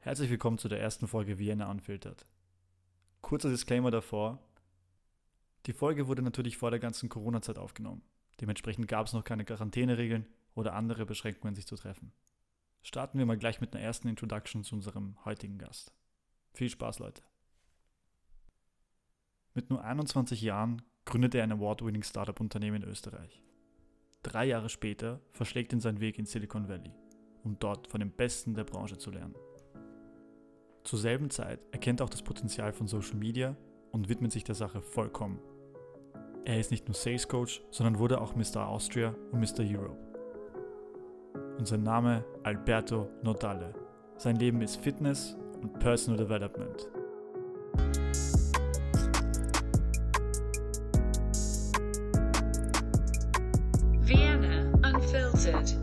Herzlich 0.00 0.30
willkommen 0.30 0.58
zu 0.58 0.68
der 0.68 0.80
ersten 0.80 1.08
Folge 1.08 1.40
Vienna 1.40 1.68
Unfiltered. 1.68 2.24
Kurzer 3.20 3.50
Disclaimer 3.50 3.90
davor. 3.90 4.38
Die 5.66 5.72
Folge 5.72 6.06
wurde 6.06 6.22
natürlich 6.22 6.56
vor 6.56 6.70
der 6.70 6.78
ganzen 6.78 7.08
Corona-Zeit 7.08 7.58
aufgenommen. 7.58 8.02
Dementsprechend 8.40 8.86
gab 8.86 9.08
es 9.08 9.12
noch 9.12 9.24
keine 9.24 9.44
Quarantäneregeln 9.44 10.28
oder 10.54 10.74
andere 10.74 11.04
Beschränkungen, 11.04 11.56
sich 11.56 11.66
zu 11.66 11.74
treffen. 11.74 12.12
Starten 12.80 13.18
wir 13.18 13.26
mal 13.26 13.36
gleich 13.36 13.60
mit 13.60 13.74
einer 13.74 13.84
ersten 13.84 14.06
Introduction 14.06 14.62
zu 14.62 14.76
unserem 14.76 15.16
heutigen 15.24 15.58
Gast. 15.58 15.92
Viel 16.54 16.70
Spaß, 16.70 17.00
Leute. 17.00 17.22
Mit 19.52 19.68
nur 19.68 19.82
21 19.82 20.40
Jahren 20.40 20.80
gründet 21.06 21.34
er 21.34 21.42
ein 21.42 21.52
Award-winning 21.52 22.04
Startup-Unternehmen 22.04 22.84
in 22.84 22.88
Österreich. 22.88 23.42
Drei 24.22 24.46
Jahre 24.46 24.68
später 24.68 25.20
verschlägt 25.32 25.72
ihn 25.72 25.80
sein 25.80 25.98
Weg 25.98 26.20
in 26.20 26.24
Silicon 26.24 26.68
Valley, 26.68 26.94
um 27.42 27.58
dort 27.58 27.88
von 27.88 27.98
den 27.98 28.12
Besten 28.12 28.54
der 28.54 28.64
Branche 28.64 28.96
zu 28.96 29.10
lernen. 29.10 29.34
Zur 30.88 30.98
selben 30.98 31.28
Zeit 31.28 31.60
erkennt 31.70 32.00
er 32.00 32.06
auch 32.06 32.08
das 32.08 32.22
Potenzial 32.22 32.72
von 32.72 32.88
Social 32.88 33.16
Media 33.16 33.54
und 33.92 34.08
widmet 34.08 34.32
sich 34.32 34.42
der 34.42 34.54
Sache 34.54 34.80
vollkommen. 34.80 35.38
Er 36.46 36.58
ist 36.58 36.70
nicht 36.70 36.88
nur 36.88 36.94
Sales 36.94 37.28
Coach, 37.28 37.62
sondern 37.70 37.98
wurde 37.98 38.18
auch 38.22 38.34
Mr. 38.34 38.66
Austria 38.66 39.14
und 39.30 39.38
Mr. 39.38 39.64
Europe. 39.64 39.98
Und 41.58 41.68
sein 41.68 41.82
Name 41.82 42.24
Alberto 42.42 43.10
Nodale. 43.22 43.74
Sein 44.16 44.36
Leben 44.36 44.62
ist 44.62 44.76
Fitness 44.76 45.36
und 45.60 45.78
Personal 45.78 46.24
Development. 46.24 46.88
Vienna 54.06 54.72
Unfiltered. 54.88 55.76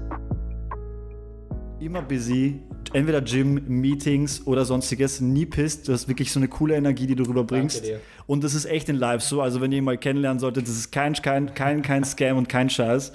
Immer 1.79 2.01
busy, 2.01 2.63
entweder 2.95 3.21
Gym, 3.21 3.61
Meetings 3.67 4.47
oder 4.47 4.63
sonstiges, 4.63 5.19
nie 5.19 5.45
pisst. 5.45 5.87
Du 5.87 5.93
hast 5.93 6.07
wirklich 6.07 6.31
so 6.31 6.39
eine 6.39 6.47
coole 6.47 6.75
Energie, 6.75 7.07
die 7.07 7.15
du 7.15 7.25
rüberbringst. 7.25 7.83
Und 8.25 8.43
das 8.43 8.55
ist 8.55 8.65
echt 8.65 8.87
in 8.87 8.95
live 8.95 9.21
so. 9.21 9.41
Also, 9.41 9.59
wenn 9.59 9.71
ihr 9.73 9.79
ihn 9.79 9.83
mal 9.83 9.97
kennenlernen 9.97 10.39
solltet, 10.39 10.67
das 10.67 10.75
ist 10.75 10.91
kein, 10.91 11.13
kein, 11.13 11.53
kein, 11.53 11.81
kein 11.81 12.05
Scam 12.05 12.37
und 12.37 12.47
kein 12.47 12.69
Scheiß. 12.69 13.11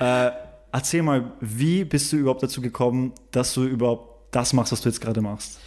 Äh, 0.00 0.30
erzähl 0.72 1.02
mal, 1.02 1.32
wie 1.40 1.84
bist 1.84 2.10
du 2.10 2.16
überhaupt 2.16 2.42
dazu 2.42 2.62
gekommen, 2.62 3.12
dass 3.32 3.52
du 3.52 3.64
überhaupt 3.64 4.34
das 4.34 4.54
machst, 4.54 4.72
was 4.72 4.80
du 4.80 4.88
jetzt 4.88 5.00
gerade 5.02 5.20
machst? 5.20 5.60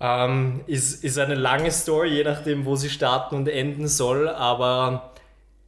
Ähm, 0.00 0.62
ist, 0.66 1.04
ist 1.04 1.18
eine 1.18 1.36
lange 1.36 1.70
Story, 1.70 2.08
je 2.08 2.24
nachdem, 2.24 2.64
wo 2.64 2.74
sie 2.74 2.90
starten 2.90 3.36
und 3.36 3.48
enden 3.48 3.86
soll, 3.86 4.28
aber 4.28 5.09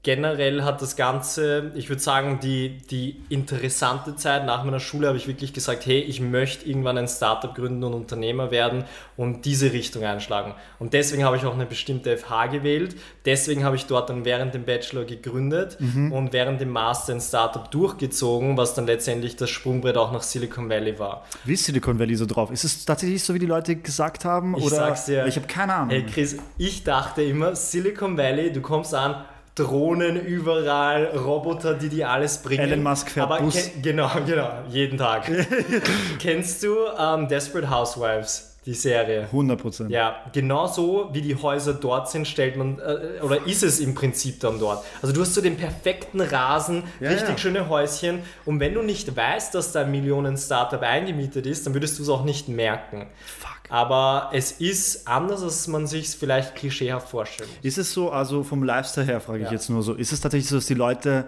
generell 0.02 0.64
hat 0.64 0.82
das 0.82 0.96
Ganze, 0.96 1.70
ich 1.76 1.88
würde 1.88 2.02
sagen, 2.02 2.40
die, 2.42 2.78
die 2.90 3.20
interessante 3.28 4.16
Zeit 4.16 4.44
nach 4.44 4.64
meiner 4.64 4.80
Schule 4.80 5.06
habe 5.06 5.16
ich 5.16 5.28
wirklich 5.28 5.52
gesagt, 5.52 5.86
hey, 5.86 6.00
ich 6.00 6.20
möchte 6.20 6.68
irgendwann 6.68 6.98
ein 6.98 7.06
Startup 7.06 7.54
gründen 7.54 7.84
und 7.84 7.94
Unternehmer 7.94 8.50
werden 8.50 8.84
und 9.16 9.44
diese 9.44 9.72
Richtung 9.72 10.02
einschlagen. 10.02 10.54
Und 10.80 10.92
deswegen 10.92 11.24
habe 11.24 11.36
ich 11.36 11.44
auch 11.44 11.54
eine 11.54 11.66
bestimmte 11.66 12.16
FH 12.16 12.48
gewählt, 12.48 12.96
deswegen 13.24 13.62
habe 13.62 13.76
ich 13.76 13.86
dort 13.86 14.10
dann 14.10 14.24
während 14.24 14.54
dem 14.54 14.64
Bachelor 14.64 15.04
gegründet 15.04 15.78
und 15.80 16.32
während 16.32 16.60
dem 16.60 16.70
Master 16.70 17.14
ein 17.14 17.20
Startup 17.20 17.70
durchgezogen, 17.70 18.56
was 18.56 18.74
dann 18.74 18.86
letztendlich 18.86 19.36
das 19.36 19.50
Sprungbrett 19.50 19.96
auch 19.96 20.10
nach 20.12 20.22
Silicon 20.22 20.68
Valley 20.68 20.98
war. 20.98 21.24
Wie 21.44 21.54
ist 21.54 21.64
Silicon 21.64 21.98
Valley 21.98 22.16
so 22.16 22.26
drauf? 22.26 22.50
Ist 22.50 22.64
es 22.64 22.84
tatsächlich 22.84 23.22
so, 23.22 23.34
wie 23.34 23.38
die 23.38 23.46
Leute 23.46 23.76
gesagt 23.76 24.24
haben? 24.24 24.56
Ich 24.56 24.64
oder? 24.64 24.76
sag's 24.76 25.04
dir. 25.04 25.26
Ich 25.26 25.36
habe 25.36 25.46
keine 25.46 25.74
Ahnung. 25.74 25.90
Hey 25.90 26.04
Chris, 26.04 26.36
ich 26.58 26.82
dachte 26.82 27.22
immer, 27.22 27.54
Silicon 27.54 28.16
Valley, 28.16 28.52
du 28.52 28.60
kommst 28.60 28.94
an, 28.94 29.24
Drohnen 29.54 30.16
überall, 30.16 31.06
Roboter, 31.14 31.74
die 31.74 31.90
dir 31.90 32.08
alles 32.10 32.38
bringen. 32.38 32.62
Elon 32.62 32.82
Musk 32.82 33.10
fährt 33.10 33.30
Aber 33.30 33.42
Bus. 33.42 33.70
Genau, 33.82 34.10
genau, 34.26 34.50
jeden 34.70 34.96
Tag. 34.96 35.30
Kennst 36.18 36.62
du 36.62 36.76
ähm, 36.98 37.28
Desperate 37.28 37.68
Housewives, 37.68 38.51
die 38.64 38.74
Serie? 38.74 39.22
100 39.32 39.60
Prozent. 39.60 39.90
Ja, 39.90 40.16
genauso 40.32 41.10
wie 41.12 41.20
die 41.20 41.34
Häuser 41.34 41.74
dort 41.74 42.08
sind, 42.10 42.28
stellt 42.28 42.56
man, 42.56 42.78
äh, 42.78 43.20
oder 43.22 43.44
ist 43.46 43.62
es 43.62 43.80
im 43.80 43.94
Prinzip 43.94 44.38
dann 44.40 44.58
dort. 44.60 44.84
Also 45.02 45.12
du 45.14 45.20
hast 45.20 45.34
so 45.34 45.40
den 45.40 45.56
perfekten 45.56 46.20
Rasen, 46.20 46.84
Ja, 47.00 47.10
richtig 47.10 47.28
ja. 47.30 47.38
schöne 47.38 47.68
Häuschen 47.68 48.20
und 48.44 48.60
wenn 48.60 48.74
du 48.74 48.82
nicht 48.82 49.16
weißt, 49.16 49.54
dass 49.54 49.72
da 49.72 49.80
ein 49.82 49.90
Millionen-Startup 49.90 50.80
eingemietet 50.82 51.46
ist, 51.46 51.66
dann 51.66 51.74
würdest 51.74 51.98
du 51.98 52.02
es 52.04 52.08
auch 52.08 52.24
nicht 52.24 52.48
merken. 52.48 53.06
Fuck. 53.38 53.50
Aber 53.68 54.30
es 54.32 54.52
ist 54.52 55.08
anders, 55.08 55.42
als 55.42 55.66
man 55.66 55.86
sich 55.86 56.06
es 56.06 56.14
vielleicht 56.14 56.54
klischeehaft 56.56 57.08
vorstellt. 57.08 57.48
Ist 57.62 57.78
es 57.78 57.92
so, 57.92 58.10
also 58.10 58.42
vom 58.44 58.62
Lifestyle 58.62 59.06
her 59.06 59.20
frage 59.20 59.38
ich 59.40 59.44
Ja. 59.46 59.52
jetzt 59.52 59.70
nur 59.70 59.82
so, 59.82 59.94
ist 59.94 60.12
es 60.12 60.20
tatsächlich 60.20 60.48
so, 60.48 60.56
dass 60.56 60.66
die 60.66 60.74
Leute, 60.74 61.24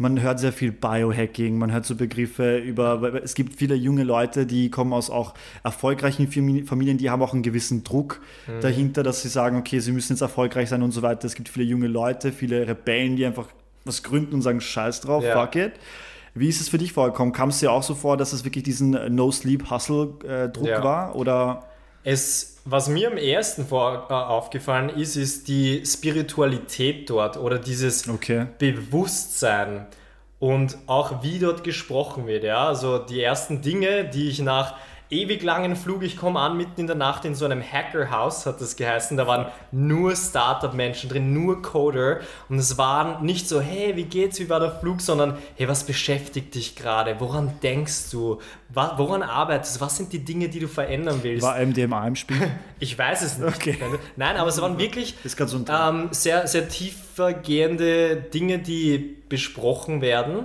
man 0.00 0.20
hört 0.22 0.38
sehr 0.38 0.52
viel 0.52 0.70
Biohacking, 0.72 1.58
man 1.58 1.72
hört 1.72 1.84
so 1.84 1.96
Begriffe 1.96 2.58
über, 2.58 3.20
es 3.22 3.34
gibt 3.34 3.56
viele 3.56 3.74
junge 3.74 4.04
Leute, 4.04 4.46
die 4.46 4.70
kommen 4.70 4.92
aus 4.92 5.10
auch 5.10 5.34
erfolgreichen 5.64 6.28
Fami- 6.28 6.64
Familien, 6.64 6.98
die 6.98 7.10
haben 7.10 7.20
auch 7.20 7.32
einen 7.34 7.42
gewissen 7.42 7.82
Druck 7.84 8.20
Mhm. 8.46 8.60
dahinter, 8.60 9.02
dass 9.02 9.22
sie 9.22 9.28
sagen, 9.28 9.56
okay, 9.58 9.80
sie 9.80 9.90
müssen 9.92 10.12
jetzt 10.12 10.20
erfolgreich 10.22 10.68
sein 10.68 10.82
und 10.82 10.92
so 10.92 11.02
weiter. 11.02 11.26
Es 11.26 11.34
gibt 11.34 11.48
viele 11.48 11.66
junge 11.66 11.88
Leute, 11.88 12.30
viele 12.32 12.66
Rebellen, 12.68 13.16
die 13.16 13.26
einfach 13.26 13.46
was 13.84 14.02
gründen 14.02 14.34
und 14.34 14.42
sagen, 14.42 14.60
scheiß 14.60 15.00
drauf, 15.00 15.24
Ja. 15.24 15.40
fuck 15.44 15.56
it. 15.56 15.72
Wie 16.34 16.48
ist 16.48 16.60
es 16.60 16.68
für 16.68 16.78
dich 16.78 16.92
vorgekommen? 16.92 17.32
Kam 17.32 17.48
es 17.48 17.58
dir 17.58 17.72
auch 17.72 17.82
so 17.82 17.94
vor, 17.96 18.16
dass 18.16 18.32
es 18.32 18.44
wirklich 18.44 18.62
diesen 18.62 18.90
No-Sleep-Hustle-Druck 19.14 20.66
Ja. 20.68 20.84
war? 20.84 21.16
Oder 21.16 21.64
Es, 22.04 22.58
was 22.64 22.88
mir 22.88 23.10
am 23.10 23.16
ersten 23.16 23.66
vor, 23.66 24.06
äh, 24.08 24.12
aufgefallen 24.12 24.88
ist, 24.90 25.16
ist 25.16 25.48
die 25.48 25.84
Spiritualität 25.84 27.10
dort 27.10 27.36
oder 27.36 27.58
dieses 27.58 28.08
Okay. 28.08 28.46
Bewusstsein 28.58 29.86
und 30.38 30.78
auch 30.86 31.22
wie 31.22 31.38
dort 31.38 31.64
gesprochen 31.64 32.26
wird. 32.26 32.44
Ja? 32.44 32.68
Also 32.68 32.98
die 32.98 33.22
ersten 33.22 33.62
Dinge, 33.62 34.04
die 34.04 34.28
ich 34.28 34.40
nach 34.40 34.76
ewig 35.10 35.42
langen 35.42 35.74
Flug, 35.76 36.02
ich 36.02 36.16
komme 36.16 36.40
an 36.40 36.56
mitten 36.56 36.82
in 36.82 36.86
der 36.86 36.96
Nacht 36.96 37.24
in 37.24 37.34
so 37.34 37.44
einem 37.44 37.62
Hackerhaus, 37.62 38.44
hat 38.46 38.60
das 38.60 38.76
geheißen, 38.76 39.16
da 39.16 39.26
waren 39.26 39.46
nur 39.72 40.14
Startup-Menschen 40.14 41.08
drin, 41.08 41.32
nur 41.32 41.62
Coder. 41.62 42.20
Und 42.48 42.58
es 42.58 42.76
waren 42.76 43.24
nicht 43.24 43.48
so, 43.48 43.60
hey, 43.60 43.96
wie 43.96 44.04
geht's, 44.04 44.38
wie 44.38 44.50
war 44.50 44.60
der 44.60 44.72
Flug, 44.72 45.00
sondern, 45.00 45.38
hey, 45.56 45.68
was 45.68 45.84
beschäftigt 45.84 46.54
dich 46.54 46.76
gerade, 46.76 47.18
woran 47.20 47.52
denkst 47.62 48.10
du, 48.10 48.40
woran 48.68 49.22
arbeitest 49.22 49.76
du, 49.76 49.80
was 49.80 49.96
sind 49.96 50.12
die 50.12 50.24
Dinge, 50.24 50.48
die 50.48 50.60
du 50.60 50.68
verändern 50.68 51.20
willst? 51.22 51.42
war 51.42 51.58
MDMA 51.58 52.06
im 52.06 52.16
Spiel? 52.16 52.36
Ich 52.80 52.96
weiß 52.96 53.22
es 53.22 53.38
nicht. 53.38 53.56
Okay. 53.56 53.76
Nein, 54.14 54.36
aber 54.36 54.50
es 54.50 54.60
waren 54.60 54.78
wirklich 54.78 55.16
ähm, 55.68 56.08
sehr, 56.12 56.46
sehr 56.46 56.68
tiefergehende 56.68 58.14
Dinge, 58.16 58.60
die 58.60 59.16
besprochen 59.28 60.00
werden, 60.00 60.44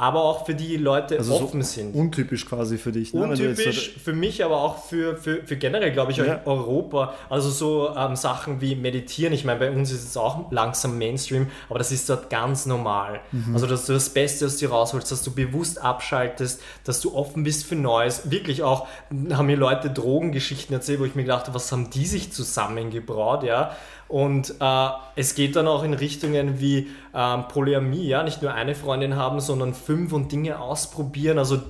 aber 0.00 0.24
auch 0.24 0.46
für 0.46 0.54
die 0.54 0.78
Leute 0.78 1.18
Also 1.18 1.36
so 1.36 1.44
offen 1.44 1.62
sind. 1.62 1.94
Untypisch 1.94 2.46
quasi 2.46 2.78
für 2.78 2.90
dich. 2.90 3.12
Ne? 3.12 3.20
So- 3.36 3.42
Untypisch 3.44 3.96
für 4.02 4.14
mich, 4.14 4.42
aber 4.42 4.62
auch 4.62 4.82
für, 4.86 5.14
für, 5.16 5.42
für 5.44 5.56
generell, 5.56 5.92
glaube 5.92 6.12
ich, 6.12 6.16
Ja. 6.18 6.40
Europa. 6.46 7.12
Also 7.28 7.50
so 7.50 7.94
ähm, 7.94 8.16
Sachen 8.16 8.60
wie 8.62 8.76
Meditieren. 8.76 9.34
Ich 9.34 9.44
meine, 9.44 9.58
bei 9.60 9.70
uns 9.70 9.92
ist 9.92 10.04
es 10.04 10.16
auch 10.16 10.50
langsam 10.50 10.96
Mainstream, 10.96 11.48
aber 11.68 11.78
das 11.78 11.92
ist 11.92 12.08
dort 12.08 12.30
ganz 12.30 12.64
normal. 12.64 13.20
Mhm. 13.30 13.52
Also, 13.54 13.66
dass 13.66 13.84
du 13.86 13.92
das 13.92 14.08
Beste 14.08 14.46
aus 14.46 14.56
dir 14.56 14.70
rausholst, 14.70 15.12
dass 15.12 15.22
du 15.22 15.32
bewusst 15.32 15.82
abschaltest, 15.82 16.62
dass 16.84 17.00
du 17.02 17.14
offen 17.14 17.44
bist 17.44 17.66
für 17.66 17.76
Neues. 17.76 18.30
Wirklich 18.30 18.62
auch, 18.62 18.86
haben 19.32 19.46
mir 19.46 19.56
Leute 19.56 19.90
Drogengeschichten 19.90 20.74
erzählt, 20.74 21.00
wo 21.00 21.04
ich 21.04 21.14
mir 21.14 21.22
gedacht 21.24 21.46
habe, 21.46 21.54
was 21.54 21.70
haben 21.72 21.90
die 21.90 22.06
sich 22.06 22.32
zusammengebraut, 22.32 23.42
ja. 23.42 23.76
Und 24.10 24.54
äh, 24.60 24.88
es 25.14 25.36
geht 25.36 25.54
dann 25.54 25.68
auch 25.68 25.84
in 25.84 25.94
Richtungen 25.94 26.60
wie 26.60 26.88
ähm, 27.14 27.44
Polyamie, 27.48 28.06
ja, 28.08 28.24
nicht 28.24 28.42
nur 28.42 28.52
eine 28.52 28.74
Freundin 28.74 29.14
haben, 29.14 29.38
sondern 29.40 29.72
fünf 29.72 30.12
und 30.12 30.32
Dinge 30.32 30.58
ausprobieren. 30.58 31.38
Also 31.38 31.62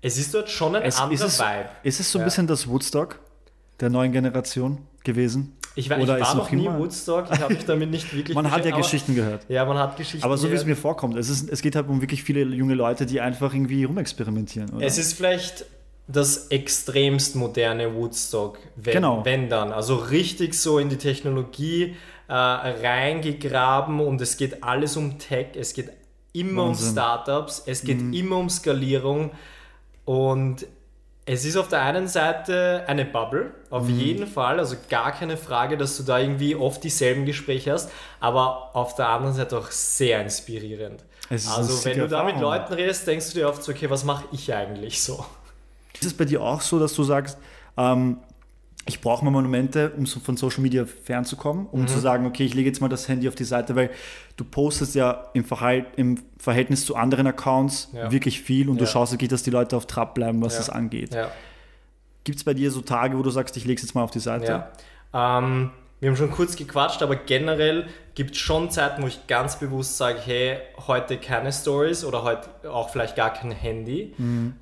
es 0.00 0.16
ist 0.16 0.32
dort 0.32 0.48
schon 0.48 0.76
ein 0.76 0.82
es, 0.82 0.98
anderer 0.98 1.14
ist, 1.26 1.34
es, 1.34 1.40
Vibe. 1.40 1.68
ist 1.82 1.98
es 2.00 2.12
so 2.12 2.18
ein 2.18 2.20
Ja. 2.20 2.24
bisschen 2.26 2.46
das 2.46 2.68
Woodstock 2.68 3.18
der 3.80 3.90
neuen 3.90 4.12
Generation 4.12 4.78
gewesen? 5.02 5.56
Ich, 5.74 5.90
war- 5.90 5.96
ich 5.98 6.04
Oder 6.04 6.18
ist 6.18 6.28
war 6.28 6.34
noch 6.36 6.50
nie 6.52 6.66
immer- 6.66 6.78
Woodstock, 6.78 7.26
ich 7.32 7.40
habe 7.40 7.54
mich 7.54 7.64
damit 7.64 7.90
nicht 7.90 8.12
wirklich 8.16 8.34
Man 8.36 8.48
hat 8.50 8.64
ja 8.64 8.72
aber- 8.72 8.82
Geschichten 8.82 9.16
gehört. 9.16 9.44
Ja, 9.48 9.64
man 9.64 9.78
hat 9.78 9.96
Geschichten 9.96 10.24
Aber 10.24 10.36
so 10.38 10.48
wie 10.50 10.54
es 10.54 10.64
mir 10.64 10.76
vorkommt, 10.76 11.16
es, 11.16 11.28
ist, 11.30 11.50
es 11.50 11.62
geht 11.62 11.74
halt 11.74 11.88
um 11.88 12.00
wirklich 12.00 12.22
viele 12.22 12.42
junge 12.42 12.74
Leute, 12.74 13.06
die 13.06 13.20
einfach 13.20 13.52
irgendwie 13.54 13.82
rumexperimentieren. 13.84 14.70
Oder? 14.70 14.86
Es 14.86 14.98
ist 14.98 15.14
vielleicht 15.14 15.64
das 16.08 16.48
extremst 16.48 17.36
moderne 17.36 17.94
Woodstock, 17.94 18.58
wenn, 18.76 18.94
Genau. 18.94 19.24
wenn 19.24 19.48
dann. 19.48 19.72
Also 19.72 19.96
richtig 19.96 20.54
so 20.54 20.78
in 20.78 20.88
die 20.88 20.96
Technologie 20.98 21.96
äh, 22.28 22.32
reingegraben 22.34 24.00
und 24.00 24.20
es 24.20 24.36
geht 24.36 24.62
alles 24.62 24.96
um 24.96 25.18
Tech, 25.18 25.48
es 25.54 25.74
geht 25.74 25.90
immer 26.32 26.62
um 26.64 26.68
Wahnsinn. 26.70 26.88
Mhm. 26.88 26.92
Startups, 26.92 27.62
es 27.66 27.82
geht 27.84 28.00
immer 28.14 28.36
um 28.36 28.48
Skalierung 28.50 29.30
und 30.04 30.66
es 31.24 31.44
ist 31.44 31.56
auf 31.56 31.68
der 31.68 31.82
einen 31.82 32.08
Seite 32.08 32.82
eine 32.88 33.04
Bubble, 33.04 33.52
auf 33.70 33.84
Mhm. 33.86 33.98
jeden 33.98 34.26
Fall, 34.26 34.58
also 34.58 34.74
gar 34.90 35.12
keine 35.12 35.36
Frage, 35.36 35.76
dass 35.76 35.96
du 35.96 36.02
da 36.02 36.18
irgendwie 36.18 36.56
oft 36.56 36.82
dieselben 36.82 37.26
Gespräche 37.26 37.72
hast, 37.72 37.90
aber 38.18 38.74
auf 38.74 38.96
der 38.96 39.08
anderen 39.08 39.34
Seite 39.34 39.56
auch 39.58 39.70
sehr 39.70 40.20
inspirierend. 40.20 41.04
Also 41.30 41.84
wenn 41.84 41.98
du 41.98 42.08
da 42.08 42.24
mit. 42.24 42.38
Leuten 42.40 42.72
redest, 42.74 43.06
denkst 43.06 43.28
du 43.32 43.34
dir 43.38 43.48
oft 43.48 43.62
so, 43.62 43.70
okay, 43.72 43.88
was 43.88 44.04
mache 44.04 44.24
ich 44.32 44.52
eigentlich 44.52 45.00
so? 45.02 45.24
Ist 46.02 46.12
es 46.12 46.16
bei 46.16 46.24
dir 46.24 46.42
auch 46.42 46.60
so, 46.60 46.78
dass 46.80 46.94
du 46.94 47.04
sagst, 47.04 47.38
ähm, 47.76 48.18
ich 48.86 49.00
brauche 49.00 49.24
mal 49.24 49.30
Momente, 49.30 49.92
um 49.96 50.04
von 50.06 50.36
Social 50.36 50.60
Media 50.60 50.84
fernzukommen, 50.84 51.66
um 51.70 51.82
Mhm. 51.82 51.86
zu 51.88 52.00
sagen, 52.00 52.26
okay, 52.26 52.44
ich 52.44 52.54
lege 52.54 52.68
jetzt 52.68 52.80
mal 52.80 52.88
das 52.88 53.06
Handy 53.08 53.28
auf 53.28 53.36
die 53.36 53.44
Seite, 53.44 53.76
weil 53.76 53.90
du 54.36 54.42
postest 54.44 54.96
ja 54.96 55.28
im, 55.34 55.44
Verhalt, 55.44 55.86
im 55.94 56.18
Verhältnis 56.38 56.84
zu 56.84 56.96
anderen 56.96 57.28
Accounts 57.28 57.90
Ja. 57.92 58.10
wirklich 58.10 58.40
viel 58.42 58.68
und 58.68 58.78
du 58.80 58.84
Ja. 58.84 58.90
schaust 58.90 59.12
wirklich, 59.12 59.30
dass 59.30 59.44
die 59.44 59.50
Leute 59.50 59.76
auf 59.76 59.86
Trab 59.86 60.14
bleiben, 60.16 60.42
was 60.42 60.54
Ja. 60.54 60.58
das 60.58 60.70
angeht. 60.70 61.14
Ja. 61.14 61.30
Gibt 62.24 62.38
es 62.38 62.44
bei 62.44 62.54
dir 62.54 62.72
so 62.72 62.80
Tage, 62.80 63.16
wo 63.16 63.22
du 63.22 63.30
sagst, 63.30 63.56
ich 63.56 63.64
lege 63.64 63.76
es 63.78 63.82
jetzt 63.82 63.94
mal 63.94 64.02
auf 64.02 64.10
die 64.10 64.18
Seite? 64.18 64.64
Ja. 65.12 65.38
Ähm, 65.38 65.70
wir 66.00 66.08
haben 66.10 66.16
schon 66.16 66.32
kurz 66.32 66.56
gequatscht, 66.56 67.02
aber 67.04 67.14
generell 67.14 67.86
gibt 68.16 68.32
es 68.32 68.38
schon 68.38 68.68
Zeiten, 68.72 69.02
wo 69.02 69.06
ich 69.06 69.28
ganz 69.28 69.60
bewusst 69.60 69.96
sage, 69.96 70.18
hey, 70.24 70.56
heute 70.88 71.18
keine 71.18 71.52
Stories 71.52 72.04
oder 72.04 72.24
heute 72.24 72.48
auch 72.68 72.90
vielleicht 72.90 73.14
gar 73.14 73.32
kein 73.32 73.52
Handy. 73.52 74.12
Ähm, 74.18 74.58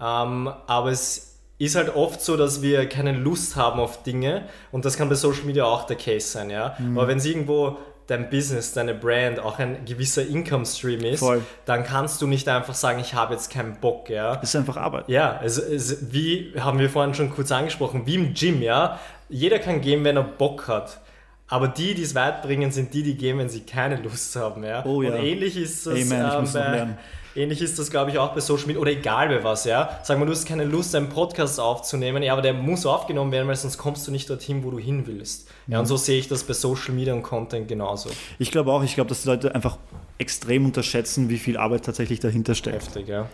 aber 0.67 0.91
es 0.91 1.30
ist 1.61 1.77
halt 1.77 1.95
oft 1.95 2.23
so, 2.23 2.39
dass 2.39 2.63
wir 2.63 2.89
keine 2.89 3.13
Lust 3.13 3.55
haben 3.55 3.81
auf 3.81 4.03
Dinge 4.03 4.45
und 4.73 4.87
das 4.87 4.97
kann 4.97 5.11
bei 5.11 5.15
Social 5.15 5.45
Media 5.45 5.65
auch 5.65 5.87
der 5.87 5.97
Case 5.97 6.27
sein, 6.27 6.49
ja. 6.49 6.75
Aber 6.95 7.07
wenn 7.07 7.19
es 7.19 7.27
irgendwo 7.27 7.77
dein 8.07 8.31
Business, 8.31 8.73
deine 8.73 8.95
Brand 8.95 9.39
auch 9.39 9.59
ein 9.59 9.85
gewisser 9.85 10.27
Income 10.27 10.65
Stream 10.65 11.05
ist, 11.05 11.21
Voll. 11.21 11.43
dann 11.67 11.85
kannst 11.85 12.23
du 12.23 12.27
nicht 12.27 12.49
einfach 12.49 12.75
sagen, 12.75 12.99
ich 12.99 13.13
habe 13.13 13.35
jetzt 13.35 13.53
keinen 13.53 13.77
Bock, 13.77 14.09
ja. 14.09 14.37
Das 14.37 14.55
ist 14.55 14.57
einfach 14.57 14.79
Arbeit. 14.79 15.05
Ja, 15.09 15.39
es, 15.45 15.59
es, 15.59 16.13
wie 16.13 16.55
haben 16.59 16.79
wir 16.79 16.89
vorhin 16.89 17.13
schon 17.13 17.31
kurz 17.31 17.53
angesprochen, 17.53 18.07
wie 18.07 18.15
im 18.15 18.33
Gym, 18.33 18.63
ja. 18.63 18.99
Jeder 19.29 19.59
kann 19.59 19.83
gehen, 19.83 20.03
wenn 20.03 20.17
er 20.17 20.25
Bock 20.25 20.67
hat. 20.67 20.99
Aber 21.47 21.69
die, 21.69 21.95
die 21.95 22.03
es 22.03 22.15
weit 22.15 22.43
bringen, 22.43 22.73
sind 22.73 22.95
die, 22.95 23.03
die 23.03 23.17
gehen, 23.17 23.37
wenn 23.37 23.51
sie 23.51 23.61
keine 23.61 23.97
Lust 23.97 24.35
haben, 24.35 24.65
ja. 24.65 24.83
Oh 24.87 25.03
ja. 25.03 25.11
Und 25.11 25.23
ähnlich 25.23 25.59
ist 25.59 25.85
muss 25.85 26.09
noch 26.09 26.53
bei. 26.53 26.89
Ähnlich 27.35 27.61
ist 27.63 27.79
das, 27.79 27.91
glaube 27.91 28.11
ich, 28.11 28.19
auch 28.19 28.35
bei 28.35 28.41
Social 28.41 28.67
Media 28.67 28.81
oder 28.81 28.91
egal 28.93 29.29
bei 29.29 29.43
was, 29.45 29.65
ja. 29.65 29.99
Sag 30.03 30.19
mal, 30.19 30.25
du 30.27 30.33
hast 30.33 30.47
keine 30.47 30.65
Lust, 30.65 30.95
einen 30.95 31.09
Podcast 31.09 31.59
aufzunehmen, 31.61 32.23
ja, 32.23 32.33
aber 32.33 32.43
der 32.43 32.55
muss 32.55 32.87
aufgenommen 32.87 33.33
werden, 33.33 33.49
weil 33.49 33.57
sonst 33.57 33.79
kommst 33.79 34.07
du 34.07 34.11
nicht 34.13 34.29
dorthin, 34.31 34.65
wo 34.65 34.71
du 34.71 34.79
hin 34.79 35.07
willst. 35.07 35.49
Ja, 35.67 35.77
Mhm. 35.77 35.81
und 35.81 35.87
so 35.87 35.97
sehe 35.97 36.19
ich 36.19 36.29
das 36.29 36.45
bei 36.45 36.53
Social 36.55 36.95
Media 36.95 37.15
und 37.15 37.23
Content 37.23 37.69
genauso. 37.69 38.11
Ich 38.39 38.51
glaube 38.51 38.73
auch, 38.73 38.83
ich 38.83 38.95
glaube, 38.95 39.09
dass 39.09 39.23
die 39.23 39.29
Leute 39.29 39.55
einfach 39.55 39.79
extrem 40.19 40.65
unterschätzen, 40.65 41.29
wie 41.29 41.39
viel 41.39 41.57
Arbeit 41.57 41.85
tatsächlich 41.85 42.21
dahinter 42.21 42.55
steckt. 42.55 42.77
Heftig, 42.83 43.09
ja. 43.09 43.27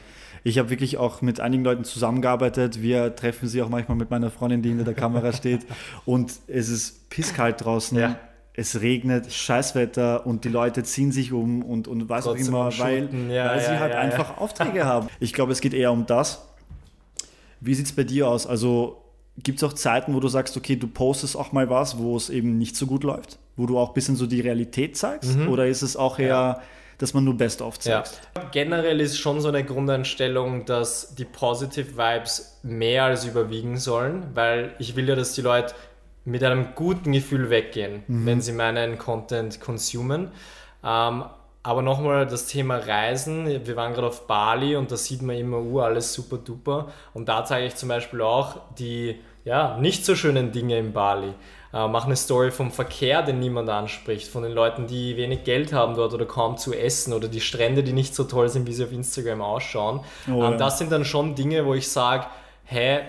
Ich 0.44 0.58
habe 0.58 0.70
wirklich 0.70 0.96
auch 0.96 1.22
mit 1.22 1.40
einigen 1.40 1.64
Leuten 1.64 1.82
zusammengearbeitet. 1.82 2.80
Wir 2.80 3.16
treffen 3.16 3.48
sie 3.48 3.62
auch 3.62 3.68
manchmal 3.68 3.96
mit 3.96 4.10
meiner 4.10 4.30
Freundin, 4.30 4.62
die 4.62 4.68
hinter 4.68 4.84
der 4.84 4.94
Kamera 4.94 5.32
steht. 5.32 5.66
Und 6.04 6.32
es 6.46 6.68
ist 6.68 7.10
pisskalt 7.10 7.64
draußen. 7.64 7.98
Ja. 7.98 8.16
Es 8.58 8.80
regnet, 8.80 9.30
Scheißwetter 9.30 10.26
und 10.26 10.44
die 10.44 10.48
Leute 10.48 10.82
ziehen 10.82 11.12
sich 11.12 11.32
um 11.32 11.62
und, 11.62 11.88
und 11.88 12.08
was 12.08 12.26
auch 12.26 12.32
Trotzdem 12.32 12.48
immer, 12.48 12.66
am 12.66 12.78
weil. 12.78 13.08
Ja, 13.30 13.50
weil 13.50 13.60
sie 13.60 13.72
ja, 13.72 13.78
halt 13.80 13.92
ja, 13.92 13.98
ja. 13.98 14.02
einfach 14.02 14.38
Aufträge 14.38 14.84
haben. 14.86 15.08
Ich 15.20 15.34
glaube, 15.34 15.52
es 15.52 15.60
geht 15.60 15.74
eher 15.74 15.92
um 15.92 16.06
das. 16.06 16.42
Wie 17.60 17.74
sieht 17.74 17.86
es 17.86 17.92
bei 17.92 18.04
dir 18.04 18.28
aus? 18.28 18.46
Also 18.46 19.02
gibt 19.42 19.58
es 19.58 19.64
auch 19.64 19.74
Zeiten, 19.74 20.14
wo 20.14 20.20
du 20.20 20.28
sagst, 20.28 20.56
okay, 20.56 20.76
du 20.76 20.88
postest 20.88 21.36
auch 21.36 21.52
mal 21.52 21.68
was, 21.68 21.98
wo 21.98 22.16
es 22.16 22.30
eben 22.30 22.56
nicht 22.58 22.76
so 22.76 22.86
gut 22.86 23.04
läuft? 23.04 23.38
Wo 23.56 23.66
du 23.66 23.78
auch 23.78 23.88
ein 23.88 23.94
bisschen 23.94 24.16
so 24.16 24.26
die 24.26 24.40
Realität 24.40 24.96
zeigst? 24.96 25.36
Oder 25.48 25.66
ist 25.66 25.82
es 25.82 25.96
auch 25.96 26.18
eher, 26.18 26.62
dass 26.98 27.12
man 27.12 27.24
nur 27.24 27.36
Best-of 27.36 27.74
Mhm. 27.84 27.90
Ja. 27.90 28.04
zeigst? 28.04 28.20
Generell 28.52 29.00
ist 29.00 29.18
schon 29.18 29.40
so 29.42 29.48
eine 29.48 29.64
Grundeinstellung, 29.64 30.64
dass 30.64 31.14
die 31.14 31.24
Positive 31.26 31.96
Vibes 31.98 32.58
mehr 32.62 33.04
als 33.04 33.26
überwiegen 33.26 33.76
sollen, 33.76 34.24
weil 34.34 34.74
ich 34.78 34.96
will 34.96 35.06
ja, 35.08 35.14
dass 35.14 35.34
die 35.34 35.42
Leute 35.42 35.74
mit 36.26 36.44
einem 36.44 36.74
guten 36.74 37.12
Gefühl 37.12 37.48
weggehen, 37.48 38.02
wenn 38.08 38.40
sie 38.40 38.52
meinen 38.52 38.98
Content 38.98 39.60
konsumen. 39.60 40.32
Ähm, 40.84 41.24
aber 41.62 41.82
nochmal 41.82 42.26
das 42.26 42.46
Thema 42.46 42.76
Reisen. 42.76 43.46
Wir 43.46 43.76
waren 43.76 43.94
gerade 43.94 44.06
auf 44.08 44.26
Bali 44.26 44.76
und 44.76 44.92
da 44.92 44.96
sieht 44.96 45.22
man 45.22 45.36
immer, 45.36 45.58
uh, 45.58 45.80
alles 45.80 46.12
super 46.12 46.36
duper. 46.36 46.88
Und 47.14 47.28
da 47.28 47.44
zeige 47.44 47.66
ich 47.66 47.74
zum 47.74 47.88
Beispiel 47.88 48.20
auch 48.20 48.58
die 48.78 49.18
ja, 49.44 49.76
nicht 49.78 50.04
so 50.04 50.16
schönen 50.16 50.52
Dinge 50.52 50.76
in 50.78 50.92
Bali. 50.92 51.32
Äh, 51.72 51.88
mache 51.88 52.06
eine 52.06 52.16
Story 52.16 52.50
vom 52.50 52.72
Verkehr, 52.72 53.22
den 53.22 53.38
niemand 53.38 53.68
anspricht, 53.68 54.28
von 54.28 54.42
den 54.42 54.52
Leuten, 54.52 54.88
die 54.88 55.16
wenig 55.16 55.44
Geld 55.44 55.72
haben 55.72 55.94
dort 55.94 56.12
oder 56.14 56.24
kaum 56.24 56.56
zu 56.56 56.74
essen 56.74 57.12
oder 57.12 57.28
die 57.28 57.40
Strände, 57.40 57.84
die 57.84 57.92
nicht 57.92 58.14
so 58.14 58.24
toll 58.24 58.48
sind, 58.48 58.66
wie 58.66 58.72
sie 58.72 58.84
auf 58.84 58.92
Instagram 58.92 59.40
ausschauen. 59.42 60.00
Oh, 60.28 60.32
ähm, 60.32 60.40
ja. 60.40 60.56
Das 60.56 60.78
sind 60.78 60.90
dann 60.90 61.04
schon 61.04 61.36
Dinge, 61.36 61.64
wo 61.64 61.74
ich 61.74 61.88
sage, 61.88 62.26
hä, 62.64 63.00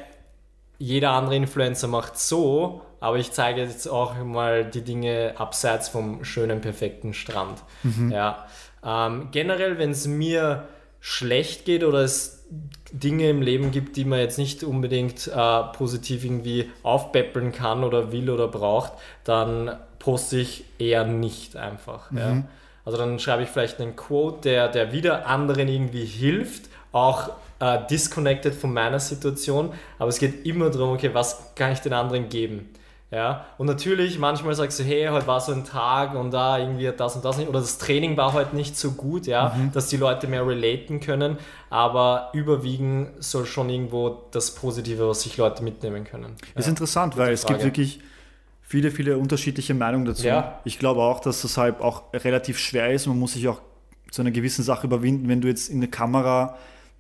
jeder 0.77 1.11
andere 1.11 1.35
Influencer 1.35 1.87
macht 1.87 2.19
so, 2.19 2.81
aber 2.99 3.17
ich 3.17 3.31
zeige 3.31 3.61
jetzt 3.61 3.87
auch 3.87 4.15
mal 4.23 4.65
die 4.65 4.81
Dinge 4.81 5.33
abseits 5.37 5.89
vom 5.89 6.23
schönen, 6.23 6.61
perfekten 6.61 7.13
Strand. 7.13 7.63
Ja. 8.11 8.47
Ähm, 8.83 9.29
generell, 9.31 9.77
wenn 9.77 9.91
es 9.91 10.07
mir 10.07 10.67
schlecht 10.99 11.65
geht 11.65 11.83
oder 11.83 11.99
es 11.99 12.45
Dinge 12.91 13.29
im 13.29 13.41
Leben 13.41 13.71
gibt, 13.71 13.97
die 13.97 14.05
man 14.05 14.19
jetzt 14.19 14.37
nicht 14.37 14.63
unbedingt 14.63 15.27
äh, 15.27 15.63
positiv 15.73 16.23
irgendwie 16.23 16.71
aufpäppeln 16.83 17.51
kann 17.51 17.83
oder 17.83 18.11
will 18.11 18.29
oder 18.29 18.47
braucht, 18.47 18.93
dann 19.23 19.77
poste 19.99 20.37
ich 20.37 20.63
eher 20.79 21.03
nicht 21.03 21.55
einfach. 21.55 22.11
Ja. 22.11 22.43
Also 22.85 22.97
dann 22.97 23.19
schreibe 23.19 23.43
ich 23.43 23.49
vielleicht 23.49 23.81
einen 23.81 23.97
Quote, 23.97 24.49
der, 24.49 24.69
der 24.69 24.93
wieder 24.93 25.27
anderen 25.27 25.67
irgendwie 25.67 26.05
hilft, 26.05 26.69
auch 26.93 27.31
äh, 27.59 27.79
disconnected 27.89 28.55
von 28.55 28.71
meiner 28.71 28.99
Situation, 29.01 29.73
aber 29.99 30.07
es 30.07 30.19
geht 30.19 30.45
immer 30.45 30.69
darum, 30.69 30.91
okay, 30.91 31.09
was 31.13 31.53
kann 31.55 31.73
ich 31.73 31.79
den 31.79 31.91
anderen 31.91 32.29
geben? 32.29 32.69
Ja, 33.09 33.45
und 33.57 33.67
natürlich, 33.67 34.19
manchmal 34.19 34.53
sagst 34.53 34.79
du, 34.79 34.83
hey, 34.83 35.07
heute 35.07 35.27
war 35.27 35.39
so 35.39 35.53
ein 35.53 35.63
Tag 35.63 36.13
und 36.13 36.31
da 36.31 36.57
irgendwie 36.57 36.89
hat 36.89 36.99
das 36.99 37.15
und 37.15 37.23
das 37.23 37.37
nicht, 37.37 37.47
oder 37.47 37.61
das 37.61 37.77
Training 37.77 38.17
war 38.17 38.33
heute 38.33 38.53
nicht 38.53 38.77
so 38.77 38.91
gut, 38.91 39.27
ja, 39.27 39.55
dass 39.73 39.87
die 39.87 39.95
Leute 39.95 40.27
mehr 40.27 40.45
relaten 40.45 40.99
können, 40.99 41.37
aber 41.69 42.29
überwiegen 42.33 43.13
soll 43.19 43.45
schon 43.45 43.69
irgendwo 43.69 44.23
das 44.31 44.55
Positive, 44.55 45.07
was 45.07 45.21
sich 45.21 45.37
Leute 45.37 45.63
mitnehmen 45.63 46.03
können. 46.03 46.35
Ist 46.55 46.65
ja. 46.65 46.69
interessant, 46.69 47.15
weil 47.15 47.31
es 47.31 47.45
gibt 47.45 47.63
wirklich 47.63 48.01
viele, 48.61 48.91
viele 48.91 49.17
unterschiedliche 49.17 49.73
Meinungen 49.73 50.03
dazu. 50.03 50.27
Ja. 50.27 50.59
Ich 50.65 50.77
glaube 50.77 51.01
auch, 51.01 51.21
dass 51.21 51.43
das 51.43 51.55
halt 51.55 51.79
auch 51.79 52.13
relativ 52.13 52.59
schwer 52.59 52.91
ist. 52.91 53.07
Man 53.07 53.17
muss 53.17 53.33
sich 53.33 53.47
auch 53.47 53.61
zu 54.11 54.21
einer 54.21 54.31
gewissen 54.31 54.63
Sache 54.63 54.85
überwinden, 54.85 55.29
wenn 55.29 55.39
du 55.39 55.47
jetzt 55.47 55.69
in 55.69 55.79
der 55.79 55.89
Kamera 55.89 56.57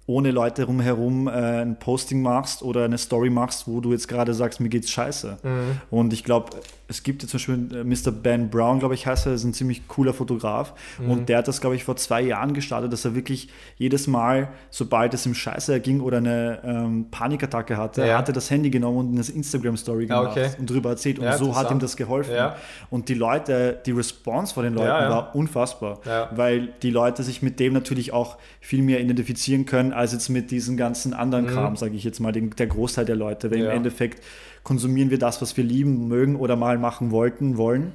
ohne 0.07 0.31
Leute 0.31 0.63
rumherum 0.63 1.27
äh, 1.27 1.31
ein 1.61 1.77
Posting 1.79 2.21
machst 2.21 2.63
oder 2.63 2.85
eine 2.85 2.97
Story 2.97 3.29
machst, 3.29 3.67
wo 3.67 3.81
du 3.81 3.91
jetzt 3.91 4.07
gerade 4.07 4.33
sagst, 4.33 4.59
mir 4.61 4.69
geht's 4.69 4.89
scheiße. 4.89 5.37
Mhm. 5.43 5.81
Und 5.91 6.13
ich 6.13 6.23
glaube, 6.23 6.51
es 6.87 7.03
gibt 7.03 7.21
jetzt 7.23 7.31
zum 7.31 7.37
Beispiel 7.39 7.77
äh, 7.79 7.83
Mr. 7.83 8.11
Ben 8.13 8.49
Brown, 8.49 8.79
glaube 8.79 8.93
ich, 8.95 9.05
heißt 9.05 9.25
er, 9.25 9.33
ist 9.33 9.43
ein 9.43 9.53
ziemlich 9.53 9.85
cooler 9.89 10.13
Fotograf. 10.13 10.73
Mhm. 10.97 11.11
Und 11.11 11.29
der 11.29 11.39
hat 11.39 11.49
das, 11.49 11.59
glaube 11.59 11.75
ich, 11.75 11.83
vor 11.83 11.97
zwei 11.97 12.21
Jahren 12.21 12.53
gestartet, 12.53 12.93
dass 12.93 13.03
er 13.03 13.15
wirklich 13.15 13.49
jedes 13.75 14.07
Mal, 14.07 14.47
sobald 14.69 15.13
es 15.13 15.25
ihm 15.25 15.33
scheiße 15.35 15.73
erging 15.73 15.99
oder 15.99 16.17
eine 16.17 16.59
ähm, 16.63 17.07
Panikattacke 17.11 17.75
hatte, 17.75 18.01
Ja. 18.07 18.19
er 18.19 18.23
das 18.23 18.49
Handy 18.49 18.69
genommen 18.69 18.99
und 18.99 19.09
eine 19.11 19.27
Instagram-Story 19.35 20.05
Ah, 20.09 20.19
gemacht 20.21 20.37
okay. 20.37 20.49
und 20.57 20.69
darüber 20.69 20.91
erzählt. 20.91 21.19
Und 21.19 21.25
Ja, 21.25 21.37
so 21.37 21.53
hat 21.57 21.69
ihm 21.69 21.79
das 21.79 21.97
geholfen. 21.97 22.33
Ja. 22.33 22.55
Und 22.89 23.09
die 23.09 23.13
Leute, 23.13 23.77
die 23.85 23.91
Response 23.91 24.53
von 24.53 24.63
den 24.63 24.73
Leuten 24.73 24.87
war 24.87 25.35
unfassbar, 25.35 25.99
weil 26.33 26.69
die 26.81 26.91
Leute 26.91 27.23
sich 27.23 27.41
mit 27.41 27.59
dem 27.59 27.73
natürlich 27.73 28.13
auch 28.13 28.37
viel 28.61 28.81
mehr 28.81 29.01
identifizieren 29.01 29.65
können, 29.65 29.91
als 29.97 30.13
jetzt 30.13 30.29
mit 30.29 30.51
diesem 30.51 30.77
ganzen 30.77 31.13
anderen 31.13 31.47
Kram, 31.47 31.75
sage 31.75 31.95
ich 31.95 32.03
jetzt 32.03 32.19
mal, 32.19 32.31
den, 32.31 32.51
der 32.51 32.67
Großteil 32.67 33.05
der 33.05 33.15
Leute. 33.15 33.51
Weil 33.51 33.57
Mhm. 33.59 33.63
Ja. 33.65 33.71
im 33.71 33.77
Endeffekt 33.77 34.23
konsumieren 34.63 35.09
wir 35.09 35.19
das, 35.19 35.41
was 35.41 35.55
wir 35.57 35.63
lieben, 35.63 36.07
mögen 36.07 36.35
oder 36.35 36.55
mal 36.55 36.77
machen 36.77 37.11
wollten, 37.11 37.57
wollen. 37.57 37.93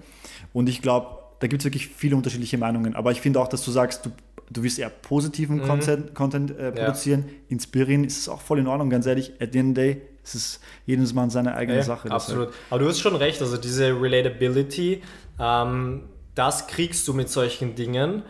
Und 0.53 0.69
ich 0.69 0.83
glaube, 0.83 1.19
da 1.41 1.47
gibt 1.47 1.63
es 1.63 1.65
wirklich 1.67 1.89
viele 1.89 2.17
unterschiedliche 2.17 2.59
Meinungen. 2.59 2.95
Aber 2.95 3.11
ich 3.13 3.21
finde 3.21 3.41
auch, 3.41 3.49
dass 3.49 3.65
du 3.65 3.71
sagst, 3.71 4.07
du, 4.07 4.11
du 4.51 4.63
willst 4.63 4.79
eher 4.79 4.89
positiven 4.91 5.63
Content, 5.63 6.15
Content 6.15 6.51
äh, 6.51 6.55
Mhm. 6.55 6.61
Ja. 6.77 6.85
produzieren, 6.85 7.25
inspirieren, 7.49 8.05
ist 8.05 8.19
es 8.19 8.29
auch 8.29 8.41
voll 8.41 8.59
in 8.59 8.67
Ordnung. 8.67 8.91
Ganz 8.91 9.07
ehrlich, 9.07 9.33
at 9.41 9.53
the 9.53 9.59
end 9.59 9.77
of 9.79 9.83
the 9.85 9.91
day, 9.93 10.03
ist 10.25 10.35
es 10.37 10.61
jedes 10.87 11.13
Mal 11.15 11.31
seine 11.31 11.55
eigene 11.57 11.79
Ja, 11.79 11.83
Sache. 11.85 12.11
Absolut. 12.11 12.51
Aber 12.71 12.79
du 12.79 12.89
hast 12.89 13.01
schon 13.01 13.17
recht, 13.17 13.41
also 13.43 13.57
diese 13.57 13.89
Relatability, 14.01 15.03
ähm, 15.41 16.03
das 16.35 16.67
kriegst 16.69 17.07
du 17.09 17.13
mit 17.15 17.29
solchen 17.29 17.75
Dingen. 17.75 18.23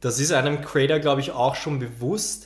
Das 0.00 0.20
ist 0.20 0.32
einem 0.32 0.60
Creator, 0.60 0.98
glaube 0.98 1.20
ich, 1.20 1.30
auch 1.32 1.54
schon 1.54 1.78
bewusst. 1.78 2.45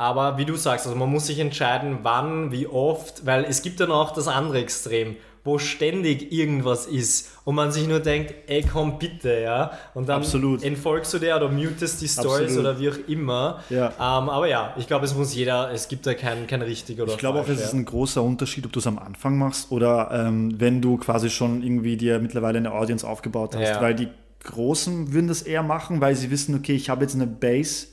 Aber 0.00 0.38
wie 0.38 0.46
du 0.46 0.56
sagst, 0.56 0.86
also 0.86 0.96
man 0.98 1.10
muss 1.10 1.26
sich 1.26 1.38
entscheiden, 1.40 1.98
wann, 2.04 2.52
wie 2.52 2.66
oft, 2.66 3.26
weil 3.26 3.44
es 3.44 3.60
gibt 3.60 3.80
dann 3.80 3.92
auch 3.92 4.12
das 4.12 4.28
andere 4.28 4.56
Extrem, 4.56 5.16
wo 5.44 5.58
ständig 5.58 6.32
irgendwas 6.32 6.86
ist 6.86 7.32
und 7.44 7.54
man 7.54 7.70
sich 7.70 7.86
nur 7.86 8.00
denkt, 8.00 8.32
ey 8.46 8.62
komm 8.62 8.98
bitte, 8.98 9.42
ja. 9.42 9.72
Und 9.92 10.08
dann 10.08 10.22
Absolut. 10.22 10.62
entfolgst 10.62 11.12
du 11.12 11.18
der 11.18 11.36
oder 11.36 11.50
mutest 11.50 12.00
die 12.00 12.08
Stories 12.08 12.56
oder 12.56 12.80
wie 12.80 12.88
auch 12.88 12.96
immer. 13.08 13.60
Ja. 13.68 13.88
Ähm, 13.88 14.30
aber 14.30 14.48
ja, 14.48 14.72
ich 14.78 14.86
glaube, 14.86 15.04
es 15.04 15.14
muss 15.14 15.34
jeder, 15.34 15.70
es 15.70 15.86
gibt 15.86 16.06
da 16.06 16.14
kein, 16.14 16.46
kein 16.46 16.62
richtig 16.62 16.98
oder 16.98 17.12
Ich 17.12 17.18
glaube 17.18 17.38
auch, 17.38 17.48
es 17.48 17.60
ist 17.60 17.74
ein 17.74 17.84
großer 17.84 18.22
Unterschied, 18.22 18.64
ob 18.64 18.72
du 18.72 18.78
es 18.78 18.86
am 18.86 18.98
Anfang 18.98 19.36
machst 19.36 19.70
oder 19.70 20.10
ähm, 20.14 20.58
wenn 20.58 20.80
du 20.80 20.96
quasi 20.96 21.28
schon 21.28 21.62
irgendwie 21.62 21.98
dir 21.98 22.20
mittlerweile 22.20 22.56
eine 22.56 22.72
Audience 22.72 23.06
aufgebaut 23.06 23.54
hast. 23.54 23.68
Ja. 23.68 23.82
Weil 23.82 23.94
die 23.94 24.08
Großen 24.44 25.12
würden 25.12 25.28
das 25.28 25.42
eher 25.42 25.62
machen, 25.62 26.00
weil 26.00 26.16
sie 26.16 26.30
wissen, 26.30 26.54
okay, 26.54 26.72
ich 26.72 26.88
habe 26.88 27.02
jetzt 27.02 27.14
eine 27.14 27.26
Base, 27.26 27.88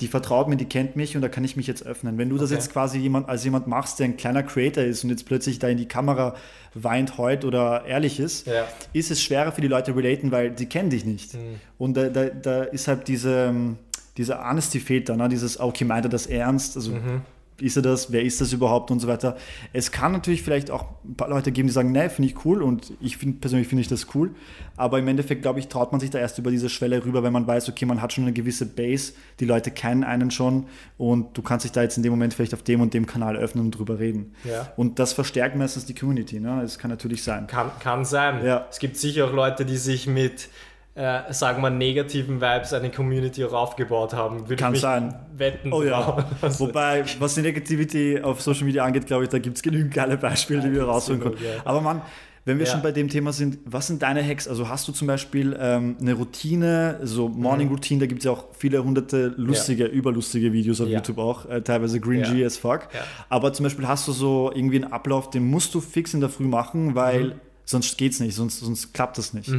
die 0.00 0.06
vertraut 0.08 0.48
mir, 0.48 0.56
die 0.56 0.64
kennt 0.66 0.96
mich 0.96 1.16
und 1.16 1.22
da 1.22 1.28
kann 1.28 1.44
ich 1.44 1.56
mich 1.56 1.66
jetzt 1.66 1.84
öffnen. 1.86 2.18
Wenn 2.18 2.28
du 2.30 2.36
das 2.36 2.50
Hm. 2.50 2.56
Okay. 2.56 2.64
jetzt 2.64 2.72
quasi 2.72 2.98
jemand, 2.98 3.28
als 3.28 3.44
jemand 3.44 3.66
machst, 3.66 3.98
der 3.98 4.06
ein 4.06 4.16
kleiner 4.16 4.42
Creator 4.42 4.84
ist 4.84 5.04
und 5.04 5.10
jetzt 5.10 5.26
plötzlich 5.26 5.58
da 5.58 5.68
in 5.68 5.76
die 5.78 5.86
Kamera 5.86 6.34
weint, 6.74 7.18
heult 7.18 7.44
oder 7.44 7.84
ehrlich 7.86 8.20
ist, 8.20 8.46
Ja. 8.46 8.64
ist 8.92 9.10
es 9.10 9.22
schwerer 9.22 9.52
für 9.52 9.60
die 9.60 9.68
Leute 9.68 9.94
relaten, 9.96 10.30
weil 10.32 10.56
sie 10.58 10.66
kennen 10.66 10.90
dich 10.90 11.04
nicht. 11.04 11.32
Hm. 11.32 11.40
Und 11.78 11.96
da, 11.96 12.08
da, 12.08 12.26
da 12.26 12.62
ist 12.64 12.88
halt 12.88 13.08
diese, 13.08 13.46
ähm, 13.48 13.76
diese 14.16 14.38
Honesty 14.38 14.80
fehlt 14.80 15.08
da, 15.08 15.16
ne? 15.16 15.28
dieses, 15.28 15.60
okay, 15.60 15.84
meint 15.84 16.06
er 16.06 16.08
das 16.08 16.26
ernst? 16.26 16.76
Also 16.76 16.92
Mhm. 16.92 17.22
Ist 17.60 17.76
er 17.76 17.82
das, 17.82 18.12
wer 18.12 18.22
ist 18.22 18.40
das 18.40 18.52
überhaupt 18.52 18.90
und 18.90 19.00
so 19.00 19.08
weiter. 19.08 19.36
Es 19.72 19.90
kann 19.90 20.12
natürlich 20.12 20.42
vielleicht 20.42 20.70
auch 20.70 20.86
ein 21.04 21.14
paar 21.14 21.28
Leute 21.28 21.52
geben, 21.52 21.68
die 21.68 21.72
sagen, 21.72 21.92
nee, 21.92 22.08
finde 22.08 22.30
ich 22.30 22.44
cool 22.44 22.62
und 22.62 22.92
ich 23.00 23.16
finde 23.16 23.38
persönlich 23.40 23.68
finde 23.68 23.82
ich 23.82 23.88
das 23.88 24.14
cool, 24.14 24.34
aber 24.76 24.98
im 24.98 25.08
Endeffekt, 25.08 25.42
glaube 25.42 25.58
ich, 25.58 25.68
traut 25.68 25.92
man 25.92 26.00
sich 26.00 26.10
da 26.10 26.18
erst 26.18 26.38
über 26.38 26.50
diese 26.50 26.68
Schwelle 26.68 27.04
rüber, 27.04 27.22
wenn 27.22 27.32
man 27.32 27.46
weiß, 27.46 27.68
okay, 27.68 27.86
man 27.86 28.02
hat 28.02 28.12
schon 28.12 28.24
eine 28.24 28.32
gewisse 28.32 28.66
Base, 28.66 29.12
die 29.40 29.44
Leute 29.44 29.70
kennen 29.70 30.04
einen 30.04 30.30
schon 30.30 30.66
und 30.98 31.36
du 31.36 31.42
kannst 31.42 31.64
dich 31.64 31.72
da 31.72 31.82
jetzt 31.82 31.96
in 31.96 32.02
dem 32.02 32.12
Moment 32.12 32.34
vielleicht 32.34 32.54
auf 32.54 32.62
dem 32.62 32.80
und 32.80 32.92
dem 32.94 33.06
Kanal 33.06 33.36
öffnen 33.36 33.64
und 33.64 33.70
drüber 33.72 33.98
reden. 33.98 34.34
Ja. 34.44 34.72
Und 34.76 34.98
das 34.98 35.12
verstärkt 35.12 35.56
meistens 35.56 35.86
die 35.86 35.94
Community, 35.94 36.40
ne? 36.40 36.58
Das 36.60 36.78
kann 36.78 36.90
natürlich 36.90 37.22
sein. 37.22 37.46
Kann, 37.46 37.70
kann 37.80 38.04
sein. 38.04 38.44
Ja. 38.44 38.66
Es 38.70 38.78
gibt 38.78 38.96
sicher 38.96 39.26
auch 39.26 39.32
Leute, 39.32 39.64
die 39.64 39.76
sich 39.76 40.06
mit, 40.06 40.48
äh, 40.96 41.32
sagen 41.32 41.62
wir, 41.62 41.70
negativen 41.70 42.40
Vibes 42.40 42.72
eine 42.72 42.90
Community 42.90 43.44
auch 43.44 43.52
aufgebaut 43.52 44.14
haben. 44.14 44.40
Würde 44.48 44.56
Kann 44.56 44.74
sein. 44.74 45.14
wetten. 45.36 45.72
Oh 45.72 45.82
ja. 45.82 46.26
Also, 46.40 46.66
Wobei, 46.66 47.04
was 47.18 47.34
die 47.34 47.42
Negativity 47.42 48.20
auf 48.22 48.40
Social 48.40 48.64
Media 48.64 48.82
angeht, 48.84 49.06
glaube 49.06 49.24
ich, 49.24 49.28
da 49.30 49.38
gibt 49.38 49.56
es 49.58 49.62
genügend 49.62 49.92
geile 49.94 50.16
Beispiele, 50.16 50.62
die 50.62 50.72
wir 50.72 50.84
rausholen 50.84 51.20
können. 51.20 51.36
ja. 51.44 51.60
Aber 51.64 51.80
Mann, 51.82 52.00
wenn 52.46 52.58
wir 52.58 52.64
Ja. 52.66 52.72
schon 52.72 52.80
bei 52.82 52.92
dem 52.92 53.08
Thema 53.08 53.32
sind, 53.32 53.58
was 53.64 53.88
sind 53.88 54.02
deine 54.02 54.22
Hacks? 54.24 54.46
Also 54.48 54.68
hast 54.68 54.86
du 54.88 54.92
zum 54.92 55.06
Beispiel 55.08 55.56
ähm, 55.60 55.96
eine 56.00 56.14
Routine, 56.14 57.00
so 57.02 57.28
Morning 57.28 57.68
Routine, 57.68 58.00
da 58.00 58.06
gibt 58.06 58.20
es 58.20 58.24
ja 58.24 58.30
auch 58.30 58.46
viele 58.56 58.82
hunderte 58.84 59.34
lustige, 59.36 59.84
überlustige 59.86 60.52
Videos 60.52 60.80
auf 60.80 60.88
Ja. 60.88 60.98
YouTube 60.98 61.18
auch, 61.18 61.46
äh, 61.50 61.60
teilweise 61.62 61.98
Ja. 61.98 62.46
as 62.46 62.56
fuck. 62.56 62.88
Ja. 62.94 63.00
Aber 63.28 63.52
zum 63.52 63.64
Beispiel 63.64 63.86
hast 63.88 64.06
du 64.08 64.12
so 64.12 64.52
irgendwie 64.54 64.76
einen 64.82 64.92
Ablauf, 64.92 65.28
den 65.30 65.44
musst 65.44 65.74
du 65.74 65.80
fix 65.80 66.14
in 66.14 66.20
der 66.20 66.28
Früh 66.30 66.44
machen, 66.46 66.94
weil 66.94 67.24
Mhm. 67.24 67.32
sonst 67.64 67.98
geht's 67.98 68.20
nicht, 68.20 68.34
sonst, 68.36 68.60
sonst 68.60 68.94
klappt 68.94 69.18
das 69.18 69.34
nicht. 69.34 69.50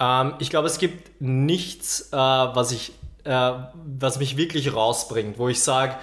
Ähm, 0.00 0.34
ich 0.38 0.50
glaube, 0.50 0.66
es 0.66 0.78
gibt 0.78 1.20
nichts, 1.20 2.10
äh, 2.12 2.16
was, 2.16 2.72
ich, 2.72 2.92
äh, 3.24 3.52
was 3.98 4.18
mich 4.18 4.36
wirklich 4.36 4.74
rausbringt, 4.74 5.38
wo 5.38 5.48
ich 5.48 5.62
sage, 5.62 5.96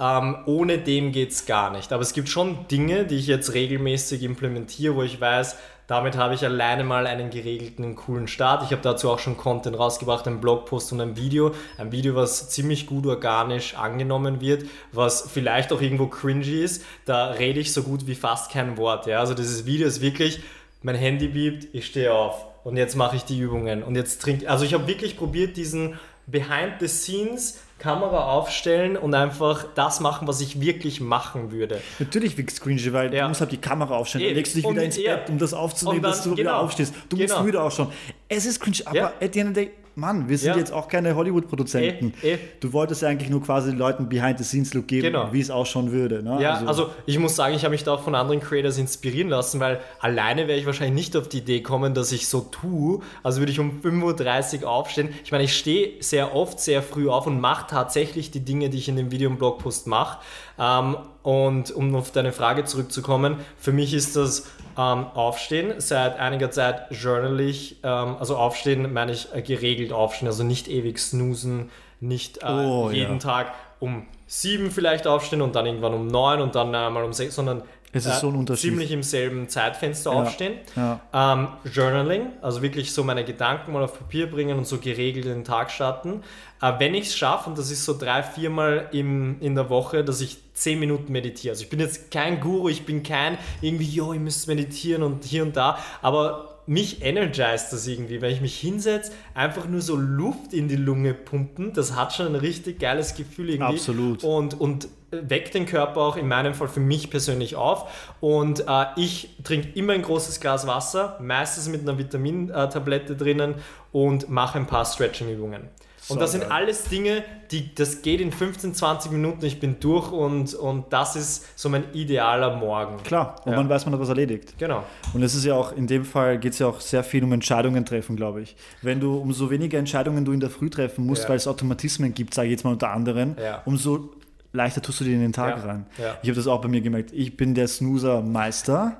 ähm, 0.00 0.36
ohne 0.46 0.78
dem 0.78 1.12
geht 1.12 1.32
es 1.32 1.46
gar 1.46 1.70
nicht. 1.70 1.92
Aber 1.92 2.02
es 2.02 2.12
gibt 2.12 2.28
schon 2.28 2.68
Dinge, 2.68 3.04
die 3.04 3.16
ich 3.16 3.26
jetzt 3.26 3.54
regelmäßig 3.54 4.22
implementiere, 4.22 4.94
wo 4.94 5.02
ich 5.02 5.20
weiß, 5.20 5.56
damit 5.88 6.18
habe 6.18 6.34
ich 6.34 6.44
alleine 6.44 6.84
mal 6.84 7.06
einen 7.06 7.30
geregelten, 7.30 7.96
coolen 7.96 8.28
Start. 8.28 8.62
Ich 8.62 8.72
habe 8.72 8.82
dazu 8.82 9.08
auch 9.08 9.18
schon 9.18 9.38
Content 9.38 9.78
rausgebracht, 9.78 10.26
einen 10.26 10.38
Blogpost 10.38 10.92
und 10.92 11.00
ein 11.00 11.16
Video. 11.16 11.52
Ein 11.78 11.92
Video, 11.92 12.14
was 12.14 12.50
ziemlich 12.50 12.86
gut 12.86 13.06
organisch 13.06 13.74
angenommen 13.74 14.42
wird, 14.42 14.66
was 14.92 15.30
vielleicht 15.32 15.72
auch 15.72 15.80
irgendwo 15.80 16.06
cringy 16.06 16.62
ist. 16.62 16.84
Da 17.06 17.30
rede 17.30 17.58
ich 17.58 17.72
so 17.72 17.82
gut 17.82 18.06
wie 18.06 18.14
fast 18.14 18.52
kein 18.52 18.76
Wort. 18.76 19.06
Ja? 19.06 19.20
Also 19.20 19.32
dieses 19.32 19.64
Video 19.64 19.88
ist 19.88 20.02
wirklich, 20.02 20.40
mein 20.82 20.94
Handy 20.94 21.28
biebt, 21.28 21.74
ich 21.74 21.86
stehe 21.86 22.12
auf 22.12 22.44
und 22.68 22.76
jetzt 22.76 22.94
mache 22.96 23.16
ich 23.16 23.24
die 23.24 23.38
Übungen 23.38 23.82
und 23.82 23.94
jetzt 23.96 24.20
trinke. 24.22 24.48
Also 24.48 24.64
ich 24.64 24.74
habe 24.74 24.86
wirklich 24.86 25.16
probiert, 25.16 25.56
diesen 25.56 25.98
Behind 26.26 26.74
the 26.80 26.88
Scenes 26.88 27.58
Kamera 27.78 28.32
aufstellen 28.32 28.96
und 28.96 29.14
einfach 29.14 29.64
das 29.76 30.00
machen, 30.00 30.26
was 30.26 30.40
ich 30.40 30.60
wirklich 30.60 31.00
machen 31.00 31.52
würde. 31.52 31.80
Natürlich 32.00 32.36
wird's 32.36 32.60
cringy, 32.60 32.92
weil 32.92 33.14
Ja. 33.14 33.22
du 33.22 33.28
musst 33.28 33.40
halt 33.40 33.52
die 33.52 33.56
Kamera 33.56 33.94
aufstellen. 33.96 34.24
Dann 34.26 34.34
legst 34.34 34.52
du 34.54 34.58
dich 34.58 34.66
und- 34.66 34.74
wieder 34.74 34.84
ins 34.84 34.96
ja. 34.96 35.14
Bett, 35.16 35.30
um 35.30 35.38
das 35.38 35.54
aufzunehmen, 35.54 36.02
dann- 36.02 36.10
dass 36.10 36.22
du 36.24 36.32
wieder 36.32 36.42
genau. 36.42 36.58
aufstehst. 36.58 36.92
Du 37.08 37.16
Genau. 37.16 37.34
musst 37.34 37.44
müde 37.46 37.62
ausschauen. 37.62 37.92
Es 38.28 38.46
ist 38.46 38.60
cringy, 38.60 38.82
aber 38.84 38.96
Ja. 38.96 39.12
at 39.20 39.32
the 39.32 39.38
end 39.40 39.50
of 39.50 39.54
the 39.56 39.64
day, 39.66 39.70
Mann, 39.98 40.28
wir 40.28 40.38
sind 40.38 40.50
Ja. 40.52 40.56
jetzt 40.56 40.72
auch 40.72 40.86
keine 40.86 41.16
Hollywood-Produzenten. 41.16 42.14
Eh, 42.22 42.34
eh. 42.34 42.38
Du 42.60 42.72
wolltest 42.72 43.02
ja 43.02 43.08
eigentlich 43.08 43.30
nur 43.30 43.42
quasi 43.42 43.70
den 43.70 43.78
Leuten 43.78 44.08
Behind-the-Scenes-Look 44.08 44.86
geben, 44.86 45.02
Genau. 45.12 45.32
wie 45.32 45.40
es 45.40 45.50
ausschauen 45.50 45.90
würde. 45.90 46.22
Ne? 46.22 46.38
Ja, 46.40 46.62
also, 46.66 46.90
ich 47.04 47.18
muss 47.18 47.34
sagen, 47.34 47.54
ich 47.54 47.64
habe 47.64 47.72
mich 47.72 47.82
da 47.82 47.94
auch 47.94 48.02
von 48.02 48.14
anderen 48.14 48.40
Creators 48.40 48.78
inspirieren 48.78 49.28
lassen, 49.28 49.58
weil 49.58 49.80
alleine 49.98 50.46
wäre 50.46 50.56
ich 50.58 50.66
wahrscheinlich 50.66 50.94
nicht 50.94 51.16
auf 51.16 51.28
die 51.28 51.38
Idee 51.38 51.62
kommen, 51.62 51.94
dass 51.94 52.12
ich 52.12 52.28
so 52.28 52.40
tue. 52.42 53.00
Also 53.24 53.40
würde 53.40 53.50
ich 53.50 53.58
um 53.58 53.80
5.30 53.82 54.62
Uhr 54.62 54.70
aufstehen. 54.70 55.08
Ich 55.24 55.32
meine, 55.32 55.42
ich 55.44 55.56
stehe 55.56 56.00
sehr 56.00 56.34
oft 56.34 56.60
sehr 56.60 56.82
früh 56.82 57.08
auf 57.08 57.26
und 57.26 57.40
mache 57.40 57.66
tatsächlich 57.68 58.30
die 58.30 58.40
Dinge, 58.44 58.70
die 58.70 58.78
ich 58.78 58.88
in 58.88 58.94
dem 58.94 59.10
Video 59.10 59.28
und 59.28 59.38
Blogpost 59.38 59.88
mache. 59.88 60.18
Ähm, 60.60 60.96
und 61.24 61.72
um 61.72 61.94
auf 61.96 62.12
deine 62.12 62.32
Frage 62.32 62.64
zurückzukommen, 62.64 63.36
für 63.58 63.72
mich 63.72 63.92
ist 63.94 64.14
das 64.16 64.46
ähm, 64.78 65.06
Aufstehen 65.14 65.80
seit 65.80 66.18
einiger 66.20 66.52
Zeit 66.52 66.90
journalig, 66.92 67.76
ähm, 67.82 68.16
also 68.18 68.36
Aufstehen 68.36 68.92
meine 68.92 69.12
ich 69.12 69.34
äh, 69.34 69.42
geregelt 69.42 69.92
aufstehen, 69.92 70.28
also 70.28 70.44
nicht 70.44 70.68
ewig 70.68 71.00
snoosen, 71.00 71.70
nicht 72.00 72.44
äh, 72.44 72.46
Oh, 72.46 72.90
jeden 72.90 73.14
ja. 73.14 73.18
Tag 73.18 73.54
um 73.80 74.06
sieben 74.26 74.70
vielleicht 74.70 75.06
aufstehen 75.06 75.42
und 75.42 75.56
dann 75.56 75.66
irgendwann 75.66 75.94
um 75.94 76.06
neun 76.06 76.40
und 76.40 76.54
dann 76.54 76.74
einmal 76.74 77.02
um 77.04 77.12
sechs, 77.12 77.34
sondern 77.34 77.62
Es 77.92 78.04
ist 78.04 78.20
so 78.20 78.28
ein 78.28 78.36
Unterschied. 78.36 78.70
ziemlich 78.70 78.92
im 78.92 79.02
selben 79.02 79.48
Zeitfenster 79.48 80.10
aufstehen. 80.10 80.54
ja. 80.76 81.00
Ähm, 81.12 81.48
Journaling, 81.72 82.26
also 82.42 82.60
wirklich 82.60 82.92
so 82.92 83.02
meine 83.02 83.24
Gedanken 83.24 83.72
mal 83.72 83.82
auf 83.82 83.98
Papier 83.98 84.30
bringen 84.30 84.58
und 84.58 84.66
so 84.66 84.78
geregelt 84.78 85.24
in 85.24 85.32
den 85.32 85.44
Tag 85.44 85.70
starten. 85.70 86.22
Äh, 86.60 86.74
wenn 86.78 86.94
ich 86.94 87.06
es 87.06 87.16
schaffe, 87.16 87.48
und 87.48 87.58
das 87.58 87.70
ist 87.70 87.84
so 87.84 87.96
drei, 87.96 88.22
viermal 88.22 88.88
im, 88.92 89.40
in 89.40 89.54
der 89.54 89.70
Woche, 89.70 90.04
dass 90.04 90.20
ich 90.20 90.36
zehn 90.52 90.78
Minuten 90.78 91.12
meditiere. 91.12 91.52
Also 91.52 91.64
ich 91.64 91.70
bin 91.70 91.80
jetzt 91.80 92.10
kein 92.10 92.40
Guru, 92.40 92.68
ich 92.68 92.84
bin 92.84 93.02
kein 93.02 93.38
irgendwie, 93.62 93.86
yo, 93.86 94.12
ihr 94.12 94.20
müsst 94.20 94.48
meditieren 94.48 95.02
und 95.02 95.24
hier 95.24 95.42
und 95.42 95.56
da, 95.56 95.78
aber 96.02 96.57
mich 96.68 97.02
energized 97.02 97.72
das 97.72 97.86
irgendwie, 97.86 98.20
wenn 98.20 98.30
ich 98.30 98.40
mich 98.40 98.58
hinsetze, 98.58 99.12
einfach 99.34 99.66
nur 99.66 99.80
so 99.80 99.96
Luft 99.96 100.52
in 100.52 100.68
die 100.68 100.76
Lunge 100.76 101.14
pumpen, 101.14 101.72
das 101.72 101.96
hat 101.96 102.12
schon 102.12 102.26
ein 102.26 102.34
richtig 102.34 102.78
geiles 102.78 103.14
Gefühl 103.14 103.50
irgendwie. 103.50 103.74
Absolut. 103.74 104.22
Und, 104.22 104.60
und 104.60 104.88
weckt 105.10 105.54
den 105.54 105.64
Körper 105.64 106.02
auch 106.02 106.16
in 106.16 106.28
meinem 106.28 106.52
Fall 106.52 106.68
für 106.68 106.80
mich 106.80 107.10
persönlich 107.10 107.56
auf. 107.56 108.14
Und 108.20 108.64
äh, 108.68 108.84
ich 108.96 109.36
trinke 109.42 109.68
immer 109.78 109.94
ein 109.94 110.02
großes 110.02 110.40
Glas 110.40 110.66
Wasser, 110.66 111.18
meistens 111.22 111.68
mit 111.68 111.80
einer 111.80 111.96
Vitamintablette 111.96 113.16
drinnen 113.16 113.54
und 113.90 114.28
mache 114.28 114.58
ein 114.58 114.66
paar 114.66 114.84
Stretching-Übungen. 114.84 115.62
Und 116.08 116.20
das 116.20 116.32
sind 116.32 116.50
alles 116.50 116.84
Dinge, 116.84 117.22
die, 117.50 117.74
das 117.74 118.02
geht 118.02 118.20
in 118.20 118.32
15, 118.32 118.74
20 118.74 119.12
Minuten, 119.12 119.44
ich 119.44 119.60
bin 119.60 119.78
durch 119.80 120.10
und, 120.12 120.54
und 120.54 120.84
das 120.92 121.16
ist 121.16 121.46
so 121.58 121.68
mein 121.68 121.84
idealer 121.92 122.56
Morgen. 122.56 123.02
Klar, 123.04 123.36
und 123.44 123.52
Ja. 123.52 123.58
man 123.58 123.68
weiß, 123.68 123.84
man 123.86 123.94
hat 123.94 124.00
was 124.00 124.08
erledigt. 124.08 124.54
Genau. 124.58 124.82
Und 125.14 125.22
es 125.22 125.34
ist 125.34 125.44
ja 125.44 125.54
auch, 125.54 125.72
in 125.72 125.86
dem 125.86 126.04
Fall 126.04 126.38
geht 126.38 126.52
es 126.52 126.58
ja 126.58 126.66
auch 126.66 126.80
sehr 126.80 127.04
viel 127.04 127.24
um 127.24 127.32
Entscheidungen 127.32 127.84
treffen, 127.84 128.16
glaube 128.16 128.42
ich. 128.42 128.56
Wenn 128.82 129.00
du, 129.00 129.16
umso 129.18 129.50
weniger 129.50 129.78
Entscheidungen 129.78 130.24
du 130.24 130.32
in 130.32 130.40
der 130.40 130.50
Früh 130.50 130.70
treffen 130.70 131.06
musst, 131.06 131.24
Ja. 131.24 131.28
weil 131.30 131.36
es 131.36 131.46
Automatismen 131.46 132.14
gibt, 132.14 132.34
sage 132.34 132.48
ich 132.48 132.52
jetzt 132.52 132.64
mal 132.64 132.72
unter 132.72 132.90
anderem, 132.90 133.36
Ja. 133.42 133.62
umso 133.64 134.10
leichter 134.52 134.80
tust 134.82 135.00
du 135.00 135.04
dir 135.04 135.14
in 135.14 135.20
den 135.20 135.32
Tag 135.32 135.58
Ja. 135.58 135.64
rein. 135.64 135.86
Ja. 135.98 136.16
Ich 136.22 136.28
habe 136.28 136.36
das 136.36 136.46
auch 136.46 136.60
bei 136.60 136.68
mir 136.68 136.80
gemerkt. 136.80 137.10
Ich 137.12 137.36
bin 137.36 137.54
der 137.54 137.68
Snoozer-Meister. 137.68 138.96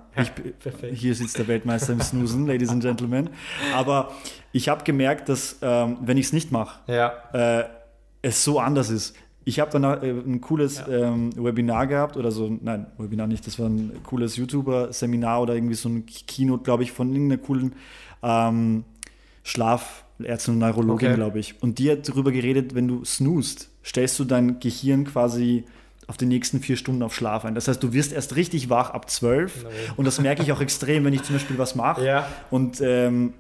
Hier 0.93 1.14
sitzt 1.14 1.38
der 1.38 1.49
Weltmeister 1.49 1.93
im 1.95 2.00
Snoozen, 2.00 2.47
Ladies 2.49 2.69
and 2.71 2.83
Gentlemen. 2.83 3.31
Aber 3.75 4.12
ich 4.52 4.69
habe 4.69 4.85
gemerkt, 4.85 5.28
dass, 5.28 5.57
ähm, 5.62 5.99
wenn 6.02 6.17
ich 6.19 6.26
es 6.26 6.33
nicht 6.33 6.52
mache, 6.52 6.81
Ja. 6.93 7.12
äh, 7.33 7.64
es 8.23 8.45
so 8.45 8.59
anders 8.61 8.90
ist. 8.90 9.14
Ich 9.45 9.61
habe 9.61 9.71
dann 9.71 9.85
äh, 9.85 10.11
ein 10.11 10.40
cooles 10.43 10.83
ähm, 10.90 11.31
Webinar 11.43 11.87
gehabt 11.87 12.19
oder 12.19 12.31
so, 12.31 12.55
nein, 12.61 12.87
Webinar 12.99 13.26
nicht, 13.26 13.47
das 13.47 13.59
war 13.59 13.67
ein 13.69 13.93
cooles 14.05 14.37
YouTuber-Seminar 14.37 15.40
oder 15.40 15.55
irgendwie 15.55 15.75
so 15.76 15.88
ein 15.88 16.05
Keynote, 16.05 16.64
glaube 16.64 16.83
ich, 16.83 16.93
von 16.93 17.11
irgendeiner 17.12 17.40
coolen 17.40 17.73
ähm, 18.23 18.85
Schlafärztin 19.45 20.55
und 20.55 20.59
Neurologin, 20.61 21.09
Okay. 21.09 21.14
glaube 21.14 21.38
ich. 21.38 21.62
Und 21.62 21.78
die 21.78 21.90
hat 21.90 22.07
darüber 22.09 22.31
geredet, 22.33 22.75
wenn 22.75 22.88
du 22.88 23.05
snoost, 23.05 23.71
stellst 23.88 24.18
du 24.18 24.25
dein 24.25 24.61
Gehirn 24.61 25.04
quasi 25.07 25.64
auf 26.07 26.16
die 26.16 26.26
nächsten 26.26 26.61
vier 26.61 26.76
Stunden 26.76 27.02
auf 27.02 27.14
Schlaf 27.14 27.45
ein. 27.45 27.54
Das 27.54 27.68
heißt, 27.68 27.83
du 27.83 27.92
wirst 27.92 28.12
erst 28.12 28.35
richtig 28.37 28.71
wach 28.71 28.90
ab 28.90 29.11
zwölf. 29.11 29.66
Und 29.97 30.04
das 30.07 30.21
merke 30.21 30.42
ich 30.42 30.52
auch 30.52 30.61
extrem, 30.61 31.04
wenn 31.04 31.12
ich 31.12 31.23
zum 31.23 31.35
Beispiel 31.37 31.59
was 31.59 31.75
mache 31.75 32.04
Ja. 32.04 32.26
und 32.50 32.80
ähm, 32.80 33.35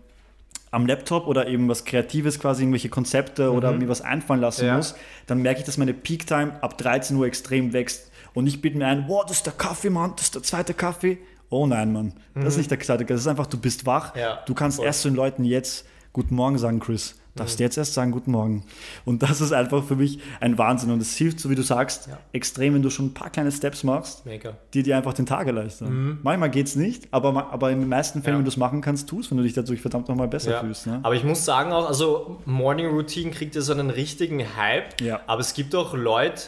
am 0.70 0.86
Laptop 0.86 1.26
oder 1.26 1.46
eben 1.48 1.66
was 1.68 1.86
Kreatives, 1.86 2.38
quasi 2.38 2.62
irgendwelche 2.62 2.90
Konzepte 2.90 3.52
oder 3.52 3.72
mir 3.72 3.88
was 3.88 4.02
einfallen 4.02 4.40
lassen 4.42 4.62
Mhm. 4.64 4.68
Ja. 4.68 4.76
muss, 4.76 4.94
dann 5.26 5.40
merke 5.40 5.60
ich, 5.60 5.66
dass 5.66 5.78
meine 5.78 5.94
Peak-Time 5.94 6.62
ab 6.62 6.76
13 6.76 7.16
Uhr 7.16 7.26
extrem 7.26 7.72
wächst. 7.72 8.10
Und 8.34 8.46
ich 8.46 8.60
biete 8.60 8.76
mir 8.76 8.86
ein, 8.86 9.04
wow, 9.08 9.24
das 9.26 9.38
ist 9.38 9.46
der 9.46 9.54
Kaffee, 9.54 9.88
Mann, 9.88 10.12
das 10.16 10.26
ist 10.26 10.34
der 10.34 10.42
zweite 10.42 10.74
Kaffee. 10.74 11.16
Oh 11.48 11.66
nein, 11.66 11.90
Mann, 11.94 12.12
das 12.34 12.48
ist 12.48 12.56
nicht 12.58 12.70
der 12.70 12.78
zweite 12.80 13.04
Kaffee. 13.04 13.14
Das 13.14 13.22
ist 13.22 13.28
einfach, 13.28 13.46
du 13.46 13.56
bist 13.58 13.86
wach. 13.86 14.14
Mhm. 14.14 14.20
Ja, 14.20 14.38
du 14.44 14.52
kannst 14.52 14.76
voll. 14.76 14.84
erst 14.86 15.00
zu 15.02 15.08
den 15.08 15.16
Leuten 15.16 15.44
jetzt 15.44 15.86
Guten 16.12 16.34
Morgen 16.34 16.58
sagen, 16.58 16.80
Chris. 16.80 17.14
Darfst 17.38 17.58
Mhm. 17.58 17.64
jetzt 17.64 17.78
erst 17.78 17.94
sagen, 17.94 18.10
Guten 18.10 18.32
Morgen. 18.32 18.64
Und 19.04 19.22
das 19.22 19.40
ist 19.40 19.52
einfach 19.52 19.82
für 19.84 19.96
mich 19.96 20.18
ein 20.40 20.58
Wahnsinn. 20.58 20.90
Und 20.90 21.00
es 21.00 21.16
hilft, 21.16 21.40
so 21.40 21.48
wie 21.50 21.54
du 21.54 21.62
sagst, 21.62 22.08
Ja. 22.08 22.18
extrem, 22.32 22.74
wenn 22.74 22.82
du 22.82 22.90
schon 22.90 23.06
ein 23.06 23.14
paar 23.14 23.30
kleine 23.30 23.52
Steps 23.52 23.84
machst, 23.84 24.26
Mega. 24.26 24.54
die 24.74 24.82
dir 24.82 24.96
einfach 24.96 25.14
den 25.14 25.26
Tag 25.26 25.46
erleichtern. 25.46 26.18
Manchmal 26.22 26.50
geht 26.50 26.66
es 26.66 26.76
nicht, 26.76 27.08
aber, 27.12 27.52
aber 27.52 27.70
in 27.70 27.80
den 27.80 27.88
meisten 27.88 28.22
Fällen, 28.22 28.34
Mhm. 28.36 28.38
Ja. 28.38 28.38
wenn 28.40 28.44
du 28.44 28.50
es 28.50 28.56
machen 28.56 28.80
kannst, 28.80 29.08
tust, 29.08 29.30
wenn 29.30 29.38
du 29.38 29.44
dich 29.44 29.54
dadurch 29.54 29.80
verdammt 29.80 30.08
nochmal 30.08 30.28
besser 30.28 30.50
Ja. 30.52 30.60
fühlst. 30.60 30.86
Ne? 30.86 31.00
Aber 31.02 31.14
ich 31.14 31.24
muss 31.24 31.44
sagen 31.44 31.72
auch, 31.72 31.86
also 31.88 32.38
Morning 32.44 32.86
Routine 32.88 33.30
kriegt 33.30 33.54
ja 33.54 33.60
so 33.60 33.72
einen 33.72 33.90
richtigen 33.90 34.40
Hype, 34.56 34.94
aber 35.26 35.40
es 35.40 35.54
gibt 35.54 35.74
auch 35.74 35.94
Leute, 35.94 36.42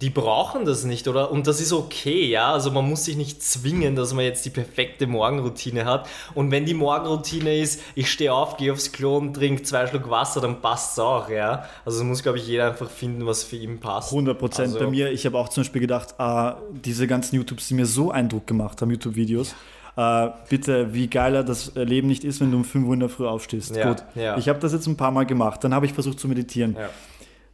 die 0.00 0.08
brauchen 0.08 0.64
das 0.64 0.84
nicht, 0.84 1.08
oder? 1.08 1.30
Und 1.30 1.46
das 1.46 1.60
ist 1.60 1.72
okay, 1.74 2.24
ja. 2.26 2.52
Also 2.52 2.70
man 2.70 2.88
muss 2.88 3.04
sich 3.04 3.16
nicht 3.16 3.42
zwingen, 3.42 3.96
dass 3.96 4.14
man 4.14 4.24
jetzt 4.24 4.44
die 4.46 4.50
perfekte 4.50 5.06
Morgenroutine 5.06 5.84
hat. 5.84 6.08
Und 6.34 6.50
wenn 6.50 6.64
die 6.64 6.72
Morgenroutine 6.74 7.58
ist, 7.58 7.82
ich 7.94 8.10
stehe 8.10 8.32
auf, 8.32 8.56
gehe 8.56 8.72
aufs 8.72 8.92
Klo 8.92 9.18
und 9.18 9.34
trinke 9.34 9.62
zwei 9.62 9.86
Schluck 9.86 10.08
Wasser, 10.08 10.40
dann 10.40 10.62
passt 10.62 10.92
es 10.92 10.98
auch, 11.00 11.28
ja. 11.28 11.64
Also 11.84 12.02
muss, 12.04 12.22
glaube 12.22 12.38
ich, 12.38 12.46
jeder 12.46 12.68
einfach 12.68 12.88
finden, 12.88 13.26
was 13.26 13.44
für 13.44 13.56
ihn 13.56 13.78
passt. 13.78 14.10
100 14.10 14.38
Prozent. 14.38 14.68
Also- 14.74 14.78
Bei 14.86 14.90
mir, 14.90 15.10
ich 15.12 15.26
habe 15.26 15.36
auch 15.36 15.50
zum 15.50 15.62
Beispiel 15.64 15.82
gedacht, 15.82 16.14
ah, 16.18 16.56
diese 16.72 17.06
ganzen 17.06 17.36
YouTubes, 17.36 17.68
die 17.68 17.74
mir 17.74 17.86
so 17.86 18.10
Eindruck 18.10 18.46
gemacht 18.46 18.80
haben, 18.80 18.90
YouTube-Videos. 18.90 19.54
Äh, 19.96 20.28
bitte, 20.48 20.94
wie 20.94 21.08
geiler 21.08 21.42
das 21.42 21.72
Leben 21.74 22.08
nicht 22.08 22.24
ist, 22.24 22.40
wenn 22.40 22.50
du 22.50 22.56
um 22.56 22.64
5 22.64 22.86
Uhr 22.86 22.94
in 22.94 23.00
der 23.00 23.08
Früh 23.10 23.26
aufstehst. 23.26 23.76
Ja, 23.76 23.94
ja. 24.14 24.38
Ich 24.38 24.48
habe 24.48 24.58
das 24.60 24.72
jetzt 24.72 24.86
ein 24.86 24.96
paar 24.96 25.10
Mal 25.10 25.26
gemacht. 25.26 25.62
Dann 25.62 25.74
habe 25.74 25.84
ich 25.84 25.92
versucht 25.92 26.18
zu 26.20 26.26
meditieren. 26.28 26.74
Ja. 26.78 26.88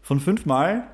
Von 0.03 0.21
fünf 0.21 0.47
Mal 0.47 0.87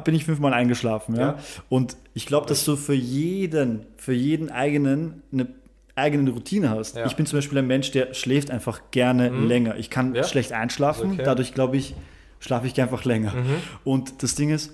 bin 0.00 0.14
ich 0.14 0.24
fünfmal 0.24 0.52
eingeschlafen. 0.52 1.14
Ja? 1.16 1.20
Ja. 1.20 1.38
Und 1.68 1.96
ich 2.14 2.26
glaube, 2.26 2.46
dass 2.46 2.64
du 2.64 2.76
für 2.76 2.94
jeden, 2.94 3.86
für 3.96 4.12
jeden 4.12 4.50
eigenen 4.50 5.22
eine 5.32 5.46
eigene 5.94 6.30
Routine 6.30 6.70
hast. 6.70 6.96
Ja. 6.96 7.02
Mhm. 7.02 7.08
Ich 7.08 7.16
bin 7.16 7.26
zum 7.26 7.38
Beispiel 7.38 7.58
ein 7.58 7.66
Mensch, 7.66 7.90
der 7.90 8.12
schläft 8.14 8.50
einfach 8.50 8.80
gerne 8.90 9.28
länger. 9.30 9.76
Ich 9.76 9.88
kann 9.90 10.14
Ja. 10.14 10.24
schlecht 10.24 10.52
einschlafen, 10.52 11.12
Okay. 11.12 11.22
Mhm. 11.22 11.24
dadurch 11.24 11.54
glaube 11.54 11.76
ich, 11.78 11.94
schlafe 12.38 12.66
ich 12.66 12.78
einfach 12.80 13.04
länger. 13.04 13.32
Und 13.84 14.22
das 14.22 14.34
Ding 14.34 14.50
ist, 14.50 14.72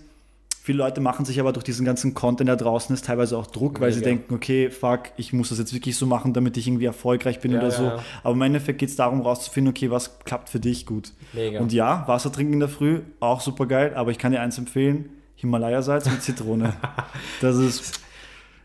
viele 0.65 0.79
Leute 0.79 1.01
machen 1.01 1.25
sich 1.25 1.41
aber 1.41 1.53
durch 1.53 1.65
diesen 1.65 1.85
ganzen 1.85 2.15
Content 2.15 2.49
da 2.49 2.55
draußen 2.55 2.95
ist 2.95 3.05
teilweise 3.07 3.37
auch 3.37 3.49
Druck, 3.49 3.81
weil 3.81 3.91
sie 3.93 3.99
Mega. 3.99 4.11
denken, 4.11 4.35
okay, 4.35 4.71
fuck, 4.71 5.11
ich 5.17 5.33
muss 5.33 5.49
das 5.49 5.59
jetzt 5.59 5.75
wirklich 5.75 5.97
so 5.97 6.07
machen, 6.07 6.33
damit 6.35 6.57
ich 6.57 6.69
irgendwie 6.69 6.85
erfolgreich 6.85 7.41
bin 7.41 7.51
Ja, 7.51 7.59
oder 7.59 7.69
ja, 7.69 7.75
so. 7.75 7.83
ja. 7.83 8.05
Aber 8.23 8.35
im 8.35 8.43
Endeffekt 8.43 8.79
geht 8.79 8.89
es 8.89 8.95
darum, 8.97 9.23
rauszufinden, 9.23 9.73
okay, 9.73 9.91
was 9.91 10.21
klappt 10.21 10.49
für 10.49 10.61
dich 10.61 10.87
gut. 10.87 11.13
Mega. 11.33 11.59
Und 11.61 11.73
ja, 11.73 12.05
Wasser 12.07 12.31
trinken 12.31 12.53
in 12.55 12.61
der 12.61 12.69
Früh, 12.69 13.01
auch 13.19 13.41
super 13.41 13.67
geil, 13.67 13.93
aber 13.97 14.13
ich 14.13 14.19
kann 14.19 14.31
dir 14.31 14.41
eins 14.41 14.57
empfehlen, 14.57 15.11
Himalaya-Salz 15.35 16.09
mit 16.09 16.23
Zitrone. 16.23 16.75
Das 17.41 17.57
ist 17.57 18.01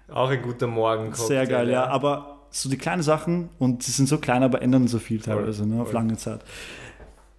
Auch 0.08 0.30
ein 0.30 0.42
guter 0.44 0.68
Morgen. 0.68 1.14
sehr 1.16 1.48
geil, 1.48 1.70
ja. 1.72 1.88
Aber 1.88 2.46
so 2.52 2.70
die 2.70 2.78
kleinen 2.78 3.02
Sachen, 3.02 3.50
und 3.58 3.82
sie 3.82 3.92
sind 3.92 4.08
so 4.08 4.20
klein, 4.20 4.44
aber 4.44 4.62
ändern 4.62 4.88
so 4.88 5.00
viel 5.00 5.20
teilweise, 5.20 5.66
ne, 5.68 5.82
auf 5.82 5.88
voll. 5.88 5.96
lange 5.96 6.16
Zeit. 6.18 6.42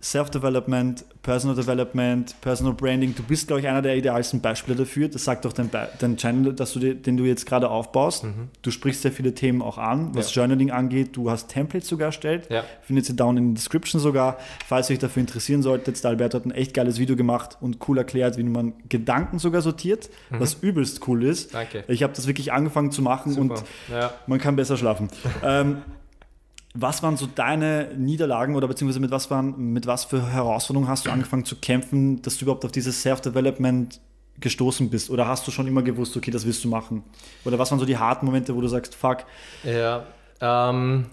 Self-Development, 0.00 1.04
Personal 1.22 1.56
Development, 1.56 2.34
Personal 2.40 2.72
Branding. 2.72 3.14
Du 3.16 3.22
bist, 3.24 3.48
glaube 3.48 3.60
ich, 3.60 3.68
einer 3.68 3.82
der 3.82 3.96
idealsten 3.96 4.40
Beispiele 4.40 4.76
dafür. 4.76 5.08
Das 5.08 5.24
sagt 5.24 5.44
doch 5.44 5.52
dein, 5.52 5.70
dein 5.98 6.16
Channel, 6.16 6.52
dass 6.54 6.72
du 6.72 6.78
den 6.94 7.16
du 7.16 7.24
jetzt 7.24 7.46
gerade 7.46 7.68
aufbaust. 7.68 8.24
Du 8.62 8.70
sprichst 8.70 9.02
sehr 9.02 9.10
viele 9.12 9.34
Themen 9.34 9.60
auch 9.60 9.76
an, 9.76 10.14
was 10.14 10.28
Mhm. 10.28 10.34
Ja. 10.34 10.42
Journaling 10.42 10.70
angeht. 10.70 11.16
Du 11.16 11.30
hast 11.30 11.48
Templates 11.48 11.88
sogar 11.88 12.06
erstellt. 12.06 12.48
Ja. 12.48 12.62
Findet 12.82 13.06
sie 13.06 13.16
down 13.16 13.36
in 13.36 13.54
der 13.54 13.54
Description 13.56 14.00
sogar. 14.00 14.38
Falls 14.66 14.88
ihr 14.88 14.94
euch 14.94 15.00
dafür 15.00 15.20
interessieren 15.20 15.62
solltet, 15.62 16.02
der 16.02 16.10
Alberto 16.10 16.38
hat 16.38 16.46
ein 16.46 16.52
echt 16.52 16.74
geiles 16.74 16.98
Video 16.98 17.16
gemacht 17.16 17.58
und 17.60 17.78
cool 17.88 17.98
erklärt, 17.98 18.36
wie 18.38 18.44
man 18.44 18.74
Gedanken 18.88 19.38
sogar 19.40 19.62
sortiert, 19.62 20.10
was 20.30 20.54
übelst 20.54 21.06
cool 21.08 21.24
ist. 21.24 21.52
Mhm. 21.52 21.56
Danke. 21.56 21.84
Ich 21.88 22.02
habe 22.04 22.12
das 22.12 22.26
wirklich 22.28 22.52
angefangen 22.52 22.92
zu 22.92 23.02
machen 23.02 23.32
Super. 23.32 23.54
und 23.56 23.64
ja. 23.92 24.12
man 24.28 24.38
kann 24.38 24.54
besser 24.54 24.76
schlafen. 24.76 25.08
ähm, 25.44 25.78
was 26.74 27.02
waren 27.02 27.16
so 27.16 27.26
deine 27.26 27.88
Niederlagen 27.96 28.54
oder 28.54 28.68
beziehungsweise 28.68 29.00
mit 29.00 29.10
was, 29.10 29.30
waren, 29.30 29.72
mit 29.72 29.86
was 29.86 30.04
für 30.04 30.30
Herausforderungen 30.30 30.88
hast 30.88 31.06
du 31.06 31.10
angefangen 31.10 31.44
zu 31.44 31.56
kämpfen, 31.56 32.22
dass 32.22 32.36
du 32.36 32.44
überhaupt 32.44 32.64
auf 32.64 32.72
dieses 32.72 33.02
Self-Development 33.02 34.00
gestoßen 34.40 34.88
bist? 34.90 35.10
Oder 35.10 35.26
hast 35.26 35.46
du 35.46 35.50
schon 35.50 35.66
immer 35.66 35.82
gewusst, 35.82 36.16
okay, 36.16 36.30
das 36.30 36.46
willst 36.46 36.62
du 36.64 36.68
machen? 36.68 37.02
Oder 37.44 37.58
was 37.58 37.70
waren 37.70 37.80
so 37.80 37.86
die 37.86 37.96
harten 37.96 38.26
Momente, 38.26 38.54
wo 38.54 38.60
du 38.60 38.68
sagst, 38.68 38.94
fuck, 38.94 39.24
Ja, 39.64 40.04
ähm, 40.40 41.06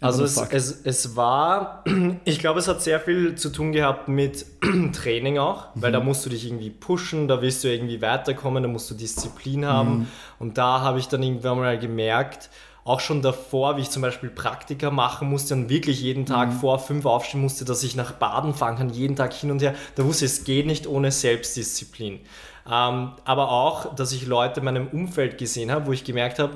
also 0.00 0.22
es, 0.22 0.36
es, 0.36 0.80
es 0.84 1.16
war, 1.16 1.82
ich 2.24 2.38
glaube, 2.38 2.60
es 2.60 2.68
hat 2.68 2.80
sehr 2.80 3.00
viel 3.00 3.34
zu 3.34 3.50
tun 3.50 3.72
gehabt 3.72 4.06
mit 4.08 4.46
Training 4.92 5.38
auch, 5.38 5.66
weil 5.74 5.90
Mhm. 5.90 5.94
da 5.94 6.00
musst 6.00 6.24
du 6.24 6.30
dich 6.30 6.46
irgendwie 6.46 6.70
pushen, 6.70 7.26
da 7.26 7.42
willst 7.42 7.64
du 7.64 7.68
irgendwie 7.68 8.00
weiterkommen, 8.00 8.62
da 8.62 8.68
musst 8.68 8.88
du 8.90 8.94
Disziplin 8.94 9.66
haben. 9.66 9.98
Mhm. 9.98 10.06
Und 10.38 10.56
da 10.56 10.80
habe 10.82 11.00
ich 11.00 11.08
dann 11.08 11.22
irgendwann 11.22 11.58
mal 11.58 11.78
gemerkt, 11.78 12.48
auch 12.88 13.00
schon 13.00 13.22
davor, 13.22 13.76
wie 13.76 13.82
ich 13.82 13.90
zum 13.90 14.02
Beispiel 14.02 14.30
Praktika 14.30 14.90
machen 14.90 15.28
musste 15.28 15.54
und 15.54 15.68
wirklich 15.68 16.00
jeden 16.00 16.26
Tag 16.26 16.48
Mhm. 16.48 16.60
vor 16.60 16.78
fünf 16.78 17.04
aufstehen 17.06 17.40
musste, 17.40 17.64
dass 17.64 17.82
ich 17.82 17.94
nach 17.96 18.12
Baden 18.12 18.54
fahren 18.54 18.76
kann, 18.76 18.90
jeden 18.90 19.14
Tag 19.16 19.32
hin 19.34 19.50
und 19.50 19.60
her. 19.62 19.74
Da 19.96 20.04
wusste 20.04 20.24
ich, 20.24 20.32
es 20.32 20.44
geht 20.44 20.66
nicht 20.66 20.86
ohne 20.86 21.12
Selbstdisziplin. 21.12 22.20
Ähm, 22.70 23.12
aber 23.24 23.50
auch, 23.50 23.94
dass 23.94 24.12
ich 24.12 24.26
Leute 24.26 24.60
in 24.60 24.64
meinem 24.64 24.88
Umfeld 24.88 25.38
gesehen 25.38 25.70
habe, 25.70 25.86
wo 25.86 25.92
ich 25.92 26.04
gemerkt 26.04 26.38
habe, 26.38 26.54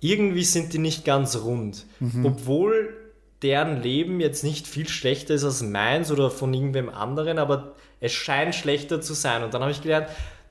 irgendwie 0.00 0.44
sind 0.44 0.72
die 0.72 0.78
nicht 0.78 1.04
ganz 1.04 1.36
rund. 1.36 1.84
Obwohl 2.24 2.94
deren 3.42 3.82
Leben 3.82 4.20
jetzt 4.20 4.44
nicht 4.44 4.66
viel 4.66 4.88
schlechter 4.88 5.34
ist 5.34 5.44
als 5.44 5.62
meins 5.62 6.10
oder 6.12 6.30
von 6.30 6.52
irgendwem 6.54 6.88
anderen, 6.88 7.38
aber 7.38 7.74
es 8.00 8.12
scheint 8.12 8.54
schlechter 8.54 9.00
zu 9.00 9.14
sein. 9.14 9.42
Und 9.42 9.54
dann 9.54 9.62
habe 9.62 9.72
ich 9.72 9.82
gelernt, 9.82 10.08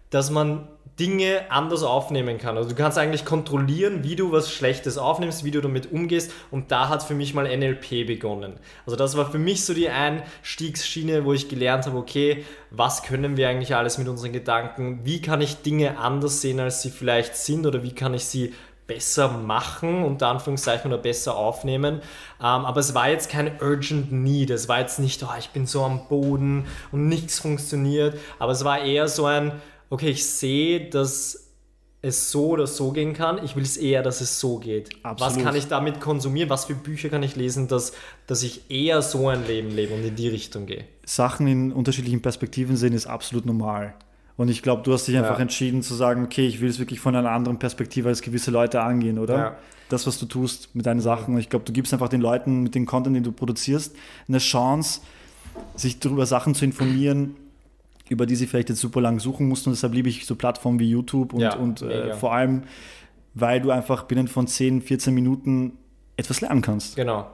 dass 0.10 0.32
man 0.32 0.68
Dinge 1.00 1.52
anders 1.52 1.84
aufnehmen 1.84 2.40
kann. 2.40 2.58
Also 2.58 2.70
du 2.70 2.76
kannst 2.76 2.98
eigentlich 2.98 3.24
kontrollieren, 3.24 4.04
wie 4.04 4.16
du 4.16 4.32
was 4.32 4.52
Schlechtes 4.52 4.98
aufnimmst, 4.98 5.44
wie 5.44 5.52
du 5.52 5.62
damit 5.62 5.92
umgehst. 5.92 6.32
Und 6.50 6.72
da 6.72 6.90
hat 6.90 7.04
für 7.04 7.14
mich 7.14 7.36
mal 7.36 7.44
NLP 7.44 8.08
begonnen. 8.08 8.54
Also 8.86 8.96
das 8.96 9.16
war 9.16 9.30
für 9.30 9.38
mich 9.38 9.64
so 9.64 9.76
die 9.76 9.90
Einstiegsschiene, 9.90 11.24
wo 11.24 11.34
ich 11.34 11.50
gelernt 11.50 11.86
habe, 11.86 11.98
okay, 11.98 12.46
was 12.72 13.04
können 13.04 13.38
wir 13.38 13.48
eigentlich 13.48 13.76
alles 13.76 14.00
mit 14.00 14.08
unseren 14.08 14.34
Gedanken? 14.34 15.02
Wie 15.04 15.22
kann 15.22 15.40
ich 15.40 15.62
Dinge 15.62 16.00
anders 16.00 16.42
sehen, 16.42 16.60
als 16.60 16.82
sie 16.82 16.90
vielleicht 16.90 17.36
sind? 17.36 17.68
Oder 17.68 17.84
wie 17.84 17.94
kann 17.94 18.16
ich 18.16 18.26
sie 18.26 18.54
besser 18.88 19.28
machen, 19.28 20.04
unter 20.04 20.30
Anführungszeichen, 20.30 20.92
oder 20.92 21.02
besser 21.02 21.36
aufnehmen. 21.36 21.96
Ähm, 21.96 22.02
aber 22.40 22.80
es 22.80 22.96
war 22.96 23.10
jetzt 23.10 23.30
kein 23.30 23.62
urgent 23.62 24.12
need. 24.12 24.50
Es 24.50 24.70
war 24.70 24.80
jetzt 24.80 24.98
nicht, 25.00 25.22
oh, 25.24 25.38
ich 25.38 25.50
bin 25.50 25.68
so 25.68 25.84
am 25.84 26.08
Boden 26.08 26.66
und 26.92 27.08
nichts 27.08 27.40
funktioniert. 27.40 28.18
Aber 28.40 28.54
es 28.54 28.64
war 28.64 28.82
eher 28.82 29.10
so 29.10 29.26
ein, 29.26 29.52
okay, 29.90 30.10
ich 30.10 30.26
sehe, 30.26 30.90
dass 30.90 31.44
es 32.02 32.32
so 32.32 32.50
oder 32.50 32.68
so 32.68 32.92
gehen 32.92 33.14
kann. 33.14 33.44
Ich 33.44 33.56
will 33.56 33.64
es 33.64 33.76
eher, 33.76 34.04
dass 34.04 34.22
es 34.22 34.40
so 34.40 34.58
geht. 34.60 34.90
Was 35.04 35.22
Absolut. 35.22 35.46
kann 35.46 35.56
ich 35.56 35.68
damit 35.68 36.00
konsumieren? 36.00 36.50
Was 36.50 36.66
für 36.66 36.76
Bücher 36.76 37.10
kann 37.10 37.24
ich 37.24 37.36
lesen, 37.36 37.68
dass, 37.68 37.92
dass 38.28 38.44
ich 38.44 38.70
eher 38.70 39.02
so 39.02 39.28
ein 39.30 39.46
Leben 39.48 39.72
lebe 39.72 39.94
und 39.94 40.04
in 40.06 40.16
die 40.16 40.28
Richtung 40.28 40.68
gehe? 40.68 40.86
Sachen 41.06 41.48
in 41.48 41.72
unterschiedlichen 41.72 42.22
Perspektiven 42.22 42.78
sehen, 42.78 42.94
ist 42.94 43.08
absolut 43.08 43.46
normal. 43.46 43.96
Und 44.38 44.50
ich 44.50 44.62
glaube, 44.62 44.84
du 44.84 44.94
hast 44.94 45.08
dich 45.08 45.18
einfach 45.18 45.38
Ja. 45.38 45.42
entschieden 45.42 45.82
zu 45.82 45.96
sagen, 45.96 46.24
okay, 46.24 46.46
ich 46.48 46.62
will 46.62 46.70
es 46.70 46.78
wirklich 46.78 47.00
von 47.00 47.16
einer 47.16 47.32
anderen 47.32 47.58
Perspektive 47.58 48.10
als 48.10 48.22
gewisse 48.22 48.52
Leute 48.52 48.82
angehen, 48.82 49.18
oder? 49.18 49.36
Ja. 49.38 49.58
Das, 49.90 50.06
was 50.06 50.20
du 50.20 50.28
tust 50.28 50.76
mit 50.76 50.86
deinen 50.86 51.00
Sachen. 51.00 51.34
Und 51.34 51.40
ich 51.40 51.50
glaube, 51.50 51.66
du 51.66 51.74
gibst 51.74 51.92
einfach 51.94 52.10
den 52.10 52.22
Leuten 52.22 52.62
mit 52.62 52.76
dem 52.76 52.86
Content, 52.86 53.16
den 53.16 53.24
du 53.24 53.32
produzierst, 53.32 53.96
eine 54.28 54.38
Chance, 54.38 55.02
sich 55.76 56.00
darüber 56.00 56.28
Sachen 56.28 56.54
zu 56.54 56.66
informieren, 56.66 57.36
über 58.10 58.26
die 58.26 58.36
sie 58.36 58.48
vielleicht 58.48 58.70
jetzt 58.70 58.82
super 58.82 59.02
lang 59.02 59.20
suchen 59.20 59.48
mussten. 59.48 59.70
Und 59.70 59.76
deshalb 59.76 59.94
liebe 59.94 60.10
ich 60.10 60.26
so 60.26 60.36
Plattformen 60.36 60.80
wie 60.80 60.90
YouTube 60.90 61.34
und, 61.34 61.42
Ja, 61.42 61.56
und 61.56 61.82
äh, 61.82 62.14
vor 62.14 62.34
allem, 62.34 62.64
weil 63.34 63.62
du 63.62 63.72
einfach 63.72 64.04
binnen 64.04 64.28
von 64.28 64.48
10, 64.48 64.82
14 64.82 65.14
Minuten 65.14 65.78
etwas 66.16 66.42
lernen 66.42 66.62
kannst. 66.62 66.96
Genau. 66.96 67.28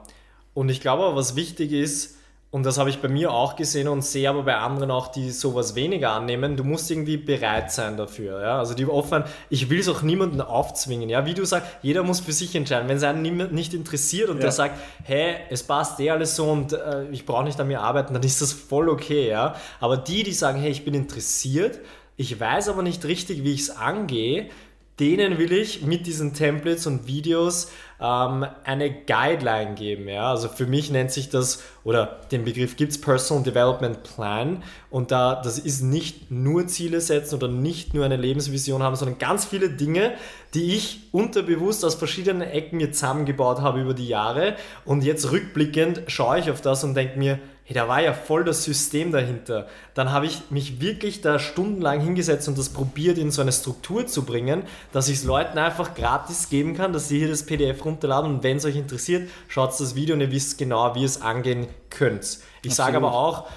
Und 0.53 0.69
ich 0.69 0.81
glaube, 0.81 1.03
aber, 1.03 1.15
was 1.15 1.35
wichtig 1.35 1.71
ist, 1.71 2.17
und 2.53 2.67
das 2.67 2.77
habe 2.77 2.91
ich 2.91 2.99
bei 2.99 3.07
mir 3.07 3.31
auch 3.31 3.55
gesehen 3.55 3.87
und 3.87 4.05
sehe 4.05 4.29
aber 4.29 4.43
bei 4.43 4.55
anderen 4.55 4.91
auch, 4.91 5.07
die 5.07 5.31
sowas 5.31 5.73
weniger 5.73 6.11
annehmen, 6.11 6.55
du 6.55 6.63
musst 6.63 6.91
irgendwie 6.91 7.17
bereit 7.17 7.71
sein 7.71 7.97
dafür. 7.97 8.43
Ja? 8.43 8.59
Also 8.59 8.75
die 8.75 8.85
offen, 8.85 9.23
ich 9.49 9.71
will 9.71 9.79
es 9.79 9.89
auch 9.89 10.03
niemandem 10.03 10.39
aufzwingen. 10.41 11.09
Ja? 11.09 11.25
Wie 11.25 11.33
du 11.33 11.45
sagst, 11.45 11.67
jeder 11.81 12.03
muss 12.03 12.19
für 12.19 12.31
sich 12.31 12.53
entscheiden. 12.53 12.87
Wenn 12.87 12.97
es 12.97 13.03
einen 13.03 13.23
nicht 13.55 13.73
interessiert 13.73 14.29
und 14.29 14.35
Ja. 14.35 14.43
der 14.43 14.51
sagt, 14.51 14.77
hey, 15.03 15.37
es 15.49 15.63
passt 15.63 15.99
eh 15.99 16.11
alles 16.11 16.35
so 16.35 16.45
und 16.45 16.73
äh, 16.73 17.09
ich 17.09 17.25
brauche 17.25 17.43
nicht 17.43 17.59
an 17.59 17.67
mir 17.69 17.81
arbeiten, 17.81 18.13
dann 18.13 18.21
ist 18.21 18.39
das 18.39 18.53
voll 18.53 18.87
okay. 18.87 19.29
Ja? 19.29 19.55
Aber 19.79 19.97
die, 19.97 20.21
die 20.21 20.33
sagen, 20.33 20.59
hey, 20.59 20.69
ich 20.69 20.85
bin 20.85 20.93
interessiert, 20.93 21.79
ich 22.17 22.39
weiß 22.39 22.69
aber 22.69 22.83
nicht 22.83 23.03
richtig, 23.05 23.43
wie 23.43 23.53
ich 23.53 23.61
es 23.61 23.69
angehe, 23.71 24.51
denen 24.99 25.39
will 25.39 25.51
ich 25.53 25.81
mit 25.81 26.05
diesen 26.05 26.35
Templates 26.35 26.85
und 26.85 27.07
Videos 27.07 27.71
ähm, 28.03 28.45
eine 28.65 28.91
Guideline 28.91 29.75
geben. 29.75 30.09
Ja? 30.09 30.29
Also 30.29 30.49
für 30.49 30.65
mich 30.65 30.91
nennt 30.91 31.11
sich 31.11 31.29
das, 31.29 31.63
oder 31.85 32.19
den 32.31 32.43
Begriff 32.43 32.75
gibt 32.75 32.91
es 32.91 32.99
Personal 32.99 33.43
Development 33.43 34.03
Plan. 34.03 34.61
Und 34.89 35.11
da, 35.11 35.41
das 35.41 35.57
ist 35.57 35.81
nicht 35.81 36.29
nur 36.29 36.67
Ziele 36.67 36.99
setzen 36.99 37.35
oder 37.35 37.47
nicht 37.47 37.93
nur 37.93 38.03
eine 38.03 38.17
Lebensvision 38.17 38.83
haben, 38.83 38.97
sondern 38.97 39.17
ganz 39.17 39.45
viele 39.45 39.69
Dinge, 39.69 40.13
die 40.53 40.75
ich 40.75 40.99
unterbewusst 41.13 41.85
aus 41.85 41.95
verschiedenen 41.95 42.41
Ecken 42.41 42.77
mir 42.77 42.91
zusammengebaut 42.91 43.61
habe 43.61 43.81
über 43.81 43.93
die 43.93 44.07
Jahre. 44.07 44.55
Und 44.83 45.03
jetzt 45.03 45.31
rückblickend 45.31 46.03
schaue 46.07 46.39
ich 46.39 46.51
auf 46.51 46.59
das 46.59 46.83
und 46.83 46.95
denke 46.95 47.17
mir, 47.17 47.39
hey, 47.65 47.73
da 47.73 47.87
war 47.87 48.01
ja 48.01 48.13
voll 48.13 48.43
das 48.43 48.63
System 48.63 49.11
dahinter. 49.11 49.67
Dann 49.93 50.11
habe 50.11 50.25
ich 50.25 50.51
mich 50.51 50.81
wirklich 50.81 51.21
da 51.21 51.39
stundenlang 51.39 52.01
hingesetzt 52.01 52.47
und 52.47 52.57
das 52.57 52.69
probiert 52.69 53.17
in 53.17 53.31
so 53.31 53.41
eine 53.41 53.51
Struktur 53.51 54.05
zu 54.05 54.23
bringen, 54.23 54.63
dass 54.91 55.07
ich 55.07 55.17
es 55.17 55.23
Leuten 55.23 55.57
einfach 55.57 55.95
gratis 55.95 56.49
geben 56.49 56.75
kann, 56.75 56.93
dass 56.93 57.07
sie 57.07 57.19
hier 57.19 57.29
das 57.29 57.45
PDF 57.45 57.83
runterladen 57.85 58.29
und 58.29 58.43
wenn 58.43 58.57
es 58.57 58.65
euch 58.65 58.75
interessiert, 58.75 59.29
schaut 59.47 59.79
das 59.79 59.95
Video 59.95 60.15
und 60.15 60.21
ihr 60.21 60.31
wisst 60.31 60.57
genau, 60.57 60.93
wie 60.95 61.01
ihr 61.01 61.05
es 61.05 61.21
angehen 61.21 61.67
könnt. 61.89 62.39
Ich 62.63 62.75
sage 62.75 62.97
aber 62.97 63.13
auch, 63.13 63.47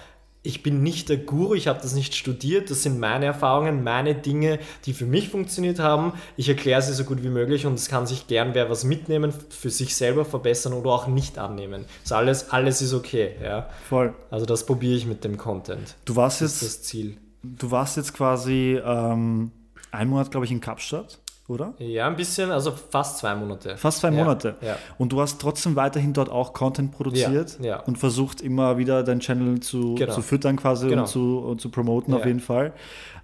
ich 0.46 0.62
bin 0.62 0.82
nicht 0.82 1.09
der 1.09 1.16
Guru, 1.18 1.54
ich 1.54 1.66
habe 1.68 1.80
das 1.82 1.94
nicht 1.94 2.14
studiert, 2.14 2.70
das 2.70 2.82
sind 2.82 2.98
meine 2.98 3.26
Erfahrungen, 3.26 3.82
meine 3.82 4.14
Dinge, 4.14 4.59
die 4.85 4.92
für 4.92 5.06
mich 5.06 5.28
funktioniert 5.28 5.78
haben. 5.78 6.12
Ich 6.37 6.48
erkläre 6.48 6.80
sie 6.82 6.92
so 6.94 7.04
gut 7.04 7.22
wie 7.22 7.28
möglich 7.28 7.66
und 7.66 7.74
es 7.74 7.88
kann 7.88 8.06
sich 8.06 8.26
gern 8.26 8.54
wer 8.54 8.70
was 8.70 8.85
mitnehmen, 8.85 9.32
für 9.50 9.70
sich 9.70 9.96
selber 9.96 10.24
verbessern 10.24 10.72
oder 10.72 10.90
auch 10.90 11.06
nicht 11.09 11.38
annehmen. 11.38 11.85
Das 12.02 12.12
alles, 12.12 12.50
alles 12.50 12.80
ist 12.82 12.94
okay. 12.94 13.32
Ja? 13.42 13.68
Voll. 13.88 14.14
Also 14.30 14.46
das 14.46 14.64
probiere 14.64 14.94
ich 14.96 15.06
mit 15.06 15.24
dem 15.24 15.37
Content. 15.37 15.96
Du 16.04 16.16
warst 16.16 16.40
Das 16.40 16.52
ist 16.54 16.62
jetzt, 16.62 16.74
das 16.78 16.82
Ziel. 16.85 17.16
du 17.42 17.70
warst 17.70 17.96
jetzt 17.96 18.14
quasi 18.14 18.80
ähm, 18.85 19.50
ein 19.90 20.09
Monat, 20.09 20.30
glaube 20.30 20.46
ich, 20.46 20.52
in 20.52 20.61
Kapstadt, 20.61 21.18
oder? 21.48 21.74
Ja, 21.78 22.06
ein 22.09 22.16
bisschen, 22.16 22.50
also 22.50 22.72
fast 22.72 23.18
zwei 23.18 23.35
Monate. 23.35 23.76
Fast 23.76 23.98
zwei 24.00 24.09
Ja, 24.11 24.14
Monate. 24.24 24.56
ja. 24.61 24.76
Und 24.98 25.12
du 25.12 25.20
hast 25.20 25.40
trotzdem 25.40 25.76
weiterhin 25.76 26.12
dort 26.12 26.28
auch 26.28 26.52
Content 26.52 26.92
produziert 26.92 27.59
Ja, 27.62 27.80
und 27.80 27.98
versucht 27.98 28.40
immer 28.40 28.78
wieder 28.78 29.02
deinen 29.02 29.20
Channel 29.20 29.61
zu, 29.61 29.94
Genau. 29.94 30.12
zu 30.12 30.22
füttern 30.22 30.56
quasi 30.56 30.88
Genau. 30.88 31.02
und, 31.02 31.09
zu, 31.09 31.38
und 31.38 31.61
zu 31.61 31.70
promoten 31.70 32.12
auf 32.14 32.24
jeden 32.26 32.40
Fall. 32.40 32.72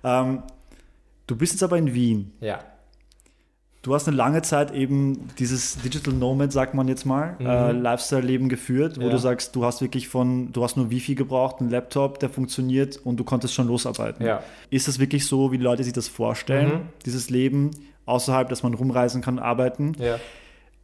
Ähm, 0.05 0.43
du 1.27 1.37
bist 1.37 1.53
jetzt 1.53 1.63
aber 1.63 1.79
in 1.79 1.93
Wien. 1.95 2.33
Ja. 2.41 2.61
Du 3.85 3.93
hast 3.97 4.07
eine 4.07 4.17
lange 4.17 4.43
Zeit 4.43 4.71
eben 4.73 5.29
dieses 5.41 5.77
Digital 5.83 6.15
Nomad, 6.15 6.53
sagt 6.53 6.73
man 6.73 6.87
jetzt 6.87 7.05
mal, 7.05 7.35
äh, 7.41 7.73
Lifestyle-Leben 7.73 8.49
geführt, 8.49 8.97
wo 8.97 9.01
Mhm. 9.01 9.07
Ja. 9.07 9.13
du 9.15 9.19
sagst, 9.19 9.57
du 9.57 9.65
hast 9.65 9.81
wirklich 9.81 10.07
von, 10.07 10.53
du 10.53 10.63
hast 10.63 10.77
nur 10.77 10.91
Wifi 10.91 11.17
gebraucht, 11.17 11.57
einen 11.61 11.69
Laptop, 11.69 12.21
der 12.21 12.31
funktioniert 12.31 12.97
und 12.99 13.17
du 13.17 13.25
konntest 13.25 13.55
schon 13.55 13.67
losarbeiten. 13.67 14.25
Ja. 14.25 14.41
Ist 14.71 14.87
das 14.87 15.01
wirklich 15.01 15.27
so, 15.27 15.51
wie 15.51 15.59
die 15.59 15.65
Leute 15.65 15.83
sich 15.83 15.93
das 15.93 16.07
vorstellen, 16.07 16.69
Mhm. 16.75 16.81
dieses 17.05 17.29
Leben 17.29 17.73
außerhalb, 18.07 18.49
dass 18.49 18.63
man 18.63 18.75
rumreisen 18.75 19.23
kann, 19.23 19.39
arbeiten? 19.39 19.97
Ja. 19.99 20.19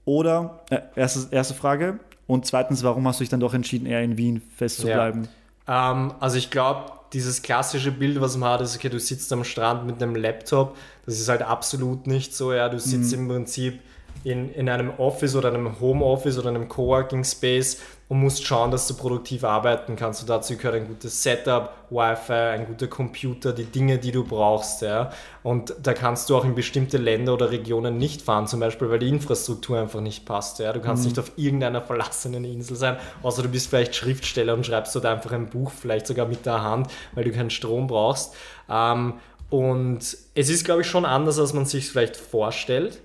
Oder, 0.05 0.61
äh, 0.71 0.81
erste, 0.97 1.35
erste 1.35 1.55
Frage. 1.55 2.01
Und 2.27 2.47
zweitens, 2.47 2.83
warum 2.83 3.07
hast 3.07 3.21
du 3.21 3.25
dich 3.25 3.31
dann 3.31 3.41
doch 3.41 3.55
entschieden, 3.55 3.87
eher 3.87 4.03
in 4.03 4.17
Wien 4.17 4.43
festzubleiben? 4.57 5.29
Ähm, 5.67 6.15
also 6.21 6.37
ich 6.37 6.51
glaube, 6.51 6.93
dieses 7.13 7.43
klassische 7.43 7.91
Bild, 7.91 8.21
was 8.21 8.37
man 8.37 8.51
hat, 8.51 8.61
ist, 8.61 8.77
okay, 8.77 8.89
du 8.89 8.99
sitzt 8.99 9.33
am 9.33 9.45
Strand 9.45 9.87
mit 9.87 10.03
einem 10.03 10.15
Laptop. 10.15 10.77
Das 11.07 11.19
ist 11.19 11.29
halt 11.29 11.43
absolut 11.43 12.07
nicht 12.07 12.35
so. 12.35 12.53
Ja, 12.53 12.69
du 12.69 12.79
sitzt 12.79 13.13
im 13.13 13.29
Prinzip 13.29 13.81
in, 14.25 14.53
in 14.53 14.69
einem 14.69 14.91
Office 14.99 15.35
oder 15.37 15.49
einem 15.49 15.81
Homeoffice 15.81 16.39
oder 16.39 16.49
einem 16.49 16.69
Coworking 16.69 17.25
Space 17.25 17.81
und 18.09 18.21
musst 18.21 18.47
schauen, 18.47 18.71
dass 18.71 18.89
du 18.89 18.95
produktiv 18.95 19.45
arbeiten 19.45 19.95
kannst. 19.95 20.23
Und 20.23 20.31
dazu 20.31 20.57
gehört 20.57 20.77
ein 20.77 20.89
gutes 20.89 21.23
Setup, 21.23 21.75
Wi-Fi, 21.91 22.33
ein 22.33 22.67
guter 22.67 22.87
Computer, 22.87 23.53
die 23.53 23.65
Dinge, 23.65 23.99
die 23.99 24.13
du 24.13 24.25
brauchst. 24.25 24.81
Ja. 24.81 25.11
Und 25.43 25.75
da 25.83 25.93
kannst 25.93 26.31
du 26.31 26.37
auch 26.37 26.45
in 26.45 26.55
bestimmte 26.55 26.97
Länder 26.97 27.35
oder 27.35 27.51
Regionen 27.51 27.99
nicht 27.99 28.23
fahren, 28.23 28.47
zum 28.47 28.61
Beispiel, 28.61 28.89
weil 28.89 28.99
die 28.99 29.09
Infrastruktur 29.09 29.79
einfach 29.79 30.01
nicht 30.01 30.25
passt. 30.25 30.59
Ja. 30.59 30.73
Du 30.73 30.81
kannst 30.81 31.05
nicht 31.05 31.19
auf 31.19 31.33
irgendeiner 31.37 31.83
verlassenen 31.83 32.45
Insel 32.45 32.77
sein, 32.77 32.97
außer 33.23 33.43
du 33.43 33.49
bist 33.49 33.69
vielleicht 33.69 33.95
Schriftsteller 33.95 34.55
und 34.55 34.65
schreibst 34.65 34.95
dort 34.95 35.05
einfach 35.05 35.33
ein 35.33 35.51
Buch, 35.51 35.71
vielleicht 35.71 36.07
sogar 36.07 36.27
mit 36.27 36.47
der 36.47 36.63
Hand, 36.63 36.91
weil 37.13 37.25
du 37.25 37.33
keinen 37.33 37.51
Strom 37.51 37.89
brauchst. 37.89 38.35
Ähm, 38.71 39.15
und 39.51 40.01
es 40.35 40.51
ist, 40.51 40.65
glaube 40.65 40.81
ich, 40.81 40.87
schon 40.87 41.05
anders, 41.05 41.39
als 41.39 41.53
man 41.53 41.67
sich 41.67 41.91
vielleicht 41.91 42.17
vorstellt. 42.17 43.01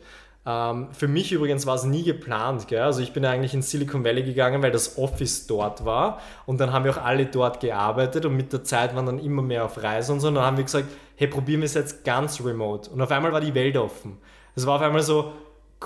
Ähm, 0.45 0.89
für 0.91 1.07
mich 1.07 1.31
übrigens 1.31 1.65
war 1.65 1.75
es 1.75 1.83
nie 1.85 2.03
geplant. 2.03 2.67
Gell? 2.67 2.81
Also 2.81 3.01
ich 3.01 3.13
bin 3.13 3.23
eigentlich 3.25 3.53
in 3.53 3.61
Silicon 3.61 4.03
Valley 4.03 4.23
gegangen, 4.23 4.61
weil 4.61 4.71
das 4.71 4.97
Office 4.97 5.47
dort 5.47 5.85
war 5.85 6.19
und 6.45 6.59
dann 6.59 6.73
haben 6.73 6.83
wir 6.83 6.91
auch 6.91 7.03
alle 7.03 7.25
dort 7.25 7.61
gearbeitet 7.61 8.25
und 8.25 8.35
mit 8.35 8.51
der 8.51 8.63
Zeit 8.63 8.95
waren 8.95 9.05
dann 9.05 9.19
immer 9.19 9.41
mehr 9.41 9.63
auf 9.65 9.81
Reise 9.81 10.11
und 10.11 10.19
so. 10.19 10.27
Und 10.27 10.35
dann 10.35 10.43
haben 10.43 10.57
wir 10.57 10.65
gesagt, 10.65 10.87
hey, 11.15 11.27
probieren 11.27 11.61
wir 11.61 11.65
es 11.65 11.75
jetzt 11.75 12.03
ganz 12.03 12.43
remote. 12.43 12.89
Und 12.89 13.01
auf 13.01 13.11
einmal 13.11 13.31
war 13.31 13.39
die 13.41 13.53
Welt 13.53 13.77
offen. 13.77 14.17
Es 14.55 14.65
war 14.65 14.75
auf 14.75 14.81
einmal 14.81 15.01
so 15.03 15.31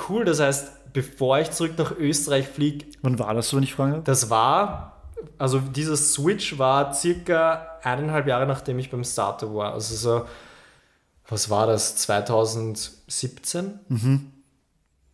cool. 0.10 0.26
Das 0.26 0.40
heißt, 0.40 0.94
bevor 0.94 1.38
ich 1.40 1.52
zurück 1.52 1.74
nach 1.78 1.92
Österreich 1.96 2.48
fliege, 2.48 2.86
Wann 3.04 3.20
war 3.20 3.34
das 3.36 3.50
so, 3.50 3.58
wenn 3.58 3.64
ich 3.64 3.76
fragen 3.76 3.92
darf? 3.94 4.04
das 4.06 4.30
war, 4.32 5.04
also 5.38 5.60
dieser 5.60 5.98
Switch 5.98 6.58
war 6.58 6.94
circa 6.94 7.68
eineinhalb 7.84 8.26
Jahre 8.26 8.48
nachdem 8.48 8.80
ich 8.80 8.90
beim 8.90 9.04
Starter 9.04 9.54
war. 9.54 9.74
Also 9.74 9.96
so, 9.96 10.26
was 11.28 11.50
war 11.52 11.68
das, 11.68 11.96
2017? 11.98 13.80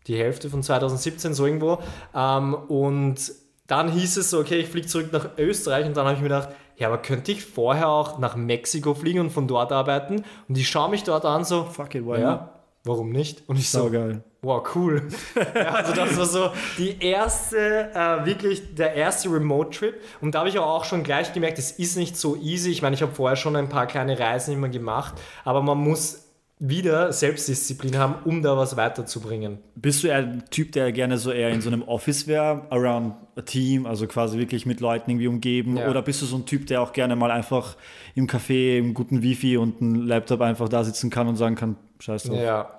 Die 0.08 0.18
Hälfte 0.18 0.50
von 0.50 0.63
2017, 0.63 1.34
so 1.34 1.46
irgendwo. 1.46 1.80
Ähm, 2.16 2.54
und 2.54 3.32
dann 3.68 3.92
hieß 3.92 4.18
es 4.18 4.30
so, 4.30 4.39
okay, 4.39 4.58
ich 4.60 4.68
fliege 4.68 4.88
zurück 4.88 5.10
nach 5.12 5.30
Österreich 5.38 5.86
und 5.86 5.96
dann 5.96 6.06
habe 6.06 6.16
ich 6.16 6.22
mir 6.22 6.30
gedacht, 6.30 6.50
ja, 6.78 6.88
aber 6.88 6.98
könnte 6.98 7.32
ich 7.32 7.46
vorher 7.46 7.88
auch 7.88 8.20
nach 8.20 8.36
Mexiko 8.36 8.94
fliegen 8.94 9.20
und 9.20 9.30
von 9.30 9.48
dort 9.48 9.72
arbeiten? 9.72 10.24
Und 10.48 10.58
die 10.58 10.66
schauen 10.66 10.92
mich 10.92 11.04
dort 11.04 11.26
an 11.26 11.44
so, 11.46 11.66
Fuck 11.66 11.96
it, 11.96 12.06
why 12.06 12.12
not? 12.12 12.20
ja, 12.20 12.50
warum 12.84 13.12
nicht? 13.12 13.44
Und 13.48 13.58
ich 13.58 13.70
so, 13.70 13.84
Saugeil. 13.84 14.24
Wow, 14.42 14.76
cool. 14.76 15.08
ja, 15.56 15.70
also 15.70 15.94
das 15.94 16.18
war 16.18 16.26
so 16.26 16.52
die 16.78 17.02
erste, 17.02 17.92
äh, 17.94 18.26
wirklich 18.26 18.76
der 18.76 18.94
erste 18.94 19.32
Remote-Trip. 19.32 19.96
Und 20.20 20.36
da 20.36 20.39
habe 20.39 20.50
ich 20.50 20.60
auch 20.60 20.84
schon 20.84 21.04
gleich 21.04 21.32
gemerkt, 21.32 21.60
es 21.60 21.72
ist 21.72 21.96
nicht 21.96 22.18
so 22.18 22.36
easy. 22.36 22.72
Ich 22.72 22.82
meine, 22.82 22.96
ich 22.96 23.02
habe 23.02 23.13
vorher 23.13 23.38
schon 23.38 23.56
ein 23.56 23.70
paar 23.70 23.88
kleine 23.88 24.20
Reisen 24.20 24.54
immer 24.54 24.68
gemacht, 24.68 25.13
aber 25.46 25.62
man 25.62 25.78
muss 25.78 26.23
wieder 26.65 27.12
Selbstdisziplin 27.12 27.97
haben, 27.97 28.15
um 28.23 28.41
da 28.41 28.56
was 28.56 28.78
weiterzubringen. 28.78 29.58
Bist 29.76 30.02
du 30.02 30.08
eher 30.08 30.19
ein 30.19 30.43
Typ, 30.49 30.71
der 30.71 30.93
gerne 30.93 31.17
so 31.17 31.30
eher 31.30 31.49
in 31.49 31.60
so 31.60 31.69
einem 31.69 31.82
Office 31.82 32.26
wäre, 32.26 32.65
around 32.69 33.15
a 33.36 33.41
team, 33.41 33.86
also 33.86 34.08
quasi 34.08 34.38
wirklich 34.39 34.65
mit 34.65 34.80
Leuten 34.80 35.12
irgendwie 35.12 35.28
umgeben? 35.28 35.76
Ja. 35.76 35.89
Oder 35.89 36.02
bist 36.02 36.21
du 36.21 36.26
so 36.26 36.38
ein 36.38 36.45
Typ, 36.45 36.65
der 36.67 36.82
auch 36.82 36.93
gerne 36.93 37.17
mal 37.17 37.32
einfach 37.32 37.76
im 38.15 38.28
Café, 38.28 38.78
im 38.78 38.93
guten 38.93 39.21
Wifi 39.21 39.58
und 39.58 39.82
ein 39.82 40.08
Laptop 40.08 40.39
einfach 40.39 40.69
da 40.69 40.86
sitzen 40.86 41.10
kann 41.10 41.28
und 41.28 41.36
sagen 41.36 41.56
kann, 41.56 41.76
scheiß 41.99 42.23
drauf. 42.23 42.39
Ja. 42.39 42.69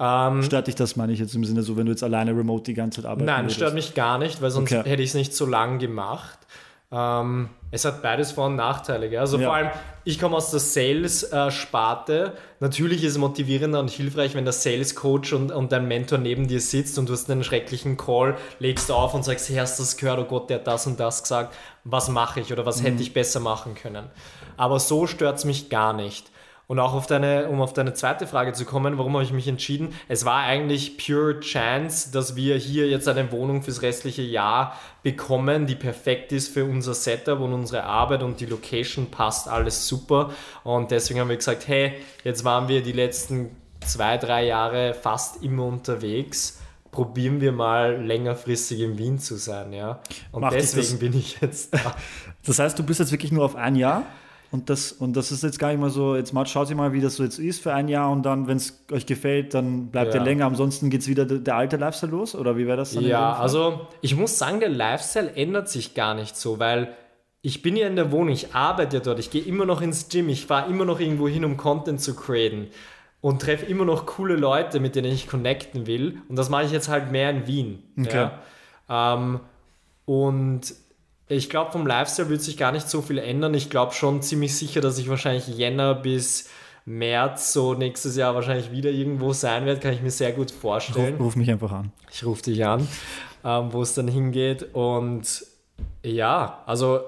Ähm, 0.00 0.42
Stört 0.42 0.66
dich 0.66 0.74
das, 0.74 0.96
meine 0.96 1.12
ich 1.12 1.18
jetzt 1.18 1.34
im 1.34 1.44
Sinne 1.44 1.62
so, 1.62 1.76
wenn 1.76 1.84
du 1.84 1.92
jetzt 1.92 2.02
alleine 2.02 2.30
remote 2.32 2.64
die 2.64 2.74
ganze 2.74 3.02
Zeit 3.02 3.10
arbeiten 3.10 3.26
Nein, 3.26 3.42
würdest? 3.44 3.56
stört 3.56 3.74
mich 3.74 3.92
gar 3.94 4.16
nicht, 4.18 4.40
weil 4.40 4.50
sonst 4.50 4.72
Okay. 4.72 4.88
hätte 4.88 5.02
ich 5.02 5.10
es 5.10 5.14
nicht 5.14 5.34
so 5.34 5.44
lang 5.44 5.78
gemacht. 5.78 6.38
Ähm, 6.96 7.48
es 7.72 7.84
hat 7.84 8.02
beides 8.02 8.30
Vor- 8.30 8.46
und 8.46 8.54
Nachteile. 8.56 9.10
Gell? 9.10 9.18
Also 9.18 9.36
Ja. 9.38 9.46
vor 9.46 9.54
allem, 9.56 9.70
ich 10.04 10.20
komme 10.20 10.36
aus 10.36 10.52
der 10.52 10.60
Sales-Sparte. 10.60 12.34
Natürlich 12.60 13.02
ist 13.02 13.12
es 13.12 13.18
motivierender 13.18 13.80
und 13.80 13.90
hilfreich, 13.90 14.34
wenn 14.34 14.44
der 14.44 14.52
Sales-Coach 14.52 15.32
und, 15.32 15.50
und 15.50 15.72
dein 15.72 15.88
Mentor 15.88 16.18
neben 16.18 16.46
dir 16.46 16.60
sitzt 16.60 16.98
und 16.98 17.08
du 17.08 17.12
hast 17.14 17.28
einen 17.30 17.42
schrecklichen 17.42 17.96
Call, 17.96 18.36
legst 18.60 18.90
auf 18.92 19.14
und 19.14 19.24
sagst, 19.24 19.48
hey, 19.48 19.56
hast 19.56 19.78
du 19.78 19.82
das 19.82 19.96
gehört? 19.96 20.20
Oh 20.20 20.24
Gott, 20.24 20.50
der 20.50 20.58
hat 20.58 20.66
das 20.68 20.86
und 20.86 21.00
das 21.00 21.22
gesagt. 21.22 21.54
Was 21.82 22.08
mache 22.08 22.40
ich 22.40 22.52
oder 22.52 22.64
was 22.64 22.82
hätte 22.82 23.02
ich 23.02 23.12
besser 23.12 23.40
machen 23.40 23.74
können? 23.74 24.06
Aber 24.56 24.78
so 24.78 25.06
stört 25.08 25.38
es 25.38 25.44
mich 25.44 25.68
gar 25.68 25.92
nicht. 25.94 26.30
Und 26.66 26.78
auch 26.78 26.94
auf 26.94 27.06
deine, 27.06 27.48
um 27.48 27.60
auf 27.60 27.74
deine 27.74 27.92
zweite 27.92 28.26
Frage 28.26 28.54
zu 28.54 28.64
kommen, 28.64 28.96
warum 28.96 29.12
habe 29.14 29.22
ich 29.24 29.32
mich 29.32 29.46
entschieden? 29.48 29.92
Es 30.08 30.24
war 30.24 30.42
eigentlich 30.44 30.96
pure 30.96 31.40
Chance, 31.40 32.10
dass 32.10 32.36
wir 32.36 32.56
hier 32.56 32.88
jetzt 32.88 33.06
eine 33.06 33.30
Wohnung 33.32 33.62
fürs 33.62 33.82
restliche 33.82 34.22
Jahr 34.22 34.74
bekommen, 35.02 35.66
die 35.66 35.74
perfekt 35.74 36.32
ist 36.32 36.48
für 36.48 36.64
unser 36.64 36.94
Setup 36.94 37.40
und 37.40 37.52
unsere 37.52 37.84
Arbeit 37.84 38.22
und 38.22 38.40
die 38.40 38.46
Location 38.46 39.10
passt 39.10 39.46
alles 39.46 39.86
super. 39.86 40.30
Und 40.62 40.90
deswegen 40.90 41.20
haben 41.20 41.28
wir 41.28 41.36
gesagt, 41.36 41.68
hey, 41.68 41.94
jetzt 42.24 42.44
waren 42.44 42.66
wir 42.68 42.82
die 42.82 42.92
letzten 42.92 43.50
zwei, 43.84 44.16
drei 44.16 44.46
Jahre 44.46 44.94
fast 44.94 45.42
immer 45.42 45.66
unterwegs. 45.66 46.60
Probieren 46.90 47.40
wir 47.42 47.52
mal 47.52 48.02
längerfristig 48.02 48.80
in 48.80 48.96
Wien 48.96 49.18
zu 49.18 49.36
sein, 49.36 49.72
ja. 49.74 50.00
Und 50.32 50.42
das- 50.42 50.72
deswegen 50.72 50.98
bin 51.00 51.18
ich 51.18 51.40
jetzt 51.42 51.74
da. 51.74 51.94
Das 52.46 52.58
heißt, 52.58 52.78
du 52.78 52.82
bist 52.84 53.00
jetzt 53.00 53.12
wirklich 53.12 53.32
nur 53.32 53.44
auf 53.44 53.56
ein 53.56 53.74
Jahr? 53.76 54.04
Und 54.54 54.70
das, 54.70 54.92
und 54.92 55.16
das 55.16 55.32
ist 55.32 55.42
jetzt 55.42 55.58
gar 55.58 55.70
nicht 55.72 55.80
mal 55.80 55.90
so, 55.90 56.14
jetzt 56.14 56.32
mal 56.32 56.46
schaut 56.46 56.70
ihr 56.70 56.76
mal, 56.76 56.92
wie 56.92 57.00
das 57.00 57.16
so 57.16 57.24
jetzt 57.24 57.40
ist 57.40 57.60
für 57.60 57.74
ein 57.74 57.88
Jahr 57.88 58.12
und 58.12 58.22
dann, 58.22 58.46
wenn 58.46 58.56
es 58.56 58.84
euch 58.92 59.04
gefällt, 59.04 59.52
dann 59.52 59.88
bleibt 59.88 60.14
Ja. 60.14 60.20
ihr 60.20 60.24
länger. 60.24 60.46
Ansonsten 60.46 60.90
geht 60.90 61.00
es 61.00 61.08
wieder 61.08 61.24
der, 61.24 61.38
der 61.38 61.56
alte 61.56 61.76
Lifestyle 61.76 62.12
los? 62.12 62.36
Oder 62.36 62.56
wie 62.56 62.64
wäre 62.68 62.76
das 62.76 62.92
dann? 62.94 63.04
Ja, 63.04 63.32
also 63.34 63.88
ich 64.00 64.14
muss 64.14 64.38
sagen, 64.38 64.60
der 64.60 64.68
Lifestyle 64.68 65.34
ändert 65.34 65.68
sich 65.68 65.94
gar 65.94 66.14
nicht 66.14 66.36
so, 66.36 66.60
weil 66.60 66.94
ich 67.42 67.62
bin 67.62 67.74
ja 67.74 67.88
in 67.88 67.96
der 67.96 68.12
Wohnung, 68.12 68.28
ich 68.32 68.54
arbeite 68.54 68.98
ja 68.98 69.02
dort, 69.02 69.18
ich 69.18 69.32
gehe 69.32 69.42
immer 69.42 69.66
noch 69.66 69.82
ins 69.82 70.08
Gym, 70.08 70.28
ich 70.28 70.46
fahre 70.46 70.70
immer 70.70 70.84
noch 70.84 71.00
irgendwo 71.00 71.26
hin, 71.26 71.44
um 71.44 71.56
Content 71.56 72.00
zu 72.00 72.14
createn 72.14 72.68
und 73.20 73.42
treffe 73.42 73.66
immer 73.66 73.84
noch 73.84 74.06
coole 74.06 74.36
Leute, 74.36 74.78
mit 74.78 74.94
denen 74.94 75.12
ich 75.12 75.26
connecten 75.26 75.88
will. 75.88 76.18
Und 76.28 76.36
das 76.36 76.48
mache 76.48 76.62
ich 76.66 76.70
jetzt 76.70 76.88
halt 76.88 77.10
mehr 77.10 77.28
in 77.30 77.48
Wien. 77.48 77.82
Okay. 77.98 78.28
Ja. 78.88 79.14
Ähm, 79.16 79.40
und 80.04 80.60
ich 81.28 81.48
glaube, 81.50 81.72
vom 81.72 81.86
Lifestyle 81.86 82.28
wird 82.28 82.42
sich 82.42 82.56
gar 82.56 82.72
nicht 82.72 82.88
so 82.88 83.02
viel 83.02 83.18
ändern. 83.18 83.54
Ich 83.54 83.70
glaube 83.70 83.92
schon 83.92 84.22
ziemlich 84.22 84.56
sicher, 84.56 84.80
dass 84.80 84.98
ich 84.98 85.08
wahrscheinlich 85.08 85.48
Jänner 85.48 85.94
bis 85.94 86.48
März 86.86 87.52
so 87.52 87.74
nächstes 87.74 88.16
Jahr 88.16 88.34
wahrscheinlich 88.34 88.70
wieder 88.70 88.90
irgendwo 88.90 89.32
sein 89.32 89.64
werde, 89.64 89.80
kann 89.80 89.94
ich 89.94 90.02
mir 90.02 90.10
sehr 90.10 90.32
gut 90.32 90.50
vorstellen. 90.50 91.14
Ruf, 91.14 91.26
ruf 91.26 91.36
mich 91.36 91.50
einfach 91.50 91.72
an. 91.72 91.92
Ich 92.12 92.24
rufe 92.26 92.42
dich 92.42 92.64
an, 92.66 92.86
ähm, 93.42 93.72
wo 93.72 93.80
es 93.80 93.94
dann 93.94 94.06
hingeht. 94.08 94.74
Und 94.74 95.46
ja, 96.02 96.62
also 96.66 97.00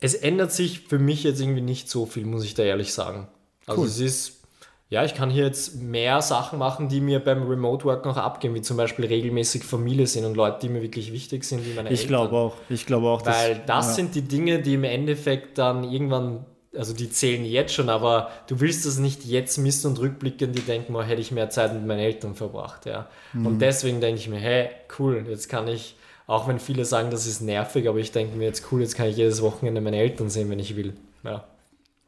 es 0.00 0.14
ändert 0.14 0.52
sich 0.52 0.80
für 0.80 0.98
mich 0.98 1.22
jetzt 1.22 1.40
irgendwie 1.40 1.60
nicht 1.60 1.88
so 1.88 2.06
viel, 2.06 2.26
muss 2.26 2.44
ich 2.44 2.54
da 2.54 2.64
ehrlich 2.64 2.92
sagen. 2.92 3.28
Also 3.66 3.82
Cool. 3.82 3.86
es 3.86 4.00
ist, 4.00 4.42
ja, 4.90 5.04
ich 5.04 5.14
kann 5.14 5.30
hier 5.30 5.44
jetzt 5.44 5.76
mehr 5.82 6.20
Sachen 6.22 6.58
machen, 6.58 6.88
die 6.88 7.00
mir 7.00 7.18
beim 7.18 7.42
Remote 7.48 7.84
Work 7.84 8.04
noch 8.04 8.16
abgehen, 8.16 8.54
wie 8.54 8.60
zum 8.62 8.76
Beispiel 8.76 9.06
regelmäßig 9.06 9.64
Familie 9.64 10.06
sind 10.06 10.24
und 10.24 10.36
Leute, 10.36 10.58
die 10.62 10.68
mir 10.68 10.82
wirklich 10.82 11.12
wichtig 11.12 11.44
sind, 11.44 11.64
wie 11.66 11.74
meine 11.74 11.90
Ich 11.90 12.02
Eltern. 12.02 12.08
glaube 12.08 12.36
auch. 12.36 12.54
Ich 12.68 12.86
glaube 12.86 13.08
auch, 13.08 13.22
dass- 13.22 13.36
Weil 13.36 13.62
das 13.66 13.88
ja. 13.88 13.92
sind 13.94 14.14
die 14.14 14.22
Dinge, 14.22 14.60
die 14.62 14.74
im 14.74 14.84
Endeffekt 14.84 15.58
dann 15.58 15.84
irgendwann, 15.84 16.44
also 16.76 16.92
die 16.92 17.10
zählen 17.10 17.44
jetzt 17.44 17.72
schon, 17.74 17.88
aber 17.88 18.30
du 18.46 18.60
willst 18.60 18.84
das 18.86 18.98
nicht 18.98 19.24
jetzt 19.24 19.58
missen 19.58 19.88
und 19.90 19.98
rückblicken, 20.00 20.52
die 20.52 20.60
denken, 20.62 20.94
oh, 20.94 21.02
hätte 21.02 21.20
ich 21.20 21.32
mehr 21.32 21.50
Zeit 21.50 21.72
mit 21.74 21.84
meinen 21.86 22.00
Eltern 22.00 22.34
verbracht, 22.34 22.86
ja. 22.86 23.08
Mhm. 23.32 23.46
Und 23.46 23.58
deswegen 23.60 24.00
denke 24.00 24.20
ich 24.20 24.28
mir, 24.28 24.38
hey, 24.38 24.68
cool, 24.98 25.24
jetzt 25.28 25.48
kann 25.48 25.66
ich, 25.66 25.96
auch 26.26 26.46
wenn 26.46 26.58
viele 26.60 26.84
sagen, 26.84 27.10
das 27.10 27.26
ist 27.26 27.40
nervig, 27.40 27.88
aber 27.88 27.98
ich 27.98 28.12
denke 28.12 28.36
mir 28.36 28.44
jetzt, 28.44 28.64
cool, 28.70 28.80
jetzt 28.82 28.96
kann 28.96 29.08
ich 29.08 29.16
jedes 29.16 29.42
Wochenende 29.42 29.80
meine 29.80 29.96
Eltern 29.96 30.28
sehen, 30.30 30.50
wenn 30.50 30.58
ich 30.58 30.76
will. 30.76 30.94
Ja. 31.24 31.44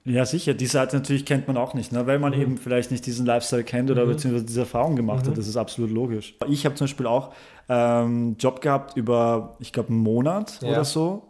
Ja, 0.07 0.25
sicher. 0.25 0.55
Die 0.55 0.67
Seite 0.67 0.97
natürlich 0.97 1.25
kennt 1.25 1.49
man 1.49 1.57
auch 1.57 1.75
nicht, 1.75 1.91
ne? 1.93 2.07
weil 2.07 2.19
man 2.21 2.33
Mhm. 2.35 2.41
eben 2.41 2.59
vielleicht 2.59 2.91
nicht 2.93 3.05
diesen 3.07 3.27
Lifestyle 3.27 3.65
kennt 3.65 3.91
oder 3.91 4.07
beziehungsweise 4.07 4.45
diese 4.47 4.61
Erfahrung 4.61 4.95
gemacht 4.97 5.25
Mhm. 5.27 5.31
hat. 5.31 5.39
Das 5.39 5.49
ist 5.49 5.57
absolut 5.57 5.91
logisch. 5.91 6.35
Ich 6.49 6.65
habe 6.65 6.75
zum 6.77 6.85
Beispiel 6.87 7.07
auch 7.07 7.33
ähm, 7.69 7.75
einen 7.77 8.37
Job 8.39 8.61
gehabt 8.61 8.97
über, 8.97 9.57
ich 9.59 9.73
glaube, 9.73 9.89
einen 9.89 9.99
Monat 9.99 10.61
Ja. 10.63 10.69
oder 10.71 10.85
so. 10.85 11.25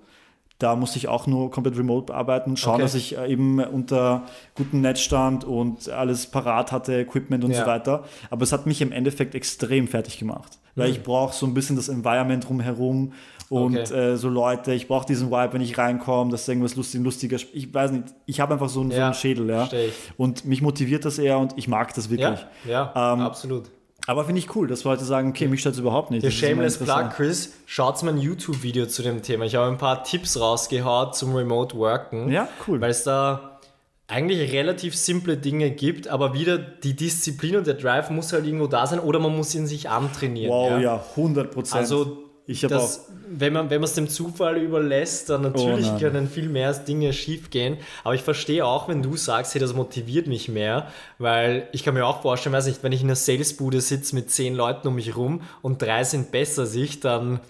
Da 0.58 0.76
musste 0.76 0.98
ich 0.98 1.08
auch 1.08 1.26
nur 1.26 1.50
komplett 1.50 1.76
remote 1.78 2.06
bearbeiten, 2.06 2.56
schauen, 2.58 2.74
Okay. 2.74 2.82
dass 2.82 2.94
ich 2.94 3.16
äh, 3.16 3.30
eben 3.32 3.58
unter 3.60 4.22
gutem 4.54 4.82
Netz 4.82 5.00
stand 5.00 5.44
und 5.44 5.88
alles 5.90 6.26
parat 6.26 6.72
hatte, 6.72 6.94
Equipment 7.00 7.44
und 7.44 7.52
Ja. 7.52 7.60
so 7.62 7.66
weiter. 7.66 8.04
Aber 8.30 8.42
es 8.42 8.52
hat 8.52 8.66
mich 8.66 8.82
im 8.82 8.92
Endeffekt 8.92 9.34
extrem 9.34 9.88
fertig 9.88 10.18
gemacht, 10.18 10.58
weil 10.74 10.90
ich 10.90 11.02
brauche 11.02 11.34
so 11.34 11.46
ein 11.46 11.54
bisschen 11.54 11.76
das 11.76 11.88
Environment 11.88 12.46
drumherum 12.46 13.12
und. 13.48 13.78
Okay. 13.78 14.12
äh, 14.12 14.16
so 14.16 14.28
Leute, 14.28 14.72
ich 14.72 14.88
brauche 14.88 15.06
diesen 15.06 15.30
Vibe, 15.30 15.54
wenn 15.54 15.60
ich 15.60 15.76
reinkomme, 15.78 16.30
dass 16.30 16.48
irgendwas 16.48 16.76
lustig, 16.76 17.02
lustiger, 17.02 17.36
ich 17.52 17.72
weiß 17.72 17.92
nicht, 17.92 18.04
ich 18.26 18.40
habe 18.40 18.54
einfach 18.54 18.68
so 18.68 18.80
einen, 18.80 18.90
so 18.90 18.96
Ja, 18.96 19.06
einen 19.06 19.14
Schädel, 19.14 19.48
ja. 19.48 19.68
Und 20.16 20.44
mich 20.44 20.62
motiviert 20.62 21.04
das 21.04 21.18
eher 21.18 21.38
und 21.38 21.54
ich 21.56 21.68
mag 21.68 21.94
das 21.94 22.10
wirklich. 22.10 22.46
Ja, 22.64 22.92
ja 22.94 23.12
Ähm, 23.14 23.20
absolut. 23.20 23.64
Aber 24.06 24.24
finde 24.24 24.38
ich 24.38 24.54
cool, 24.54 24.68
dass 24.68 24.84
Leute 24.84 25.04
sagen, 25.04 25.30
okay, 25.30 25.48
mich 25.48 25.60
stört 25.60 25.74
es 25.74 25.80
überhaupt 25.80 26.12
nicht. 26.12 26.22
Der 26.22 26.30
Shameless 26.30 26.78
Plug. 26.78 27.10
Chris, 27.14 27.54
schaut 27.66 28.00
mal 28.04 28.12
ein 28.12 28.18
YouTube-Video 28.18 28.86
zu 28.86 29.02
dem 29.02 29.22
Thema. 29.22 29.46
Ich 29.46 29.56
habe 29.56 29.66
ein 29.66 29.78
paar 29.78 30.04
Tipps 30.04 30.38
rausgehaut 30.38 31.16
zum 31.16 31.34
Remote 31.34 31.76
Worken. 31.76 32.30
Ja, 32.30 32.48
cool. 32.68 32.80
Weil 32.80 32.90
es 32.90 33.02
da 33.02 33.58
eigentlich 34.06 34.52
relativ 34.52 34.96
simple 34.96 35.36
Dinge 35.36 35.72
gibt, 35.72 36.06
aber 36.06 36.34
wieder 36.34 36.58
die 36.58 36.94
Disziplin 36.94 37.56
und 37.56 37.66
der 37.66 37.74
Drive 37.74 38.10
muss 38.10 38.32
halt 38.32 38.46
irgendwo 38.46 38.68
da 38.68 38.86
sein 38.86 39.00
oder 39.00 39.18
man 39.18 39.36
muss 39.36 39.52
ihn 39.56 39.66
sich 39.66 39.90
antrainieren. 39.90 40.52
Wow, 40.52 40.80
ja, 40.80 41.04
100 41.16 41.50
Prozent. 41.50 41.80
Also, 41.80 42.25
ich 42.46 42.62
habe 42.64 42.78
auch. 42.78 42.90
wenn 43.28 43.52
man 43.52 43.70
es 43.70 43.94
dem 43.94 44.08
Zufall 44.08 44.56
überlässt, 44.58 45.30
dann 45.30 45.42
natürlich 45.42 45.86
Oh 45.88 45.98
können 45.98 46.28
viel 46.28 46.48
mehr 46.48 46.72
Dinge 46.74 47.12
schief 47.12 47.50
gehen. 47.50 47.78
Aber 48.04 48.14
ich 48.14 48.22
verstehe 48.22 48.64
auch, 48.64 48.88
wenn 48.88 49.02
du 49.02 49.16
sagst, 49.16 49.54
hey, 49.54 49.60
das 49.60 49.74
motiviert 49.74 50.28
mich 50.28 50.48
mehr, 50.48 50.88
weil 51.18 51.68
ich 51.72 51.82
kann 51.82 51.94
mir 51.94 52.06
auch 52.06 52.22
vorstellen, 52.22 52.54
weiß 52.54 52.66
nicht, 52.66 52.82
wenn 52.84 52.92
ich 52.92 53.00
in 53.00 53.08
einer 53.08 53.16
Salesbude 53.16 53.80
sitze 53.80 54.14
mit 54.14 54.30
zehn 54.30 54.54
Leuten 54.54 54.86
um 54.88 54.94
mich 54.94 55.16
rum 55.16 55.42
und 55.60 55.82
drei 55.82 56.04
sind 56.04 56.30
besser 56.30 56.62
als 56.62 56.74
ich, 56.76 57.00
dann, 57.00 57.40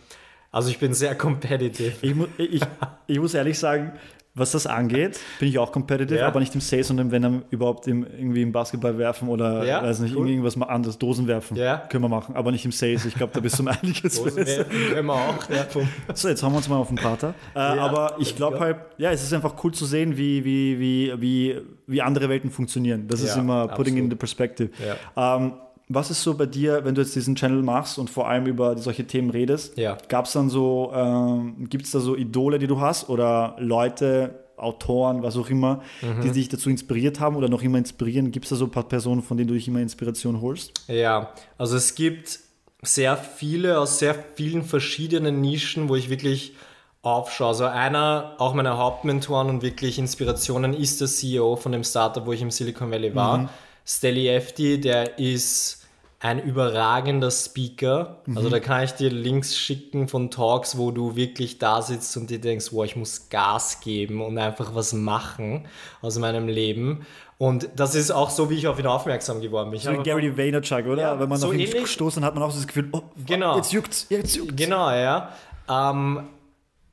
also 0.51 0.71
ich 0.71 0.79
bin 0.79 0.95
sehr 0.95 1.15
competitive. 1.19 1.93
Ich, 2.01 2.15
mu 2.15 2.27
ich, 2.39 2.63
ich 3.07 3.19
muss 3.19 3.35
ehrlich 3.35 3.59
sagen, 3.59 3.93
was 4.38 4.53
das 4.53 4.66
angeht, 4.66 5.18
bin 5.40 5.49
ich 5.49 5.59
auch 5.59 5.72
competitive, 5.72 6.20
Ja. 6.20 6.27
aber 6.29 6.40
nicht 6.40 6.55
im 6.55 6.61
Sales, 6.61 6.88
sondern 6.88 7.11
wenn 7.11 7.22
dann 7.22 7.42
überhaupt 7.51 7.88
im, 7.88 8.05
irgendwie 8.07 8.42
im 8.42 8.53
Basketball 8.53 8.99
werfen 8.99 9.29
oder 9.29 9.64
Ja, 9.64 9.83
weiß 9.83 10.01
nicht, 10.01 10.14
cool. 10.14 10.29
irgendwas 10.29 10.57
mal 10.57 10.66
anderes, 10.66 10.99
Dosen 10.99 11.27
werfen. 11.27 11.57
Ja. 11.57 11.79
Können 11.79 12.05
wir 12.05 12.09
machen, 12.11 12.37
aber 12.37 12.53
nicht 12.53 12.64
im 12.66 12.72
Sales. 12.72 13.07
Ich 13.07 13.14
glaube, 13.14 13.33
da 13.33 13.40
bist 13.40 13.59
du 13.59 13.62
um 13.62 13.68
einiges 13.83 14.22
Dosen 14.22 14.35
besser. 14.37 14.64
können 14.64 15.07
wir 15.07 15.14
auch. 15.14 15.42
Vom- 15.70 15.88
So, 16.14 16.29
jetzt 16.29 16.42
haben 16.42 16.53
wir 16.53 16.59
uns 16.59 16.68
mal 16.68 16.77
auf 16.77 16.88
den 16.88 16.96
Pater. 16.99 17.35
Äh, 17.55 17.59
aber 17.59 18.16
ich 18.18 18.37
glaube 18.37 18.61
halt, 18.61 18.77
ja, 18.99 19.11
es 19.11 19.22
ist 19.22 19.33
einfach 19.33 19.55
cool 19.64 19.72
zu 19.72 19.87
sehen, 19.87 20.16
wie, 20.16 20.44
wie, 20.44 20.79
wie, 20.79 21.12
wie, 21.20 21.57
wie 21.87 22.03
andere 22.03 22.29
Welten 22.29 22.51
funktionieren. 22.51 23.09
Das 23.09 23.22
ist 23.22 23.35
Ja, 23.37 23.40
immer 23.40 23.68
putting 23.68 23.94
in 23.96 24.05
absolut. 24.05 24.11
the 24.12 24.16
perspective. 24.16 24.70
Ja. 25.16 25.37
Ähm, 25.37 25.53
was 25.88 26.11
ist 26.11 26.22
so 26.22 26.35
bei 26.35 26.46
dir, 26.46 26.85
wenn 26.85 26.94
du 26.94 27.03
jetzt 27.03 27.14
diesen 27.14 27.37
Channel 27.37 27.62
machst 27.62 27.99
und 27.99 28.11
vor 28.11 28.29
allem 28.29 28.46
über 28.46 28.77
solche 28.79 29.07
Themen 29.07 29.31
redest? 29.31 29.77
Ja. 29.79 29.96
Gab 30.09 30.25
es 30.27 30.33
dann 30.33 30.51
so, 30.51 30.90
ähm, 30.94 31.68
gibt 31.68 31.85
es 31.87 31.92
da 31.92 32.01
so 32.01 32.16
Idole, 32.16 32.59
die 32.59 32.66
du 32.66 32.81
hast 32.81 33.09
oder 33.09 33.55
Leute, 33.59 34.42
Autoren, 34.57 35.22
was 35.22 35.37
auch 35.37 35.51
immer, 35.51 35.83
Mhm. 36.03 36.22
die 36.22 36.31
dich 36.31 36.49
dazu 36.49 36.70
inspiriert 36.70 37.20
haben 37.20 37.37
oder 37.37 37.49
noch 37.49 37.62
immer 37.62 37.77
inspirieren? 37.79 38.31
Gibt 38.33 38.46
es 38.46 38.51
da 38.51 38.57
so 38.57 38.64
ein 38.64 38.70
paar 38.70 38.88
Personen, 38.88 39.22
von 39.22 39.37
denen 39.37 39.49
du 39.49 39.55
dich 39.55 39.68
immer 39.68 39.81
Inspiration 39.81 40.40
holst? 40.40 40.72
Ja, 40.88 41.31
also 41.59 41.77
es 41.77 41.94
gibt 41.94 42.40
sehr 42.83 43.16
viele 43.16 43.79
aus 43.79 43.99
sehr 43.99 44.14
vielen 44.35 44.62
verschiedenen 44.62 45.40
Nischen, 45.40 45.88
wo 45.90 45.94
ich 45.96 46.09
wirklich 46.09 46.55
aufschaue. 47.03 47.49
Also 47.49 47.64
einer, 47.66 48.35
auch 48.38 48.55
meiner 48.55 48.79
Hauptmentoren 48.79 49.49
und 49.51 49.62
wirklich 49.62 49.99
Inspirationen 49.99 50.72
ist 50.75 51.01
der 51.01 51.09
CEO 51.09 51.57
von 51.57 51.72
dem 51.72 51.85
Startup, 51.85 52.25
wo 52.27 52.33
ich 52.33 52.40
im 52.42 52.51
Silicon 52.51 52.90
Valley 52.90 53.14
war. 53.14 53.35
Stelly 53.37 53.49
Efti, 53.87 54.81
der 54.81 55.18
ist 55.18 55.83
ein 56.18 56.42
überragender 56.42 57.31
Speaker. 57.31 58.22
Also 58.35 58.49
da 58.49 58.59
kann 58.59 58.83
ich 58.83 58.92
dir 58.92 59.11
Links 59.11 59.57
schicken 59.57 60.09
von 60.09 60.31
Talks, 60.31 60.77
wo 60.79 60.90
du 60.90 61.14
wirklich 61.14 61.59
da 61.59 61.83
sitzt 61.83 62.16
und 62.16 62.31
dir 62.31 62.40
denkst, 62.40 62.68
wow, 62.72 62.85
ich 62.85 62.96
muss 62.96 63.29
Gas 63.29 63.81
geben 63.81 64.22
und 64.22 64.38
einfach 64.38 64.75
was 64.75 64.92
machen 64.92 65.66
aus 66.01 66.18
meinem 66.18 66.49
Leben. 66.49 67.07
Und 67.38 67.68
das 67.77 67.94
ist 67.94 68.11
auch 68.11 68.31
so, 68.31 68.49
wie 68.49 68.55
ich 68.55 68.66
auf 68.66 68.79
ihn 68.79 68.87
aufmerksam 68.87 69.42
geworden 69.42 69.70
bin. 69.70 69.79
So 69.79 69.92
wie 69.92 70.03
Gary 70.03 70.37
Vaynerchuk, 70.37 70.87
oder? 70.87 71.03
Ja, 71.03 71.20
Wenn 71.20 71.29
man 71.29 71.38
so 71.38 71.49
auf 71.49 71.55
ihn 71.55 71.61
ähnlich. 71.61 71.87
stoßt, 71.88 72.16
dann 72.16 72.25
hat 72.25 72.35
man 72.35 72.42
auch 72.42 72.51
so 72.51 72.57
das 72.57 72.66
Gefühl, 72.66 72.88
oh, 72.92 73.03
Genau. 73.27 73.57
jetzt 73.59 73.72
juckt's, 73.72 74.07
jetzt 74.09 74.35
juckt's. 74.37 74.57
Genau, 74.57 74.90
ja. 74.90 75.33
Ähm, 75.68 76.25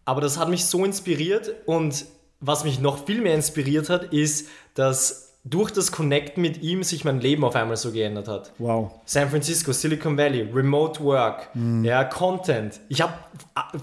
aber 0.04 0.20
das 0.20 0.38
hat 0.38 0.50
mich 0.50 0.66
so 0.66 0.84
inspiriert 0.84 1.56
und 1.66 2.06
was 2.42 2.66
mich 2.66 2.80
noch 2.82 3.06
viel 3.06 3.22
mehr 3.22 3.36
inspiriert 3.36 3.90
hat, 3.90 4.12
ist, 4.14 4.50
dass 4.74 5.23
durch 5.44 5.72
das 5.72 5.92
Connecten 5.92 6.42
mit 6.42 6.62
ihm 6.62 6.84
sich 6.84 7.04
mein 7.04 7.20
Leben 7.20 7.44
auf 7.44 7.56
einmal 7.56 7.76
so 7.76 7.92
geändert 7.92 8.28
hat. 8.28 8.54
Wow. 8.60 8.92
San 9.06 9.30
Francisco, 9.30 9.74
Silicon 9.74 10.18
Valley, 10.18 10.50
Remote 10.54 11.04
Work, 11.04 11.50
ja, 11.84 12.04
Content. 12.06 12.80
Ich 12.88 13.02
habe 13.02 13.14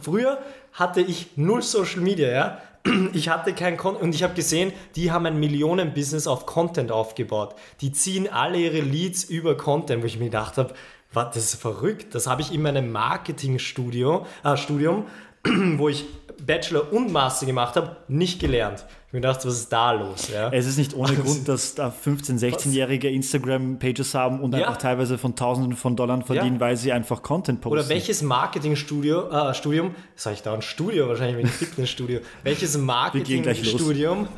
früher 0.00 0.38
hatte 0.72 1.00
ich 1.00 1.36
null 1.36 1.62
Social 1.62 2.00
Media, 2.00 2.30
ja. 2.30 2.58
Ich 3.12 3.28
hatte 3.28 3.52
kein 3.52 3.76
Content 3.76 4.02
und 4.04 4.14
ich 4.14 4.22
habe 4.22 4.32
gesehen, 4.32 4.72
die 4.96 5.12
haben 5.12 5.26
ein 5.26 5.38
Millionen-Business 5.38 6.26
auf 6.26 6.46
Content 6.46 6.90
aufgebaut. 6.90 7.54
Die 7.82 7.92
ziehen 7.92 8.26
alle 8.26 8.56
ihre 8.56 8.80
Leads 8.80 9.24
über 9.24 9.54
Content, 9.56 10.02
wo 10.02 10.06
ich 10.06 10.18
mir 10.18 10.26
gedacht 10.26 10.56
habe, 10.56 10.72
was, 11.12 11.34
das 11.34 11.44
ist 11.52 11.60
verrückt. 11.60 12.14
Das 12.14 12.26
habe 12.26 12.40
ich 12.40 12.54
in 12.54 12.62
meinem 12.62 12.90
Marketingstudio, 12.90 14.26
äh, 14.44 14.56
Studium, 14.56 15.06
wo 15.76 15.88
ich 15.88 16.04
Bachelor 16.44 16.92
und 16.92 17.12
Master 17.12 17.44
gemacht 17.46 17.76
habe, 17.76 17.96
nicht 18.08 18.40
gelernt. 18.40 18.84
Ich 19.08 19.12
mir 19.12 19.20
gedacht, 19.20 19.44
was 19.44 19.54
ist 19.54 19.68
da 19.72 19.92
los? 19.92 20.28
Ja? 20.32 20.50
Es 20.52 20.66
ist 20.66 20.78
nicht 20.78 20.94
ohne 20.94 21.14
Grund, 21.16 21.48
dass 21.48 21.74
da 21.74 21.88
15-, 21.88 22.38
16-Jährige 22.38 23.10
Instagram-Pages 23.10 24.14
haben 24.14 24.40
und 24.40 24.54
Ja. 24.54 24.60
einfach 24.68 24.78
teilweise 24.78 25.18
von 25.18 25.34
Tausenden 25.34 25.74
von 25.74 25.96
Dollar 25.96 26.22
verdienen, 26.22 26.54
Ja. 26.54 26.60
weil 26.60 26.76
sie 26.76 26.92
einfach 26.92 27.22
Content 27.22 27.60
posten. 27.60 27.78
Oder 27.78 27.88
welches 27.88 28.22
Marketingstudio, 28.22 29.28
äh, 29.30 29.52
Studium, 29.54 29.94
sage 30.14 30.34
ich 30.34 30.42
da 30.42 30.54
ein 30.54 30.62
Studio, 30.62 31.08
wahrscheinlich 31.08 31.36
wie 31.38 31.42
ein 31.42 31.48
Fitnessstudio, 31.48 32.20
welches. 32.42 32.78
Marketingstudium 32.78 34.28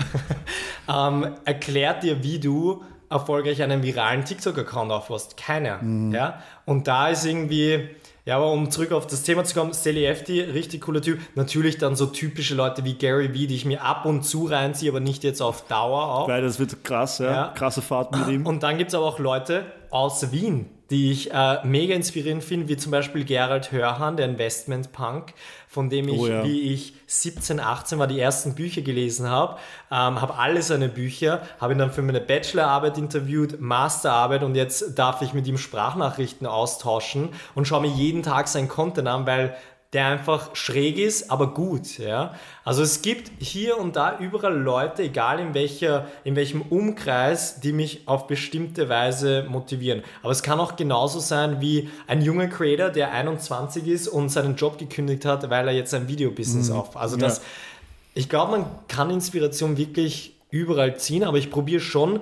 ähm, 0.88 1.27
erklärt 1.45 2.03
dir, 2.03 2.23
wie 2.23 2.38
du 2.41 2.83
erfolgreich 3.11 3.62
einen 3.62 3.83
viralen 3.83 4.25
TikTok-Account 4.25 4.91
aufbaust? 4.91 5.37
Keiner. 5.37 5.83
Mhm. 5.83 6.12
Ja? 6.15 6.43
Und 6.65 6.88
da 6.88 7.09
ist 7.09 7.27
irgendwie, 7.27 7.91
ja, 8.24 8.37
aber 8.37 8.52
um 8.52 8.70
zurück 8.70 8.92
auf 8.92 9.06
das 9.06 9.24
Thema 9.24 9.44
zu 9.44 9.54
kommen, 9.54 9.72
Sally 9.72 10.06
Efti, 10.06 10.40
richtig 10.40 10.82
cooler 10.82 11.02
Typ. 11.02 11.18
Natürlich 11.35 11.78
dann 11.78 11.96
so 11.96 12.06
typische 12.06 12.54
Leute 12.54 12.85
wie 12.85 12.94
Gary 12.94 13.35
Vee, 13.35 13.48
die 13.48 13.56
ich 13.56 13.64
mir 13.64 13.82
ab 13.82 14.06
und 14.06 14.22
zu 14.22 14.46
reinziehe, 14.46 14.90
aber 14.90 15.00
nicht 15.00 15.24
jetzt 15.24 15.40
auf 15.40 15.66
Dauer 15.66 16.14
auch. 16.14 16.28
Weil 16.28 16.42
das 16.42 16.61
wird 16.61 16.85
krass, 16.85 17.18
ja. 17.18 17.32
Ja. 17.32 17.48
Krasse 17.48 17.82
Fahrt 17.82 18.16
mit 18.16 18.28
ihm. 18.28 18.46
Und 18.46 18.62
dann 18.62 18.78
gibt 18.78 18.88
es 18.88 18.94
aber 18.94 19.06
auch 19.06 19.18
Leute 19.18 19.64
aus 19.90 20.30
Wien, 20.30 20.70
die 20.92 21.11
ich 21.11 21.33
äh, 21.33 21.57
mega 21.64 21.94
inspirierend 21.94 22.44
finde, 22.44 22.68
wie 22.68 22.76
zum 22.76 22.92
Beispiel 22.92 23.24
Gerald 23.24 23.72
Hörhan, 23.72 24.18
der 24.18 24.26
Investment-Punk, 24.26 25.33
von 25.66 25.88
dem 25.88 26.07
ich, 26.07 26.20
Oh 26.20 26.26
ja. 26.26 26.44
wie 26.44 26.74
ich 26.74 26.92
17, 27.07 27.61
18 27.61 27.98
war, 27.98 28.07
die 28.07 28.20
ersten 28.20 28.55
Bücher 28.55 28.83
gelesen 28.83 29.31
habe, 29.31 29.57
ähm, 29.90 30.20
habe 30.20 30.35
alle 30.35 30.61
seine 30.61 30.90
Bücher, 30.90 31.40
habe 31.59 31.72
ihn 31.72 31.78
dann 31.78 31.92
für 31.92 32.02
meine 32.02 32.20
Bachelorarbeit 32.20 32.98
interviewt, 32.98 33.59
Masterarbeit 33.59 34.42
und 34.42 34.55
jetzt 34.55 34.98
darf 34.98 35.22
ich 35.22 35.33
mit 35.33 35.46
ihm 35.46 35.57
Sprachnachrichten 35.57 36.46
austauschen 36.46 37.31
und 37.55 37.66
schaue 37.66 37.81
mir 37.81 37.90
jeden 37.90 38.22
Tag 38.22 38.46
sein 38.48 38.68
Content 38.68 39.09
an, 39.09 39.24
weil 39.24 39.57
der 39.92 40.07
einfach 40.07 40.57
schräg 40.57 40.96
ist, 40.98 41.31
aber 41.31 41.52
gut. 41.52 41.98
Ja? 41.98 42.35
Also 42.64 42.83
es 42.83 43.02
gibt 43.02 43.31
hier 43.38 43.76
und 43.78 43.96
da 43.96 44.18
überall 44.18 44.57
Leute, 44.59 45.02
egal 45.02 45.38
in, 45.38 45.52
welcher, 45.52 46.07
in 46.24 46.35
welchem 46.35 46.62
Umkreis, 46.62 47.61
die 47.61 47.72
mich 47.72 48.02
auf 48.07 48.26
bestimmte 48.26 48.88
Weise 48.88 49.44
motivieren. 49.48 50.02
Aber 50.22 50.33
es 50.33 50.42
kann 50.42 50.61
auch 50.61 50.76
genauso 50.76 51.18
sein 51.20 51.61
wie 51.61 51.90
ein 52.07 52.22
junger 52.22 52.46
Creator, 52.46 52.88
der 52.88 53.12
21 53.12 53.87
ist 53.87 54.09
und 54.09 54.31
seinen 54.31 54.57
Job 54.57 54.78
gekündigt 54.78 55.26
hat, 55.26 55.50
weil 55.50 55.68
er 55.68 55.74
jetzt 55.74 55.92
ein 55.92 56.09
Videobusiness 56.09 56.70
auf. 56.70 56.96
Also 56.96 57.16
das, 57.18 57.38
Ja. 57.38 57.42
ich 58.14 58.28
glaube, 58.31 58.52
man 58.52 58.66
kann 58.88 59.11
Inspiration 59.11 59.76
wirklich 59.76 60.35
überall 60.48 60.96
ziehen, 60.96 61.24
aber 61.24 61.37
ich 61.38 61.50
probiere 61.50 61.81
schon 61.81 62.20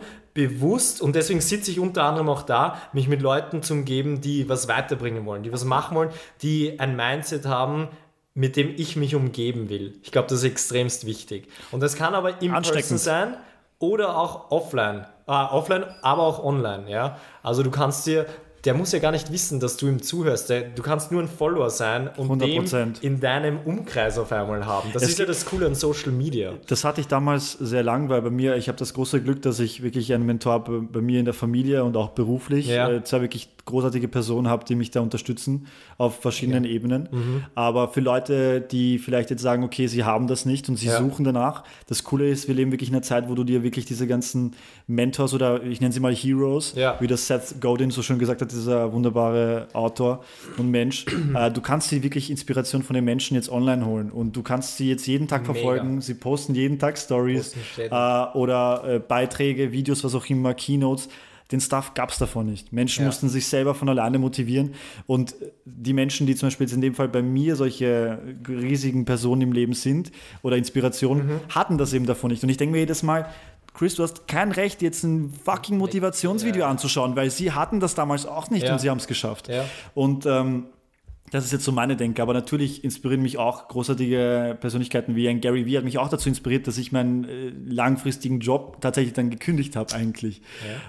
bewusst 0.49 1.03
und 1.03 1.15
deswegen 1.15 1.41
sitze 1.41 1.71
ich 1.71 1.79
unter 1.79 2.05
anderem 2.05 2.29
auch 2.29 2.43
da, 2.43 2.81
mich 2.93 3.09
mit 3.09 3.21
Leuten 3.21 3.63
zu 3.63 3.75
umgeben, 3.75 4.21
die 4.21 4.49
was 4.49 4.69
weiterbringen 4.69 5.27
wollen, 5.27 5.43
die 5.43 5.53
was 5.53 5.65
machen 5.65 5.97
wollen, 5.97 6.11
die 6.43 6.79
ein 6.81 6.97
Mindset 6.97 7.47
haben, 7.47 7.89
mit 8.35 8.57
dem 8.57 8.75
ich 8.77 8.97
mich 8.97 9.15
umgeben 9.15 9.69
will. 9.69 9.99
Ich 10.03 10.13
glaube, 10.13 10.29
das 10.29 10.39
ist 10.39 10.45
extremst 10.45 11.05
wichtig. 11.05 11.49
Und 11.73 11.81
das 11.81 11.97
kann 11.97 12.15
aber 12.15 12.41
in 12.41 12.53
person 12.53 12.99
sein 12.99 13.37
oder 13.79 14.17
auch 14.17 14.51
offline. 14.51 15.07
Ah, 15.27 15.53
offline, 15.53 15.85
aber 16.03 16.23
auch 16.23 16.43
online, 16.43 16.91
ja. 16.91 17.19
Also 17.43 17.63
du 17.63 17.71
kannst 17.71 18.07
dir, 18.07 18.27
der 18.65 18.75
muss 18.75 18.93
ja 18.93 18.99
gar 18.99 19.11
nicht 19.13 19.33
wissen, 19.33 19.59
dass 19.61 19.77
du 19.77 19.89
ihm 19.89 20.03
zuhörst. 20.03 20.51
Du 20.51 20.83
kannst 20.83 21.11
nur 21.13 21.23
ein 21.23 21.29
Follower 21.29 21.71
sein 21.71 22.09
und 22.17 22.43
100%. 22.43 22.71
den 22.71 22.95
in 23.01 23.21
deinem 23.21 23.59
Umkreis 23.65 24.19
auf 24.19 24.33
einmal 24.33 24.67
haben. 24.67 24.91
Das 24.93 25.03
Es 25.03 25.11
ist 25.11 25.19
ja 25.19 25.25
das 25.27 25.45
Coole 25.47 25.67
an 25.67 25.75
Social 25.75 26.13
Media. 26.13 26.53
Das 26.67 26.85
hatte 26.85 27.01
ich 27.01 27.07
damals 27.09 27.53
sehr 27.53 27.83
lang, 27.83 28.09
weil 28.09 28.21
bei 28.23 28.31
mir, 28.31 28.57
ich 28.57 28.69
habe 28.69 28.77
das 28.79 28.93
große 28.95 29.23
Glück, 29.23 29.41
dass 29.43 29.61
ich 29.61 29.83
wirklich 29.83 30.13
einen 30.13 30.27
Mentor 30.27 30.65
bei, 30.65 30.73
bei 30.93 31.01
mir 31.01 31.19
in 31.21 31.25
der 31.25 31.35
Familie 31.35 31.85
und 31.85 31.97
auch 31.97 32.11
beruflich, 32.11 32.67
Ja. 32.69 32.91
äh, 32.91 33.03
zwei 33.05 33.23
wirklich 33.23 33.49
großartige 33.71 34.09
Personen 34.09 34.49
habe, 34.49 34.65
die 34.65 34.75
mich 34.75 34.91
da 34.91 35.01
unterstützen 35.01 35.67
auf 35.99 36.21
verschiedenen 36.21 36.65
Ebenen. 36.65 37.09
Mhm. 37.11 37.45
Aber 37.55 37.89
für 37.89 38.01
Leute, 38.01 38.61
die 38.61 38.99
vielleicht 38.99 39.31
jetzt 39.31 39.43
sagen, 39.43 39.65
okay, 39.65 39.87
sie 39.87 40.05
haben 40.05 40.27
das 40.27 40.45
nicht 40.45 40.69
und 40.69 40.77
sie 40.77 40.87
Ja. 40.89 40.99
suchen 40.99 41.25
danach, 41.25 41.65
das 41.87 42.05
Coole 42.05 42.29
ist, 42.29 42.49
wir 42.49 42.55
leben 42.55 42.73
wirklich 42.73 42.89
in 42.91 42.95
einer 42.95 43.03
Zeit, 43.03 43.29
wo 43.29 43.35
du 43.35 43.45
dir 43.45 43.63
wirklich 43.63 43.85
diese 43.87 44.07
ganzen 44.07 44.53
Mentors 44.87 45.33
oder 45.35 45.63
ich 45.63 45.81
nenne 45.81 45.93
sie 45.93 46.01
mal 46.01 46.15
Heroes, 46.15 46.75
Ja. 46.77 46.97
wie 47.01 47.07
das 47.07 47.27
Seth 47.27 47.61
Godin 47.61 47.91
so 47.91 48.03
schön 48.03 48.19
gesagt 48.19 48.43
hat, 48.43 48.51
dieser 48.53 48.93
wunderbare 48.93 49.69
Autor 49.73 50.25
und 50.59 50.71
Mensch, 50.71 51.07
äh, 51.35 51.51
du 51.51 51.61
kannst 51.61 51.89
sie 51.89 52.03
wirklich 52.03 52.31
Inspiration 52.31 52.83
von 52.83 52.95
den 52.95 53.05
Menschen 53.05 53.35
jetzt 53.37 53.51
online 53.51 53.87
holen 53.87 54.11
und 54.11 54.37
du 54.37 54.43
kannst 54.43 54.77
sie 54.77 54.89
jetzt 54.89 55.07
jeden 55.07 55.29
Tag 55.29 55.43
Mega. 55.43 55.55
verfolgen. 55.55 56.01
Sie 56.01 56.15
posten 56.15 56.55
jeden 56.55 56.79
Tag 56.79 56.99
Stories 56.99 57.55
äh, 57.79 57.89
oder 58.35 58.83
äh, 58.87 58.99
Beiträge, 58.99 59.73
Videos, 59.73 60.03
was 60.05 60.15
auch 60.15 60.27
immer, 60.27 60.55
Keynotes. 60.55 61.09
Den 61.53 61.61
Stuff 61.61 61.95
gab 61.95 62.11
es 62.11 62.19
davon 62.19 62.47
nicht. 62.47 62.73
Menschen 62.73 63.01
Ja. 63.03 63.07
mussten 63.07 63.29
sich 63.29 63.47
selber 63.47 63.75
von 63.75 63.89
alleine 63.89 64.19
motivieren. 64.19 64.75
Und 65.07 65.33
äh, 65.33 65.51
die 65.65 65.93
Menschen, 65.93 66.27
die 66.27 66.35
zum 66.37 66.47
Beispiel 66.49 66.67
jetzt 66.67 66.75
in 66.75 66.81
dem 66.81 66.95
Fall 66.95 67.09
bei 67.09 67.23
mir 67.23 67.57
solche 67.57 68.19
riesigen 68.49 69.05
Personen 69.05 69.43
im 69.43 69.53
Leben 69.53 69.73
sind 69.73 70.13
oder 70.43 70.57
Inspirationen, 70.57 71.27
Mhm. 71.27 71.41
hatten 71.49 71.79
das 71.79 71.93
eben 71.93 72.07
davon 72.07 72.31
nicht. 72.31 72.43
Und 72.43 72.49
ich 72.51 72.57
denke 72.57 72.73
mir 72.73 72.79
jedes 72.81 73.03
Mal, 73.03 73.27
Chris, 73.75 73.95
du 73.95 74.03
hast 74.03 74.27
kein 74.27 74.51
Recht, 74.53 74.83
jetzt 74.83 75.05
ein 75.05 75.33
fucking 75.45 75.79
Motivationsvideo 75.79 76.65
anzuschauen, 76.67 77.15
weil 77.17 77.31
sie 77.31 77.53
hatten 77.53 77.79
das 77.81 77.95
damals 77.95 78.27
auch 78.27 78.51
nicht 78.51 78.67
Ja. 78.67 78.73
und 78.73 78.81
sie 78.81 78.91
haben 78.91 78.99
es 78.99 79.07
geschafft. 79.07 79.49
Ja. 79.49 79.65
Und 79.95 80.27
ähm, 80.27 80.67
das 81.31 81.45
ist 81.45 81.53
jetzt 81.53 81.65
so 81.65 81.73
meine 81.73 81.97
Denke, 81.97 82.23
aber 82.23 82.33
natürlich 82.35 82.83
inspirieren 82.85 83.23
mich 83.23 83.39
auch 83.39 83.69
großartige 83.69 84.57
Persönlichkeiten 84.61 85.15
wie 85.17 85.29
ein 85.29 85.41
Gary 85.41 85.67
Vee 85.67 85.77
hat 85.77 85.85
mich 85.85 85.99
auch 85.99 86.09
dazu 86.09 86.29
inspiriert, 86.29 86.67
dass 86.67 86.77
ich 86.79 86.93
meinen 86.93 87.25
äh, 87.25 87.53
langfristigen 87.67 88.41
Job 88.41 88.81
tatsächlich 88.81 89.15
dann 89.15 89.31
gekündigt 89.31 89.77
habe 89.77 89.95
eigentlich. 89.95 90.43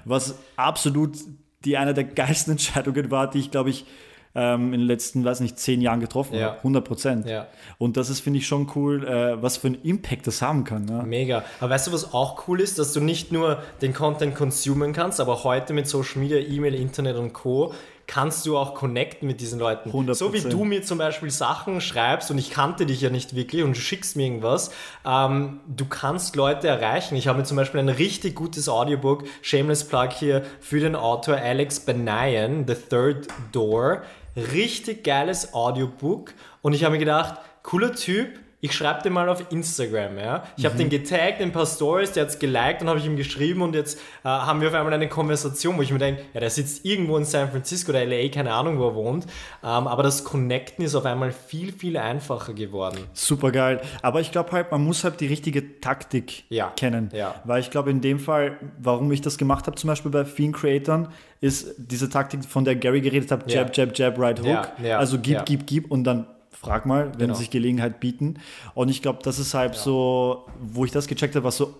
Was 0.05 0.35
absolut 0.55 1.17
die 1.65 1.77
eine 1.77 1.93
der 1.93 2.05
geilsten 2.05 2.51
Entscheidungen 2.53 3.11
war, 3.11 3.29
die 3.29 3.39
ich 3.39 3.51
glaube 3.51 3.69
ich 3.69 3.85
ähm, 4.33 4.73
in 4.73 4.79
den 4.79 4.87
letzten, 4.87 5.25
weiß 5.25 5.41
nicht, 5.41 5.59
zehn 5.59 5.81
Jahren 5.81 5.99
getroffen 5.99 6.35
Ja. 6.37 6.51
habe. 6.51 6.57
100 6.59 6.85
Prozent. 6.85 7.27
Ja. 7.27 7.47
Und 7.77 7.97
das 7.97 8.09
ist, 8.09 8.21
finde 8.21 8.39
ich, 8.39 8.47
schon 8.47 8.71
cool, 8.75 9.05
äh, 9.05 9.41
was 9.41 9.57
für 9.57 9.67
einen 9.67 9.81
Impact 9.83 10.25
das 10.25 10.41
haben 10.41 10.63
kann. 10.63 10.85
Ne? 10.85 11.03
Mega. 11.05 11.43
Aber 11.59 11.71
weißt 11.71 11.87
du, 11.87 11.91
was 11.91 12.13
auch 12.13 12.47
cool 12.47 12.61
ist, 12.61 12.79
dass 12.79 12.93
du 12.93 13.01
nicht 13.01 13.33
nur 13.33 13.61
den 13.81 13.93
Content 13.93 14.33
consumen 14.33 14.93
kannst, 14.93 15.19
aber 15.19 15.43
heute 15.43 15.73
mit 15.73 15.85
Social 15.87 16.21
Media, 16.21 16.37
E-Mail, 16.37 16.75
Internet 16.75 17.17
und 17.17 17.33
Co. 17.33 17.73
kannst 18.11 18.45
du 18.45 18.57
auch 18.57 18.75
connecten 18.75 19.25
mit 19.25 19.39
diesen 19.39 19.57
Leuten. 19.57 19.89
100%. 19.89 20.15
So 20.15 20.33
wie 20.33 20.41
du 20.41 20.65
mir 20.65 20.83
zum 20.83 20.97
Beispiel 20.97 21.31
Sachen 21.31 21.79
schreibst 21.79 22.29
und 22.29 22.37
ich 22.37 22.51
kannte 22.51 22.85
dich 22.85 22.99
ja 22.99 23.09
nicht 23.09 23.37
wirklich 23.37 23.63
und 23.63 23.77
du 23.77 23.79
schickst 23.79 24.17
mir 24.17 24.25
irgendwas. 24.25 24.71
Ähm, 25.05 25.61
du 25.65 25.85
kannst 25.85 26.35
Leute 26.35 26.67
erreichen. 26.67 27.15
Ich 27.15 27.29
habe 27.29 27.39
mir 27.39 27.45
zum 27.45 27.55
Beispiel 27.55 27.79
ein 27.79 27.87
richtig 27.87 28.35
gutes 28.35 28.67
Audiobook, 28.67 29.23
Shameless 29.41 29.87
Plug 29.87 30.09
hier, 30.11 30.43
für 30.59 30.81
den 30.81 30.97
Autor 30.97 31.37
Alex 31.37 31.79
Benayan, 31.79 32.65
The 32.67 32.75
Third 32.75 33.27
Door. 33.53 34.01
Richtig 34.35 35.05
geiles 35.05 35.53
Audiobook 35.53 36.33
und 36.61 36.73
ich 36.73 36.83
habe 36.83 36.93
mir 36.93 36.99
gedacht, 36.99 37.35
cooler 37.63 37.93
Typ, 37.93 38.39
ich 38.61 38.71
schreibe 38.73 39.01
den 39.03 39.13
mal 39.13 39.27
auf 39.27 39.51
Instagram, 39.51 40.17
ja. 40.19 40.43
Ich 40.55 40.65
habe 40.65 40.77
den 40.77 40.89
getaggt 40.89 41.39
in 41.41 41.49
ein 41.49 41.51
paar 41.51 41.65
Stories, 41.65 42.11
der 42.11 42.23
hat's 42.23 42.37
geliked 42.39 42.81
und 42.83 42.89
habe 42.89 42.99
ich 42.99 43.05
ihm 43.05 43.15
geschrieben 43.15 43.61
und 43.63 43.73
jetzt 43.75 43.97
äh, 44.23 44.27
haben 44.29 44.61
wir 44.61 44.67
auf 44.67 44.73
einmal 44.75 44.93
eine 44.93 45.09
Konversation, 45.09 45.77
wo 45.77 45.81
ich 45.81 45.91
mir 45.91 45.97
denke, 45.99 46.21
ja, 46.33 46.39
der 46.39 46.49
sitzt 46.51 46.85
irgendwo 46.85 47.17
in 47.17 47.25
San 47.25 47.49
Francisco 47.49 47.89
oder 47.91 48.05
LA, 48.05 48.29
keine 48.29 48.53
Ahnung, 48.53 48.77
wo 48.79 48.87
er 48.89 48.95
wohnt. 48.95 49.25
Ähm, 49.63 49.87
aber 49.87 50.03
das 50.03 50.23
Connecten 50.23 50.85
ist 50.85 50.93
auf 50.95 51.05
einmal 51.05 51.31
viel, 51.31 51.73
viel 51.73 51.97
einfacher 51.97 52.53
geworden. 52.53 52.99
Super 53.13 53.51
geil. 53.51 53.81
Aber 54.03 54.21
ich 54.21 54.31
glaube 54.31 54.51
halt, 54.51 54.71
man 54.71 54.83
muss 54.83 55.03
halt 55.03 55.19
die 55.21 55.27
richtige 55.27 55.81
Taktik 55.81 56.43
Ja, 56.49 56.71
kennen. 56.75 57.09
ja. 57.13 57.35
Weil 57.45 57.61
ich 57.61 57.71
glaube, 57.71 57.89
in 57.89 58.01
dem 58.01 58.19
Fall, 58.19 58.57
warum 58.79 59.11
ich 59.11 59.21
das 59.21 59.37
gemacht 59.39 59.65
habe, 59.67 59.75
zum 59.75 59.87
Beispiel 59.87 60.11
bei 60.11 60.23
vielen 60.25 60.51
Creatoren, 60.51 61.07
ist 61.39 61.73
diese 61.77 62.09
Taktik, 62.09 62.45
von 62.45 62.63
der 62.63 62.75
Gary 62.75 63.01
geredet 63.01 63.31
hat, 63.31 63.51
Ja. 63.51 63.61
Jab, 63.61 63.75
Jab, 63.75 63.97
Jab, 63.97 64.19
Right 64.19 64.39
Hook. 64.39 64.69
Also 64.95 65.17
gib, 65.19 65.45
gib, 65.45 65.65
gib 65.65 65.89
und 65.89 66.03
dann 66.03 66.27
frag 66.61 66.85
mal, 66.85 67.11
wenn 67.13 67.27
Genau. 67.27 67.33
sich 67.33 67.49
Gelegenheit 67.49 67.99
bieten. 67.99 68.35
Und 68.75 68.89
ich 68.89 69.01
glaube, 69.01 69.19
das 69.23 69.39
ist 69.39 69.53
halt 69.53 69.75
so, 69.75 70.45
wo 70.61 70.85
ich 70.85 70.91
das 70.91 71.07
gecheckt 71.07 71.35
habe, 71.35 71.43
war 71.43 71.51
so 71.51 71.73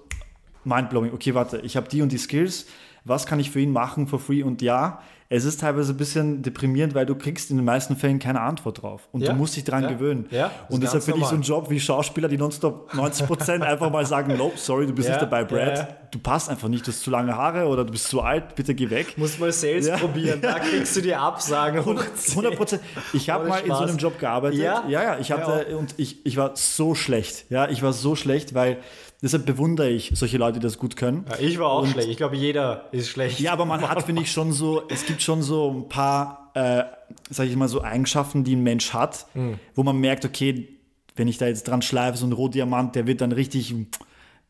mindblowing. 0.64 1.14
Okay, 1.14 1.34
warte, 1.36 1.60
ich 1.60 1.78
habe 1.78 1.88
die 1.88 2.02
und 2.02 2.12
die 2.12 2.18
Skills. 2.18 2.66
Was 3.06 3.26
kann 3.26 3.40
ich 3.40 3.52
für 3.52 3.60
ihn 3.60 3.72
machen 3.72 4.08
for 4.08 4.20
free? 4.20 4.44
Und 4.44 4.62
ja, 4.62 5.02
es 5.34 5.46
ist 5.46 5.62
teilweise 5.62 5.94
ein 5.94 5.98
bisschen 5.98 6.42
deprimierend, 6.42 6.94
weil 6.94 7.06
du 7.06 7.16
kriegst 7.16 7.52
in 7.52 7.56
den 7.58 7.66
meisten 7.66 7.96
Fällen 7.96 8.20
keine 8.20 8.42
Antwort 8.42 8.82
drauf. 8.82 9.08
Und 9.14 9.22
Ja. 9.22 9.32
du 9.32 9.38
musst 9.38 9.56
dich 9.56 9.64
dran 9.64 9.84
Ja. 9.84 9.90
gewöhnen. 9.90 10.26
Ja, 10.30 10.52
Und 10.70 10.84
deshalb 10.84 11.04
finde 11.04 11.22
ich 11.22 11.26
so 11.26 11.36
einen. 11.36 11.44
Job 11.44 11.70
wie 11.70 11.80
Schauspieler, 11.80 12.28
die 12.28 12.38
nonstop 12.38 12.94
90% 12.94 13.64
einfach 13.64 13.90
mal 13.90 14.06
sagen, 14.06 14.36
nope, 14.38 14.58
sorry, 14.58 14.86
du 14.86 14.94
bist 14.94 15.08
nicht 15.08 15.22
dabei, 15.22 15.46
Brad. 15.46 16.14
Du 16.14 16.20
passt 16.20 16.50
einfach 16.50 16.68
nicht, 16.68 16.86
du 16.86 16.92
hast 16.92 17.02
zu 17.02 17.10
lange 17.10 17.34
Haare 17.36 17.66
oder 17.68 17.86
du 17.86 17.92
bist 17.94 18.10
zu 18.10 18.20
alt, 18.22 18.56
bitte 18.56 18.76
geh 18.76 18.90
weg. 18.90 19.18
Muss 19.18 19.40
mal 19.40 19.54
Sales 19.54 19.90
probieren, 19.92 20.42
da 20.42 20.60
kriegst 20.60 20.96
du 20.98 21.02
die 21.02 21.16
Absagen. 21.16 21.86
hoch 21.86 21.96
100 22.32 22.58
Prozent. 22.58 22.82
Ich 23.14 23.30
habe 23.30 23.48
mal 23.48 23.60
in 23.60 23.68
so 23.70 23.76
Spaß. 23.78 23.90
einem 23.90 23.98
Job 23.98 24.20
gearbeitet. 24.20 24.60
Ja? 24.60 24.84
ja, 24.90 25.02
ja. 25.04 25.18
Ich 25.20 25.32
hatte 25.32 25.78
und 25.78 25.94
ich, 25.98 26.26
ich 26.26 26.36
war 26.36 26.52
so 26.56 26.94
schlecht. 26.94 27.46
Ja, 27.50 27.70
ich 27.70 27.82
war 27.82 27.94
so 27.94 28.18
schlecht, 28.18 28.54
weil 28.54 28.78
deshalb 29.22 29.46
bewundere 29.46 29.90
ich 29.90 30.12
solche 30.16 30.38
Leute, 30.38 30.60
die 30.60 30.64
das 30.64 30.78
gut 30.78 30.96
können. 30.96 31.26
Ja, 31.30 31.40
ich 31.40 31.60
war 31.60 31.70
auch 31.72 31.84
Und- 31.84 31.90
schlecht. 31.90 32.10
Ich 32.10 32.18
glaube, 32.18 32.36
jeder 32.36 32.86
ist 32.92 33.10
schlecht. 33.10 33.40
Ja, 33.40 33.54
aber 33.54 33.66
man 33.66 33.82
hat, 33.88 34.02
finde 34.06 34.22
ich, 34.22 34.32
schon 34.32 34.52
so, 34.52 34.84
es 34.90 35.06
gibt 35.06 35.22
schon 35.22 35.42
so 35.42 35.70
ein 35.72 35.90
paar, 35.90 36.52
äh, 36.56 36.84
sag 37.30 37.48
ich 37.48 37.56
mal, 37.56 37.68
so 37.68 37.82
Eigenschaften, 37.82 38.44
die 38.44 38.56
ein 38.56 38.64
Mensch 38.64 38.94
hat, 38.94 39.26
Hm. 39.34 39.60
wo 39.76 39.84
man 39.84 39.98
merkt, 40.00 40.26
okay, 40.26 40.68
wenn 41.16 41.28
ich 41.28 41.38
da 41.38 41.48
jetzt 41.48 41.68
dran 41.68 41.82
schleife, 41.82 42.18
so 42.18 42.26
ein 42.26 42.32
Rohdiamant, 42.32 42.96
der 42.96 43.06
wird 43.06 43.22
dann 43.22 43.32
richtig, 43.34 43.76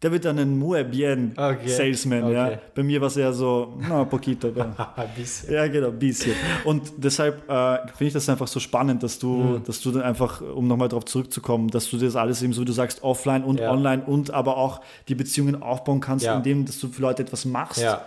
der 0.02 0.12
wird 0.12 0.26
dann 0.26 0.40
ein 0.40 0.58
muy 0.58 0.84
bien 0.84 1.34
Okay. 1.38 1.68
Salesman, 1.68 2.32
ja. 2.32 2.46
Okay. 2.48 2.58
Bei 2.74 2.84
mir 2.84 3.00
war 3.02 3.08
es 3.08 3.18
eher 3.18 3.32
so, 3.34 3.78
na, 3.88 4.04
poquito. 4.06 4.48
Ein 4.96 5.10
bisschen. 5.16 5.54
ja, 5.54 5.68
genau, 5.68 5.90
ein 5.90 6.00
bisschen. 6.00 6.34
Und 6.66 6.92
deshalb 6.98 7.48
äh, 7.50 7.78
finde 7.96 8.06
ich 8.08 8.14
das 8.14 8.28
einfach 8.30 8.48
so 8.48 8.60
spannend, 8.60 9.04
dass 9.04 9.20
du, 9.20 9.28
Mhm. 9.32 9.64
dass 9.66 9.80
du 9.82 9.92
dann 9.92 10.02
einfach, 10.02 10.42
um 10.42 10.68
nochmal 10.68 10.88
darauf 10.90 11.06
zurückzukommen, 11.06 11.68
dass 11.70 11.90
du 11.90 11.98
das 11.98 12.16
alles 12.16 12.42
eben 12.42 12.54
so, 12.54 12.62
wie 12.62 12.66
du 12.66 12.72
sagst, 12.74 13.04
offline 13.04 13.44
und 13.44 13.60
Ja. 13.60 13.72
online 13.72 14.02
und 14.06 14.32
aber 14.32 14.58
auch 14.58 14.82
die 15.08 15.16
Beziehungen 15.16 15.62
aufbauen 15.62 16.00
kannst, 16.00 16.26
Ja. 16.26 16.36
indem 16.36 16.66
dass 16.66 16.80
du 16.80 16.88
für 16.88 17.02
Leute 17.04 17.22
etwas 17.24 17.46
machst. 17.46 17.82
Ja. 17.82 18.02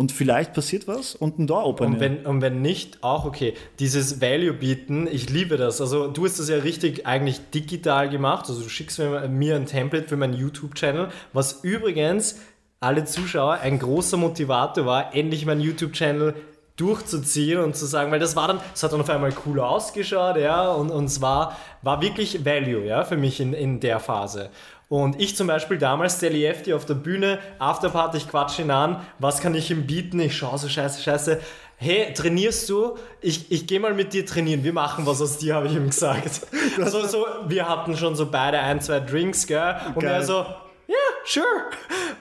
Und 0.00 0.12
vielleicht 0.12 0.54
passiert 0.54 0.88
was 0.88 1.14
und 1.14 1.38
ein 1.38 1.46
Door 1.46 1.66
open. 1.66 1.86
Und 1.88 2.00
wenn, 2.00 2.24
und 2.24 2.40
wenn 2.40 2.62
nicht, 2.62 3.04
auch 3.04 3.26
okay. 3.26 3.52
Dieses 3.80 4.22
Value 4.22 4.54
bieten, 4.54 5.06
ich 5.06 5.28
liebe 5.28 5.58
das. 5.58 5.82
Also 5.82 6.08
du 6.08 6.24
hast 6.24 6.38
das 6.38 6.48
ja 6.48 6.56
richtig 6.56 7.06
eigentlich 7.06 7.50
digital 7.50 8.08
gemacht. 8.08 8.46
Also 8.48 8.62
du 8.62 8.70
schickst 8.70 8.98
mir, 8.98 9.28
mir 9.28 9.56
ein 9.56 9.66
Template 9.66 10.08
für 10.08 10.16
meinen 10.16 10.32
YouTube-Channel, 10.32 11.10
was 11.34 11.64
übrigens 11.64 12.40
alle 12.80 13.04
Zuschauer 13.04 13.58
ein 13.60 13.78
großer 13.78 14.16
Motivator 14.16 14.86
war, 14.86 15.14
endlich 15.14 15.44
meinen 15.44 15.60
YouTube-Channel 15.60 16.34
durchzuziehen 16.76 17.60
und 17.60 17.76
zu 17.76 17.84
sagen, 17.84 18.10
weil 18.10 18.20
das 18.20 18.36
war 18.36 18.48
dann, 18.48 18.60
es 18.74 18.82
hat 18.82 18.94
dann 18.94 19.02
auf 19.02 19.10
einmal 19.10 19.34
cool 19.44 19.60
ausgeschaut, 19.60 20.38
ja, 20.38 20.72
und, 20.72 20.90
und 20.90 21.04
es 21.04 21.20
war, 21.20 21.58
war 21.82 22.00
wirklich 22.00 22.42
Value, 22.46 22.86
ja, 22.86 23.04
für 23.04 23.18
mich 23.18 23.38
in, 23.38 23.52
in 23.52 23.80
der 23.80 24.00
Phase. 24.00 24.48
Und 24.90 25.20
ich 25.20 25.36
zum 25.36 25.46
Beispiel 25.46 25.78
damals, 25.78 26.18
der 26.18 26.30
Liefti 26.30 26.74
auf 26.74 26.84
der 26.84 26.94
Bühne, 26.94 27.38
Afterparty, 27.60 28.16
ich 28.16 28.28
quatsche 28.28 28.62
ihn 28.62 28.72
an, 28.72 29.06
was 29.20 29.40
kann 29.40 29.54
ich 29.54 29.70
ihm 29.70 29.86
bieten? 29.86 30.18
Ich 30.18 30.36
schaue 30.36 30.58
so 30.58 30.68
scheiße, 30.68 31.00
scheiße. 31.00 31.38
Hey, 31.76 32.12
trainierst 32.12 32.68
du? 32.68 32.96
Ich, 33.20 33.52
ich 33.52 33.68
gehe 33.68 33.78
mal 33.78 33.94
mit 33.94 34.12
dir 34.12 34.26
trainieren. 34.26 34.64
Wir 34.64 34.72
machen 34.72 35.06
was 35.06 35.22
aus 35.22 35.38
dir, 35.38 35.54
habe 35.54 35.68
ich 35.68 35.76
ihm 35.76 35.86
gesagt. 35.86 36.40
Also 36.80 37.06
so, 37.06 37.24
wir 37.46 37.68
hatten 37.68 37.96
schon 37.96 38.16
so 38.16 38.26
beide 38.30 38.58
ein, 38.58 38.80
zwei 38.80 38.98
Drinks, 38.98 39.46
gell? 39.46 39.76
Und 39.94 40.02
Geil. 40.02 40.12
er 40.12 40.22
so, 40.24 40.44
ja, 40.88 40.96
sure. 41.24 41.44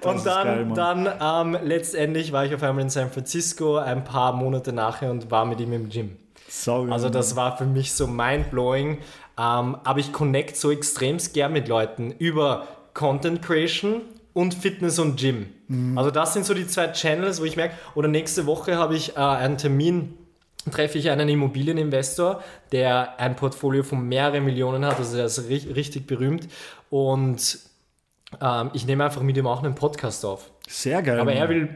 Das 0.01 0.11
Und 0.11 0.25
dann, 0.27 0.45
geil, 0.45 0.67
dann 0.75 1.55
ähm, 1.55 1.67
letztendlich 1.67 2.31
war 2.31 2.45
ich 2.45 2.53
auf 2.53 2.61
einmal 2.61 2.83
in 2.83 2.91
San 2.91 3.09
Francisco 3.11 3.77
ein 3.77 4.03
paar 4.03 4.33
Monate 4.33 4.73
nachher 4.73 5.09
und 5.09 5.31
war 5.31 5.45
mit 5.45 5.59
ihm 5.59 5.73
im 5.73 5.89
Gym. 5.89 6.17
Saugeil, 6.47 6.93
Also 6.93 7.09
das 7.09 7.35
war 7.35 7.57
für 7.57 7.65
mich 7.65 7.93
so 7.93 8.05
mindblowing. 8.05 8.99
Ähm, 9.39 9.77
aber 9.85 9.99
ich 9.99 10.11
connect 10.11 10.57
so 10.57 10.69
extremst 10.69 11.33
gern 11.33 11.53
mit 11.53 11.69
Leuten 11.69 12.11
über 12.11 12.67
Content 12.93 13.41
Creation 13.41 14.01
und 14.33 14.53
Fitness 14.53 14.99
und 14.99 15.17
Gym. 15.17 15.47
Also 15.95 16.11
das 16.11 16.33
sind 16.33 16.45
so 16.45 16.53
die 16.53 16.67
zwei 16.67 16.87
Channels, 16.91 17.39
wo 17.39 17.45
ich 17.45 17.55
merke, 17.55 17.75
oder 17.95 18.07
nächste 18.07 18.45
Woche 18.45 18.77
habe 18.77 18.95
ich 18.95 19.15
äh, 19.15 19.19
einen 19.19 19.57
Termin, 19.57 20.17
treffe 20.71 20.97
ich 20.97 21.09
einen 21.09 21.29
Immobilieninvestor, 21.29 22.43
der 22.73 23.17
ein 23.19 23.35
Portfolio 23.35 23.83
von 23.83 24.05
mehreren 24.07 24.43
Millionen 24.43 24.85
hat, 24.85 24.97
also 24.97 25.15
der 25.15 25.25
ist 25.25 25.47
ri 25.47 25.57
richtig 25.73 26.05
berühmt 26.05 26.47
und 26.89 27.59
ähm, 28.41 28.71
ich 28.73 28.85
nehme 28.85 29.03
einfach 29.03 29.21
mit 29.21 29.37
ihm 29.37 29.47
auch 29.47 29.63
einen 29.63 29.75
Podcast 29.75 30.23
auf. 30.25 30.51
Sehr 30.67 31.01
geil. 31.01 31.19
Aber 31.19 31.31
Mann. 31.31 31.41
er 31.41 31.49
will 31.49 31.69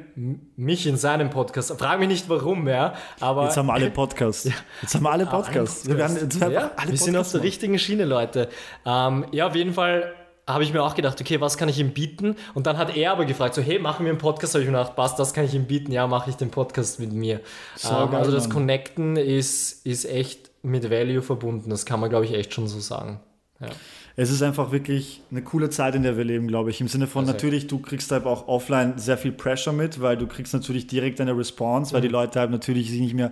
mich 0.56 0.86
in 0.86 0.98
seinem 0.98 1.32
Podcast. 1.32 1.76
Frag 1.80 2.00
mich 2.00 2.08
nicht 2.08 2.30
warum, 2.30 2.68
ja. 2.68 2.94
Aber 3.20 3.46
Jetzt 3.46 3.58
haben 3.58 3.66
wir 3.66 3.74
alle 3.74 3.90
Podcasts. 3.92 4.50
Jetzt 4.82 4.94
haben 4.94 5.04
wir 5.04 5.12
alle 5.12 5.26
Podcasts. 5.26 5.88
Wir 5.88 5.98
werden 5.98 6.16
jetzt 6.16 6.36
einfach 6.36 6.52
ja, 6.52 6.72
alle 6.76 6.92
wir 6.92 6.98
sind 6.98 7.16
auf 7.16 7.22
Podcasts 7.22 7.32
der 7.32 7.42
richtigen 7.42 7.80
Schiene, 7.80 8.06
Leute. 8.06 8.50
Ähm, 8.86 9.26
ja, 9.32 9.48
auf 9.48 9.56
jeden 9.56 9.74
Fall 9.74 10.14
habe 10.46 10.64
ich 10.64 10.74
mir 10.74 10.84
auch 10.84 10.94
gedacht, 10.94 11.20
okay, 11.20 11.42
was 11.42 11.58
kann 11.58 11.70
ich 11.70 11.80
ihm 11.80 11.92
bieten? 11.92 12.36
Und 12.54 12.68
dann 12.68 12.78
hat 12.78 12.96
er 12.96 13.14
aber 13.14 13.26
gefragt, 13.26 13.56
so, 13.56 13.62
hey, 13.62 13.80
machen 13.80 14.06
wir 14.06 14.12
einen 14.12 14.20
Podcast? 14.20 14.54
Habe 14.54 14.64
ich 14.64 14.70
mir 14.70 14.78
gedacht, 14.78 14.96
passt, 14.96 15.18
das 15.18 15.34
kann 15.34 15.46
ich 15.46 15.54
ihm 15.56 15.66
bieten. 15.66 15.92
Ja, 15.92 16.06
mache 16.06 16.30
ich 16.30 16.36
den 16.36 16.52
Podcast 16.52 17.00
mit 17.00 17.14
mir. 17.14 17.40
So 17.76 17.96
ähm, 17.96 18.12
geil, 18.12 18.20
also 18.20 18.32
das 18.32 18.48
Mann. 18.48 18.54
Connecten 18.54 19.16
ist, 19.16 19.86
ist 19.86 20.06
echt 20.06 20.52
mit 20.62 20.90
Value 20.92 21.22
verbunden. 21.22 21.70
Das 21.70 21.86
kann 21.86 22.00
man, 22.00 22.10
glaube 22.10 22.26
ich, 22.26 22.34
echt 22.34 22.54
schon 22.54 22.68
so 22.68 22.80
sagen. 22.80 23.22
Ja. 23.60 23.70
Es 24.16 24.30
ist 24.30 24.44
einfach 24.44 24.72
wirklich 24.72 25.24
eine 25.32 25.42
coole 25.42 25.72
Zeit, 25.72 25.96
in 25.96 26.04
der 26.04 26.18
wir 26.18 26.24
leben, 26.24 26.48
glaube 26.48 26.70
ich. 26.70 26.80
Im 26.80 26.88
Sinne 26.88 27.08
von 27.08 27.22
Also- 27.22 27.34
natürlich, 27.34 27.66
du 27.66 27.80
kriegst 27.80 28.12
halt 28.12 28.26
auch 28.26 28.48
offline 28.48 28.94
sehr 28.98 29.18
viel 29.18 29.32
Pressure 29.32 29.74
mit, 29.74 30.02
weil 30.02 30.18
du 30.18 30.28
kriegst 30.28 30.54
natürlich 30.54 30.86
direkt 30.86 31.20
eine 31.20 31.36
Response, 31.36 31.94
weil 31.94 32.02
Mhm. 32.02 32.06
die 32.06 32.10
Leute 32.12 32.40
halt 32.40 32.52
natürlich 32.52 32.92
sich 32.92 33.02
nicht 33.02 33.16
mehr, 33.16 33.32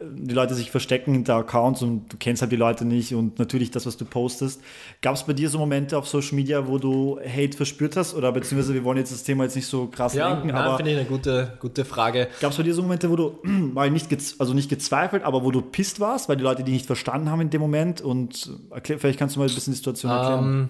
die 0.00 0.34
Leute 0.34 0.54
sich 0.54 0.70
verstecken 0.70 1.12
hinter 1.12 1.34
Accounts 1.36 1.82
und 1.82 2.12
du 2.12 2.16
kennst 2.18 2.42
halt 2.42 2.52
die 2.52 2.56
Leute 2.56 2.84
nicht 2.84 3.14
und 3.14 3.38
natürlich 3.38 3.70
das, 3.70 3.86
was 3.86 3.96
du 3.96 4.04
postest. 4.04 4.60
Gab 5.02 5.14
es 5.14 5.24
bei 5.24 5.32
dir 5.32 5.48
so 5.50 5.58
Momente 5.58 5.98
auf 5.98 6.06
Social 6.08 6.36
Media, 6.36 6.68
wo 6.68 6.78
du 6.78 7.18
Hate 7.20 7.56
verspürt 7.56 7.96
hast? 7.96 8.14
Oder 8.14 8.30
beziehungsweise 8.32 8.74
wir 8.74 8.84
wollen 8.84 8.98
jetzt 8.98 9.12
das 9.12 9.24
Thema 9.24 9.44
jetzt 9.44 9.56
nicht 9.56 9.66
so 9.66 9.86
krass 9.86 10.14
Ja, 10.14 10.28
lenken, 10.28 10.48
nein, 10.48 10.56
aber 10.56 10.76
finde 10.76 10.92
ich 10.92 10.98
eine 10.98 11.08
gute, 11.08 11.56
gute 11.60 11.84
Frage. 11.84 12.28
Gab 12.40 12.52
es 12.52 12.56
bei 12.56 12.62
dir 12.62 12.74
so 12.74 12.82
Momente, 12.82 13.10
wo 13.10 13.16
du 13.16 13.38
mal 13.42 13.90
nicht, 13.90 14.08
also 14.38 14.54
nicht 14.54 14.68
gezweifelt, 14.68 15.24
aber 15.24 15.44
wo 15.44 15.50
du 15.50 15.62
pisst 15.62 16.00
warst, 16.00 16.28
weil 16.28 16.36
die 16.36 16.44
Leute 16.44 16.62
die 16.64 16.72
nicht 16.72 16.86
verstanden 16.86 17.30
haben 17.30 17.40
in 17.40 17.50
dem 17.50 17.60
Moment? 17.60 18.00
Und 18.00 18.50
erklär, 18.70 18.98
vielleicht 18.98 19.18
kannst 19.18 19.36
du 19.36 19.40
mal 19.40 19.48
ein 19.48 19.54
bisschen 19.54 19.72
die 19.72 19.78
Situation 19.78 20.12
erklären. 20.12 20.44
Ähm, 20.44 20.68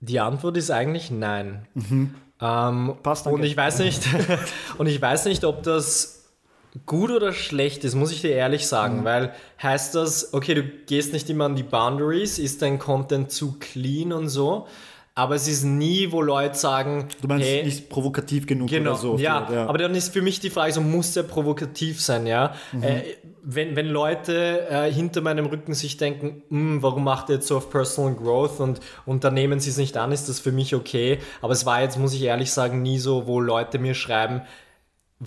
die 0.00 0.20
Antwort 0.20 0.56
ist 0.56 0.70
eigentlich 0.70 1.10
nein. 1.10 1.66
Ähm, 2.40 2.94
Passt, 3.02 3.26
danke. 3.26 3.38
und 3.38 3.44
ich 3.44 3.56
weiß 3.56 3.78
nicht, 3.80 4.02
und 4.78 4.86
ich 4.86 5.00
weiß 5.00 5.26
nicht, 5.26 5.44
ob 5.44 5.62
das 5.62 6.21
gut 6.86 7.10
oder 7.10 7.32
schlecht 7.32 7.84
ist, 7.84 7.94
muss 7.94 8.12
ich 8.12 8.22
dir 8.22 8.30
ehrlich 8.32 8.66
sagen, 8.66 9.04
weil 9.04 9.32
heißt 9.62 9.94
das, 9.94 10.32
okay, 10.32 10.54
du 10.54 10.62
gehst 10.62 11.12
nicht 11.12 11.28
immer 11.28 11.44
an 11.44 11.54
die 11.56 11.62
Boundaries, 11.62 12.38
ist 12.38 12.62
dein 12.62 12.78
Content 12.78 13.30
zu 13.30 13.56
clean 13.58 14.12
und 14.12 14.28
so. 14.28 14.66
aber 15.14 15.34
es 15.34 15.46
ist 15.46 15.64
nie, 15.64 16.10
wo 16.10 16.22
Leute 16.22 16.54
sagen, 16.56 17.08
Du 17.20 17.28
meinst 17.28 17.46
hey, 17.46 17.62
nicht 17.64 17.90
provokativ 17.90 18.46
genug 18.46 18.70
Genau, 18.70 18.92
oder 18.92 18.98
so. 18.98 19.18
ja, 19.18 19.46
ja. 19.52 19.66
aber 19.66 19.76
dann 19.76 19.94
ist 19.94 20.10
für 20.14 20.22
mich 20.22 20.40
die 20.40 20.48
Frage, 20.48 20.72
so 20.72 20.80
muss 20.80 21.12
der 21.12 21.24
provokativ 21.24 22.00
sein, 22.00 22.26
ja? 22.26 22.54
Mhm. 22.72 22.82
Äh, 22.82 23.02
wenn, 23.44 23.76
wenn 23.76 23.88
Leute 23.88 24.66
äh, 24.70 24.90
hinter 24.90 25.20
meinem 25.20 25.44
Rücken 25.46 25.74
sich 25.74 25.98
denken, 25.98 26.42
"Hm, 26.48 26.80
warum 26.82 27.04
macht 27.04 27.28
er 27.28 27.34
jetzt 27.34 27.48
so 27.48 27.58
auf 27.58 27.68
Personal 27.68 28.14
Growth 28.14 28.60
und, 28.60 28.80
und 29.04 29.24
dann 29.24 29.34
nehmen 29.34 29.60
sie 29.60 29.68
es 29.68 29.76
nicht 29.76 29.96
an, 29.98 30.12
ist 30.12 30.30
das 30.30 30.38
für 30.40 30.52
mich 30.52 30.74
okay. 30.74 31.18
Aber 31.42 31.52
es 31.52 31.66
war 31.66 31.82
jetzt, 31.82 31.98
muss 31.98 32.14
ich 32.14 32.22
ehrlich 32.22 32.50
sagen, 32.52 32.80
nie 32.80 32.98
so, 32.98 33.26
wo 33.26 33.38
Leute 33.40 33.78
mir 33.80 33.94
schreiben, 33.94 34.40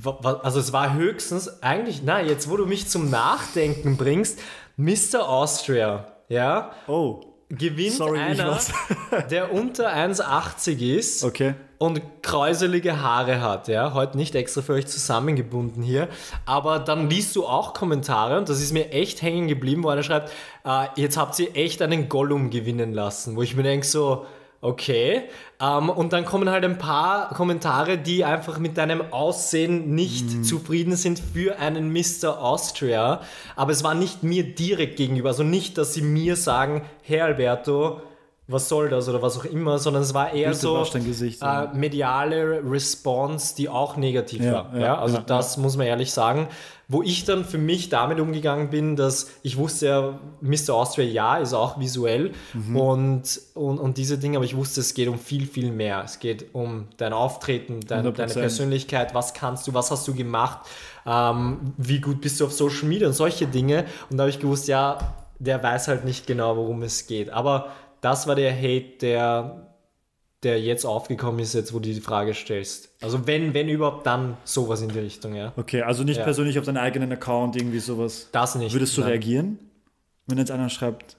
also 0.03 0.59
es 0.59 0.73
war 0.73 0.93
höchstens, 0.93 1.61
eigentlich, 1.63 2.01
na, 2.03 2.21
jetzt 2.21 2.49
wo 2.49 2.57
du 2.57 2.65
mich 2.65 2.87
zum 2.87 3.09
Nachdenken 3.09 3.97
bringst, 3.97 4.39
Mr. 4.77 5.27
Austria, 5.27 6.07
ja, 6.27 6.71
oh, 6.87 7.21
gewinnt 7.49 7.93
Sorry, 7.93 8.19
einer, 8.19 8.59
der 9.29 9.53
unter 9.53 9.93
1,80 9.93 10.97
ist 10.97 11.23
okay. 11.23 11.53
und 11.77 12.01
kräuselige 12.21 13.01
Haare 13.01 13.41
hat, 13.41 13.67
ja, 13.67 13.93
heute 13.93 14.17
nicht 14.17 14.35
extra 14.35 14.61
für 14.61 14.73
euch 14.73 14.87
zusammengebunden 14.87 15.81
hier, 15.83 16.09
aber 16.45 16.79
dann 16.79 17.09
liest 17.09 17.35
du 17.35 17.45
auch 17.45 17.73
Kommentare 17.73 18.37
und 18.37 18.49
das 18.49 18.61
ist 18.61 18.73
mir 18.73 18.91
echt 18.91 19.21
hängen 19.21 19.47
geblieben, 19.47 19.83
wo 19.83 19.89
einer 19.89 20.03
schreibt, 20.03 20.31
äh, 20.65 20.87
jetzt 20.95 21.17
habt 21.17 21.39
ihr 21.39 21.55
echt 21.55 21.81
einen 21.81 22.09
Gollum 22.09 22.49
gewinnen 22.49 22.93
lassen, 22.93 23.35
wo 23.35 23.43
ich 23.43 23.55
mir 23.55 23.63
denke 23.63 23.85
so, 23.85 24.25
okay, 24.65 25.23
ähm, 25.61 25.89
und 25.89 26.13
dann 26.13 26.25
kommen 26.25 26.49
halt 26.49 26.65
ein 26.65 26.77
paar 26.77 27.29
Kommentare, 27.29 27.97
die 27.97 28.25
einfach 28.25 28.59
mit 28.59 28.77
deinem 28.77 29.01
Aussehen 29.11 29.95
nicht 29.95 30.45
zufrieden 30.45 30.95
sind 30.95 31.19
für 31.19 31.59
einen 31.59 31.91
Mr. 31.93 32.41
Austria, 32.41 33.21
aber 33.55 33.71
es 33.71 33.83
war 33.83 33.93
nicht 33.93 34.23
mir 34.23 34.43
direkt 34.43 34.97
gegenüber, 34.97 35.29
also 35.29 35.43
nicht, 35.43 35.77
dass 35.77 35.93
sie 35.93 36.01
mir 36.01 36.35
sagen, 36.35 36.81
Herr 37.03 37.25
Alberto, 37.25 38.01
was 38.47 38.69
soll 38.69 38.89
das 38.89 39.09
oder 39.09 39.21
was 39.21 39.39
auch 39.39 39.45
immer, 39.45 39.79
sondern 39.79 40.03
es 40.03 40.13
war 40.13 40.31
eher 40.31 40.49
Bitte 40.49 40.61
so 40.61 40.85
Gesicht, 40.93 41.41
äh, 41.41 41.67
mediale 41.73 42.61
Response, 42.63 43.55
die 43.55 43.69
auch 43.69 43.97
negativ 43.97 44.43
Ja, 44.43 44.53
war. 44.53 44.71
Ja, 44.73 44.79
ja, 44.79 44.99
also 44.99 45.17
ja, 45.17 45.23
das 45.23 45.57
muss 45.57 45.77
man 45.77 45.87
ehrlich 45.87 46.11
sagen. 46.11 46.47
Wo 46.87 47.01
ich 47.01 47.25
dann 47.25 47.45
für 47.45 47.57
mich 47.57 47.89
damit 47.89 48.19
umgegangen 48.19 48.69
bin, 48.69 48.95
dass 48.95 49.31
ich 49.41 49.57
wusste 49.57 49.87
ja, 49.87 50.19
Mr. 50.41 50.73
Austria, 50.75 51.05
ja, 51.05 51.37
ist 51.37 51.53
auch 51.53 51.79
visuell 51.79 52.31
Mhm. 52.53 52.75
und, 52.77 53.41
und, 53.55 53.79
und 53.79 53.97
diese 53.97 54.17
Dinge, 54.17 54.37
aber 54.37 54.45
ich 54.45 54.55
wusste, 54.55 54.81
es 54.81 54.93
geht 54.93 55.07
um 55.07 55.17
viel, 55.17 55.47
viel 55.47 55.71
mehr. 55.71 56.03
Es 56.05 56.19
geht 56.19 56.53
um 56.53 56.87
dein 56.97 57.13
Auftreten, 57.13 57.79
dein, 57.81 58.03
deine 58.13 58.27
100%. 58.33 58.39
Persönlichkeit, 58.39 59.13
was 59.15 59.33
kannst 59.33 59.67
du, 59.67 59.73
was 59.73 59.89
hast 59.91 60.07
du 60.07 60.13
gemacht, 60.13 60.59
ähm, 61.05 61.73
wie 61.77 62.01
gut 62.01 62.21
bist 62.21 62.39
du 62.39 62.45
auf 62.45 62.53
Social 62.53 62.87
Media 62.87 63.07
und 63.07 63.13
solche 63.13 63.47
Dinge. 63.47 63.85
Und 64.09 64.17
da 64.17 64.23
habe 64.23 64.29
ich 64.29 64.39
gewusst, 64.39 64.67
ja, 64.67 64.97
der 65.39 65.61
weiß 65.61 65.87
halt 65.87 66.05
nicht 66.05 66.27
genau, 66.27 66.55
worum 66.55 66.83
es 66.83 67.07
geht. 67.07 67.29
Aber 67.29 67.69
das 68.01 68.27
war 68.27 68.35
der 68.35 68.55
Hate, 68.55 68.97
der, 69.01 69.67
der 70.45 70.61
jetzt 70.61 70.85
aufgekommen 70.85 71.39
ist, 71.41 71.53
jetzt 71.53 71.73
wo 71.73 71.79
du 71.79 71.89
die 71.93 71.99
Frage 71.99 72.33
stellst. 72.33 72.89
Also 73.01 73.27
wenn, 73.27 73.53
wenn 73.53 73.67
überhaupt, 73.67 74.05
dann 74.07 74.37
sowas 74.45 74.81
in 74.81 74.89
die 74.89 74.99
Richtung, 74.99 75.35
ja. 75.35 75.51
Okay, 75.57 75.81
also 75.81 76.03
nicht 76.03 76.17
Ja. 76.17 76.23
persönlich 76.23 76.57
auf 76.57 76.65
deinen 76.65 76.77
eigenen 76.77 77.11
Account 77.11 77.57
irgendwie 77.57 77.79
sowas. 77.79 78.29
Das 78.31 78.55
nicht. 78.55 78.71
Würdest 78.73 78.95
du 78.95 79.01
nein. 79.01 79.09
reagieren, 79.09 79.59
wenn 80.27 80.37
jetzt 80.37 80.51
einer 80.51 80.69
schreibt, 80.69 81.17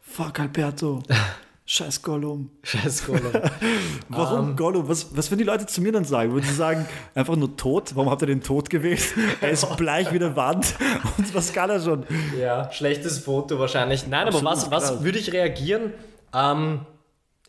fuck 0.00 0.40
Alberto, 0.40 1.02
scheiß 1.66 2.00
Gollum. 2.02 2.50
Scheiß 2.62 3.06
Gollum. 3.06 3.32
Warum 4.08 4.50
Ähm. 4.50 4.56
Gollum? 4.56 4.88
Was, 4.88 5.16
was 5.16 5.30
würden 5.30 5.38
die 5.40 5.44
Leute 5.44 5.66
zu 5.66 5.80
mir 5.82 5.90
dann 5.92 6.04
sagen? 6.04 6.32
Würden 6.32 6.44
sie 6.46 6.54
sagen, 6.54 6.86
einfach 7.14 7.34
nur 7.36 7.56
tot? 7.56 7.90
Warum 7.96 8.08
habt 8.10 8.22
ihr 8.22 8.26
den 8.26 8.40
Tod 8.42 8.70
gewählt? 8.70 9.02
Er 9.40 9.50
ist 9.50 9.68
bleich 9.76 10.12
wie 10.12 10.16
eine 10.16 10.36
Wand. 10.36 10.74
Und 11.18 11.34
was 11.34 11.52
kann 11.52 11.68
er 11.70 11.80
schon? 11.80 12.06
ja, 12.40 12.70
schlechtes 12.72 13.18
Foto 13.18 13.58
wahrscheinlich. 13.58 14.06
Nein, 14.06 14.28
aber 14.28 14.38
Absolut, 14.38 14.52
was, 14.52 14.70
was 14.70 14.88
krass. 14.90 15.04
würde 15.04 15.18
ich 15.18 15.32
reagieren? 15.32 15.92
Ähm, 16.32 16.80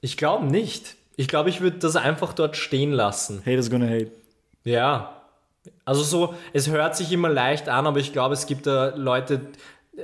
ich 0.02 0.18
glaube 0.18 0.46
nicht. 0.46 0.96
Ich 1.16 1.28
glaube, 1.28 1.50
ich 1.50 1.62
würde 1.62 1.80
das 1.80 1.96
einfach 1.96 2.34
dort 2.34 2.56
stehen 2.58 2.92
lassen. 2.92 3.40
Hate 3.42 3.54
is 3.58 3.70
gonna 3.72 3.88
hate. 3.88 4.12
Ja. 4.64 5.14
Also 5.84 6.04
so, 6.04 6.34
es 6.54 6.70
hört 6.70 6.96
sich 6.96 7.12
immer 7.12 7.30
leicht 7.30 7.70
an, 7.70 7.88
aber 7.88 8.00
ich 8.00 8.14
glaube, 8.14 8.34
es 8.34 8.46
gibt 8.46 8.68
da 8.68 8.94
Leute, 8.96 9.42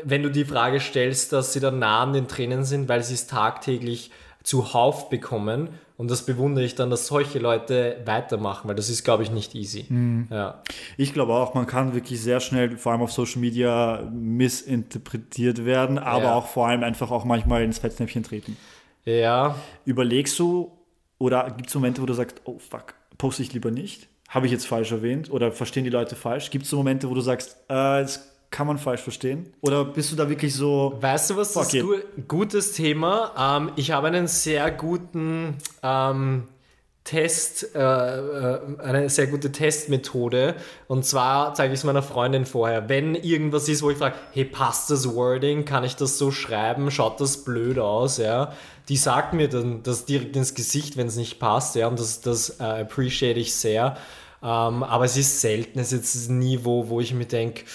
wenn 0.03 0.23
du 0.23 0.29
die 0.31 0.45
Frage 0.45 0.79
stellst, 0.79 1.31
dass 1.33 1.53
sie 1.53 1.59
dann 1.59 1.79
nah 1.79 2.01
an 2.01 2.13
den 2.13 2.27
Tränen 2.27 2.63
sind, 2.63 2.89
weil 2.89 3.03
sie 3.03 3.13
es 3.13 3.27
tagtäglich 3.27 4.11
zuhauf 4.43 5.09
bekommen. 5.09 5.69
Und 5.95 6.09
das 6.09 6.25
bewundere 6.25 6.65
ich 6.65 6.73
dann, 6.75 6.89
dass 6.89 7.05
solche 7.07 7.37
Leute 7.37 7.97
weitermachen, 8.05 8.67
weil 8.67 8.75
das 8.75 8.89
ist, 8.89 9.03
glaube 9.03 9.21
ich, 9.23 9.29
nicht 9.31 9.53
easy. 9.53 9.85
Ja. 10.31 10.61
Ich 10.97 11.13
glaube 11.13 11.33
auch, 11.33 11.53
man 11.53 11.67
kann 11.67 11.93
wirklich 11.93 12.19
sehr 12.19 12.39
schnell, 12.39 12.75
vor 12.77 12.91
allem 12.91 13.01
auf 13.03 13.11
Social 13.11 13.39
Media, 13.39 14.01
missinterpretiert 14.11 15.65
werden, 15.65 15.99
aber 15.99 16.23
Ja. 16.25 16.33
auch 16.35 16.47
vor 16.47 16.67
allem 16.67 16.83
einfach 16.83 17.11
auch 17.11 17.25
manchmal 17.25 17.63
ins 17.63 17.77
Fettnäpfchen 17.77 18.23
treten. 18.23 18.57
Ja, 19.05 19.55
Überlegst 19.85 20.37
du 20.39 20.71
oder 21.17 21.51
gibt 21.51 21.69
es 21.69 21.75
Momente, 21.75 22.01
wo 22.01 22.05
du 22.05 22.13
sagst, 22.13 22.41
oh 22.45 22.57
fuck, 22.59 22.95
poste 23.17 23.43
ich 23.43 23.53
lieber 23.53 23.71
nicht? 23.71 24.07
Habe 24.29 24.45
ich 24.45 24.51
jetzt 24.51 24.65
falsch 24.65 24.91
erwähnt 24.91 25.31
oder 25.31 25.51
verstehen 25.51 25.83
die 25.83 25.89
Leute 25.89 26.15
falsch? 26.15 26.49
Gibt 26.49 26.63
es 26.65 26.69
so 26.71 26.77
Momente, 26.77 27.09
wo 27.09 27.13
du 27.13 27.21
sagst, 27.21 27.57
äh, 27.67 28.01
das 28.01 28.33
kann 28.49 28.67
man 28.67 28.77
falsch 28.77 29.01
verstehen? 29.01 29.53
Oder 29.61 29.83
bist 29.83 30.11
du 30.11 30.15
da 30.15 30.29
wirklich 30.29 30.55
so, 30.55 30.97
Weißt 31.01 31.31
du, 31.31 31.37
was 31.37 31.53
das 31.53 31.71
gu 31.71 31.95
gutes 32.27 32.73
Thema? 32.73 33.57
Ähm, 33.57 33.71
ich 33.75 33.91
habe 33.91 34.07
einen 34.07 34.27
sehr 34.27 34.71
guten 34.71 35.57
ähm, 35.81 36.47
Test, 37.03 37.75
äh, 37.75 37.79
äh, 37.79 38.59
eine 38.79 39.09
sehr 39.09 39.27
gute 39.27 39.51
Testmethode. 39.51 40.55
Und 40.87 41.05
zwar 41.05 41.53
zeige 41.53 41.73
ich 41.73 41.81
es 41.81 41.83
meiner 41.83 42.01
Freundin 42.01 42.45
vorher. 42.45 42.87
Wenn 42.87 43.15
irgendwas 43.15 43.67
ist, 43.67 43.83
wo 43.83 43.89
ich 43.89 43.97
frage, 43.97 44.15
hey, 44.31 44.45
passt 44.45 44.89
das 44.89 45.13
Wording? 45.13 45.65
Kann 45.65 45.83
ich 45.83 45.97
das 45.97 46.17
so 46.17 46.31
schreiben? 46.31 46.89
Schaut 46.91 47.19
das 47.19 47.43
blöd 47.43 47.77
aus? 47.77 48.17
Ja, 48.17 48.53
die 48.87 48.95
sagt 48.95 49.33
mir 49.33 49.49
dann 49.49 49.83
das 49.83 50.05
direkt 50.05 50.35
ins 50.37 50.53
Gesicht, 50.53 50.95
wenn 50.95 51.07
es 51.07 51.17
nicht 51.17 51.39
passt. 51.39 51.75
Ja, 51.75 51.87
und 51.87 51.99
das, 51.99 52.21
das 52.21 52.61
äh, 52.61 52.63
appreciate 52.63 53.39
ich 53.39 53.53
sehr. 53.53 53.97
Ähm, 54.41 54.83
aber 54.83 55.03
es 55.03 55.17
ist 55.17 55.41
selten. 55.41 55.79
Es 55.79 55.91
ist 55.91 56.15
jetzt 56.15 56.29
nie 56.29 56.59
wo, 56.63 56.87
wo 56.87 57.01
ich 57.01 57.13
mir 57.13 57.25
denke, 57.25 57.65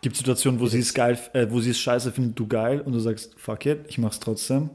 gibt 0.00 0.14
es 0.14 0.18
Situationen, 0.18 0.60
wo 0.60 0.66
sie 0.66 0.80
es 0.80 0.94
geil, 0.94 1.18
äh, 1.32 1.46
wo 1.50 1.60
sie 1.60 1.70
es 1.70 1.78
scheiße 1.78 2.12
findet, 2.12 2.38
du 2.38 2.46
geil 2.46 2.80
und 2.80 2.92
du 2.92 2.98
sagst, 2.98 3.34
fuck 3.36 3.66
it, 3.66 3.84
ich 3.88 3.98
mach's 3.98 4.18
trotzdem? 4.20 4.70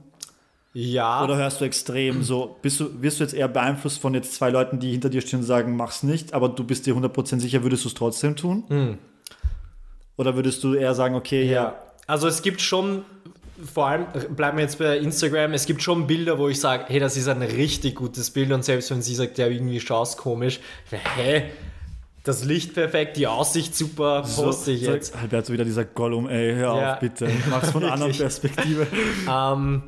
Ja. 0.79 1.23
Oder 1.23 1.37
hörst 1.37 1.59
du 1.61 1.65
extrem 1.65 2.21
so, 2.23 2.57
bist 2.61 2.79
du, 2.79 3.01
wirst 3.01 3.19
du 3.19 3.23
jetzt 3.23 3.33
eher 3.33 3.47
beeinflusst 3.47 3.99
von 3.99 4.13
jetzt 4.13 4.35
zwei 4.35 4.49
Leuten, 4.51 4.79
die 4.79 4.91
hinter 4.91 5.09
dir 5.09 5.21
stehen 5.21 5.39
und 5.39 5.45
sagen, 5.45 5.75
mach's 5.75 6.03
nicht, 6.03 6.33
aber 6.33 6.49
du 6.49 6.63
bist 6.63 6.85
dir 6.85 6.93
100% 6.95 7.39
sicher, 7.39 7.63
würdest 7.63 7.83
du 7.83 7.87
es 7.89 7.93
trotzdem 7.95 8.35
tun? 8.35 8.97
Oder 10.17 10.35
würdest 10.35 10.63
du 10.63 10.73
eher 10.75 10.93
sagen, 10.93 11.15
okay, 11.15 11.43
ja, 11.45 11.51
Ja, 11.51 11.75
also 12.05 12.27
es 12.27 12.41
gibt 12.41 12.61
schon, 12.61 13.03
vor 13.73 13.87
allem 13.87 14.05
bleiben 14.35 14.57
wir 14.57 14.63
jetzt 14.63 14.77
bei 14.79 14.97
Instagram, 14.97 15.53
es 15.53 15.65
gibt 15.65 15.81
schon 15.81 16.05
Bilder, 16.05 16.37
wo 16.37 16.47
ich 16.47 16.59
sage, 16.59 16.85
hey, 16.87 16.99
das 16.99 17.17
ist 17.17 17.27
ein 17.27 17.41
richtig 17.41 17.95
gutes 17.95 18.29
Bild 18.31 18.51
und 18.51 18.63
selbst 18.63 18.91
wenn 18.91 19.01
sie 19.01 19.15
sagt, 19.15 19.37
ja, 19.39 19.47
irgendwie 19.47 19.79
schaust 19.79 20.17
komisch, 20.17 20.59
hä, 20.91 21.43
das 22.23 22.43
Licht 22.43 22.73
perfekt, 22.73 23.17
die 23.17 23.25
Aussicht 23.25 23.73
super, 23.75 24.21
poste 24.35 24.71
ich 24.71 24.83
so, 24.85 24.91
jetzt. 24.91 25.15
Alberto 25.15 25.53
wieder 25.53 25.65
dieser 25.65 25.85
Gollum, 25.85 26.27
ey, 26.27 26.53
hör 26.55 26.77
Ja. 26.79 26.93
auf 26.93 26.99
bitte, 26.99 27.29
mach's 27.49 27.71
von 27.71 27.83
einer 27.83 27.93
anderen. 27.93 28.11
Perspektive. 28.13 28.85
Ähm, 29.31 29.81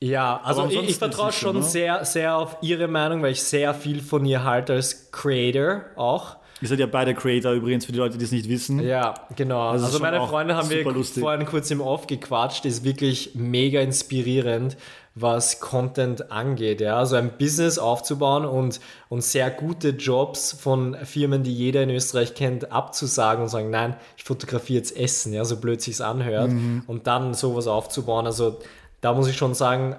ja, 0.00 0.40
also 0.44 0.66
ich, 0.66 0.90
ich 0.90 0.96
vertraue 0.96 1.32
schon 1.32 1.56
ne? 1.56 1.62
sehr, 1.62 2.04
sehr 2.04 2.36
auf 2.36 2.58
ihre 2.60 2.86
Meinung, 2.86 3.22
weil 3.22 3.32
ich 3.32 3.42
sehr 3.42 3.72
viel 3.72 4.02
von 4.02 4.24
ihr 4.26 4.44
halte 4.44 4.74
als 4.74 5.10
Creator 5.10 5.84
auch. 5.96 6.36
Ihr 6.60 6.68
seid 6.68 6.78
ja 6.78 6.86
beide 6.86 7.14
Creator 7.14 7.52
übrigens, 7.52 7.84
für 7.84 7.92
die 7.92 7.98
Leute, 7.98 8.16
die 8.16 8.24
es 8.24 8.32
nicht 8.32 8.48
wissen. 8.48 8.80
Ja, 8.80 9.14
genau. 9.36 9.72
Das 9.72 9.84
also 9.84 9.98
schon 9.98 10.02
meine 10.02 10.26
Freunde 10.26 10.56
haben 10.56 10.70
wir 10.70 10.84
lustig. 10.84 11.22
vorhin 11.22 11.44
kurz 11.46 11.70
im 11.70 11.80
Off 11.80 12.06
gequatscht, 12.06 12.64
ist 12.64 12.82
wirklich 12.82 13.32
mega 13.34 13.80
inspirierend, 13.80 14.76
was 15.14 15.60
Content 15.60 16.30
angeht. 16.30 16.80
Ja? 16.80 16.96
Also 16.96 17.16
ein 17.16 17.32
Business 17.38 17.78
aufzubauen 17.78 18.46
und, 18.46 18.80
und 19.10 19.22
sehr 19.22 19.50
gute 19.50 19.90
Jobs 19.90 20.52
von 20.52 20.96
Firmen, 21.04 21.42
die 21.42 21.54
jeder 21.54 21.82
in 21.82 21.90
Österreich 21.90 22.34
kennt, 22.34 22.72
abzusagen 22.72 23.42
und 23.42 23.48
sagen, 23.48 23.68
nein, 23.68 23.96
ich 24.16 24.24
fotografiere 24.24 24.78
jetzt 24.78 24.96
Essen, 24.96 25.34
ja, 25.34 25.44
so 25.44 25.58
blöd 25.58 25.82
sich's 25.82 26.00
anhört. 26.00 26.50
Mhm. 26.50 26.84
Und 26.86 27.06
dann 27.06 27.34
sowas 27.34 27.66
aufzubauen. 27.66 28.26
Also 28.26 28.60
da 29.06 29.12
muss 29.12 29.28
ich 29.28 29.36
schon 29.36 29.54
sagen, 29.54 29.94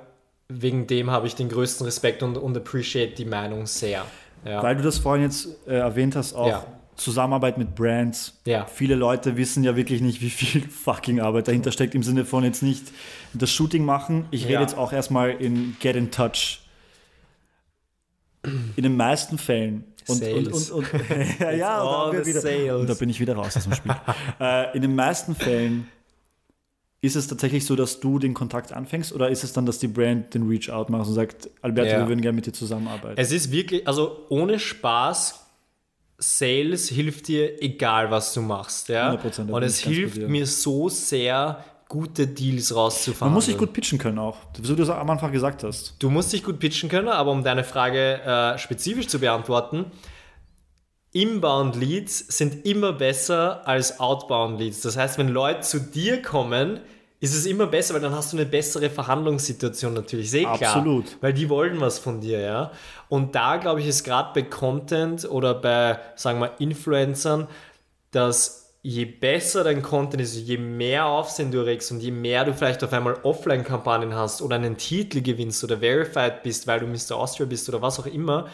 wegen 0.50 0.86
dem 0.86 1.12
habe 1.12 1.28
ich 1.28 1.36
den 1.36 1.48
größten 1.48 1.86
Respekt 1.86 2.24
und, 2.24 2.38
und 2.38 2.58
appreciate 2.58 3.16
die 3.16 3.24
Meinung 3.24 3.66
sehr. 3.66 4.06
Ja. 4.44 4.62
Weil 4.62 4.76
du 4.76 4.84
das 4.84 4.98
vorhin 4.98 5.24
jetzt 5.24 5.48
äh, 5.66 5.78
erwähnt 5.78 6.18
hast, 6.18 6.34
auch 6.34 6.48
Ja. 6.50 6.66
Zusammenarbeit 6.98 7.58
mit 7.58 7.74
Brands. 7.74 8.34
Ja. 8.44 8.66
Viele 8.66 8.96
Leute 8.96 9.38
wissen 9.38 9.64
ja 9.64 9.78
wirklich 9.78 10.02
nicht, 10.02 10.20
wie 10.20 10.30
viel 10.30 10.68
fucking 10.70 11.22
Arbeit 11.22 11.48
dahinter 11.48 11.72
steckt, 11.72 11.96
im 11.96 12.04
Sinne 12.04 12.26
von 12.26 12.44
jetzt 12.44 12.62
nicht 12.62 12.84
das 13.34 13.50
Shooting 13.50 13.86
machen. 13.86 14.26
Ich 14.32 14.46
rede 14.46 14.60
jetzt 14.60 14.78
auch 14.78 14.92
erstmal 14.92 15.30
in 15.30 15.78
Get 15.80 15.96
in 15.96 16.12
Touch. 16.12 16.60
In 18.76 18.84
den 18.84 18.98
meisten 18.98 19.38
Fällen. 19.38 19.86
Und, 20.10 20.18
Sales. 20.18 20.70
Und, 20.72 20.84
und, 20.84 20.94
und, 20.94 21.10
ja, 21.40 21.52
ja, 21.52 22.12
da, 22.12 22.26
wieder, 22.26 22.86
da 22.86 22.94
bin 22.94 23.10
ich 23.10 23.22
wieder 23.22 23.36
raus 23.36 23.56
aus 23.56 23.64
dem 23.64 23.74
Spiel. 23.74 23.96
äh, 24.42 24.76
in 24.76 24.82
den 24.82 24.96
meisten 24.96 25.34
Fällen 25.34 25.88
ist 27.08 27.16
es 27.16 27.28
tatsächlich 27.28 27.66
so, 27.66 27.76
dass 27.76 28.00
du 28.00 28.20
den 28.20 28.34
Kontakt 28.34 28.72
anfängst 28.72 29.12
oder 29.14 29.30
ist 29.30 29.44
es 29.44 29.54
dann, 29.54 29.66
dass 29.66 29.80
die 29.80 29.88
Brand 29.88 30.34
den 30.34 30.48
Reach-Out 30.48 30.90
macht 30.90 31.08
und 31.08 31.14
sagt, 31.14 31.50
Alberto, 31.62 31.90
Ja. 31.90 32.00
wir 32.02 32.08
würden 32.08 32.22
gerne 32.22 32.36
mit 32.36 32.46
dir 32.46 32.54
zusammenarbeiten? 32.54 33.16
Es 33.18 33.32
ist 33.32 33.52
wirklich, 33.52 33.88
also 33.88 34.26
ohne 34.30 34.60
Spaß, 34.60 35.44
Sales 36.20 36.90
hilft 36.90 37.28
dir, 37.28 37.62
egal 37.62 38.12
was 38.12 38.34
du 38.34 38.42
machst. 38.42 38.90
Ja? 38.90 39.12
100%, 39.12 39.46
da 39.46 39.54
Und 39.54 39.64
es 39.64 39.80
hilft 39.80 40.18
mir 40.18 40.46
so 40.46 40.90
sehr, 40.90 41.64
gute 41.90 42.28
Deals 42.28 42.76
rauszufahren. 42.76 43.30
Man 43.32 43.36
muss 43.36 43.46
sich 43.46 43.58
gut 43.58 43.74
pitchen 43.74 43.98
können 43.98 44.20
auch, 44.20 44.38
so 44.62 44.74
wie 44.74 44.76
du 44.76 44.84
es 44.84 44.90
am 44.90 45.10
Anfang 45.10 45.32
gesagt 45.32 45.64
hast. 45.64 45.96
Du 46.00 46.10
musst 46.10 46.34
dich 46.34 46.44
gut 46.44 46.60
pitchen 46.60 46.90
können, 46.90 47.08
aber 47.08 47.32
um 47.32 47.44
deine 47.44 47.64
Frage 47.64 48.22
äh, 48.22 48.58
spezifisch 48.58 49.08
zu 49.08 49.20
beantworten, 49.20 49.86
Inbound 51.14 51.76
Leads 51.76 52.20
sind 52.38 52.66
immer 52.66 52.94
besser 52.94 53.66
als 53.68 54.00
Outbound 54.00 54.60
Leads. 54.60 54.82
Das 54.82 54.98
heißt, 54.98 55.18
wenn 55.18 55.30
Leute 55.30 55.62
zu 55.62 55.80
dir 55.80 56.22
kommen, 56.22 56.82
ist 57.20 57.34
es 57.34 57.46
immer 57.46 57.66
besser, 57.66 57.96
weil 57.96 58.02
dann 58.02 58.14
hast 58.14 58.32
du 58.32 58.38
eine 58.38 58.46
bessere 58.46 58.90
Verhandlungssituation 58.90 59.94
natürlich. 59.94 60.30
Sehr 60.30 60.44
klar. 60.44 60.76
Absolut. 60.76 61.18
Weil 61.22 61.34
die 61.34 61.50
wollen 61.50 61.82
was 61.82 61.98
von 61.98 62.22
dir, 62.22 62.40
ja. 62.40 62.72
Und 63.10 63.34
da 63.34 63.58
glaube 63.58 63.82
ich, 63.82 63.88
ist 63.88 64.04
gerade 64.04 64.32
bei 64.34 64.48
Content 64.48 65.30
oder 65.30 65.56
bei, 65.56 66.00
sagen 66.16 66.40
wir, 66.40 66.52
Influencern, 66.60 67.48
dass 68.12 68.76
je 68.84 69.06
besser 69.06 69.64
dein 69.64 69.82
Content 69.82 70.22
ist, 70.22 70.36
je 70.36 70.58
mehr 70.58 71.08
Aufsehen 71.08 71.52
du 71.52 71.66
regst 71.66 71.92
und 71.92 72.02
je 72.02 72.12
mehr 72.12 72.46
du 72.46 72.54
vielleicht 72.54 72.84
auf 72.84 72.94
einmal 72.94 73.16
Offline-Kampagnen 73.24 74.16
hast 74.16 74.42
oder 74.42 74.56
einen 74.56 74.78
Titel 74.78 75.22
gewinnst 75.22 75.64
oder 75.64 75.80
verified 75.80 76.44
bist, 76.44 76.68
weil 76.68 76.80
du 76.80 76.88
Mr. 76.88 77.18
Austria 77.18 77.48
bist 77.48 77.68
oder 77.68 77.82
was 77.82 78.00
auch 78.00 78.06
immer, 78.06 78.48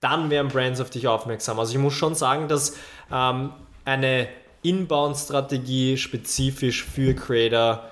dann 0.00 0.30
werden 0.30 0.48
Brands 0.48 0.80
auf 0.80 0.90
dich 0.90 1.08
aufmerksam. 1.08 1.58
Also 1.58 1.72
ich 1.72 1.78
muss 1.78 1.94
schon 1.94 2.14
sagen, 2.14 2.48
dass 2.48 2.76
ähm, 3.10 3.52
eine 3.84 4.28
Inbound-Strategie 4.62 5.96
spezifisch 5.96 6.84
für 6.84 7.14
Creator 7.14 7.84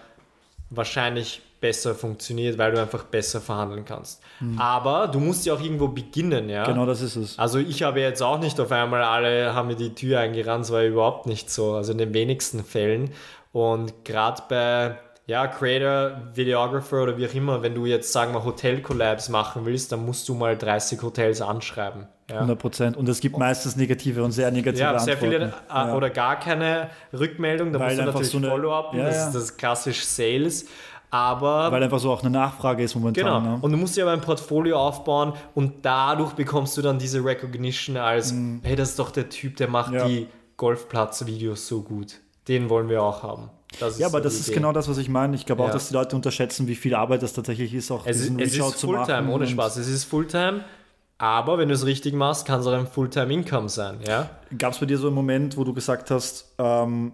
wahrscheinlich 0.70 1.42
besser 1.60 1.94
funktioniert, 1.94 2.56
weil 2.58 2.72
du 2.72 2.80
einfach 2.80 3.04
besser 3.04 3.40
verhandeln 3.40 3.84
kannst. 3.84 4.22
Aber 4.58 5.08
du 5.08 5.18
musst 5.18 5.44
ja 5.44 5.54
auch 5.54 5.60
irgendwo 5.60 5.88
beginnen, 5.88 6.48
ja. 6.48 6.64
Genau, 6.64 6.86
das 6.86 7.00
ist 7.00 7.16
es. 7.16 7.38
Also 7.38 7.58
ich 7.58 7.82
habe 7.82 8.00
jetzt 8.00 8.22
auch 8.22 8.38
nicht 8.38 8.60
auf 8.60 8.70
einmal 8.70 9.02
alle 9.02 9.54
haben 9.54 9.68
mir 9.68 9.76
die 9.76 9.94
Tür 9.94 10.20
eingerannt, 10.20 10.64
das 10.64 10.72
war 10.72 10.84
überhaupt 10.84 11.26
nicht 11.26 11.50
so. 11.50 11.74
Also 11.74 11.92
in 11.92 11.98
den 11.98 12.14
wenigsten 12.14 12.64
Fällen. 12.64 13.10
Und 13.52 14.04
gerade 14.04 14.42
bei 14.48 14.98
ja, 15.26 15.46
Creator, 15.46 16.22
Videographer 16.34 17.02
oder 17.02 17.18
wie 17.18 17.26
auch 17.26 17.34
immer, 17.34 17.62
wenn 17.62 17.74
du 17.74 17.86
jetzt 17.86 18.12
sagen 18.12 18.32
wir 18.32 18.44
Hotel-Collabs 18.44 19.28
machen 19.28 19.66
willst, 19.66 19.92
dann 19.92 20.04
musst 20.04 20.28
du 20.28 20.34
mal 20.34 20.56
30 20.56 21.02
Hotels 21.02 21.42
anschreiben. 21.42 22.06
Ja. 22.30 22.36
100 22.40 22.58
Prozent. 22.58 22.96
Und 22.96 23.08
es 23.08 23.20
gibt 23.20 23.38
meistens 23.38 23.74
negative 23.76 24.22
und 24.22 24.32
sehr 24.32 24.50
negative 24.50 24.82
Ja, 24.82 24.90
Antworten. 24.90 25.04
sehr 25.06 25.16
viele 25.18 25.44
äh, 25.46 25.50
Ja. 25.70 25.94
oder 25.94 26.10
gar 26.10 26.38
keine 26.38 26.90
Rückmeldung, 27.12 27.72
da 27.72 27.78
Weil 27.80 27.86
musst 27.86 27.96
du 27.98 28.02
einfach 28.02 28.12
natürlich 28.14 28.30
so 28.32 28.38
eine- 28.38 28.48
Follow-up, 28.50 28.94
Ja, 28.94 29.04
das 29.04 29.26
ist 29.28 29.34
das 29.34 29.56
klassisch 29.56 30.04
Sales. 30.04 30.66
Aber 31.10 31.72
Weil 31.72 31.82
einfach 31.82 31.98
so 32.00 32.12
auch 32.12 32.20
eine 32.20 32.28
Nachfrage 32.30 32.82
ist 32.82 32.94
momentan. 32.94 33.24
Genau. 33.24 33.40
Ne? 33.40 33.58
Und 33.62 33.72
du 33.72 33.78
musst 33.78 33.96
dir 33.96 34.02
aber 34.04 34.12
ein 34.12 34.20
Portfolio 34.20 34.76
aufbauen 34.78 35.32
und 35.54 35.76
dadurch 35.82 36.32
bekommst 36.34 36.76
du 36.76 36.82
dann 36.82 36.98
diese 36.98 37.24
Recognition 37.24 37.96
als, 37.96 38.34
hey, 38.62 38.76
das 38.76 38.90
ist 38.90 38.98
doch 38.98 39.10
der 39.10 39.30
Typ, 39.30 39.56
der 39.56 39.68
macht 39.68 39.92
Mhm. 39.92 40.06
Die 40.06 40.26
Golfplatz-Videos 40.58 41.66
so 41.66 41.82
gut. 41.82 42.16
Den 42.46 42.68
wollen 42.68 42.88
wir 42.88 43.02
auch 43.02 43.22
haben. 43.22 43.50
Ist 43.80 43.98
Ja, 43.98 44.06
aber 44.06 44.18
so 44.18 44.24
das 44.24 44.34
ist 44.34 44.48
Idee. 44.48 44.56
genau 44.56 44.72
das, 44.72 44.88
was 44.88 44.96
ich 44.98 45.08
meine. 45.08 45.34
Ich 45.36 45.44
glaube 45.44 45.62
auch, 45.62 45.66
Ja. 45.68 45.72
dass 45.74 45.88
die 45.88 45.94
Leute 45.94 46.16
unterschätzen, 46.16 46.66
wie 46.66 46.74
viel 46.74 46.94
Arbeit 46.94 47.22
das 47.22 47.34
tatsächlich 47.34 47.74
ist, 47.74 47.90
auch 47.90 48.06
Es 48.06 48.16
ist, 48.16 48.24
diesen 48.24 48.40
es 48.40 48.54
Reach-out 48.54 48.72
ist 48.74 48.78
zu 48.80 48.86
machen. 48.88 49.04
Fulltime, 49.06 49.32
ohne 49.32 49.46
Spaß. 49.46 49.76
Es 49.76 49.88
ist 49.88 50.04
Fulltime, 50.04 50.64
aber 51.18 51.58
wenn 51.58 51.68
du 51.68 51.74
es 51.74 51.84
richtig 51.84 52.14
machst, 52.14 52.46
kann 52.46 52.60
es 52.60 52.66
auch 52.66 52.72
ein 52.72 52.86
Fulltime-Income 52.86 53.68
sein. 53.68 53.98
Ja? 54.06 54.30
Gab 54.56 54.72
es 54.72 54.78
bei 54.78 54.86
dir 54.86 54.98
so 54.98 55.08
einen 55.08 55.16
Moment, 55.16 55.56
wo 55.56 55.64
du 55.64 55.74
gesagt 55.74 56.12
hast, 56.12 56.54
ähm, 56.58 57.12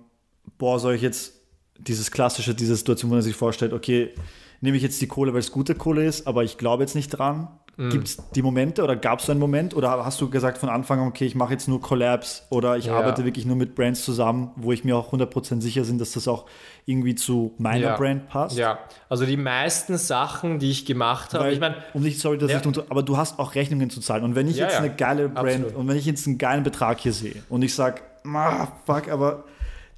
boah, 0.59 0.79
soll 0.79 0.95
ich 0.95 1.03
jetzt 1.03 1.33
dieses 1.79 2.11
klassische, 2.11 2.55
diese 2.55 2.77
Situation, 2.77 3.11
wo 3.11 3.15
man 3.15 3.23
sich 3.23 3.35
vorstellt, 3.35 3.73
okay, 3.73 4.15
nehme 4.61 4.77
ich 4.77 4.83
jetzt 4.83 5.01
die 5.01 5.09
Kohle, 5.09 5.33
weil 5.33 5.41
es 5.41 5.51
gute 5.51 5.75
Kohle 5.75 6.05
ist, 6.05 6.27
aber 6.27 6.45
ich 6.45 6.59
glaube 6.59 6.83
jetzt 6.83 6.95
nicht 6.95 7.09
dran. 7.11 7.49
Mhm. 7.77 7.91
Gibt 7.91 8.07
es 8.09 8.19
die 8.35 8.43
Momente 8.43 8.85
oder 8.85 8.95
gab 8.95 9.19
es 9.21 9.29
einen 9.29 9.41
Moment 9.41 9.75
oder 9.75 10.05
hast 10.05 10.21
du 10.21 10.31
gesagt 10.31 10.59
von 10.59 10.69
Anfang 10.69 11.01
an, 11.01 11.09
okay, 11.09 11.25
ich 11.27 11.35
mache 11.35 11.53
jetzt 11.53 11.67
nur 11.67 11.81
Collabs 11.81 12.47
oder 12.51 12.77
ich 12.77 12.87
Ja. 12.87 12.97
arbeite 12.97 13.25
wirklich 13.25 13.47
nur 13.47 13.57
mit 13.57 13.75
Brands 13.75 14.05
zusammen, 14.05 14.51
wo 14.57 14.71
ich 14.73 14.85
mir 14.85 14.97
auch 14.97 15.13
100% 15.13 15.61
sicher 15.61 15.83
bin, 15.83 15.99
dass 15.99 16.13
das 16.13 16.29
auch 16.29 16.47
irgendwie 16.87 17.15
zu 17.17 17.53
meiner 17.59 17.87
Ja. 17.87 17.97
Brand 17.97 18.29
passt? 18.29 18.57
ja, 18.57 18.79
also 19.09 19.27
die 19.27 19.37
meisten 19.37 19.97
Sachen, 19.99 20.59
die 20.59 20.71
ich 20.71 20.87
gemacht 20.87 21.35
habe, 21.35 21.45
Weil, 21.47 21.53
ich 21.55 21.61
meine, 21.61 21.77
um 21.95 22.03
nicht, 22.03 22.21
sorry, 22.21 22.39
dass 22.39 22.51
Ja. 22.53 22.61
ich 22.61 22.91
aber 22.91 23.03
du 23.03 23.17
hast 23.17 23.39
auch 23.39 23.55
Rechnungen 23.55 23.91
zu 23.91 24.01
zahlen. 24.01 24.23
Und 24.25 24.35
wenn 24.37 24.47
ich 24.49 24.57
jetzt 24.57 24.77
eine 24.77 24.95
geile 24.95 25.29
Brand 25.29 25.49
Absolut. 25.49 25.75
und 25.75 25.89
wenn 25.89 25.97
ich 25.97 26.07
jetzt 26.07 26.27
einen 26.27 26.39
geilen 26.39 26.63
Betrag 26.63 27.01
hier 27.01 27.13
sehe 27.13 27.43
und 27.49 27.63
ich 27.63 27.75
sage, 27.75 28.03
ah, 28.33 28.69
fuck, 28.87 29.09
aber 29.09 29.45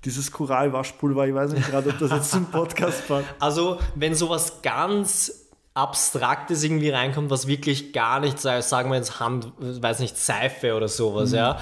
dieses 0.04 0.30
Koralwaschpulver, 0.30 1.26
ich 1.26 1.34
weiß 1.34 1.52
nicht 1.52 1.68
gerade, 1.68 1.90
ob 1.90 1.98
das 1.98 2.10
jetzt 2.12 2.30
zum 2.30 2.44
Podcast 2.50 3.06
passt. 3.08 3.26
Also, 3.40 3.78
wenn 3.96 4.14
sowas 4.14 4.60
ganz 4.62 5.45
Abstraktes 5.76 6.64
irgendwie 6.64 6.88
reinkommt, 6.88 7.30
was 7.30 7.46
wirklich 7.46 7.92
gar 7.92 8.18
nicht 8.18 8.40
sei, 8.40 8.62
sagen 8.62 8.90
wir 8.90 8.96
jetzt 8.96 9.20
Hand, 9.20 9.52
weiß 9.58 10.00
nicht, 10.00 10.16
Seife 10.16 10.74
oder 10.74 10.88
sowas, 10.88 11.32
ja. 11.32 11.58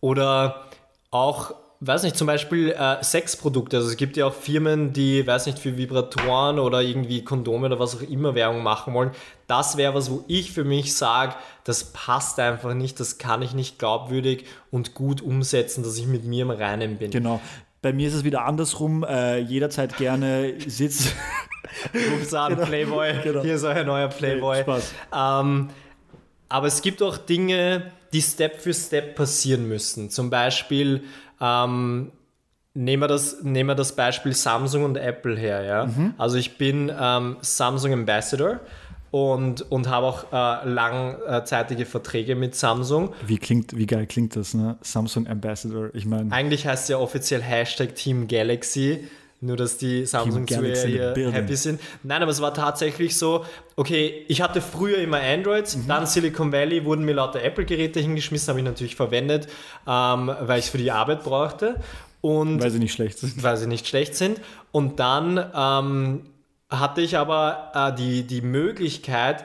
Oder 0.00 0.68
auch, 1.10 1.54
weiß 1.80 2.04
nicht, 2.04 2.16
zum 2.16 2.28
Beispiel 2.28 2.70
äh, 2.70 3.02
Sexprodukte. 3.02 3.78
Also 3.78 3.88
es 3.88 3.96
gibt 3.96 4.16
ja 4.16 4.26
auch 4.26 4.34
Firmen, 4.34 4.92
die, 4.92 5.26
weiß 5.26 5.46
nicht, 5.46 5.58
für 5.58 5.76
Vibratoren 5.76 6.60
oder 6.60 6.82
irgendwie 6.82 7.24
Kondome 7.24 7.66
oder 7.66 7.80
was 7.80 7.96
auch 7.96 8.02
immer 8.02 8.36
Werbung 8.36 8.62
machen 8.62 8.94
wollen. 8.94 9.10
Das 9.48 9.76
wäre 9.76 9.92
was, 9.92 10.08
wo 10.08 10.24
ich 10.28 10.52
für 10.52 10.64
mich 10.64 10.94
sage, 10.94 11.34
das 11.64 11.84
passt 11.84 12.38
einfach 12.38 12.74
nicht, 12.74 13.00
das 13.00 13.18
kann 13.18 13.42
ich 13.42 13.54
nicht 13.54 13.80
glaubwürdig 13.80 14.44
und 14.70 14.94
gut 14.94 15.20
umsetzen, 15.20 15.82
dass 15.82 15.98
ich 15.98 16.06
mit 16.06 16.24
mir 16.24 16.42
im 16.42 16.50
Reinen 16.50 16.98
bin. 16.98 17.10
Genau. 17.10 17.40
Bei 17.80 17.92
mir 17.92 18.08
ist 18.08 18.14
es 18.14 18.24
wieder 18.24 18.44
andersrum. 18.44 19.04
Äh, 19.04 19.38
jederzeit 19.38 19.96
gerne 19.96 20.54
sitzt. 20.66 21.14
Ruf's 22.12 22.34
an, 22.34 22.56
Playboy. 22.56 23.14
Genau. 23.22 23.42
Hier 23.42 23.54
ist 23.54 23.64
euer 23.64 23.84
neuer 23.84 24.08
Playboy. 24.08 24.62
Spaß. 24.62 24.94
Ähm, 25.14 25.68
aber 26.48 26.66
es 26.66 26.82
gibt 26.82 27.02
auch 27.02 27.16
Dinge, 27.18 27.92
die 28.12 28.22
Step 28.22 28.60
für 28.60 28.74
Step 28.74 29.14
passieren 29.14 29.68
müssen. 29.68 30.10
Zum 30.10 30.30
Beispiel, 30.30 31.04
ähm, 31.40 32.10
nehmen, 32.74 33.02
wir 33.02 33.08
das, 33.08 33.42
nehmen 33.42 33.68
wir 33.68 33.74
das 33.74 33.94
Beispiel 33.94 34.32
Samsung 34.32 34.84
und 34.84 34.96
Apple 34.96 35.36
her. 35.36 35.62
Ja? 35.62 35.86
Mhm. 35.86 36.14
Also 36.16 36.36
ich 36.36 36.56
bin 36.58 36.92
ähm, 36.98 37.36
Samsung 37.40 37.92
Ambassador 37.92 38.60
und, 39.10 39.70
und 39.70 39.88
habe 39.88 40.06
auch 40.06 40.32
äh, 40.32 40.68
langzeitige 40.68 41.86
Verträge 41.86 42.34
mit 42.36 42.54
Samsung. 42.54 43.14
Wie 43.26 43.38
klingt, 43.38 43.76
wie 43.76 43.86
geil 43.86 44.06
klingt 44.06 44.36
das, 44.36 44.54
ne? 44.54 44.76
Samsung 44.82 45.26
Ambassador. 45.26 45.90
Ich 45.94 46.06
meine, 46.06 46.32
Eigentlich 46.32 46.66
heißt 46.66 46.84
es 46.84 46.88
ja 46.88 46.98
offiziell 46.98 47.40
Hashtag 47.42 47.94
Team 47.94 48.28
Galaxy. 48.28 49.08
Nur, 49.40 49.56
dass 49.56 49.78
die 49.78 50.04
the 50.82 50.88
hier 50.88 51.10
building. 51.12 51.32
happy 51.32 51.54
sind. 51.54 51.80
Nein, 52.02 52.22
aber 52.22 52.32
es 52.32 52.40
war 52.42 52.52
tatsächlich 52.52 53.16
so, 53.16 53.44
okay, 53.76 54.24
ich 54.26 54.42
hatte 54.42 54.60
früher 54.60 54.98
immer 54.98 55.20
Androids, 55.20 55.76
Mhm. 55.76 55.84
dann 55.86 56.06
Silicon 56.06 56.50
Valley 56.50 56.84
wurden 56.84 57.04
mir 57.04 57.12
lauter 57.12 57.40
Apple-Geräte 57.44 58.00
hingeschmissen, 58.00 58.48
habe 58.48 58.58
ich 58.58 58.64
natürlich 58.64 58.96
verwendet, 58.96 59.46
ähm, 59.86 60.32
weil 60.40 60.58
ich 60.58 60.64
es 60.64 60.70
für 60.72 60.78
die 60.78 60.90
Arbeit 60.90 61.22
brauchte. 61.22 61.76
Und 62.20 62.60
weil 62.60 62.72
sie 62.72 62.80
nicht 62.80 62.92
schlecht 62.92 63.20
sind. 63.20 63.40
weil 63.44 63.56
sie 63.56 63.68
nicht 63.68 63.86
schlecht 63.86 64.16
sind. 64.16 64.40
Und 64.72 64.98
dann 64.98 65.38
ähm, 65.54 66.22
hatte 66.70 67.00
ich 67.00 67.16
aber 67.16 67.72
äh, 67.74 67.94
die, 67.94 68.26
die 68.26 68.42
Möglichkeit, 68.42 69.44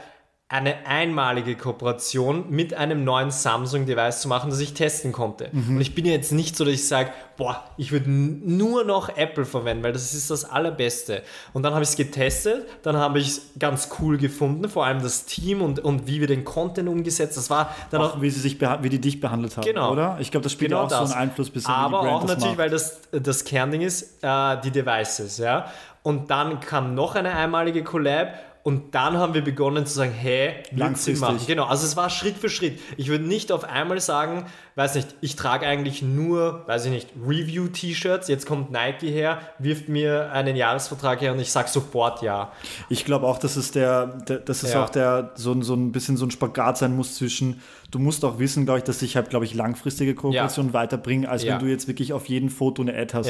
eine 0.50 0.86
einmalige 0.86 1.56
Kooperation 1.56 2.52
mit 2.52 2.76
einem 2.76 3.04
neuen 3.04 3.32
Samsung-Device 3.32 4.22
zu 4.22 4.28
machen, 4.28 4.52
das 4.52 4.60
ich 4.60 4.76
testen 4.76 5.12
konnte. 5.12 5.50
Und 5.52 5.82
ich 5.82 5.96
bin 5.96 6.06
jetzt 6.06 6.32
nicht 6.32 6.56
so, 6.56 6.64
dass 6.64 6.76
ich 6.76 6.88
sage, 6.88 7.10
boah, 7.38 7.64
ich 7.76 7.92
würde 7.92 8.08
nur 8.12 8.84
noch 8.84 9.18
Apple 9.18 9.46
verwenden, 9.46 9.84
weil 9.84 9.94
das 9.94 10.14
ist 10.14 10.30
das 10.30 10.46
Allerbeste. 10.46 11.24
Und 11.54 11.64
dann 11.64 11.74
habe 11.74 11.82
ich 11.82 11.90
es 11.90 11.96
getestet, 11.96 12.68
dann 12.84 12.98
habe 12.98 13.18
ich 13.18 13.30
es 13.30 13.42
ganz 13.58 13.90
cool 14.00 14.20
gefunden, 14.20 14.70
vor 14.70 14.86
allem 14.86 15.02
das 15.02 15.26
Team 15.26 15.64
und, 15.64 15.80
und 15.80 16.06
wie 16.06 16.20
wir 16.20 16.28
den 16.28 16.46
Content 16.46 16.88
umgesetzt. 16.88 17.36
Das 17.36 17.50
war 17.50 17.74
dann 17.90 18.02
auch 18.02 18.18
Auch 18.18 18.22
wie 18.22 18.30
sie 18.30 18.42
sich 18.42 18.62
wie 18.62 18.90
die 18.90 19.00
dich 19.02 19.20
behandelt 19.20 19.58
haben, 19.58 19.66
Genau. 19.66 19.92
oder? 19.92 20.18
Ich 20.20 20.30
glaube, 20.30 20.44
das 20.44 20.52
spielt 20.52 20.70
Genau 20.70 20.84
auch 20.84 20.90
so 20.90 20.98
das. 21.00 21.14
einen 21.14 21.30
Einfluss 21.30 21.50
bisschen, 21.50 21.74
Aber 21.74 22.02
auch 22.02 22.26
natürlich, 22.26 22.50
macht. 22.50 22.58
weil 22.60 22.70
das 22.70 23.00
das 23.12 23.44
Kernding 23.44 23.82
ist, 23.82 24.20
äh, 24.24 24.58
die 24.64 24.70
Devices, 24.70 25.40
ja. 25.40 25.66
Und 26.04 26.30
dann 26.30 26.60
kam 26.60 26.94
noch 26.96 27.16
eine 27.16 27.34
einmalige 27.36 27.84
Collab 27.84 28.34
und 28.64 28.96
dann 28.96 29.18
haben 29.18 29.34
wir 29.34 29.42
begonnen 29.44 29.86
zu 29.86 29.94
sagen, 29.94 30.12
hey, 30.14 30.54
Langfristig. 30.74 31.20
machen. 31.20 31.38
Genau, 31.48 31.66
also 31.66 31.86
es 31.86 31.98
war 31.98 32.10
Schritt 32.10 32.38
für 32.38 32.48
Schritt. 32.50 32.80
Ich 32.96 33.10
würde 33.10 33.26
nicht 33.26 33.52
auf 33.52 33.66
einmal 33.66 34.00
sagen, 34.00 34.46
weiß 34.76 34.96
nicht, 34.96 35.16
ich 35.20 35.36
trage 35.36 35.66
eigentlich 35.68 36.02
nur, 36.02 36.64
weiß 36.68 36.86
ich 36.86 36.92
nicht, 36.92 37.10
Review-T-Shirts, 37.28 38.28
jetzt 38.30 38.46
kommt 38.46 38.72
Nike 38.72 39.10
her, 39.12 39.40
wirft 39.60 39.90
mir 39.90 40.32
einen 40.32 40.56
Jahresvertrag 40.56 41.20
her 41.22 41.34
und 41.34 41.40
ich 41.40 41.52
sage 41.52 41.68
sofort 41.70 42.22
ja. 42.22 42.52
Ich 42.90 43.04
glaube 43.06 43.28
auch, 43.28 43.38
dass 43.38 43.56
es 43.58 43.72
der, 43.72 44.08
der 44.08 44.40
dass 44.40 44.64
es 44.64 44.74
Ja. 44.74 44.84
auch 44.86 44.90
der 44.90 45.32
so, 45.36 45.52
ein- 45.52 45.62
so 45.62 45.74
ein 45.76 45.92
bisschen 45.92 46.16
so 46.18 46.26
ein 46.26 46.32
Spagat 46.32 46.78
sein 46.78 46.96
muss 46.96 47.16
zwischen, 47.16 47.62
du 47.92 48.00
musst 48.00 48.24
auch 48.26 48.40
wissen, 48.40 48.64
glaube 48.66 48.80
ich, 48.80 48.84
dass 48.86 49.00
sich 49.00 49.16
halt, 49.18 49.30
glaube 49.30 49.44
ich, 49.46 49.54
langfristige 49.54 50.16
Kooperationen 50.16 50.74
weiterbringen, 50.74 51.26
als 51.30 51.44
Ja. 51.44 51.54
wenn 51.54 51.60
du 51.60 51.66
jetzt 51.72 51.88
wirklich 51.88 52.14
auf 52.14 52.28
jeden 52.28 52.50
Foto 52.50 52.82
eine 52.82 52.94
Ad 52.98 53.14
hast. 53.14 53.30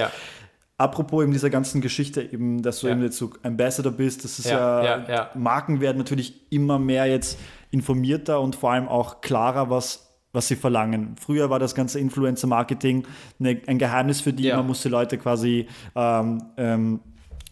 Apropos 0.77 1.23
eben 1.23 1.31
dieser 1.31 1.49
ganzen 1.49 1.81
Geschichte, 1.81 2.21
eben, 2.21 2.61
dass 2.63 2.79
du 2.79 2.87
Ja. 2.87 2.93
eben 2.93 3.03
jetzt 3.03 3.17
so 3.17 3.29
Ambassador 3.43 3.91
bist, 3.91 4.23
das 4.23 4.39
ist 4.39 4.49
Ja, 4.49 4.83
ja, 4.83 5.05
ja. 5.07 5.29
Marken 5.35 5.79
werden 5.81 5.97
natürlich 5.99 6.51
immer 6.51 6.79
mehr 6.79 7.05
jetzt 7.05 7.37
informierter 7.71 8.41
und 8.41 8.55
vor 8.55 8.71
allem 8.71 8.87
auch 8.87 9.21
klarer, 9.21 9.69
was, 9.69 10.09
was 10.33 10.47
sie 10.47 10.55
verlangen. 10.55 11.15
Früher 11.19 11.49
war 11.49 11.59
das 11.59 11.75
ganze 11.75 11.99
Influencer-Marketing 11.99 13.05
eine, 13.39 13.61
ein 13.67 13.77
Geheimnis 13.77 14.21
für 14.21 14.33
die, 14.33 14.51
man 14.51 14.65
musste 14.67 14.89
Leute 14.89 15.17
quasi 15.17 15.67
ähm, 15.95 16.43
ähm, 16.57 16.99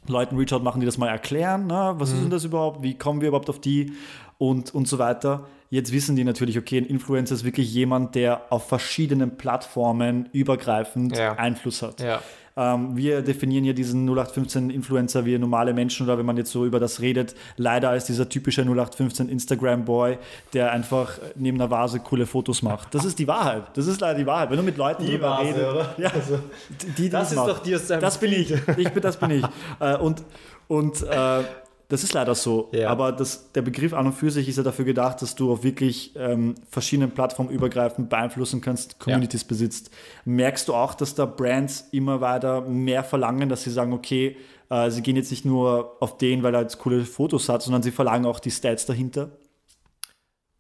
Leuten 0.08 0.36
Reach-out 0.36 0.64
machen, 0.64 0.80
die 0.80 0.88
das 0.88 0.98
mal 0.98 1.08
erklären, 1.10 1.68
ne? 1.68 1.94
was 1.98 2.10
Mhm. 2.10 2.16
ist 2.16 2.24
denn 2.24 2.30
das 2.32 2.44
überhaupt, 2.44 2.82
wie 2.82 2.98
kommen 2.98 3.22
wir 3.22 3.28
überhaupt 3.28 3.50
auf 3.50 3.60
die? 3.62 3.94
und, 4.40 4.74
und 4.74 4.88
so 4.88 4.98
weiter. 4.98 5.46
Jetzt 5.70 5.92
wissen 5.94 6.16
die 6.16 6.24
natürlich, 6.24 6.58
okay, 6.58 6.80
ein 6.80 6.86
Influencer 6.86 7.36
ist 7.36 7.44
wirklich 7.44 7.72
jemand, 7.72 8.16
der 8.16 8.52
auf 8.52 8.68
verschiedenen 8.68 9.38
Plattformen 9.38 10.30
übergreifend. 10.34 11.16
Einfluss 11.20 11.84
hat. 11.84 12.02
Ja. 12.02 12.22
Ähm, 12.58 12.96
wir 12.98 13.22
definieren 13.22 13.64
ja 13.64 13.74
diesen 13.74 14.10
0815-Influencer 14.10 15.26
wie 15.26 15.38
normale 15.38 15.74
Menschen 15.74 16.06
oder 16.06 16.18
wenn 16.18 16.26
man 16.26 16.38
jetzt 16.38 16.52
so 16.52 16.66
über 16.66 16.80
das 16.80 17.00
redet, 17.02 17.36
leider 17.58 17.90
als 17.90 18.06
dieser 18.06 18.28
typische 18.30 18.62
0815 18.64 19.30
Instagram-Boy, 19.30 20.18
der 20.54 20.72
einfach 20.72 21.14
neben 21.36 21.60
einer 21.62 21.72
Vase 21.72 22.00
coole 22.00 22.26
Fotos 22.26 22.62
macht. 22.62 22.94
Das 22.94 23.06
ist 23.06 23.20
die 23.20 23.28
Wahrheit. 23.28 23.64
Das 23.76 23.88
ist 23.88 24.02
leider 24.02 24.20
die 24.20 24.26
Wahrheit. 24.26 24.50
Wenn 24.50 24.58
du 24.58 24.64
mit 24.64 24.78
Leuten 24.78 25.06
Die 25.06 25.12
drüber 25.12 25.30
Vase, 25.32 25.48
redest, 25.50 25.66
oder? 25.72 25.96
Ja, 25.98 26.10
Also, 26.14 26.40
die, 26.82 27.04
die 27.04 27.10
das 27.10 27.22
das 27.22 27.32
ist 27.32 27.38
macht. 27.38 27.50
doch 27.50 27.60
dir 27.60 27.80
Das 27.80 28.18
bin 28.18 28.34
ich. 28.34 28.52
ich 28.78 28.90
bin, 28.90 29.02
das 29.02 29.18
bin 29.18 29.32
ich. 29.32 29.46
Äh, 29.80 29.98
und 29.98 30.24
und 30.68 31.02
äh, 31.04 31.44
das 31.92 32.04
ist 32.04 32.14
leider 32.14 32.36
so. 32.36 32.70
Ja. 32.72 32.90
Aber 32.90 33.12
das, 33.12 33.52
der 33.52 33.62
Begriff 33.62 33.94
an 33.94 34.06
und 34.06 34.14
für 34.14 34.32
sich 34.32 34.48
ist 34.48 34.56
ja 34.56 34.64
dafür 34.64 34.86
gedacht, 34.86 35.22
dass 35.22 35.36
du 35.36 35.52
auf 35.52 35.64
wirklich 35.64 36.14
ähm, 36.16 36.56
verschiedenen 36.70 37.12
Plattformen 37.12 37.50
übergreifend 37.50 38.10
beeinflussen 38.10 38.62
kannst, 38.62 38.98
Communities 38.98 39.44
besitzt. 39.44 39.92
Merkst 40.24 40.70
du 40.70 40.74
auch, 40.74 40.94
dass 40.94 41.16
da 41.16 41.26
Brands 41.26 41.90
immer 41.92 42.22
weiter 42.22 42.62
mehr 42.62 43.04
verlangen, 43.04 43.50
dass 43.50 43.64
sie 43.64 43.72
sagen, 43.72 43.92
okay, 43.92 44.38
äh, 44.70 44.90
sie 44.90 45.02
gehen 45.02 45.18
jetzt 45.18 45.32
nicht 45.32 45.44
nur 45.44 45.98
auf 46.00 46.18
den, 46.18 46.44
weil 46.44 46.56
er 46.56 46.62
jetzt 46.62 46.78
coole 46.80 47.04
Fotos 47.04 47.50
hat, 47.50 47.62
sondern 47.62 47.84
sie 47.84 47.92
verlangen 47.92 48.26
auch 48.26 48.40
die 48.40 48.52
Stats 48.52 48.86
dahinter? 48.86 49.30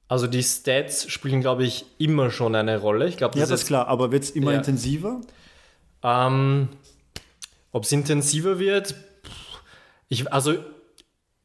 also 0.10 0.28
die 0.28 0.44
Stats 0.44 1.10
spielen, 1.10 1.40
glaube 1.40 1.64
ich, 1.64 1.86
immer 1.98 2.32
schon 2.32 2.54
eine 2.56 2.78
Rolle. 2.78 3.08
Ich 3.08 3.16
glaube, 3.16 3.36
Ja, 3.38 3.44
das 3.44 3.50
das 3.52 3.62
ist 3.62 3.68
klar, 3.68 3.88
aber 3.88 4.12
wird 4.12 4.24
es 4.24 4.32
immer 4.32 4.52
Ja. 4.52 4.58
intensiver? 4.58 5.22
Ähm, 6.04 6.68
Ob 7.72 7.86
es 7.86 7.94
intensiver 7.94 8.60
wird, 8.60 8.94
ich, 10.10 10.34
also 10.34 10.56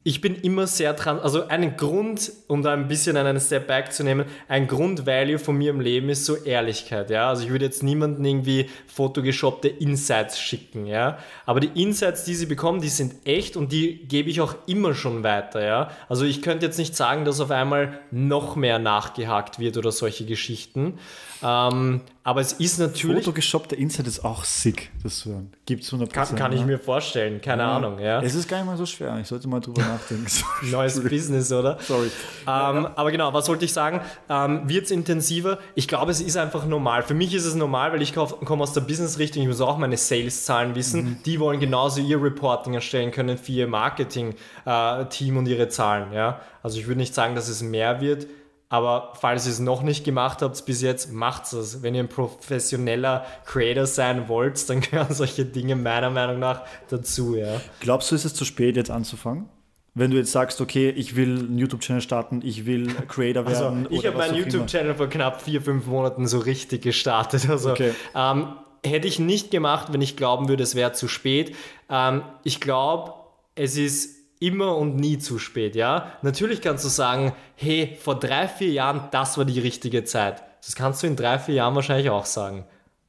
ich 0.07 0.21
bin 0.21 0.35
immer 0.35 0.67
sehr 0.67 0.93
dran, 0.93 1.19
also 1.19 1.49
ein 1.49 1.75
Grund, 1.75 2.31
um 2.47 2.61
da 2.61 2.71
ein 2.71 2.87
bisschen 2.87 3.17
einen 3.17 3.41
Step 3.41 3.67
Back 3.67 3.91
zu 3.91 4.05
nehmen, 4.05 4.23
ein 4.47 4.65
Grundvalue 4.65 5.37
von 5.37 5.57
mir 5.57 5.69
im 5.71 5.81
Leben 5.81 6.07
ist 6.07 6.23
so 6.23 6.37
Ehrlichkeit, 6.37 7.09
ja. 7.09 7.27
Also 7.27 7.43
ich 7.43 7.49
würde 7.49 7.65
jetzt 7.65 7.83
niemanden 7.83 8.23
irgendwie 8.23 8.69
photoshoppte 8.87 9.67
Insights 9.67 10.39
schicken, 10.39 10.85
ja. 10.85 11.17
Aber 11.45 11.59
die 11.59 11.83
Insights, 11.83 12.23
die 12.23 12.35
sie 12.35 12.45
bekommen, 12.45 12.79
die 12.79 12.87
sind 12.87 13.15
echt 13.27 13.57
und 13.57 13.73
die 13.73 14.07
gebe 14.07 14.29
ich 14.29 14.39
auch 14.39 14.55
immer 14.65 14.93
schon 14.93 15.23
weiter, 15.23 15.61
ja. 15.61 15.91
Also 16.07 16.23
ich 16.23 16.41
könnte 16.41 16.67
jetzt 16.67 16.79
nicht 16.79 16.95
sagen, 16.95 17.25
dass 17.25 17.41
auf 17.41 17.51
einmal 17.51 17.99
noch 18.09 18.55
mehr 18.55 18.79
nachgehakt 18.79 19.59
wird 19.59 19.75
oder 19.75 19.91
solche 19.91 20.25
Geschichten. 20.25 20.99
Ähm, 21.43 22.01
aber 22.23 22.41
es 22.41 22.53
ist 22.53 22.77
natürlich. 22.77 23.23
Photoshoppte 23.23 23.75
Insight 23.75 24.05
ist 24.05 24.25
auch 24.25 24.43
sick, 24.43 24.91
das 25.01 25.19
zu 25.19 25.29
hören. 25.29 25.53
Gibt 25.65 25.83
es 25.83 25.93
100%. 25.93 26.09
Kann, 26.09 26.35
kann 26.35 26.51
ich 26.51 26.59
ne? 26.59 26.65
mir 26.65 26.79
vorstellen, 26.79 27.39
keine 27.39 27.63
Ahnung, 27.63 27.99
ja. 27.99 28.21
Es 28.21 28.35
ist 28.35 28.49
gar 28.49 28.57
nicht 28.57 28.65
mal 28.65 28.75
so 28.75 28.85
schwer. 28.85 29.17
Ich 29.21 29.27
sollte 29.27 29.47
mal 29.47 29.61
drüber 29.61 29.81
nachdenken. 29.81 30.25
Neues 30.63 31.01
Business, 31.01 31.51
oder? 31.53 31.77
Sorry. 31.79 32.11
Ähm, 32.45 32.87
aber 32.95 33.11
genau, 33.11 33.33
was 33.33 33.47
wollte 33.47 33.63
ich 33.63 33.71
sagen? 33.71 34.01
Ähm, 34.29 34.67
Wird 34.67 34.85
es 34.85 34.91
intensiver? 34.91 35.59
Ich 35.75 35.87
glaube, 35.87 36.11
es 36.11 36.19
ist 36.19 36.35
einfach 36.35 36.65
normal. 36.65 37.03
Für 37.03 37.13
mich 37.13 37.33
ist 37.33 37.45
es 37.45 37.55
normal, 37.55 37.93
weil 37.93 38.01
ich 38.01 38.13
komme 38.13 38.63
aus 38.63 38.73
der 38.73 38.81
Business-Richtung, 38.81 39.43
ich 39.43 39.47
muss 39.47 39.61
auch 39.61 39.77
meine 39.77 39.95
Sales-Zahlen 39.95 40.75
wissen. 40.75 41.19
Die 41.25 41.39
wollen 41.39 41.61
genauso 41.61 42.01
ihr 42.01 42.21
Reporting 42.21 42.73
erstellen 42.73 43.11
können 43.11 43.37
für 43.37 43.53
ihr 43.53 43.67
Marketing-Team 43.67 45.37
und 45.37 45.47
ihre 45.47 45.69
Zahlen. 45.69 46.11
Ja? 46.11 46.41
Also 46.61 46.77
ich 46.79 46.87
würde 46.87 46.99
nicht 46.99 47.15
sagen, 47.15 47.35
dass 47.35 47.47
es 47.47 47.61
mehr 47.61 48.01
wird, 48.01 48.27
aber 48.69 49.13
falls 49.19 49.45
ihr 49.45 49.51
es 49.53 49.59
noch 49.59 49.81
nicht 49.81 50.03
gemacht 50.03 50.41
habt 50.41 50.65
bis 50.65 50.81
jetzt, 50.81 51.11
macht 51.13 51.51
es. 51.53 51.81
Wenn 51.83 51.95
ihr 51.95 52.03
ein 52.03 52.09
professioneller 52.09 53.25
Creator 53.45 53.85
sein 53.85 54.27
wollt, 54.27 54.69
dann 54.69 54.81
gehören 54.81 55.13
solche 55.13 55.45
Dinge 55.45 55.75
meiner 55.75 56.09
Meinung 56.09 56.39
nach 56.39 56.63
dazu. 56.89 57.35
Ja? 57.35 57.61
Glaubst 57.79 58.11
du, 58.11 58.15
ist 58.15 58.25
es 58.25 58.33
zu 58.33 58.45
spät, 58.45 58.75
jetzt 58.75 58.91
anzufangen? 58.91 59.49
Wenn 59.93 60.11
du 60.11 60.17
jetzt 60.17 60.31
sagst, 60.31 60.61
okay, 60.61 60.89
ich 60.91 61.15
will 61.15 61.39
einen 61.39 61.57
YouTube-Channel 61.57 62.01
starten, 62.03 62.41
ich 62.43 62.65
will 62.67 62.87
Creator 63.07 63.47
Also, 63.47 63.63
werden. 63.63 63.87
ich 63.89 63.99
oder 63.99 64.09
habe 64.09 64.17
meinen. 64.19 64.35
YouTube-Channel 64.35 64.93
vor 64.95 65.07
knapp 65.07 65.41
vier, 65.41 65.59
fünf 65.61 65.87
Monaten 65.87 66.27
so 66.27 66.37
richtig 66.39 66.83
gestartet. 66.83 67.49
Also, 67.49 67.71
Okay. 67.71 67.93
ähm, 68.15 68.49
hätte 68.85 69.07
ich 69.07 69.17
nicht 69.17 69.49
gemacht, 69.49 69.91
wenn 69.93 70.01
ich 70.01 70.15
glauben 70.15 70.49
würde, 70.49 70.61
es 70.61 70.75
wäre 70.75 70.91
zu 70.93 71.07
spät. 71.07 71.55
Ähm, 71.89 72.21
ich 72.43 72.59
glaube, 72.59 73.13
es 73.55 73.75
ist 73.75 74.16
immer 74.39 74.75
und 74.77 74.95
nie 74.95 75.17
zu 75.17 75.39
spät, 75.39 75.75
ja. 75.75 76.11
Natürlich 76.21 76.61
kannst 76.61 76.85
du 76.85 76.89
sagen, 76.89 77.33
hey, 77.55 77.97
vor 78.01 78.19
drei, 78.19 78.47
vier 78.47 78.71
Jahren, 78.71 79.07
das 79.11 79.37
war 79.37 79.45
die 79.45 79.59
richtige 79.59 80.03
Zeit. 80.03 80.43
Das 80.65 80.75
kannst 80.75 81.03
du 81.03 81.07
in 81.07 81.15
drei, 81.15 81.39
vier 81.39 81.55
Jahren 81.55 81.75
wahrscheinlich 81.75 82.09
auch 82.09 82.25
sagen. 82.25 82.65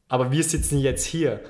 Aber 0.09 0.31
wir 0.33 0.45
sitzen 0.45 0.79
jetzt 0.79 1.05
hier. 1.05 1.41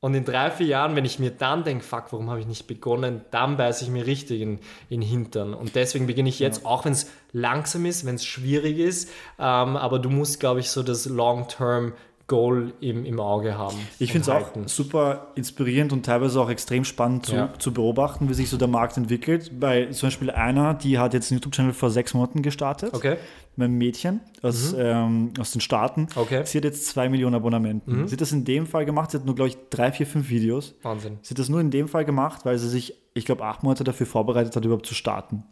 Und 0.00 0.14
in 0.14 0.26
drei, 0.26 0.50
vier 0.50 0.66
Jahren, 0.66 0.96
wenn 0.96 1.06
ich 1.06 1.18
mir 1.18 1.30
dann 1.30 1.64
denke, 1.64 1.82
fuck, 1.82 2.12
warum 2.12 2.28
habe 2.28 2.38
ich 2.38 2.46
nicht 2.46 2.66
begonnen, 2.66 3.22
dann 3.30 3.56
beiße 3.56 3.84
ich 3.84 3.90
mir 3.90 4.06
richtig 4.06 4.42
in, 4.42 4.58
in 4.90 5.00
den 5.00 5.08
Hintern. 5.08 5.54
Und 5.54 5.76
deswegen 5.76 6.06
beginne 6.06 6.28
ich 6.28 6.40
jetzt, 6.40 6.66
auch 6.66 6.84
wenn 6.84 6.92
es 6.92 7.10
langsam 7.32 7.86
ist, 7.86 8.04
wenn 8.04 8.16
es 8.16 8.24
schwierig 8.26 8.78
ist, 8.78 9.08
ähm, 9.38 9.76
aber 9.78 9.98
du 9.98 10.10
musst, 10.10 10.40
glaube 10.40 10.60
ich, 10.60 10.70
so 10.70 10.82
das 10.82 11.06
Long-Term 11.06 11.94
Goal 12.26 12.72
im, 12.80 13.04
im 13.04 13.20
Auge 13.20 13.58
haben. 13.58 13.76
Ich 13.98 14.10
finde 14.12 14.22
es 14.22 14.34
auch 14.34 14.50
super 14.66 15.28
inspirierend 15.34 15.92
und 15.92 16.06
teilweise 16.06 16.40
auch 16.40 16.48
extrem 16.48 16.84
spannend 16.84 17.26
zu, 17.26 17.34
Ja. 17.34 17.52
zu 17.58 17.72
beobachten, 17.74 18.30
wie 18.30 18.34
sich 18.34 18.48
so 18.48 18.56
der 18.56 18.68
Markt 18.68 18.96
entwickelt. 18.96 19.52
Bei 19.60 19.86
zum 19.86 20.06
Beispiel 20.06 20.30
einer, 20.30 20.72
die 20.72 20.98
hat 20.98 21.12
jetzt 21.12 21.30
einen 21.30 21.38
YouTube-Channel 21.40 21.74
vor 21.74 21.90
sechs 21.90 22.14
Monaten 22.14 22.40
gestartet. 22.40 22.94
Okay. 22.94 23.16
Mit 23.56 23.66
einem 23.66 23.78
Mädchen 23.78 24.20
aus, 24.42 24.74
ähm, 24.76 25.32
aus 25.38 25.52
den 25.52 25.60
Staaten. 25.60 26.02
Mhm. 26.02 26.08
Okay. 26.16 26.40
Mhm. 26.40 26.46
Sie 26.46 26.58
hat 26.58 26.64
jetzt 26.64 26.86
zwei 26.86 27.08
Millionen 27.10 27.34
Abonnenten. 27.36 28.08
Sie 28.08 28.12
hat 28.14 28.20
das 28.20 28.32
in 28.32 28.44
dem 28.44 28.66
Fall 28.66 28.84
gemacht, 28.86 29.10
sie 29.10 29.18
hat 29.18 29.26
nur, 29.26 29.34
glaube 29.34 29.48
ich, 29.50 29.58
drei, 29.70 29.92
vier, 29.92 30.06
fünf 30.06 30.30
Videos. 30.30 30.74
Wahnsinn. 30.82 31.18
Sie 31.22 31.30
hat 31.30 31.38
das 31.38 31.48
nur 31.50 31.60
in 31.60 31.70
dem 31.70 31.88
Fall 31.88 32.04
gemacht, 32.06 32.44
weil 32.44 32.58
sie 32.58 32.68
sich, 32.68 32.94
ich 33.12 33.26
glaube, 33.26 33.44
acht 33.44 33.62
Monate 33.62 33.84
dafür 33.84 34.06
vorbereitet 34.06 34.56
hat, 34.56 34.64
überhaupt 34.64 34.86
zu 34.86 34.94
starten. 34.94 35.44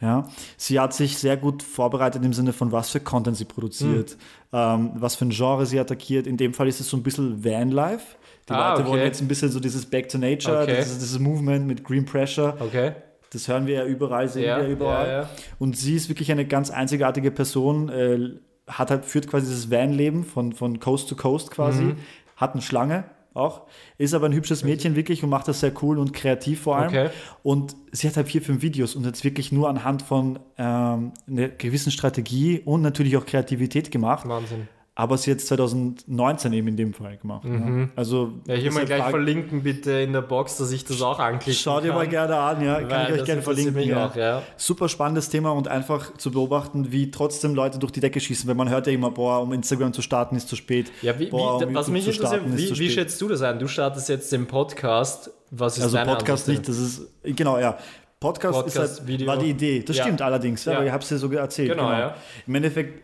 Ja, 0.00 0.28
sie 0.56 0.80
hat 0.80 0.94
sich 0.94 1.18
sehr 1.18 1.36
gut 1.36 1.62
vorbereitet 1.62 2.24
im 2.24 2.32
Sinne 2.32 2.52
von, 2.54 2.72
was 2.72 2.88
für 2.90 3.00
Content 3.00 3.36
sie 3.36 3.44
produziert, 3.44 4.16
ähm, 4.52 4.92
was 4.94 5.14
für 5.16 5.26
ein 5.26 5.30
Genre 5.30 5.66
sie 5.66 5.78
attackiert. 5.78 6.26
In 6.26 6.38
dem 6.38 6.54
Fall 6.54 6.68
ist 6.68 6.80
es 6.80 6.88
so 6.88 6.96
ein 6.96 7.02
bisschen 7.02 7.44
Vanlife. 7.44 8.16
Die 8.48 8.52
Ah, 8.54 8.70
Leute 8.70 8.82
okay. 8.82 8.90
wollen 8.92 9.02
jetzt 9.02 9.20
ein 9.20 9.28
bisschen 9.28 9.50
so 9.50 9.60
dieses 9.60 9.84
Back 9.84 10.08
to 10.08 10.16
Nature, 10.16 10.62
Okay. 10.62 10.76
dieses, 10.78 10.98
dieses 10.98 11.18
Movement 11.18 11.66
mit 11.66 11.84
Green 11.84 12.06
Pressure. 12.06 12.56
Okay. 12.60 12.92
Das 13.32 13.46
hören 13.46 13.66
wir 13.66 13.74
ja 13.74 13.84
überall, 13.84 14.26
sehen 14.28 14.44
Ja, 14.44 14.56
wir 14.56 14.64
ja 14.64 14.70
überall. 14.70 15.08
ja. 15.08 15.30
Und 15.58 15.76
sie 15.76 15.94
ist 15.94 16.08
wirklich 16.08 16.32
eine 16.32 16.46
ganz 16.46 16.70
einzigartige 16.70 17.30
Person, 17.30 17.88
äh, 17.90 18.30
hat 18.66 18.90
halt, 18.90 19.04
führt 19.04 19.28
quasi 19.28 19.46
dieses 19.46 19.70
Van-Leben 19.70 20.24
von, 20.24 20.52
von 20.52 20.80
Coast 20.80 21.08
to 21.10 21.14
Coast 21.14 21.50
quasi, 21.50 21.82
Mhm. 21.82 21.96
hat 22.36 22.54
eine 22.54 22.62
Schlange 22.62 23.04
auch, 23.40 23.62
ist 23.98 24.14
aber 24.14 24.26
ein 24.26 24.32
hübsches 24.32 24.64
Mädchen 24.64 24.96
wirklich 24.96 25.24
und 25.24 25.30
macht 25.30 25.48
das 25.48 25.60
sehr 25.60 25.72
cool 25.82 25.98
und 25.98 26.12
kreativ 26.12 26.60
vor 26.60 26.76
allem. 26.76 26.88
Okay. 26.88 27.10
Und 27.42 27.76
sie 27.92 28.06
hat 28.08 28.16
halt 28.16 28.28
vier, 28.28 28.42
fünf 28.42 28.62
Videos 28.62 28.94
und 28.94 29.04
jetzt 29.04 29.24
wirklich 29.24 29.52
nur 29.52 29.68
anhand 29.68 30.02
von 30.02 30.38
ähm, 30.58 31.12
einer 31.28 31.48
gewissen 31.48 31.90
Strategie 31.90 32.60
und 32.64 32.82
natürlich 32.82 33.16
auch 33.16 33.26
Kreativität 33.26 33.90
gemacht. 33.90 34.28
Wahnsinn. 34.28 34.68
Aber 35.00 35.16
sie 35.16 35.30
hat 35.30 35.38
es 35.38 35.46
2019 35.46 36.52
eben 36.52 36.68
in 36.68 36.76
dem 36.76 36.92
Fall 36.92 37.16
gemacht. 37.16 37.44
Ja. 37.46 37.88
Also 37.96 38.26
Mhm. 38.26 38.42
Ja, 38.46 38.54
hier 38.54 38.64
mal 38.70 38.80
deshalb 38.80 38.86
gleich 38.86 38.98
frage- 39.00 39.10
verlinken 39.12 39.62
bitte 39.62 39.92
in 39.92 40.12
der 40.12 40.20
Box, 40.20 40.58
dass 40.58 40.70
ich 40.72 40.84
das 40.84 41.00
auch 41.00 41.18
anklicken 41.18 41.58
Schau 41.58 41.80
dir 41.80 41.94
mal 41.94 42.06
gerne 42.06 42.36
an, 42.36 42.62
ja. 42.62 42.82
Kann 42.82 43.06
ich 43.14 43.20
euch 43.20 43.24
gerne 43.24 43.40
verlinken. 43.40 43.80
ja. 43.82 44.06
auch, 44.08 44.14
ja. 44.14 44.42
Super 44.58 44.90
spannendes 44.90 45.30
Thema 45.30 45.52
und 45.52 45.68
einfach 45.68 46.14
zu 46.18 46.30
beobachten, 46.30 46.92
wie 46.92 47.10
trotzdem 47.10 47.54
Leute 47.54 47.78
durch 47.78 47.92
die 47.92 48.00
Decke 48.00 48.20
schießen, 48.20 48.46
weil 48.46 48.54
man 48.54 48.68
hört 48.68 48.86
ja 48.86 48.92
immer, 48.92 49.10
boah, 49.10 49.40
um 49.40 49.54
Instagram 49.54 49.94
zu 49.94 50.02
starten 50.02 50.36
ist 50.36 50.48
zu 50.48 50.56
spät. 50.56 50.92
Ja, 51.00 51.18
wie, 51.18 51.26
boah, 51.28 51.54
um 51.56 51.74
was 51.74 51.86
YouTube 51.88 51.92
mich 51.94 52.06
interessiert, 52.06 52.42
wie, 52.56 52.78
wie 52.78 52.90
schätzt 52.90 53.18
du 53.22 53.28
das 53.28 53.40
ein? 53.40 53.58
Du 53.58 53.68
startest 53.68 54.08
jetzt 54.10 54.30
den 54.32 54.46
Podcast. 54.46 55.30
Was 55.50 55.78
ist 55.78 55.84
Also 55.84 55.96
Podcast 55.98 56.46
nicht, 56.46 56.68
das 56.68 56.78
ist, 56.78 57.02
genau, 57.24 57.58
ja. 57.58 57.78
Podcast, 58.20 58.54
Podcast, 58.54 58.92
ist 58.92 58.98
halt, 59.00 59.08
Video. 59.08 59.26
war 59.26 59.38
die 59.38 59.48
Idee. 59.50 59.82
Das 59.82 59.96
Ja. 59.96 60.02
stimmt 60.04 60.20
allerdings, 60.20 60.66
ja, 60.66 60.74
aber 60.76 60.84
ich 60.84 60.92
habe 60.92 61.02
es 61.02 61.08
dir 61.08 61.16
so 61.16 61.32
erzählt. 61.32 61.70
Genau, 61.70 61.90
ja. 61.90 62.14
Im 62.46 62.54
Endeffekt, 62.54 63.02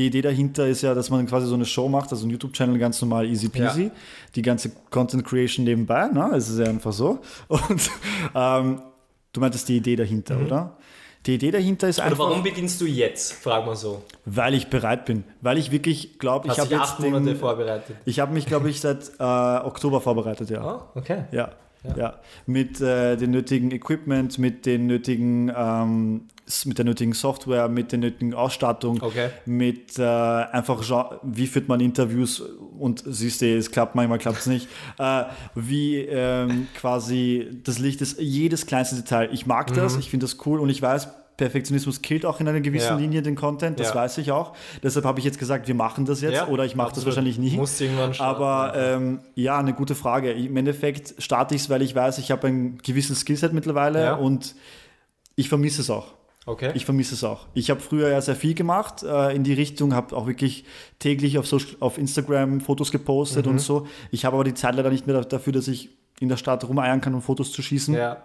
die 0.00 0.06
Idee 0.06 0.22
dahinter 0.22 0.66
ist 0.66 0.80
ja, 0.80 0.94
dass 0.94 1.10
man 1.10 1.26
quasi 1.26 1.46
so 1.46 1.54
eine 1.54 1.66
Show 1.66 1.86
macht, 1.86 2.10
also 2.10 2.26
ein 2.26 2.30
YouTube-Channel 2.30 2.78
ganz 2.78 3.02
normal 3.02 3.26
easy 3.26 3.50
peasy. 3.50 3.84
Ja. 3.84 3.90
Die 4.34 4.40
ganze 4.40 4.72
Content 4.88 5.26
Creation 5.26 5.64
nebenbei, 5.64 6.08
ne? 6.08 6.30
Es 6.34 6.48
ist 6.48 6.58
ja 6.58 6.64
einfach 6.64 6.92
so. 6.94 7.18
Und 7.48 7.90
ähm, 8.34 8.80
du 9.34 9.40
meintest 9.40 9.68
die 9.68 9.76
Idee 9.76 9.96
dahinter, 9.96 10.40
oder? 10.40 10.76
Die 11.26 11.34
Idee 11.34 11.50
dahinter 11.50 11.86
ist 11.86 11.98
Mhm. 11.98 12.02
Oder 12.02 12.10
einfach, 12.12 12.24
warum 12.30 12.42
beginnst 12.42 12.80
du 12.80 12.86
jetzt? 12.86 13.34
Frag 13.34 13.66
mal 13.66 13.76
so. 13.76 14.02
weil 14.24 14.54
ich 14.54 14.68
bereit 14.68 15.04
bin. 15.04 15.24
Weil 15.42 15.58
ich 15.58 15.70
wirklich 15.70 16.18
glaube, 16.18 16.48
ich 16.48 16.58
habe 16.58 16.70
jetzt 16.70 16.80
acht 16.80 17.00
Monate 17.00 17.24
den, 17.26 17.36
vorbereitet. 17.36 17.96
ich 18.06 18.20
habe 18.20 18.32
mich, 18.32 18.46
glaube 18.46 18.70
ich, 18.70 18.80
seit 18.80 19.10
äh, 19.18 19.22
Oktober 19.22 20.00
vorbereitet, 20.00 20.48
ja. 20.48 20.64
Oh, 20.94 20.98
okay. 20.98 21.24
Ja, 21.30 21.50
ja. 21.94 22.14
Mit 22.46 22.80
äh, 22.80 23.16
dem 23.16 23.32
nötigen 23.32 23.70
Equipment, 23.70 24.38
mit 24.38 24.64
den 24.64 24.86
nötigen, 24.86 25.52
ähm, 25.54 26.28
mit 26.66 26.78
der 26.78 26.84
nötigen 26.84 27.12
Software, 27.12 27.68
mit 27.68 27.92
der 27.92 27.98
nötigen 27.98 28.34
Ausstattung, 28.34 28.98
Okay. 29.02 29.30
mit 29.46 29.98
äh, 29.98 30.02
einfach, 30.04 30.82
wie 31.22 31.46
führt 31.46 31.68
man 31.68 31.80
Interviews 31.80 32.40
und 32.78 33.02
siehst 33.06 33.40
du, 33.42 33.56
es 33.56 33.70
klappt 33.70 33.94
manchmal, 33.94 34.18
klappt 34.18 34.38
es 34.40 34.46
nicht. 34.46 34.68
Äh, 34.98 35.24
wie 35.54 35.98
ähm, 35.98 36.68
quasi 36.74 37.48
das 37.64 37.78
Licht 37.78 38.00
ist, 38.00 38.20
jedes 38.20 38.66
kleinste 38.66 38.96
Detail. 38.96 39.28
Ich 39.32 39.46
mag 39.46 39.72
das, 39.74 39.96
ich 39.96 40.10
finde 40.10 40.24
das 40.26 40.36
cool 40.46 40.60
und 40.60 40.68
ich 40.70 40.80
weiß, 40.82 41.08
Perfektionismus 41.36 42.02
killt 42.02 42.26
auch 42.26 42.38
in 42.40 42.48
einer 42.48 42.60
gewissen 42.60 42.90
Ja. 42.90 42.96
Linie 42.98 43.22
den 43.22 43.34
Content, 43.34 43.80
das 43.80 43.88
Ja. 43.90 43.94
weiß 43.94 44.18
ich 44.18 44.30
auch. 44.30 44.54
Deshalb 44.82 45.06
habe 45.06 45.20
ich 45.20 45.24
jetzt 45.24 45.38
gesagt, 45.38 45.68
wir 45.68 45.74
machen 45.74 46.04
das 46.04 46.20
jetzt 46.20 46.34
Ja, 46.34 46.48
oder 46.48 46.66
ich 46.66 46.76
mache 46.76 46.94
das 46.94 47.06
wahrscheinlich 47.06 47.38
nie. 47.38 47.56
Musst 47.56 47.80
irgendwann 47.80 48.12
starten, 48.12 48.42
Aber 48.42 48.74
ähm, 48.76 49.20
ja, 49.36 49.58
eine 49.58 49.72
gute 49.72 49.94
Frage. 49.94 50.32
Im 50.32 50.54
Endeffekt 50.58 51.14
starte 51.16 51.54
ich 51.54 51.62
es, 51.62 51.70
weil 51.70 51.80
ich 51.80 51.94
weiß, 51.94 52.18
ich 52.18 52.30
habe 52.30 52.46
ein 52.48 52.76
gewisses 52.82 53.20
Skillset 53.20 53.54
mittlerweile 53.54 54.16
und 54.18 54.54
ich 55.34 55.48
vermisse 55.48 55.80
es 55.80 55.88
auch. 55.88 56.12
Okay. 56.46 56.72
Ich 56.74 56.84
vermisse 56.86 57.14
es 57.14 57.22
auch. 57.22 57.46
Ich 57.54 57.70
habe 57.70 57.80
früher 57.80 58.08
ja 58.08 58.20
sehr 58.20 58.34
viel 58.34 58.54
gemacht 58.54 59.02
äh, 59.02 59.34
in 59.36 59.44
die 59.44 59.52
Richtung, 59.52 59.94
habe 59.94 60.16
auch 60.16 60.26
wirklich 60.26 60.64
täglich 60.98 61.38
auf, 61.38 61.46
Social, 61.46 61.76
auf 61.80 61.98
Instagram 61.98 62.60
Fotos 62.60 62.90
gepostet 62.90 63.44
Mhm. 63.46 63.52
und 63.52 63.58
so. 63.60 63.86
Ich 64.10 64.24
habe 64.24 64.34
aber 64.36 64.44
die 64.44 64.54
Zeit 64.54 64.74
leider 64.74 64.90
nicht 64.90 65.06
mehr 65.06 65.20
dafür, 65.22 65.52
dass 65.52 65.68
ich 65.68 65.90
in 66.18 66.28
der 66.28 66.36
Stadt 66.38 66.66
rumeiern 66.66 67.00
kann, 67.00 67.14
um 67.14 67.22
Fotos 67.22 67.52
zu 67.52 67.62
schießen. 67.62 67.94
ja. 67.94 68.22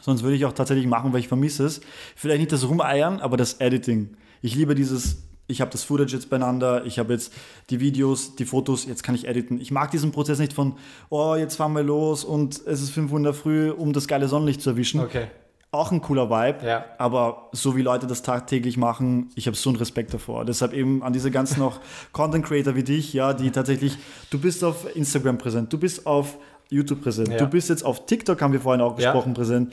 Sonst 0.00 0.22
würde 0.22 0.36
ich 0.36 0.46
auch 0.46 0.52
tatsächlich 0.54 0.86
machen, 0.86 1.12
weil 1.12 1.20
ich 1.20 1.28
vermisse 1.28 1.66
es. 1.66 1.82
Vielleicht 2.16 2.40
nicht 2.40 2.50
das 2.50 2.66
Rumeiern, 2.66 3.20
aber 3.20 3.36
das 3.36 3.54
Editing. 3.60 4.16
Ich 4.40 4.54
liebe 4.54 4.74
dieses, 4.74 5.18
ich 5.48 5.60
habe 5.60 5.70
das 5.70 5.84
Footage 5.84 6.14
jetzt 6.14 6.30
beieinander, 6.30 6.86
ich 6.86 6.98
habe 6.98 7.12
jetzt 7.12 7.30
die 7.68 7.78
Videos, 7.78 8.34
die 8.34 8.46
Fotos, 8.46 8.86
jetzt 8.86 9.02
kann 9.02 9.14
ich 9.14 9.28
editen. 9.28 9.60
Ich 9.60 9.70
mag 9.70 9.90
diesen 9.90 10.10
Prozess 10.10 10.38
nicht 10.38 10.54
von, 10.54 10.76
oh, 11.10 11.34
jetzt 11.36 11.56
fahren 11.56 11.74
wir 11.74 11.82
los 11.82 12.24
und 12.24 12.62
es 12.66 12.80
ist 12.80 12.88
5 12.90 13.12
Uhr 13.12 13.18
in 13.18 13.24
der 13.24 13.34
Früh, 13.34 13.70
um 13.70 13.92
das 13.92 14.08
geile 14.08 14.28
Sonnenlicht 14.28 14.62
zu 14.62 14.70
erwischen. 14.70 14.98
Okay. 15.00 15.26
Auch 15.74 15.90
ein 15.90 16.02
cooler 16.02 16.28
Vibe, 16.28 16.66
Ja. 16.66 16.84
aber 16.98 17.48
so 17.52 17.74
wie 17.74 17.80
Leute 17.80 18.06
das 18.06 18.20
tagtäglich 18.20 18.76
machen, 18.76 19.30
ich 19.36 19.46
habe 19.46 19.56
so 19.56 19.70
einen 19.70 19.78
Respekt 19.78 20.12
davor. 20.12 20.44
Deshalb 20.44 20.74
eben 20.74 21.02
an 21.02 21.14
diese 21.14 21.30
ganzen 21.30 21.60
noch 21.60 21.80
Content 22.12 22.44
Creator 22.44 22.74
wie 22.76 22.82
dich, 22.82 23.14
ja, 23.14 23.32
die 23.32 23.50
tatsächlich, 23.50 23.96
du 24.28 24.38
bist 24.38 24.62
auf 24.64 24.94
Instagram 24.94 25.38
präsent, 25.38 25.72
du 25.72 25.78
bist 25.78 26.06
auf 26.06 26.36
YouTube 26.68 27.00
präsent, 27.02 27.28
Ja. 27.28 27.38
du 27.38 27.46
bist 27.46 27.70
jetzt 27.70 27.86
auf 27.86 28.04
TikTok, 28.04 28.42
haben 28.42 28.52
wir 28.52 28.60
vorhin 28.60 28.82
auch 28.82 28.98
Ja. 28.98 29.12
gesprochen, 29.12 29.32
präsent. 29.32 29.72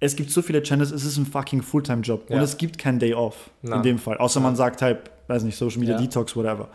Es 0.00 0.16
gibt 0.16 0.32
so 0.32 0.42
viele 0.42 0.60
Channels, 0.62 0.90
es 0.90 1.04
ist 1.04 1.16
ein 1.18 1.26
fucking 1.26 1.62
Fulltime-Job 1.62 2.30
und 2.30 2.36
Ja. 2.36 2.42
es 2.42 2.56
gibt 2.56 2.76
keinen 2.76 2.98
Day 2.98 3.14
off 3.14 3.50
Na. 3.62 3.76
in 3.76 3.82
dem 3.84 3.98
Fall, 3.98 4.16
außer 4.18 4.40
man 4.40 4.56
sagt 4.56 4.82
halt, 4.82 5.08
weiß 5.28 5.44
nicht, 5.44 5.56
Social 5.56 5.78
Media 5.78 5.94
Ja. 5.94 6.00
Detox, 6.00 6.34
whatever. 6.34 6.68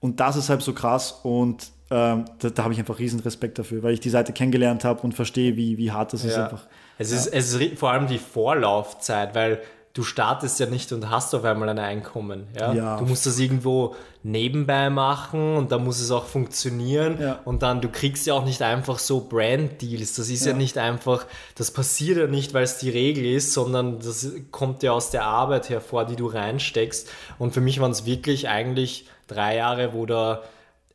Und 0.00 0.20
das 0.20 0.36
ist 0.36 0.50
halt 0.50 0.60
so 0.60 0.74
krass 0.74 1.18
und 1.22 1.70
ähm, 1.90 2.26
da, 2.40 2.50
da 2.50 2.64
habe 2.64 2.74
ich 2.74 2.78
einfach 2.78 2.98
riesen 2.98 3.20
Respekt 3.20 3.58
dafür, 3.58 3.82
weil 3.82 3.94
ich 3.94 4.00
die 4.00 4.10
Seite 4.10 4.34
kennengelernt 4.34 4.84
habe 4.84 5.00
und 5.02 5.14
verstehe, 5.14 5.56
wie, 5.56 5.78
wie 5.78 5.90
hart 5.92 6.12
das 6.12 6.24
ist 6.24 6.36
Ja. 6.36 6.44
einfach. 6.44 6.66
Es 7.02 7.12
ist, 7.12 7.26
es 7.26 7.54
ist 7.54 7.78
vor 7.78 7.90
allem 7.90 8.06
die 8.06 8.18
Vorlaufzeit, 8.18 9.34
weil 9.34 9.62
du 9.94 10.04
startest 10.04 10.58
ja 10.58 10.66
nicht 10.66 10.90
und 10.92 11.10
hast 11.10 11.34
auf 11.34 11.44
einmal 11.44 11.68
ein 11.68 11.78
Einkommen. 11.78 12.46
Ja? 12.58 12.72
Ja. 12.72 12.96
Du 12.96 13.04
musst 13.04 13.26
das 13.26 13.38
irgendwo 13.38 13.94
nebenbei 14.22 14.88
machen 14.88 15.56
und 15.56 15.72
dann 15.72 15.84
muss 15.84 16.00
es 16.00 16.10
auch 16.10 16.24
funktionieren. 16.24 17.20
Ja. 17.20 17.40
Und 17.44 17.62
dann, 17.62 17.80
du 17.80 17.88
kriegst 17.90 18.26
ja 18.26 18.34
auch 18.34 18.44
nicht 18.44 18.62
einfach 18.62 18.98
so 18.98 19.20
Brand-Deals. 19.28 20.14
Das 20.14 20.28
ist 20.30 20.46
ja. 20.46 20.52
Ja. 20.52 20.56
nicht 20.56 20.78
einfach, 20.78 21.26
das 21.56 21.70
passiert 21.70 22.18
ja 22.18 22.26
nicht, 22.26 22.54
weil 22.54 22.64
es 22.64 22.78
die 22.78 22.90
Regel 22.90 23.26
ist, 23.26 23.52
sondern 23.52 23.98
das 23.98 24.30
kommt 24.50 24.82
ja 24.82 24.92
aus 24.92 25.10
der 25.10 25.24
Arbeit 25.24 25.68
hervor, 25.68 26.06
die 26.06 26.16
du 26.16 26.26
reinsteckst. 26.26 27.10
Und 27.38 27.52
für 27.52 27.60
mich 27.60 27.80
waren 27.80 27.90
es 27.90 28.06
wirklich 28.06 28.48
eigentlich 28.48 29.06
drei 29.26 29.56
Jahre, 29.56 29.92
wo 29.92 30.06
da 30.06 30.42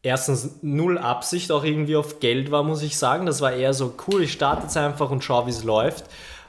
erstens 0.07 0.59
null 0.61 0.97
Absicht 0.97 1.51
auch 1.51 1.63
irgendwie 1.63 1.95
auf 1.95 2.19
Geld 2.19 2.49
war, 2.51 2.63
muss 2.63 2.81
ich 2.81 2.97
sagen. 2.97 3.25
Das 3.25 3.41
war 3.41 3.51
eher 3.53 3.73
so 3.73 3.93
cool, 4.07 4.23
ich 4.23 4.31
starte 4.33 4.63
jetzt 4.63 4.77
einfach 4.77 5.09
und 5.11 5.23
schaue, 5.23 5.45
wie 5.47 5.51
es 5.51 5.63
läuft. 5.63 6.05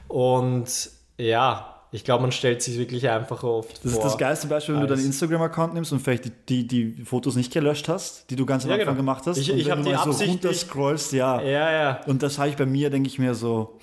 Und 0.07 0.91
ja, 1.19 1.75
ich 1.91 2.05
glaube, 2.05 2.23
man 2.23 2.33
stellt 2.33 2.63
sich 2.63 2.79
wirklich 2.79 3.09
einfach 3.09 3.43
oft 3.43 3.85
Das 3.85 3.93
vor. 3.93 4.03
ist 4.05 4.13
das 4.13 4.19
geilste 4.19 4.47
Beispiel, 4.47 4.75
wenn 4.75 4.83
du 4.83 4.89
deinen 4.89 5.05
Instagram-Account 5.07 5.75
nimmst 5.75 5.93
und 5.93 6.01
vielleicht 6.01 6.27
die, 6.27 6.67
die, 6.67 6.67
die 6.95 7.05
Fotos 7.05 7.35
nicht 7.35 7.53
gelöscht 7.53 7.89
hast, 7.89 8.31
die 8.31 8.37
du 8.37 8.45
ganz 8.47 8.65
am 8.65 8.71
Ja, 8.71 8.77
Anfang 8.77 8.95
genau. 8.95 9.03
gemacht 9.05 9.25
hast. 9.27 9.39
Ich- 9.39 9.51
und 9.51 9.59
ich 9.59 9.65
wenn 9.67 9.73
hab 9.73 9.79
du 9.79 9.85
die 9.91 9.95
mal 9.97 10.13
so 10.13 10.25
runterscrollst, 10.25 11.13
ja. 11.13 11.41
Ja, 11.41 11.71
ja. 11.73 12.01
Und 12.07 12.23
das 12.23 12.39
habe 12.39 12.49
ich 12.51 12.57
bei 12.57 12.67
mir, 12.67 12.91
denke 12.91 13.09
ich 13.09 13.19
mir 13.19 13.35
so, 13.35 13.79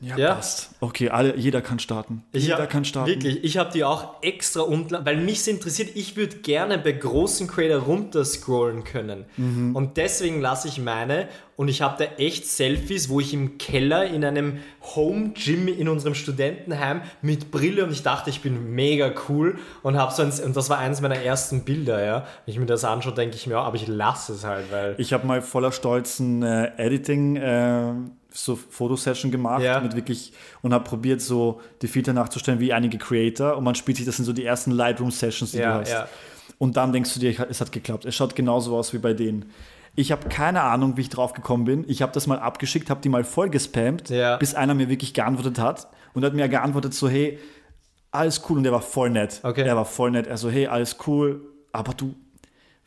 ja, 0.00 0.16
Ja. 0.16 0.34
passt. 0.34 0.70
Okay, 0.80 1.10
alle, 1.10 1.36
jeder 1.36 1.60
kann 1.60 1.78
starten. 1.78 2.22
Ich 2.32 2.44
jeder 2.44 2.58
hab, 2.58 2.70
kann 2.70 2.84
starten. 2.84 3.10
Wirklich, 3.10 3.44
ich 3.44 3.58
habe 3.58 3.70
die 3.72 3.84
auch 3.84 4.22
extra 4.22 4.62
unten, 4.62 4.96
weil 5.04 5.16
mich 5.16 5.46
interessiert, 5.46 5.90
ich 5.94 6.16
würde 6.16 6.36
gerne 6.36 6.78
bei 6.78 6.92
großen 6.92 7.46
Creator 7.46 7.82
runterscrollen 7.82 8.84
können. 8.84 9.24
Mhm. 9.36 9.76
Und 9.76 9.96
deswegen 9.96 10.40
lasse 10.40 10.68
ich 10.68 10.78
meine 10.78 11.28
und 11.56 11.68
ich 11.68 11.82
habe 11.82 11.96
da 11.98 12.04
echt 12.16 12.46
Selfies, 12.46 13.10
wo 13.10 13.20
ich 13.20 13.34
im 13.34 13.58
Keller 13.58 14.06
in 14.06 14.24
einem 14.24 14.58
Home 14.94 15.32
Gym 15.34 15.68
in 15.68 15.88
unserem 15.88 16.14
Studentenheim 16.14 17.02
mit 17.20 17.50
Brille 17.50 17.84
und 17.84 17.92
ich 17.92 18.02
dachte, 18.02 18.30
ich 18.30 18.40
bin 18.40 18.74
mega 18.74 19.12
cool 19.28 19.58
und 19.82 19.98
habe 19.98 20.12
so 20.14 20.22
eins, 20.22 20.40
und 20.40 20.56
das 20.56 20.70
war 20.70 20.78
eines 20.78 21.02
meiner 21.02 21.16
ersten 21.18 21.64
Bilder, 21.64 22.02
ja. 22.02 22.26
Wenn 22.46 22.54
ich 22.54 22.58
mir 22.58 22.64
das 22.66 22.84
anschaue, 22.84 23.12
denke 23.12 23.36
ich 23.36 23.46
mir, 23.46 23.54
ja, 23.54 23.62
aber 23.62 23.76
ich 23.76 23.86
lasse 23.86 24.32
es 24.32 24.44
halt, 24.44 24.72
weil 24.72 24.94
Ich 24.96 25.12
habe 25.12 25.26
mal 25.26 25.42
voller 25.42 25.72
Stolz 25.72 26.18
ein 26.18 26.42
äh, 26.42 26.72
Editing, 26.78 27.36
äh, 27.36 27.92
so 28.32 28.56
Fotosession 28.56 29.30
gemacht 29.30 29.62
Ja. 29.62 29.80
mit 29.80 29.96
wirklich 29.96 30.32
und 30.62 30.72
habe 30.74 30.84
probiert, 30.84 31.20
so 31.20 31.60
die 31.82 31.88
Filter 31.88 32.12
nachzustellen 32.12 32.60
wie 32.60 32.72
einige 32.72 32.98
Creator 32.98 33.56
und 33.56 33.64
man 33.64 33.74
spielt 33.74 33.96
sich, 33.96 34.06
das 34.06 34.16
sind 34.16 34.24
so 34.24 34.32
die 34.32 34.44
ersten 34.44 34.70
Lightroom-Sessions, 34.72 35.52
die 35.52 35.58
Ja, 35.58 35.74
du 35.74 35.80
hast. 35.80 35.90
ja. 35.92 36.08
Und 36.58 36.76
dann 36.76 36.92
denkst 36.92 37.14
du 37.14 37.20
dir, 37.20 37.34
es 37.48 37.60
hat 37.60 37.72
geklappt. 37.72 38.04
Es 38.04 38.14
schaut 38.14 38.36
genauso 38.36 38.76
aus 38.76 38.92
wie 38.92 38.98
bei 38.98 39.14
denen. 39.14 39.50
Ich 39.96 40.12
habe 40.12 40.28
keine 40.28 40.60
Ahnung, 40.62 40.96
wie 40.96 41.00
ich 41.02 41.08
drauf 41.08 41.32
gekommen 41.32 41.64
bin. 41.64 41.84
Ich 41.88 42.02
habe 42.02 42.12
das 42.12 42.26
mal 42.26 42.38
abgeschickt, 42.38 42.90
habe 42.90 43.00
die 43.00 43.08
mal 43.08 43.24
voll 43.24 43.50
gespammt, 43.50 44.12
bis 44.38 44.54
einer 44.54 44.74
mir 44.74 44.88
wirklich 44.88 45.14
geantwortet 45.14 45.58
hat 45.58 45.88
und 46.14 46.24
hat 46.24 46.34
mir 46.34 46.48
geantwortet 46.48 46.94
so, 46.94 47.08
hey, 47.08 47.38
alles 48.10 48.42
cool 48.48 48.58
und 48.58 48.64
der 48.64 48.72
war 48.72 48.82
voll 48.82 49.10
nett. 49.10 49.40
Okay. 49.42 49.62
Er 49.62 49.76
war 49.76 49.84
voll 49.84 50.10
nett. 50.10 50.26
Er 50.26 50.36
so, 50.36 50.50
hey, 50.50 50.66
alles 50.66 50.96
cool, 51.06 51.40
aber 51.72 51.94
du, 51.94 52.14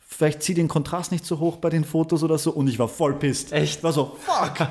vielleicht 0.06 0.42
zieh 0.42 0.54
den 0.54 0.68
Kontrast 0.68 1.10
nicht 1.12 1.24
so 1.26 1.40
hoch 1.40 1.56
bei 1.56 1.70
den 1.70 1.84
Fotos 1.84 2.22
oder 2.22 2.38
so 2.38 2.52
und 2.52 2.68
ich 2.68 2.78
war 2.78 2.88
voll 2.88 3.14
pisst. 3.14 3.52
Echt? 3.52 3.82
War 3.82 3.92
so, 3.92 4.16
fuck, 4.20 4.66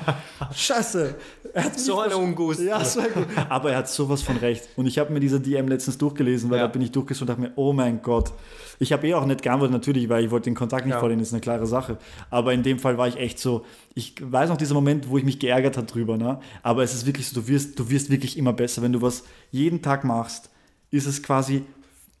scheiße. 0.54 1.14
Er 1.52 1.64
hat 1.64 1.78
So 1.78 2.00
eine 2.00 2.16
Ungut. 2.16 2.58
Ja, 2.58 2.84
so. 2.84 3.00
Aber 3.48 3.70
er 3.70 3.78
hat 3.78 3.88
sowas 3.88 4.22
von 4.22 4.36
recht. 4.38 4.68
Und 4.76 4.86
ich 4.86 4.98
habe 4.98 5.12
mir 5.12 5.20
diese 5.20 5.40
DM 5.40 5.68
letztens 5.68 5.98
durchgelesen, 5.98 6.50
weil 6.50 6.58
Ja. 6.58 6.64
da 6.66 6.72
bin 6.72 6.82
ich 6.82 6.90
durchgeschaut 6.90 7.22
und 7.22 7.28
dachte 7.28 7.40
mir, 7.42 7.52
oh 7.56 7.72
mein 7.72 8.02
Gott. 8.02 8.32
Ich 8.80 8.92
habe 8.92 9.06
eh 9.06 9.14
auch 9.14 9.24
nicht 9.24 9.42
geantwortet, 9.42 9.72
natürlich, 9.72 10.08
weil 10.08 10.24
ich 10.24 10.30
wollte 10.32 10.44
den 10.50 10.56
Kontakt 10.56 10.84
nicht 10.86 10.94
Ja. 10.94 10.98
verlieren, 10.98 11.20
ist 11.20 11.32
eine 11.32 11.40
klare 11.40 11.66
Sache. 11.66 11.96
Aber 12.30 12.52
in 12.52 12.62
dem 12.64 12.78
Fall 12.80 12.98
war 12.98 13.06
ich 13.06 13.16
echt 13.16 13.38
so, 13.38 13.64
ich 13.94 14.14
weiß 14.20 14.48
noch 14.48 14.56
dieser 14.56 14.74
Moment, 14.74 15.08
wo 15.08 15.18
ich 15.18 15.24
mich 15.24 15.38
geärgert 15.38 15.76
habe 15.76 15.86
drüber, 15.86 16.16
ne? 16.16 16.40
Aber 16.64 16.82
es 16.82 16.92
ist 16.94 17.06
wirklich 17.06 17.28
so, 17.28 17.40
du 17.40 17.46
wirst, 17.46 17.78
du 17.78 17.88
wirst 17.90 18.10
wirklich 18.10 18.36
immer 18.36 18.52
besser. 18.52 18.82
Wenn 18.82 18.92
du 18.92 19.00
was 19.02 19.22
jeden 19.52 19.80
Tag 19.82 20.02
machst, 20.04 20.50
ist 20.90 21.06
es 21.06 21.22
quasi, 21.22 21.62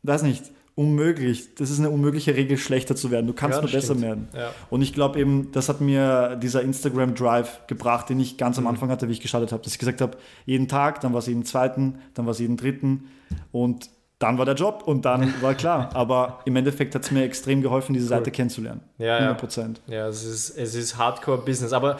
weiß 0.04 0.22
nicht, 0.22 0.44
unmöglich. 0.76 1.54
Das 1.54 1.70
ist 1.70 1.78
eine 1.78 1.90
unmögliche 1.90 2.34
Regel, 2.34 2.58
schlechter 2.58 2.96
zu 2.96 3.10
werden. 3.10 3.26
Du 3.26 3.32
kannst 3.32 3.56
Ja, 3.56 3.62
nur 3.62 3.70
besser 3.70 3.94
stimmt. 3.94 4.02
werden. 4.02 4.28
Ja. 4.34 4.50
Und 4.70 4.82
ich 4.82 4.92
glaube 4.92 5.20
eben, 5.20 5.52
das 5.52 5.68
hat 5.68 5.80
mir 5.80 6.36
dieser 6.36 6.62
Instagram 6.62 7.14
Drive 7.14 7.66
gebracht, 7.68 8.08
den 8.08 8.18
ich 8.18 8.36
ganz 8.38 8.58
am 8.58 8.66
Anfang 8.66 8.90
hatte, 8.90 9.08
wie 9.08 9.12
ich 9.12 9.20
gestartet 9.20 9.52
habe, 9.52 9.62
dass 9.62 9.72
ich 9.72 9.78
gesagt 9.78 10.00
habe, 10.00 10.16
jeden 10.46 10.66
Tag, 10.66 11.00
dann 11.00 11.12
war 11.12 11.20
es 11.20 11.26
jeden 11.26 11.44
zweiten, 11.44 11.98
dann 12.14 12.26
war 12.26 12.32
es 12.32 12.40
jeden 12.40 12.56
dritten 12.56 13.04
und 13.52 13.88
dann 14.18 14.38
war 14.38 14.46
der 14.46 14.54
Job 14.54 14.82
und 14.86 15.04
dann 15.04 15.32
war 15.42 15.54
klar. 15.54 15.90
Aber 15.94 16.40
im 16.44 16.56
Endeffekt 16.56 16.94
hat 16.94 17.02
es 17.04 17.10
mir 17.10 17.22
extrem 17.24 17.62
geholfen, 17.62 17.92
diese 17.92 18.06
Seite 18.06 18.30
kennenzulernen. 18.32 18.80
Ja, 18.98 19.06
ja. 19.06 19.16
100 19.18 19.38
Prozent. 19.38 19.80
Ja, 19.86 20.08
es 20.08 20.24
ist, 20.24 20.50
es 20.56 20.74
ist 20.74 20.98
Hardcore-Business, 20.98 21.72
aber 21.72 21.98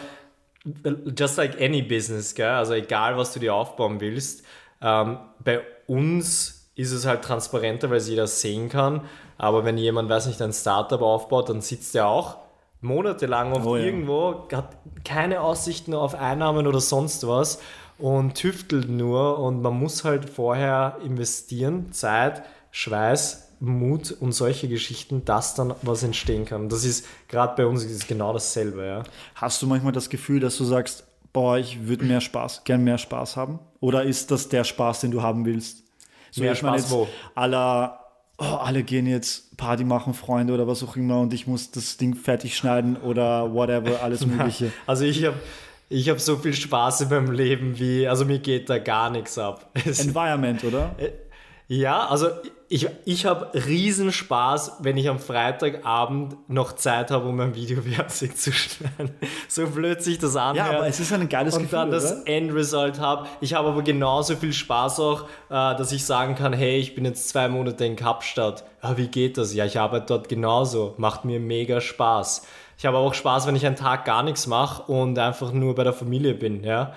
just 1.17 1.37
like 1.37 1.61
any 1.61 1.81
business, 1.81 2.33
gell? 2.33 2.49
also 2.49 2.73
egal, 2.73 3.15
was 3.17 3.31
du 3.33 3.39
dir 3.39 3.53
aufbauen 3.53 4.01
willst, 4.01 4.43
ähm, 4.81 5.17
bei 5.43 5.61
uns 5.87 6.54
ist 6.75 6.91
es 6.91 7.05
halt 7.05 7.23
transparenter, 7.23 7.89
weil 7.89 7.97
es 7.97 8.09
jeder 8.09 8.27
sehen 8.27 8.69
kann, 8.69 9.01
aber 9.37 9.65
wenn 9.65 9.77
jemand, 9.77 10.09
weiß 10.09 10.27
nicht, 10.27 10.41
ein 10.41 10.53
Startup 10.53 11.01
aufbaut, 11.01 11.49
dann 11.49 11.61
sitzt 11.61 11.95
er 11.95 12.07
auch 12.07 12.37
monatelang 12.81 13.53
oft 13.53 13.65
Oh 13.65 13.77
ja. 13.77 13.85
irgendwo, 13.85 14.47
hat 14.51 14.77
keine 15.03 15.41
Aussichten 15.41 15.93
auf 15.93 16.15
Einnahmen 16.15 16.67
oder 16.67 16.79
sonst 16.79 17.27
was 17.27 17.59
und 17.97 18.35
tüftelt 18.35 18.89
nur 18.89 19.39
und 19.39 19.61
man 19.61 19.73
muss 19.77 20.03
halt 20.03 20.29
vorher 20.29 20.97
investieren, 21.03 21.91
Zeit, 21.91 22.43
Schweiß, 22.71 23.53
Mut 23.61 24.11
und 24.11 24.33
solche 24.33 24.67
Geschichten, 24.67 25.23
dass 25.23 25.55
dann 25.55 25.73
was 25.81 26.03
entstehen 26.03 26.45
kann. 26.45 26.67
Das 26.67 26.83
ist 26.83 27.05
gerade 27.29 27.55
bei 27.55 27.65
uns 27.65 27.85
ist 27.85 28.07
genau 28.07 28.33
dasselbe, 28.33 28.85
ja. 28.85 29.03
Hast 29.35 29.61
du 29.61 29.67
manchmal 29.67 29.93
das 29.93 30.09
Gefühl, 30.09 30.41
dass 30.41 30.57
du 30.57 30.65
sagst, 30.65 31.05
boah, 31.31 31.57
ich 31.57 31.87
würde 31.87 32.03
mehr 32.03 32.21
Spaß, 32.21 32.65
gern 32.65 32.83
mehr 32.83 32.97
Spaß 32.97 33.37
haben? 33.37 33.59
Oder 33.79 34.03
ist 34.03 34.29
das 34.29 34.49
der 34.49 34.65
Spaß, 34.65 35.01
den 35.01 35.11
du 35.11 35.21
haben 35.21 35.45
willst? 35.45 35.84
So, 36.35 36.41
Mehr 36.41 36.53
Spaß 36.53 36.81
jetzt 36.81 36.91
wo? 36.91 37.07
aller, 37.33 37.97
oh, 38.37 38.43
alle 38.43 38.83
gehen 38.83 39.07
jetzt 39.07 39.55
Party 39.55 39.85
machen, 39.85 40.13
Freunde 40.13 40.53
oder 40.53 40.67
was 40.67 40.83
auch 40.83 40.97
immer 40.97 41.21
und 41.21 41.33
ich 41.33 41.47
muss 41.47 41.71
das 41.71 41.95
Ding 41.95 42.13
fertig 42.13 42.57
schneiden 42.57 42.97
oder 42.97 43.53
whatever, 43.53 44.03
alles 44.03 44.25
Mögliche. 44.25 44.73
Also 44.85 45.05
ich 45.05 45.23
habe 45.23 45.37
ich 45.87 46.09
hab 46.09 46.19
so 46.19 46.35
viel 46.35 46.53
Spaß 46.53 47.01
in 47.01 47.09
meinem 47.09 47.31
Leben 47.31 47.79
wie, 47.79 48.05
also 48.05 48.25
mir 48.25 48.39
geht 48.39 48.69
da 48.69 48.79
gar 48.79 49.09
nichts 49.11 49.37
ab. 49.37 49.69
Environment, 49.85 50.61
oder? 50.65 50.93
Ja, 51.67 52.07
also 52.07 52.27
ich, 52.67 52.87
ich 53.05 53.25
habe 53.25 53.51
riesen 53.53 54.11
Spaß, 54.11 54.77
wenn 54.81 54.97
ich 54.97 55.07
am 55.09 55.19
Freitagabend 55.19 56.35
noch 56.49 56.73
Zeit 56.73 57.11
habe, 57.11 57.27
um 57.27 57.39
ein 57.39 57.55
Video 57.55 57.81
fertig 57.95 58.37
zu 58.37 58.51
schneiden. 58.51 59.15
So 59.47 59.67
blöd 59.67 60.01
sich 60.01 60.17
das 60.17 60.35
anhört. 60.35 60.71
Ja, 60.71 60.77
aber 60.77 60.87
es 60.87 60.99
ist 60.99 61.13
ein 61.13 61.29
geiles 61.29 61.55
und 61.55 61.63
Gefühl, 61.63 61.79
dann 61.79 61.91
das 61.91 62.11
oder? 62.11 62.27
Endresult 62.27 62.99
habe. 62.99 63.27
Ich 63.41 63.53
habe 63.53 63.69
aber 63.69 63.81
genauso 63.83 64.35
viel 64.35 64.53
Spaß 64.53 64.99
auch, 64.99 65.23
äh, 65.23 65.27
dass 65.49 65.91
ich 65.91 66.05
sagen 66.05 66.35
kann, 66.35 66.53
hey, 66.53 66.77
ich 66.77 66.95
bin 66.95 67.05
jetzt 67.05 67.29
zwei 67.29 67.47
Monate 67.47 67.85
in 67.85 67.95
Kapstadt. 67.95 68.63
Ja, 68.81 68.97
wie 68.97 69.07
geht 69.07 69.37
das? 69.37 69.53
Ja, 69.53 69.65
ich 69.65 69.79
arbeite 69.79 70.07
dort 70.07 70.29
genauso. 70.29 70.95
Macht 70.97 71.25
mir 71.25 71.39
mega 71.39 71.81
Spaß. 71.81 72.47
Ich 72.77 72.85
habe 72.85 72.97
auch 72.97 73.13
Spaß, 73.13 73.47
wenn 73.47 73.55
ich 73.55 73.65
einen 73.65 73.75
Tag 73.75 74.05
gar 74.05 74.23
nichts 74.23 74.47
mache 74.47 74.91
und 74.91 75.17
einfach 75.17 75.51
nur 75.51 75.75
bei 75.75 75.83
der 75.83 75.93
Familie 75.93 76.33
bin, 76.33 76.63
ja. 76.63 76.93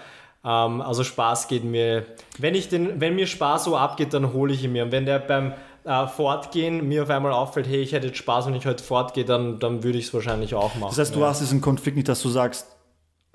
Ähm, 0.49 0.81
also 0.81 1.05
Spaß 1.05 1.47
geht 1.49 1.65
mir, 1.65 2.07
wenn 2.39 2.55
ich 2.55 2.69
den, 2.71 3.01
wenn 3.01 3.15
mir 3.15 3.27
Spaß 3.27 3.65
so 3.65 3.77
abgeht, 3.77 4.15
dann 4.15 4.33
hole 4.33 4.55
ich 4.55 4.65
ihn 4.65 4.73
mir. 4.73 4.85
Und 4.85 4.93
wenn 4.93 5.05
der 5.05 5.19
beim 5.19 5.53
äh, 5.85 6.07
Fortgehen 6.07 6.89
mir 6.89 7.03
auf 7.03 7.11
einmal 7.11 7.33
auffällt, 7.33 7.69
hey, 7.69 7.83
ich 7.83 7.93
hätte 7.93 8.07
jetzt 8.07 8.17
Spaß, 8.17 8.47
wenn 8.47 8.55
ich 8.55 8.65
heute 8.65 8.83
fortgehe, 8.83 9.27
dann, 9.27 9.59
dann 9.59 9.85
würde 9.85 9.99
ich 9.99 10.07
es 10.07 10.15
wahrscheinlich 10.15 10.55
auch 10.55 10.75
machen. 10.77 10.91
Das 10.91 10.99
heißt, 10.99 11.15
du 11.15 11.21
ja. 11.21 11.27
hast 11.27 11.41
diesen 11.41 11.61
Konflikt 11.61 11.97
nicht, 11.97 12.09
dass 12.09 12.23
du 12.23 12.31
sagst, 12.31 12.67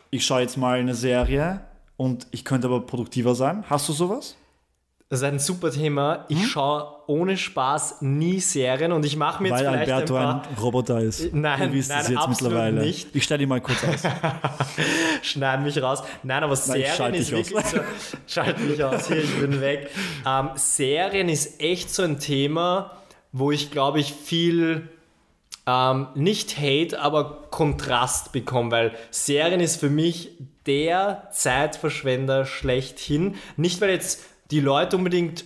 ich 0.10 0.26
schaue 0.26 0.42
jetzt 0.42 0.58
mal 0.58 0.80
eine 0.80 0.96
Serie 0.96 1.62
und 1.98 2.28
ich 2.32 2.46
könnte 2.46 2.68
aber 2.68 2.82
produktiver 2.82 3.36
sein. 3.36 3.64
Hast 3.70 3.88
du 3.90 3.94
sowas? 3.94 4.36
Das 5.14 5.22
ist 5.22 5.28
ein 5.28 5.38
super 5.38 5.70
Thema. 5.70 6.26
Ich 6.28 6.48
schaue 6.48 6.88
ohne 7.06 7.38
Spaß 7.38 8.02
nie 8.02 8.40
Serien 8.40 8.92
und 8.92 9.06
ich 9.06 9.16
mache 9.16 9.44
mir 9.44 9.50
jetzt 9.50 9.60
Weil 9.60 9.68
vielleicht 9.68 9.92
Alberto 9.92 10.16
ein 10.16 10.28
ein, 10.28 10.42
paar... 10.42 10.60
Roboter 10.60 11.02
ist. 11.02 11.32
Nein, 11.36 11.62
Ihr 11.62 11.74
wisst 11.74 11.90
nein, 11.90 12.02
es 12.02 12.08
jetzt 12.08 12.18
absolut 12.18 12.54
mittlerweile. 12.54 12.82
nicht. 12.82 13.16
Ich 13.16 13.24
stelle 13.24 13.44
ihn 13.44 13.50
mal 13.50 13.62
kurz 13.62 13.84
aus. 13.84 14.02
Schneiden 15.22 15.66
mich 15.66 15.80
raus. 15.80 16.02
Nein, 16.24 16.44
aber 16.44 16.54
ich 16.54 16.60
Serien 16.62 17.14
ist 17.14 17.30
dich 17.30 17.40
aus. 17.40 17.52
wirklich 17.52 17.66
so. 17.68 17.80
Schalt 18.26 18.60
mich 18.68 18.84
aus, 18.84 19.08
hier, 19.08 19.24
ich 19.24 19.40
bin 19.40 19.62
weg. 19.62 19.92
Ähm, 20.26 20.50
Serien 20.56 21.30
ist 21.30 21.62
echt 21.62 21.94
so 21.94 22.02
ein 22.02 22.18
Thema, 22.18 22.94
wo 23.32 23.52
ich 23.52 23.70
glaube 23.70 24.00
ich 24.00 24.14
viel 24.14 24.90
ähm, 25.68 26.08
nicht 26.16 26.58
Hate, 26.58 27.00
aber 27.00 27.50
Kontrast 27.52 28.32
bekomme, 28.32 28.72
weil 28.72 28.92
Serien 29.12 29.60
ist 29.60 29.80
für 29.80 29.92
mich 29.92 30.32
der 30.66 31.30
Zeitverschwender 31.32 32.46
schlechthin. 32.46 33.36
Nicht, 33.58 33.80
weil 33.80 33.92
jetzt 33.92 34.33
die 34.52 34.60
Leute 34.60 34.98
unbedingt 34.98 35.46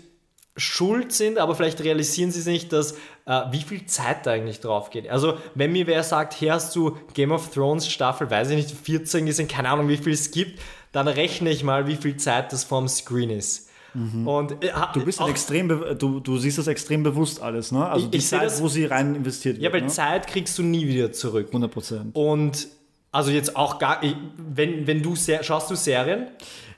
schuld 0.55 1.11
sind, 1.11 1.37
aber 1.37 1.53
vielleicht 1.55 1.81
realisieren 1.83 2.31
sie 2.31 2.39
es 2.39 2.45
nicht, 2.47 2.73
dass 2.73 2.93
äh, 3.25 3.41
wie 3.51 3.61
viel 3.61 3.85
Zeit 3.85 4.25
da 4.25 4.31
eigentlich 4.31 4.59
drauf 4.59 4.89
geht. 4.89 5.07
Also 5.07 5.37
wenn 5.53 5.71
mir 5.71 5.85
wer 5.85 6.01
sagt, 6.03 6.33
hier 6.33 6.53
hast 6.53 6.75
du 6.75 6.97
Game 7.13 7.31
of 7.31 7.49
Thrones 7.53 7.87
Staffel, 7.87 8.29
weiß 8.31 8.49
ich 8.49 8.55
nicht, 8.55 8.71
14 8.71 9.25
gesehen, 9.27 9.47
keine 9.47 9.69
Ahnung, 9.69 9.87
wie 9.87 9.97
viel 9.97 10.13
es 10.13 10.31
gibt, 10.31 10.59
dann 10.93 11.07
rechne 11.07 11.51
ich 11.51 11.63
mal, 11.63 11.85
wie 11.87 11.95
viel 11.95 12.17
Zeit 12.17 12.51
das 12.53 12.63
vorm 12.63 12.87
Screen 12.87 13.29
ist. 13.29 13.65
Und, 13.93 14.63
äh, 14.63 14.71
Mhm. 14.73 14.83
Du 14.93 15.05
bist 15.05 15.19
auch- 15.19 15.29
extrem, 15.29 15.69
du, 15.97 16.19
du 16.19 16.37
siehst 16.37 16.57
das 16.59 16.67
extrem 16.67 17.01
bewusst 17.03 17.41
alles, 17.41 17.71
ne? 17.71 17.87
Also 17.89 18.05
Ich- 18.05 18.11
die 18.11 18.17
ich 18.17 18.27
Zeit, 18.27 18.43
das- 18.43 18.61
wo 18.61 18.67
sie 18.67 18.85
rein 18.85 19.15
investiert 19.15 19.55
wird. 19.55 19.63
ja, 19.63 19.73
weil 19.73 19.81
ne? 19.81 19.87
Zeit 19.87 20.27
kriegst 20.27 20.57
du 20.57 20.63
nie 20.63 20.87
wieder 20.87 21.11
zurück. 21.11 21.47
100 21.51 21.71
Prozent. 21.71 22.15
Und 22.15 22.67
also 23.11 23.31
jetzt 23.31 23.55
auch 23.55 23.79
gar, 23.79 24.01
wenn, 24.37 24.85
wenn 24.85 25.01
du, 25.01 25.15
schaust 25.15 25.71
du 25.71 25.75
Serien? 25.75 26.27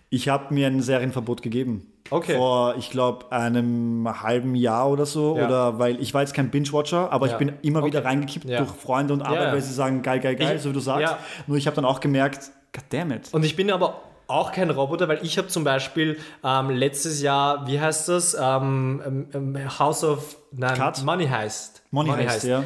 Ich 0.10 0.28
habe 0.30 0.54
mir 0.54 0.68
ein 0.68 0.82
Serienverbot 0.82 1.42
gegeben. 1.42 1.86
Okay. 2.10 2.36
Vor, 2.36 2.76
ich 2.80 2.90
glaube, 2.90 3.32
einem 3.32 4.08
halben 4.24 4.56
Jahr 4.56 4.90
oder 4.90 5.06
so. 5.06 5.38
Ja. 5.38 5.46
Oder 5.46 5.80
weil 5.80 6.02
ich 6.02 6.14
war 6.16 6.22
jetzt 6.22 6.34
kein 6.34 6.50
Binge-Watcher, 6.50 7.12
aber 7.12 7.28
Ja. 7.28 7.34
ich 7.34 7.38
bin 7.38 7.54
immer 7.62 7.86
wieder 7.86 8.00
Okay. 8.00 8.08
reingekippt 8.08 8.46
Ja. 8.50 8.58
durch 8.60 8.72
Freunde 8.72 9.14
und 9.14 9.22
Arbeit, 9.22 9.54
weil 9.54 9.62
sie 9.62 9.74
sagen, 9.74 10.02
geil, 10.02 10.20
geil, 10.20 10.36
geil, 10.36 10.56
Ich- 10.56 10.64
so 10.64 10.70
wie 10.70 10.74
du 10.74 10.80
sagst. 10.80 11.16
Nur 11.46 11.58
ich 11.58 11.68
habe 11.68 11.76
dann 11.76 11.86
auch 11.86 12.00
gemerkt, 12.00 12.50
goddammit. 12.74 13.30
Und 13.34 13.46
ich 13.46 13.56
bin 13.56 13.70
aber 13.70 14.02
auch 14.26 14.52
kein 14.52 14.72
Roboter, 14.72 15.08
weil 15.08 15.20
ich 15.24 15.38
habe 15.38 15.48
zum 15.50 15.64
Beispiel 15.64 16.18
ähm, 16.44 16.72
letztes 16.72 17.22
Jahr, 17.22 17.68
wie 17.68 17.80
heißt 17.80 18.10
das? 18.10 18.36
Ähm, 18.40 19.28
ähm, 19.34 19.58
House 19.80 20.04
of 20.04 20.38
nein, 20.52 20.76
Cut? 20.76 21.04
Money 21.04 21.28
heißt. 21.28 21.84
Money 21.92 22.12
heißt, 22.12 22.44
ja. 22.46 22.64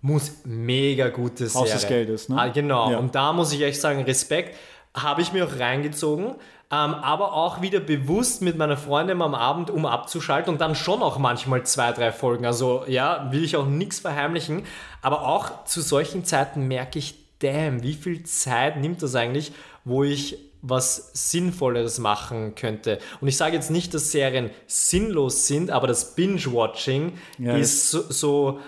Muss 0.00 0.32
mega 0.44 1.08
gute 1.08 1.46
Serie. 1.48 1.64
Haus 1.64 1.72
des 1.72 1.86
Geldes, 1.88 2.28
ne? 2.30 2.36
Ah, 2.40 2.48
genau. 2.48 2.96
Und 2.98 3.14
da 3.14 3.32
muss 3.34 3.52
ich 3.52 3.60
echt 3.62 3.80
sagen, 3.80 4.02
Respekt. 4.04 4.56
Habe 4.94 5.20
ich 5.20 5.32
mir 5.34 5.44
auch 5.46 5.58
reingezogen. 5.58 6.36
Ähm, 6.70 6.94
aber 6.94 7.32
auch 7.32 7.62
wieder 7.62 7.78
bewusst 7.78 8.42
mit 8.42 8.56
meiner 8.58 8.76
Freundin 8.76 9.22
am 9.22 9.36
Abend, 9.36 9.70
um 9.70 9.86
abzuschalten 9.86 10.52
und 10.52 10.60
dann 10.60 10.74
schon 10.74 11.00
auch 11.00 11.16
manchmal 11.18 11.62
zwei, 11.64 11.92
drei 11.92 12.10
Folgen. 12.10 12.44
Also 12.44 12.82
ja, 12.88 13.28
will 13.30 13.44
ich 13.44 13.56
auch 13.56 13.66
nichts 13.66 14.00
verheimlichen. 14.00 14.64
Aber 15.00 15.22
auch 15.28 15.64
zu 15.64 15.80
solchen 15.80 16.24
Zeiten 16.24 16.66
merke 16.66 16.98
ich, 16.98 17.14
damn, 17.38 17.82
wie 17.84 17.94
viel 17.94 18.24
Zeit 18.24 18.78
nimmt 18.78 19.00
das 19.02 19.14
eigentlich, 19.14 19.52
wo 19.84 20.02
ich 20.02 20.38
was 20.62 21.10
Sinnvolleres 21.30 22.00
machen 22.00 22.56
könnte. 22.56 22.98
Und 23.20 23.28
ich 23.28 23.36
sage 23.36 23.54
jetzt 23.54 23.70
nicht, 23.70 23.94
dass 23.94 24.10
Serien 24.10 24.50
sinnlos 24.66 25.46
sind, 25.46 25.70
aber 25.70 25.86
das 25.86 26.16
Binge-Watching 26.16 27.12
Ja, 27.38 27.56
ist 27.56 27.90
so, 27.92 28.02
so, 28.10 28.58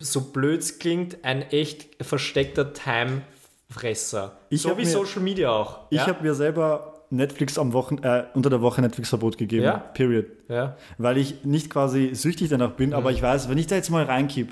so 0.00 0.20
blöd 0.32 0.62
es 0.62 0.80
klingt, 0.80 1.24
ein 1.24 1.42
echt 1.42 2.04
versteckter 2.04 2.72
Timefresser. 2.72 4.38
So 4.50 4.76
wie 4.76 4.82
mir- 4.84 4.90
Social 4.90 5.20
Media 5.22 5.50
auch. 5.50 5.80
Ich 5.90 5.98
ja? 5.98 6.08
habe 6.08 6.22
mir 6.24 6.34
selber 6.34 6.94
Netflix 7.10 7.58
am 7.58 7.72
Wochen, 7.72 7.98
äh, 8.02 8.24
unter 8.34 8.50
der 8.50 8.60
Woche 8.62 8.80
Netflix-Verbot 8.80 9.38
gegeben. 9.38 9.64
Ja? 9.64 9.76
Period. 9.78 10.26
ja. 10.48 10.76
Weil 10.98 11.18
ich 11.18 11.44
nicht 11.44 11.70
quasi 11.70 12.10
süchtig 12.14 12.48
danach 12.48 12.72
bin, 12.72 12.92
aber 12.92 13.10
Mhm. 13.10 13.16
ich 13.16 13.22
weiß, 13.22 13.48
wenn 13.48 13.58
ich 13.58 13.66
da 13.66 13.74
jetzt 13.76 13.90
mal 13.90 14.04
reinkipp, 14.04 14.48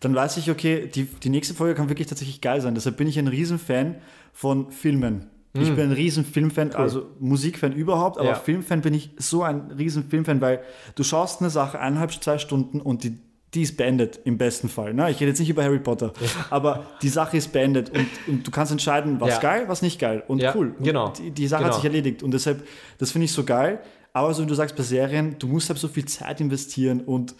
dann 0.00 0.14
weiß 0.14 0.36
ich, 0.36 0.50
okay, 0.50 0.86
die, 0.86 1.04
die 1.04 1.28
nächste 1.28 1.54
Folge 1.54 1.74
kann 1.74 1.88
wirklich 1.88 2.06
tatsächlich 2.06 2.40
geil 2.40 2.60
sein. 2.60 2.74
Deshalb 2.74 2.96
bin 2.96 3.08
ich 3.08 3.18
ein 3.18 3.26
Riesenfan 3.28 3.96
von 4.32 4.70
Filmen. 4.70 5.26
Ich 5.54 5.74
bin 5.74 5.86
ein 5.86 5.92
riesen 5.92 6.24
Filmfan, 6.24 6.70
also 6.72 7.06
Musikfan 7.18 7.72
überhaupt, 7.72 8.16
aber 8.18 8.28
Mhm. 8.28 8.34
Ja. 8.34 8.38
Filmfan 8.40 8.80
bin 8.80 8.94
ich 8.94 9.10
so 9.16 9.42
ein 9.42 9.72
riesen 9.76 10.04
Filmfan, 10.08 10.40
weil 10.40 10.60
du 10.94 11.02
schaust 11.02 11.40
eine 11.40 11.50
Sache 11.50 11.80
eineinhalb, 11.80 12.12
zwei 12.12 12.38
Stunden 12.38 12.80
und 12.80 13.02
die, 13.02 13.18
die 13.54 13.62
ist 13.62 13.76
beendet, 13.76 14.20
im 14.24 14.36
besten 14.36 14.68
Fall. 14.68 14.92
Ne? 14.92 15.10
Ich 15.10 15.20
rede 15.20 15.30
jetzt 15.30 15.38
nicht 15.38 15.48
über 15.48 15.64
Harry 15.64 15.78
Potter, 15.78 16.12
aber 16.50 16.84
die 17.02 17.08
Sache 17.08 17.36
ist 17.38 17.50
beendet 17.52 17.90
und, 17.90 18.06
und 18.26 18.46
du 18.46 18.50
kannst 18.50 18.72
entscheiden, 18.72 19.20
was 19.20 19.30
Ja. 19.30 19.38
geil, 19.40 19.64
was 19.68 19.80
nicht 19.82 19.98
geil 19.98 20.22
und 20.28 20.40
Ja, 20.40 20.54
cool. 20.54 20.74
Und 20.78 20.84
genau. 20.84 21.08
Die, 21.10 21.30
die 21.30 21.46
Sache 21.46 21.64
hat 21.64 21.70
Genau. 21.70 21.76
sich 21.80 21.84
erledigt 21.86 22.22
und 22.22 22.32
deshalb, 22.32 22.66
das 22.98 23.10
finde 23.12 23.24
ich 23.24 23.32
so 23.32 23.44
geil. 23.44 23.80
Aber 24.12 24.34
so 24.34 24.42
wie 24.42 24.46
du 24.46 24.54
sagst, 24.54 24.74
bei 24.76 24.82
Serien, 24.82 25.36
du 25.38 25.46
musst 25.46 25.68
halt 25.70 25.78
so 25.78 25.88
viel 25.88 26.04
Zeit 26.04 26.40
investieren 26.40 27.00
und 27.00 27.34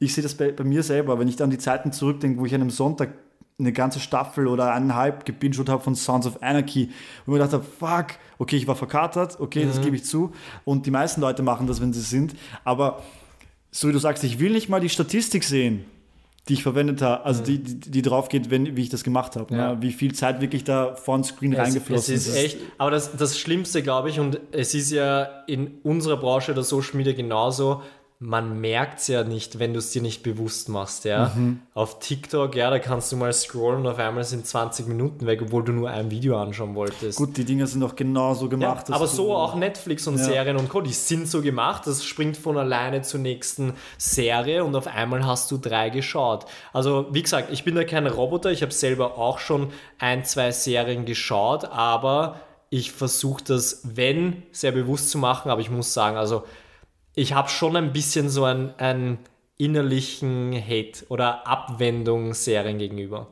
ich 0.00 0.12
sehe 0.14 0.22
das 0.22 0.34
bei, 0.34 0.50
bei 0.52 0.64
mir 0.64 0.82
selber, 0.82 1.18
wenn 1.18 1.28
ich 1.28 1.36
dann 1.36 1.50
die 1.50 1.58
Zeiten 1.58 1.92
zurückdenke, 1.92 2.40
wo 2.40 2.44
ich 2.46 2.54
an 2.54 2.60
einem 2.60 2.70
Sonntag 2.70 3.10
eine 3.58 3.72
ganze 3.72 4.00
Staffel 4.00 4.48
oder 4.48 4.72
eineinhalb 4.74 5.24
gebinged 5.24 5.68
habe 5.68 5.80
von 5.82 5.94
Sounds 5.94 6.26
of 6.26 6.42
Anarchy, 6.42 6.88
wo 7.24 7.32
ich 7.34 7.38
mir 7.38 7.46
gedacht 7.46 7.52
habe, 7.52 7.64
fuck, 7.64 8.18
okay, 8.38 8.56
ich 8.56 8.66
war 8.66 8.74
verkatert, 8.74 9.38
okay, 9.38 9.64
Mhm. 9.64 9.68
das 9.68 9.80
gebe 9.80 9.94
ich 9.96 10.04
zu. 10.04 10.32
Und 10.64 10.86
die 10.86 10.90
meisten 10.90 11.20
Leute 11.20 11.42
machen 11.44 11.68
das, 11.68 11.80
wenn 11.80 11.92
sie 11.92 12.00
sind. 12.00 12.34
Aber 12.64 13.02
so 13.74 13.88
wie 13.88 13.92
du 13.92 13.98
sagst, 13.98 14.22
ich 14.22 14.38
will 14.38 14.52
nicht 14.52 14.68
mal 14.68 14.78
die 14.78 14.88
Statistik 14.88 15.42
sehen, 15.42 15.84
die 16.48 16.54
ich 16.54 16.62
verwendet 16.62 17.02
habe, 17.02 17.24
also 17.24 17.42
die, 17.42 17.58
die, 17.58 17.90
die 17.90 18.02
drauf 18.02 18.28
geht, 18.28 18.48
wenn, 18.48 18.76
wie 18.76 18.82
ich 18.82 18.88
das 18.88 19.02
gemacht 19.02 19.34
habe. 19.34 19.52
Mhm. 19.52 19.58
Ja. 19.58 19.72
Ne? 19.72 19.82
Wie 19.82 19.92
viel 19.92 20.14
Zeit 20.14 20.40
wirklich 20.40 20.62
da 20.62 20.94
vor 20.94 21.18
den 21.18 21.24
Screen 21.24 21.52
Es, 21.54 21.58
reingeflossen 21.58 22.14
es 22.14 22.28
ist 22.28 22.36
echt, 22.36 22.58
aber 22.78 22.92
das, 22.92 23.16
das 23.16 23.36
Schlimmste, 23.36 23.82
glaube 23.82 24.10
ich, 24.10 24.20
und 24.20 24.38
es 24.52 24.74
ist 24.74 24.92
ja 24.92 25.24
in 25.48 25.78
unserer 25.82 26.16
Branche 26.16 26.54
der 26.54 26.62
Social 26.62 26.96
Media 26.96 27.14
genauso, 27.14 27.82
man 28.20 28.60
merkt 28.60 29.00
es 29.00 29.08
ja 29.08 29.24
nicht, 29.24 29.58
wenn 29.58 29.72
du 29.72 29.80
es 29.80 29.90
dir 29.90 30.00
nicht 30.00 30.22
bewusst 30.22 30.68
machst, 30.68 31.04
ja. 31.04 31.32
Mhm. 31.34 31.60
Auf 31.74 31.98
TikTok, 31.98 32.54
ja, 32.54 32.70
da 32.70 32.78
kannst 32.78 33.10
du 33.12 33.16
mal 33.16 33.32
scrollen 33.32 33.80
und 33.80 33.86
auf 33.88 33.98
einmal 33.98 34.24
sind 34.24 34.46
20 34.46 34.86
Minuten 34.86 35.26
weg, 35.26 35.42
obwohl 35.42 35.64
du 35.64 35.72
nur 35.72 35.90
ein 35.90 36.10
Video 36.10 36.38
anschauen 36.40 36.74
wolltest. 36.74 37.18
Gut, 37.18 37.36
die 37.36 37.44
Dinge 37.44 37.66
sind 37.66 37.80
doch 37.80 37.96
genauso 37.96 38.44
Ja, 38.44 38.50
gemacht. 38.50 38.88
dass 38.88 38.94
aber 38.96 39.08
so 39.08 39.34
auch 39.34 39.56
Netflix 39.56 40.06
und 40.06 40.16
Ja. 40.18 40.24
Serien 40.24 40.56
und 40.56 40.68
Co. 40.68 40.80
Die 40.80 40.92
sind 40.92 41.28
so 41.28 41.42
gemacht, 41.42 41.86
das 41.86 42.04
springt 42.04 42.36
von 42.36 42.56
alleine 42.56 43.02
zur 43.02 43.20
nächsten 43.20 43.74
Serie 43.98 44.64
und 44.64 44.74
auf 44.76 44.86
einmal 44.86 45.26
hast 45.26 45.50
du 45.50 45.58
drei 45.58 45.90
geschaut. 45.90 46.46
Also 46.72 47.06
wie 47.10 47.22
gesagt, 47.22 47.50
ich 47.52 47.64
bin 47.64 47.74
da 47.74 47.84
kein 47.84 48.06
Roboter, 48.06 48.50
ich 48.52 48.62
habe 48.62 48.72
selber 48.72 49.18
auch 49.18 49.38
schon 49.38 49.70
ein, 49.98 50.24
zwei 50.24 50.50
Serien 50.52 51.04
geschaut, 51.04 51.64
aber 51.64 52.36
ich 52.70 52.92
versuche 52.92 53.42
das, 53.44 53.82
wenn, 53.84 54.44
sehr 54.52 54.72
bewusst 54.72 55.10
zu 55.10 55.18
machen, 55.18 55.50
aber 55.50 55.60
ich 55.60 55.70
muss 55.70 55.92
sagen, 55.92 56.16
also 56.16 56.44
ich 57.14 57.32
habe 57.32 57.48
schon 57.48 57.76
ein 57.76 57.92
bisschen 57.92 58.28
so 58.28 58.44
einen, 58.44 58.74
einen 58.78 59.18
innerlichen 59.56 60.52
Hate 60.54 61.04
oder 61.08 61.46
Abwendung 61.46 62.34
Serien 62.34 62.78
gegenüber. 62.78 63.28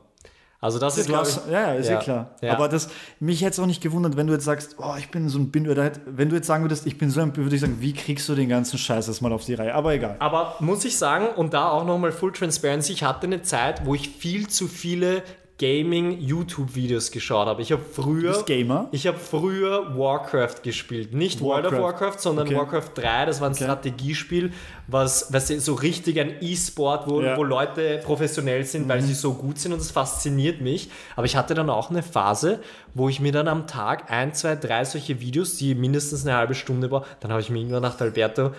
Also 0.61 0.79
das 0.79 0.97
ist, 0.97 1.07
glaube 1.07 1.27
ich, 1.27 1.51
ja, 1.51 1.73
ist 1.73 1.87
ja, 1.87 1.95
Ja, 1.95 1.99
klar. 1.99 2.35
ja. 2.41 2.53
Aber 2.53 2.69
das, 2.69 2.87
mich 3.19 3.41
hätte 3.41 3.51
es 3.51 3.59
auch 3.59 3.65
nicht 3.65 3.81
gewundert, 3.81 4.15
wenn 4.15 4.27
du 4.27 4.33
jetzt 4.33 4.45
sagst, 4.45 4.77
oh, 4.77 4.93
ich 4.97 5.11
bin 5.11 5.27
so 5.27 5.37
ein 5.37 5.51
Bin, 5.51 5.69
oder 5.69 5.91
wenn 6.05 6.29
du 6.29 6.37
jetzt 6.37 6.47
sagen 6.47 6.63
würdest, 6.63 6.87
ich 6.87 6.97
bin 6.97 7.09
so 7.09 7.19
ein, 7.19 7.35
würde 7.35 7.53
ich 7.53 7.59
sagen, 7.59 7.81
wie 7.81 7.91
kriegst 7.91 8.29
du 8.29 8.33
den 8.35 8.47
ganzen 8.47 8.77
Scheiß 8.77 9.09
erstmal 9.09 9.33
auf 9.33 9.43
die 9.43 9.55
Reihe? 9.55 9.75
Aber 9.75 9.93
egal. 9.93 10.15
Aber 10.19 10.55
muss 10.61 10.85
ich 10.85 10.97
sagen, 10.97 11.27
und 11.35 11.53
da 11.53 11.69
auch 11.69 11.83
nochmal 11.83 12.13
Full 12.13 12.31
Transparency, 12.31 12.93
ich 12.93 13.03
hatte 13.03 13.27
eine 13.27 13.41
Zeit, 13.41 13.85
wo 13.85 13.93
ich 13.93 14.07
viel 14.07 14.47
zu 14.47 14.69
viele 14.69 15.23
Gaming-YouTube-Videos 15.59 17.11
geschaut 17.11 17.47
habe. 17.47 17.61
Ich 17.61 17.71
habe 17.71 17.81
früher. 17.81 18.43
Gamer? 18.45 18.87
Ich 18.91 19.07
habe 19.07 19.17
früher 19.17 19.97
Warcraft 19.97 20.63
gespielt. 20.63 21.13
Nicht 21.13 21.41
World 21.41 21.65
of 21.67 21.73
Warcraft. 21.73 21.83
Warcraft, 22.01 22.19
sondern 22.19 22.47
Okay. 22.47 22.55
Warcraft 22.57 22.89
3. 22.95 23.25
Das 23.25 23.39
war 23.41 23.49
ein 23.49 23.55
Strategiespiel, 23.55 24.51
was, 24.87 25.31
was 25.31 25.47
so 25.47 25.73
richtig 25.75 26.19
ein 26.19 26.35
E-Sport, 26.41 27.07
wo, 27.09 27.21
Ja. 27.21 27.33
Mhm. 27.33 27.37
wo 27.37 27.43
Leute 27.43 28.01
professionell 28.03 28.63
sind, 28.65 28.87
weil 28.89 29.01
sie 29.01 29.13
so 29.13 29.33
gut 29.33 29.59
sind 29.59 29.73
und 29.73 29.79
das 29.79 29.91
fasziniert 29.91 30.61
mich. 30.61 30.89
Aber 31.15 31.25
ich 31.25 31.35
hatte 31.35 31.53
dann 31.53 31.69
auch 31.69 31.89
eine 31.89 32.03
Phase, 32.03 32.59
wo 32.93 33.09
ich 33.09 33.19
mir 33.19 33.31
dann 33.31 33.47
am 33.47 33.67
Tag 33.67 34.11
ein, 34.11 34.33
zwei, 34.33 34.55
drei 34.55 34.83
solche 34.85 35.19
Videos, 35.21 35.55
die 35.57 35.75
mindestens 35.75 36.25
eine 36.25 36.35
halbe 36.35 36.55
Stunde 36.55 36.91
war, 36.91 37.05
dann 37.19 37.31
habe 37.31 37.41
ich 37.41 37.49
mir 37.49 37.59
irgendwann 37.59 37.83
gedacht, 37.83 38.01
Alberto, 38.01 38.51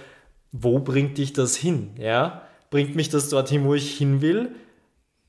wo 0.53 0.79
bringt 0.79 1.19
dich 1.19 1.33
das 1.33 1.57
hin? 1.57 1.91
Ja? 1.99 2.43
Bringt 2.71 2.97
mich 2.97 3.09
das 3.09 3.29
dorthin, 3.29 3.65
wo 3.65 3.75
ich 3.75 3.97
hin 3.97 4.21
will? 4.21 4.51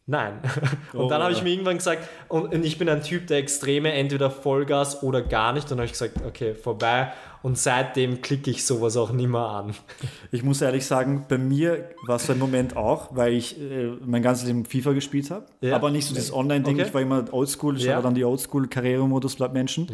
Nein. 0.07 0.39
Und 0.93 0.99
Oh, 1.05 1.09
dann 1.09 1.21
habe 1.23 1.31
ich 1.31 1.39
ja. 1.39 1.43
mir 1.43 1.49
irgendwann 1.49 1.77
gesagt, 1.77 2.07
und, 2.29 2.53
und 2.53 2.63
ich 2.63 2.77
bin 2.77 2.87
ein 2.89 3.01
Typ, 3.01 3.25
der 3.25 3.39
Extreme, 3.39 3.91
entweder 3.91 4.29
Vollgas 4.29 5.01
oder 5.01 5.23
gar 5.23 5.51
nicht. 5.51 5.69
Dann 5.71 5.79
habe 5.79 5.85
ich 5.87 5.93
gesagt, 5.93 6.17
okay, 6.27 6.53
vorbei. 6.53 7.11
Und 7.41 7.57
seitdem 7.57 8.21
klicke 8.21 8.51
ich 8.51 8.65
sowas 8.65 8.97
auch 8.97 9.11
nicht 9.11 9.27
mehr 9.29 9.39
an. 9.41 9.73
Ich 10.31 10.43
muss 10.43 10.61
ehrlich 10.61 10.85
sagen, 10.85 11.25
bei 11.27 11.37
mir 11.39 11.89
war 12.07 12.17
es 12.17 12.27
so 12.27 12.33
ein 12.33 12.39
Moment 12.39 12.77
auch, 12.77 13.15
weil 13.15 13.33
ich 13.33 13.59
äh, 13.59 13.93
mein 14.05 14.21
ganzes 14.21 14.45
Leben 14.45 14.65
FIFA 14.65 14.93
gespielt 14.93 15.31
habe. 15.31 15.45
Ja. 15.61 15.75
Aber 15.75 15.89
nicht 15.89 16.05
so 16.07 16.13
dieses 16.13 16.31
Online-Ding. 16.33 16.75
Okay. 16.75 16.87
Ich 16.87 16.93
war 16.93 17.01
immer 17.01 17.25
Oldschool, 17.33 17.75
ich 17.77 17.83
Ja. 17.85 17.95
war 17.95 18.03
dann 18.03 18.13
die 18.15 18.25
Oldschool-Karrieremodus 18.25 19.35
bleibt 19.37 19.53
Menschen. 19.55 19.87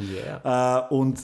Yeah. 0.44 0.88
Äh, 0.90 0.94
und 0.94 1.20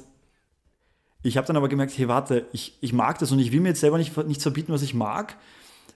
ich 1.24 1.36
habe 1.36 1.46
dann 1.48 1.58
aber 1.58 1.68
gemerkt, 1.68 1.92
hey, 1.98 2.08
warte, 2.08 2.46
ich, 2.54 2.78
ich 2.80 2.94
mag 2.94 3.18
das 3.20 3.32
und 3.34 3.40
ich 3.40 3.52
will 3.52 3.60
mir 3.60 3.70
jetzt 3.70 3.82
selber 3.82 3.98
nicht, 3.98 4.16
nicht 4.28 4.42
verbieten, 4.42 4.72
was 4.72 4.82
ich 4.82 4.94
mag. 4.94 5.36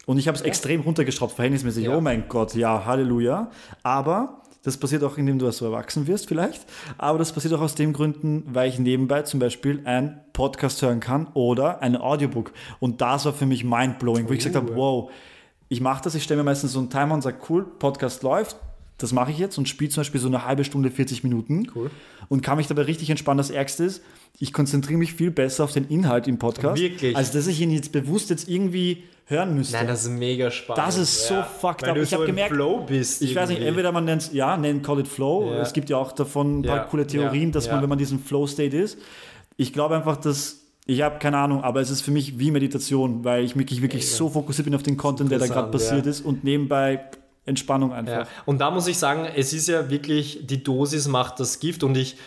Und 0.06 0.18
ich 0.18 0.28
habe 0.28 0.36
es 0.38 0.42
extrem 0.44 0.82
runtergeschraubt, 0.82 1.34
verhältnismäßig. 1.34 1.86
Ja. 1.86 1.96
Oh 1.98 2.02
mein 2.02 2.28
Gott, 2.28 2.56
ja, 2.56 2.86
Halleluja. 2.86 3.52
Aber 3.84 4.42
Das 4.64 4.78
passiert 4.78 5.04
auch, 5.04 5.18
indem 5.18 5.40
du 5.40 5.50
so 5.52 5.66
erwachsen 5.66 6.06
wirst, 6.06 6.28
vielleicht. 6.28 6.66
Aber 7.00 7.18
das 7.18 7.32
passiert 7.32 7.52
auch 7.56 7.62
aus 7.62 7.74
den 7.74 7.94
Gründen, 7.94 8.44
weil 8.54 8.70
ich 8.70 8.78
nebenbei 8.78 9.24
zum 9.24 9.40
Beispiel 9.40 9.82
einen 9.86 10.20
Podcast 10.34 10.82
hören 10.84 11.00
kann 11.00 11.28
oder 11.34 11.82
ein 11.82 11.98
Audiobook. 11.98 12.52
Und 12.80 13.02
das 13.02 13.26
war 13.26 13.34
für 13.34 13.48
mich 13.48 13.64
mindblowing, 13.64 14.30
wo 14.30 14.34
ich 14.34 14.38
gesagt 14.40 14.56
habe, 14.56 14.76
wow, 14.76 15.10
ich 15.68 15.82
mache 15.82 16.04
das, 16.04 16.14
ich 16.14 16.22
stelle 16.24 16.42
mir 16.44 16.44
meistens 16.46 16.74
so 16.74 16.80
einen 16.80 16.92
Timer 16.92 17.16
und 17.16 17.22
sage, 17.24 17.38
cool, 17.50 17.64
Podcast 17.66 18.22
läuft, 18.22 18.56
das 19.00 19.14
mache 19.14 19.32
ich 19.32 19.40
jetzt 19.40 19.58
und 19.58 19.68
spiele 19.68 19.90
zum 19.90 20.02
Beispiel 20.02 20.22
so 20.22 20.28
eine 20.28 20.46
halbe 20.46 20.64
Stunde, 20.64 20.92
40 20.92 21.24
Minuten 21.24 21.66
Cool. 21.74 21.90
und 22.30 22.44
kann 22.44 22.58
mich 22.58 22.68
dabei 22.68 22.84
richtig 22.84 23.10
entspannen. 23.10 23.40
Das 23.40 23.50
Ärgste 23.50 23.86
ist, 23.86 24.04
ich 24.40 24.54
konzentriere 24.54 24.98
mich 24.98 25.14
viel 25.14 25.32
besser 25.32 25.64
auf 25.64 25.72
den 25.74 25.88
Inhalt 25.88 26.28
im 26.28 26.38
Podcast, 26.40 26.82
Wirklich? 26.82 27.16
als 27.16 27.32
dass 27.32 27.48
ich 27.48 27.62
ihn 27.62 27.72
jetzt 27.72 27.92
bewusst 27.92 28.30
jetzt 28.30 28.50
irgendwie 28.50 29.04
hören 29.26 29.56
müsste. 29.56 29.78
Nein, 29.78 29.88
das 29.88 30.04
ist 30.04 30.10
mega 30.10 30.50
spannend. 30.52 30.86
Das 30.86 30.98
ist 30.98 31.28
so 31.28 31.36
fucked 31.60 31.84
Weil 31.84 31.90
up. 31.92 31.96
Du 31.96 32.02
Ich 32.02 32.10
so 32.10 32.16
hab 32.18 32.22
im 32.24 32.28
gemerkt- 32.28 32.54
Flow 32.54 32.80
bist. 32.86 33.22
ich 33.22 33.36
weiß 33.36 33.50
nicht, 33.50 33.62
entweder 33.62 33.92
man 33.92 34.04
nennt 34.06 34.24
es, 34.24 34.34
ja, 34.34 34.58
nennt 34.58 34.84
Call 34.84 35.00
it 35.00 35.08
Flow. 35.08 35.52
Ja. 35.52 35.62
Es 35.62 35.74
gibt 35.74 35.90
ja 35.90 35.98
auch 35.98 36.12
davon 36.12 36.60
ein 36.60 36.64
paar 36.64 36.78
Ja, 36.78 36.84
coole 36.84 37.08
Theorien, 37.08 37.50
ja, 37.50 37.52
dass 37.52 37.68
man, 37.68 37.78
ja. 37.78 37.82
wenn 37.84 37.90
man 37.90 37.98
diesen 37.98 38.20
Flow-State 38.20 38.76
ist, 38.76 38.98
ich 39.58 39.72
glaube 39.74 39.96
einfach, 39.96 40.18
dass, 40.18 40.62
ich 40.86 41.02
habe 41.04 41.20
keine 41.20 41.38
Ahnung, 41.38 41.64
aber 41.64 41.80
es 41.82 41.90
ist 41.92 42.02
für 42.02 42.12
mich 42.12 42.40
wie 42.40 42.52
Meditation, 42.52 43.24
weil 43.24 43.44
ich 43.46 43.56
wirklich, 43.56 43.82
wirklich 43.82 44.10
so 44.10 44.28
fokussiert 44.30 44.66
bin 44.66 44.76
auf 44.76 44.84
den 44.84 44.98
Content, 44.98 45.32
der 45.32 45.40
da 45.40 45.48
gerade 45.48 45.72
passiert 45.72 46.06
ja. 46.06 46.12
ist 46.12 46.22
und 46.22 46.44
nebenbei 46.44 47.06
Entspannung 47.46 47.92
Ja. 47.92 47.98
einfach. 47.98 48.28
Und 48.46 48.60
da 48.60 48.70
muss 48.72 48.88
ich 48.88 48.98
sagen, 48.98 49.26
es 49.36 49.54
ist 49.54 49.68
ja 49.68 49.90
wirklich, 49.90 50.46
die 50.46 50.62
Dosis 50.64 51.08
macht 51.08 51.40
das 51.40 51.60
Gift 51.60 51.84
und 51.84 51.96
ich, 51.96 52.18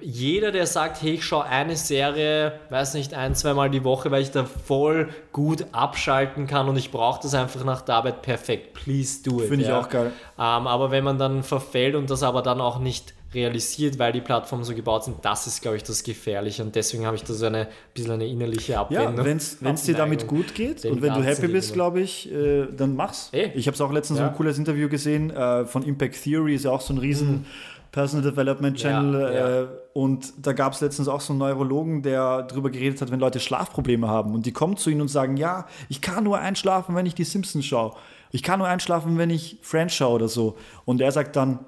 jeder, 0.00 0.52
der 0.52 0.66
sagt, 0.66 1.02
hey, 1.02 1.14
ich 1.14 1.24
schaue 1.24 1.44
eine 1.44 1.76
Serie, 1.76 2.58
weiß 2.70 2.94
nicht, 2.94 3.14
ein, 3.14 3.34
zweimal 3.34 3.70
die 3.70 3.84
Woche, 3.84 4.10
weil 4.10 4.22
ich 4.22 4.30
da 4.30 4.44
voll 4.44 5.08
gut 5.32 5.66
abschalten 5.72 6.46
kann 6.46 6.68
und 6.68 6.76
ich 6.76 6.90
brauche 6.90 7.20
das 7.22 7.34
einfach 7.34 7.64
nach 7.64 7.82
der 7.82 7.96
Arbeit 7.96 8.22
perfekt, 8.22 8.74
please 8.74 9.22
do 9.22 9.40
it. 9.42 9.48
Finde 9.48 9.64
ich 9.64 9.70
ja. 9.70 9.80
auch 9.80 9.88
geil. 9.88 10.12
Ähm, 10.38 10.66
aber 10.66 10.90
wenn 10.90 11.04
man 11.04 11.18
dann 11.18 11.42
verfällt 11.42 11.94
und 11.94 12.10
das 12.10 12.22
aber 12.22 12.42
dann 12.42 12.60
auch 12.60 12.78
nicht 12.78 13.14
realisiert, 13.34 13.98
weil 13.98 14.12
die 14.12 14.20
Plattformen 14.20 14.64
so 14.64 14.74
gebaut 14.74 15.04
sind, 15.04 15.16
das 15.22 15.46
ist, 15.46 15.60
glaube 15.60 15.76
ich, 15.76 15.82
das 15.82 16.02
Gefährliche 16.02 16.62
und 16.62 16.74
deswegen 16.74 17.04
habe 17.06 17.16
ich 17.16 17.24
da 17.24 17.34
so 17.34 17.46
eine 17.46 17.68
bisschen 17.92 18.12
eine 18.12 18.26
innerliche 18.26 18.72
Ja, 18.72 18.80
Abwendung. 18.82 19.24
wenn 19.24 19.36
es 19.74 19.82
dir 19.82 19.94
damit 19.94 20.26
gut 20.26 20.54
geht 20.54 20.84
und 20.84 21.02
wenn 21.02 21.12
du 21.12 21.22
happy 21.22 21.48
bist, 21.48 21.72
glaube 21.74 22.00
ich, 22.00 22.32
äh, 22.32 22.66
dann 22.74 22.96
mach's. 22.96 23.28
Eh. 23.32 23.50
Ich 23.54 23.66
habe 23.66 23.74
es 23.74 23.80
auch 23.80 23.92
letztens 23.92 24.20
Ja. 24.20 24.26
so 24.26 24.30
ein 24.30 24.36
cooles 24.36 24.58
Interview 24.58 24.88
gesehen 24.88 25.30
äh, 25.30 25.66
von 25.66 25.82
Impact 25.82 26.22
Theory, 26.22 26.54
ist 26.54 26.64
ja 26.64 26.70
auch 26.70 26.80
so 26.80 26.94
ein 26.94 26.98
riesen 26.98 27.46
Personal 27.96 28.30
Development 28.30 28.76
Channel. 28.76 29.20
Ja, 29.22 29.32
ja. 29.32 29.62
Äh, 29.62 29.66
und 29.94 30.34
da 30.46 30.52
gab 30.52 30.74
es 30.74 30.82
letztens 30.82 31.08
auch 31.08 31.22
so 31.22 31.32
einen 31.32 31.38
Neurologen, 31.38 32.02
der 32.02 32.42
darüber 32.42 32.68
geredet 32.68 33.00
hat, 33.00 33.10
wenn 33.10 33.20
Leute 33.20 33.40
Schlafprobleme 33.40 34.06
haben 34.06 34.34
und 34.34 34.44
die 34.44 34.52
kommen 34.52 34.76
zu 34.76 34.90
ihnen 34.90 35.00
und 35.00 35.08
sagen, 35.08 35.38
ja, 35.38 35.64
ich 35.88 36.02
kann 36.02 36.24
nur 36.24 36.38
einschlafen, 36.38 36.94
wenn 36.94 37.06
ich 37.06 37.14
die 37.14 37.24
Simpsons 37.24 37.64
schaue. 37.64 37.92
Ich 38.32 38.42
kann 38.42 38.58
nur 38.58 38.68
einschlafen, 38.68 39.16
wenn 39.16 39.30
ich 39.30 39.56
Friends 39.62 39.94
schaue 39.94 40.16
oder 40.16 40.28
so. 40.28 40.56
Und 40.84 41.00
er 41.00 41.10
sagt 41.10 41.36
dann, 41.36 41.60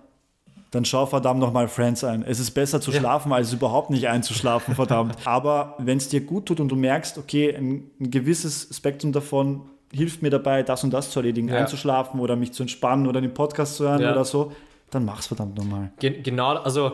dann 0.71 0.85
schau 0.85 1.07
verdammt 1.07 1.41
nochmal 1.41 1.67
Friends 1.67 2.05
ein. 2.05 2.23
Es 2.23 2.39
ist 2.41 2.51
besser 2.51 2.79
zu 2.83 2.93
schlafen, 2.93 3.33
als 3.33 3.55
überhaupt 3.55 3.89
nicht 3.89 4.07
einzuschlafen, 4.07 4.75
verdammt. 4.75 5.17
Aber 5.27 5.77
wenn 5.79 5.97
es 5.97 6.11
dir 6.11 6.21
gut 6.21 6.45
tut 6.45 6.61
und 6.61 6.69
du 6.69 6.77
merkst, 6.77 7.17
okay, 7.17 7.57
ein, 7.57 7.91
ein 7.99 8.11
gewisses 8.11 8.69
Spektrum 8.77 9.13
davon 9.13 9.63
hilft 9.91 10.21
mir 10.21 10.29
dabei, 10.29 10.63
das 10.63 10.85
und 10.85 10.91
das 10.93 11.11
zu 11.11 11.21
erledigen, 11.21 11.49
Ja. 11.49 11.57
einzuschlafen 11.61 12.21
oder 12.21 12.37
mich 12.37 12.53
zu 12.53 12.63
entspannen 12.65 13.07
oder 13.07 13.23
den 13.23 13.33
Podcast 13.33 13.77
zu 13.77 13.89
hören 13.89 14.03
Ja. 14.03 14.13
oder 14.13 14.27
so, 14.27 14.53
dann 14.91 15.05
mach's 15.05 15.27
verdammt 15.27 15.57
nochmal. 15.57 15.91
Gen 15.99 16.23
genau, 16.23 16.55
also 16.57 16.93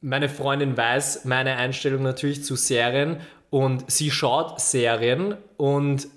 meine 0.00 0.28
Freundin 0.28 0.76
weiß 0.76 1.24
meine 1.24 1.56
Einstellung 1.56 2.02
natürlich 2.02 2.44
zu 2.44 2.56
Serien 2.56 3.18
und 3.50 3.90
sie 3.90 4.10
schaut 4.10 4.60
Serien 4.60 5.36
und 5.56 6.08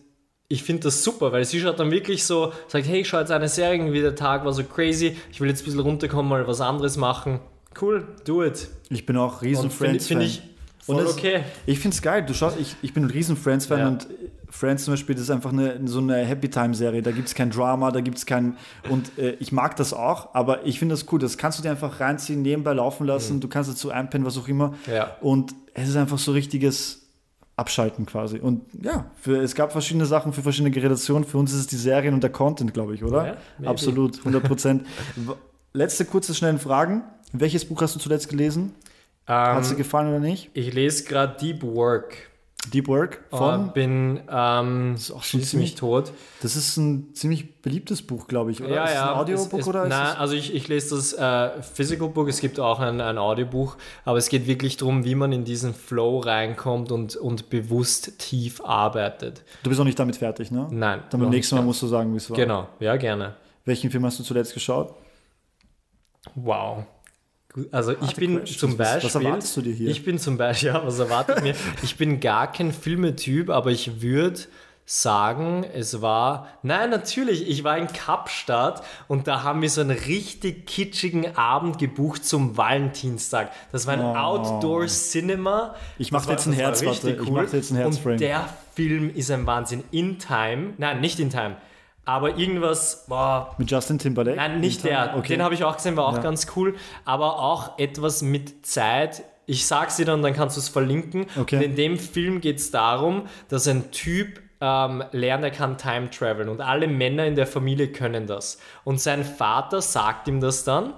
ich 0.52 0.64
finde 0.64 0.84
das 0.84 1.04
super, 1.04 1.32
weil 1.32 1.46
sie 1.46 1.60
schaut 1.60 1.80
dann 1.80 1.92
wirklich 1.92 2.26
so, 2.26 2.52
sagt, 2.68 2.88
hey, 2.88 3.02
ich 3.02 3.08
schaue 3.08 3.20
jetzt 3.22 3.32
eine 3.32 3.48
Serie, 3.48 3.76
irgendwie 3.80 4.02
der 4.02 4.16
Tag 4.16 4.46
war 4.46 4.52
so 4.54 4.64
crazy, 4.64 5.16
ich 5.32 5.40
will 5.40 5.48
jetzt 5.48 5.62
ein 5.62 5.66
bisschen 5.66 5.80
runterkommen, 5.80 6.28
mal 6.30 6.48
was 6.48 6.60
anderes 6.60 6.98
machen. 6.98 7.40
Cool, 7.80 8.08
do 8.26 8.44
it. 8.44 8.68
Ich 8.90 9.06
bin 9.06 9.16
auch 9.16 9.44
riesen 9.44 9.70
Friends-Fan. 9.70 10.18
find 10.22 10.24
ich 10.24 10.42
Und 10.88 11.06
okay. 11.06 11.44
Ich 11.68 11.80
finde 11.80 11.94
es 11.96 12.02
geil. 12.02 12.26
Du 12.26 12.34
schaust, 12.34 12.60
ich, 12.60 12.76
ich 12.82 12.94
bin 12.96 13.04
ein 13.06 13.12
riesen 13.12 13.38
Friends-Fan 13.38 13.80
Ja. 13.80 13.88
und 13.90 14.08
Friends 14.50 14.86
zum 14.86 14.93
Beispiel, 14.93 15.16
das 15.16 15.26
ist 15.26 15.30
einfach 15.32 15.52
eine, 15.54 15.80
so 15.88 16.00
eine 16.00 16.18
Happy-Time-Serie. 16.18 17.02
Da 17.02 17.12
gibt 17.12 17.28
es 17.28 17.36
kein 17.36 17.52
Drama, 17.52 17.91
da 17.91 18.02
gibt 18.02 18.18
es 18.18 18.26
kein. 18.26 18.58
Und 18.89 19.18
äh, 19.18 19.32
ich 19.39 19.52
mag 19.52 19.76
das 19.76 19.93
auch, 19.93 20.34
aber 20.34 20.66
ich 20.66 20.80
finde 20.80 20.93
das 20.93 21.06
cool. 21.12 21.20
Das 21.20 21.38
kannst 21.38 21.60
du 21.60 21.64
dir 21.64 21.70
einfach 21.72 22.00
reinziehen, 22.00 22.41
nebenbei 22.41 22.74
laufen 22.74 23.06
lassen. 23.06 23.39
Du 23.39 23.47
kannst 23.47 23.70
dazu 23.70 23.91
einpennen, 23.91 24.26
was 24.26 24.38
auch 24.38 24.47
immer. 24.47 24.70
Mhm. 24.70 24.76
Ja. 24.93 25.16
Und 25.22 25.54
es 25.74 25.88
ist 25.89 25.95
einfach 25.95 26.18
so 26.18 26.32
richtiges 26.32 27.08
Abschalten 27.58 28.06
quasi. 28.06 28.39
Und 28.39 28.62
ja, 28.82 29.06
für, 29.22 29.38
es 29.41 29.54
gab 29.54 29.72
verschiedene 29.72 30.06
Sachen 30.06 30.34
für 30.34 30.41
verschiedene 30.41 30.72
Generationen. 30.72 31.26
Für 31.26 31.38
uns 31.38 31.52
ist 31.54 31.60
es 31.60 31.68
die 31.68 31.76
Serien 31.76 32.14
und 32.14 32.24
der 32.24 32.32
Content, 32.32 32.74
glaube 32.74 32.95
ich, 32.95 33.04
oder? 33.04 33.38
Ja. 33.62 33.70
Absolut, 33.70 34.18
100 34.20 34.43
Prozent. 34.43 34.86
Letzte 35.74 36.06
kurze, 36.06 36.34
schnelle 36.34 36.58
Fragen. 36.58 37.04
Welches 37.34 37.66
Buch 37.66 37.82
hast 37.82 37.95
du 37.95 38.00
zuletzt 38.00 38.30
gelesen? 38.30 38.74
Hat 39.28 39.62
es 39.62 39.68
dir 39.68 39.74
Ähm, 39.74 39.78
gefallen 39.78 40.08
oder 40.10 40.20
nicht? 40.20 40.50
ich 40.54 40.74
lese 40.74 41.04
gerade 41.04 41.38
Deep 41.39 41.62
Work. 41.62 42.29
Deep 42.68 42.88
Work 42.88 43.24
Von? 43.30 43.39
von. 43.39 43.74
bin 43.74 44.20
ähm, 44.30 44.95
auch 45.16 45.24
schon 45.24 45.41
ziemlich- 45.41 45.76
tot. 45.76 46.12
Das 46.41 46.55
ist 46.55 46.78
ein 46.78 47.14
ziemlich 47.16 47.62
beliebtes 47.62 48.01
Buch, 48.01 48.28
glaube 48.28 48.51
ich, 48.51 48.62
oder? 48.62 48.76
Ja, 48.76 48.84
ist 48.84 48.89
es 48.91 48.95
ja. 48.95 49.12
ein 49.14 49.18
Audiobook 49.18 49.53
es, 49.53 49.60
es, 49.60 49.68
oder 49.68 49.84
ist 49.84 49.89
Nein, 49.89 50.07
es? 50.14 50.18
also 50.18 50.34
ich, 50.36 50.53
ich 50.53 50.68
lese 50.68 50.95
das 50.95 51.14
äh, 51.14 51.62
Physical 51.62 52.10
Book, 52.10 52.28
es 52.28 52.41
gibt 52.41 52.60
auch 52.60 52.80
ein, 52.80 53.01
ein 53.01 53.18
Audiobuch, 53.18 53.78
aber 54.05 54.18
es 54.18 54.30
geht 54.30 54.45
wirklich 54.45 54.78
darum, 54.78 55.03
wie 55.05 55.16
man 55.16 55.32
in 55.32 55.45
diesen 55.45 55.74
Flow 55.74 56.20
reinkommt 56.20 56.91
und, 56.91 57.16
und 57.16 57.49
bewusst 57.49 58.20
tief 58.20 58.62
arbeitet. 58.64 59.43
Du 59.64 59.70
bist 59.70 59.80
noch 59.80 59.86
nicht 59.86 59.97
damit 59.99 60.18
fertig, 60.18 60.51
ne? 60.51 60.68
Nein. 60.70 61.01
Dann 61.10 61.22
beim 61.22 61.30
nächsten 61.30 61.55
Mal 61.55 61.64
musst 61.64 61.82
du 61.82 61.88
sagen, 61.88 62.14
wie 62.14 62.18
es 62.18 62.30
war. 62.30 62.38
Genau, 62.38 62.68
ja, 62.80 62.97
gerne. 62.97 63.36
Welchen 63.66 63.89
Film 63.89 64.05
hast 64.05 64.20
du 64.20 64.24
zuletzt 64.24 64.53
geschaut? 64.53 64.93
Wow. 66.36 66.86
Also 67.72 67.93
ich 67.93 68.00
Harte 68.02 68.20
bin 68.20 68.38
questions. 68.38 68.60
zum 68.60 68.78
Beispiel. 68.78 69.04
was 69.04 69.16
erwartest 69.16 69.58
du 69.58 69.62
dir 69.62 69.74
hier? 69.74 69.89
Ich 69.89 70.04
bin 70.06 70.20
zum 70.20 70.38
Beispiel, 70.38 70.70
ja, 70.74 70.86
was 70.86 71.00
erwarte 71.00 71.34
ich 71.38 71.41
mir? 71.41 71.56
Ich 71.82 71.95
bin 71.97 72.20
gar 72.20 72.52
kein 72.52 72.72
Filmetyp, 72.72 73.50
aber 73.50 73.72
ich 73.72 74.02
würde 74.02 74.39
sagen, 74.86 75.64
es 75.74 76.02
war. 76.02 76.47
Nein, 76.64 76.89
natürlich, 76.89 77.47
ich 77.47 77.64
war 77.64 77.78
in 77.78 77.88
Kapstadt 77.88 78.84
und 79.08 79.28
da 79.28 79.43
haben 79.43 79.62
wir 79.62 79.70
so 79.70 79.82
einen 79.82 79.91
richtig 79.97 80.66
kitschigen 80.68 81.36
Abend 81.38 81.78
gebucht 81.78 82.26
zum 82.26 82.58
Valentinstag. 82.58 83.52
Das 83.72 83.86
war 83.86 83.93
ein 83.93 84.02
Oh. 84.02 84.16
Outdoor-Cinema. 84.16 85.76
Ich 85.97 86.12
mach 86.12 86.20
Das 86.22 86.28
dir 86.28 86.32
jetzt 86.34 86.45
ein 86.47 86.54
Herz, 86.54 86.86
warte. 86.86 87.12
Ich 87.12 87.30
mach 87.30 87.50
dir 87.50 87.58
jetzt 87.58 87.72
ein 87.72 87.78
Herzframe. 87.78 88.14
Und 88.14 88.22
der 88.22 88.50
Film 88.76 89.14
ist 89.14 89.30
ein 89.32 89.45
Wahnsinn. 89.45 89.84
In 89.91 90.18
Time. 90.20 90.74
Nein, 90.78 91.02
nicht 91.02 91.20
in 91.20 91.30
Time. 91.30 91.58
Aber 92.10 92.38
irgendwas, 92.38 93.05
boah, 93.07 93.53
Mit 93.60 93.70
Justin 93.70 93.99
Timberlake? 93.99 94.36
Nein, 94.38 94.60
nicht 94.60 94.84
der. 94.84 95.14
Okay. 95.16 95.34
Den 95.36 95.43
habe 95.43 95.53
ich 95.53 95.64
auch 95.64 95.76
gesehen, 95.76 95.95
war 95.95 96.07
auch 96.07 96.16
Ja. 96.16 96.22
ganz 96.22 96.47
cool. 96.55 96.76
Aber 97.05 97.38
auch 97.39 97.78
etwas 97.78 98.24
mit 98.24 98.66
Zeit. 98.66 99.24
Ich 99.45 99.68
sag's 99.68 99.97
dir 99.97 100.05
dann, 100.05 100.24
dann 100.24 100.34
kannst 100.34 100.57
du 100.57 100.60
es 100.62 100.70
verlinken. 100.70 101.28
Okay. 101.39 101.57
Und 101.57 101.62
in 101.62 101.76
dem 101.76 101.99
Film 101.99 102.41
geht 102.41 102.57
es 102.57 102.72
darum, 102.72 103.28
dass 103.49 103.68
ein 103.68 103.91
Typ 103.91 104.41
ähm, 104.60 105.03
lernt, 105.12 105.43
er 105.43 105.51
kann 105.51 105.78
Time 105.78 106.10
traveln. 106.10 106.49
Und 106.49 106.62
alle 106.62 106.88
Männer 106.88 107.26
in 107.26 107.36
der 107.36 107.45
Familie 107.47 107.89
können 107.91 108.26
das. 108.26 108.57
Und 108.84 108.99
sein 108.99 109.24
Vater 109.24 109.82
sagt 109.82 110.28
ihm 110.28 110.41
das 110.41 110.64
dann. 110.64 110.93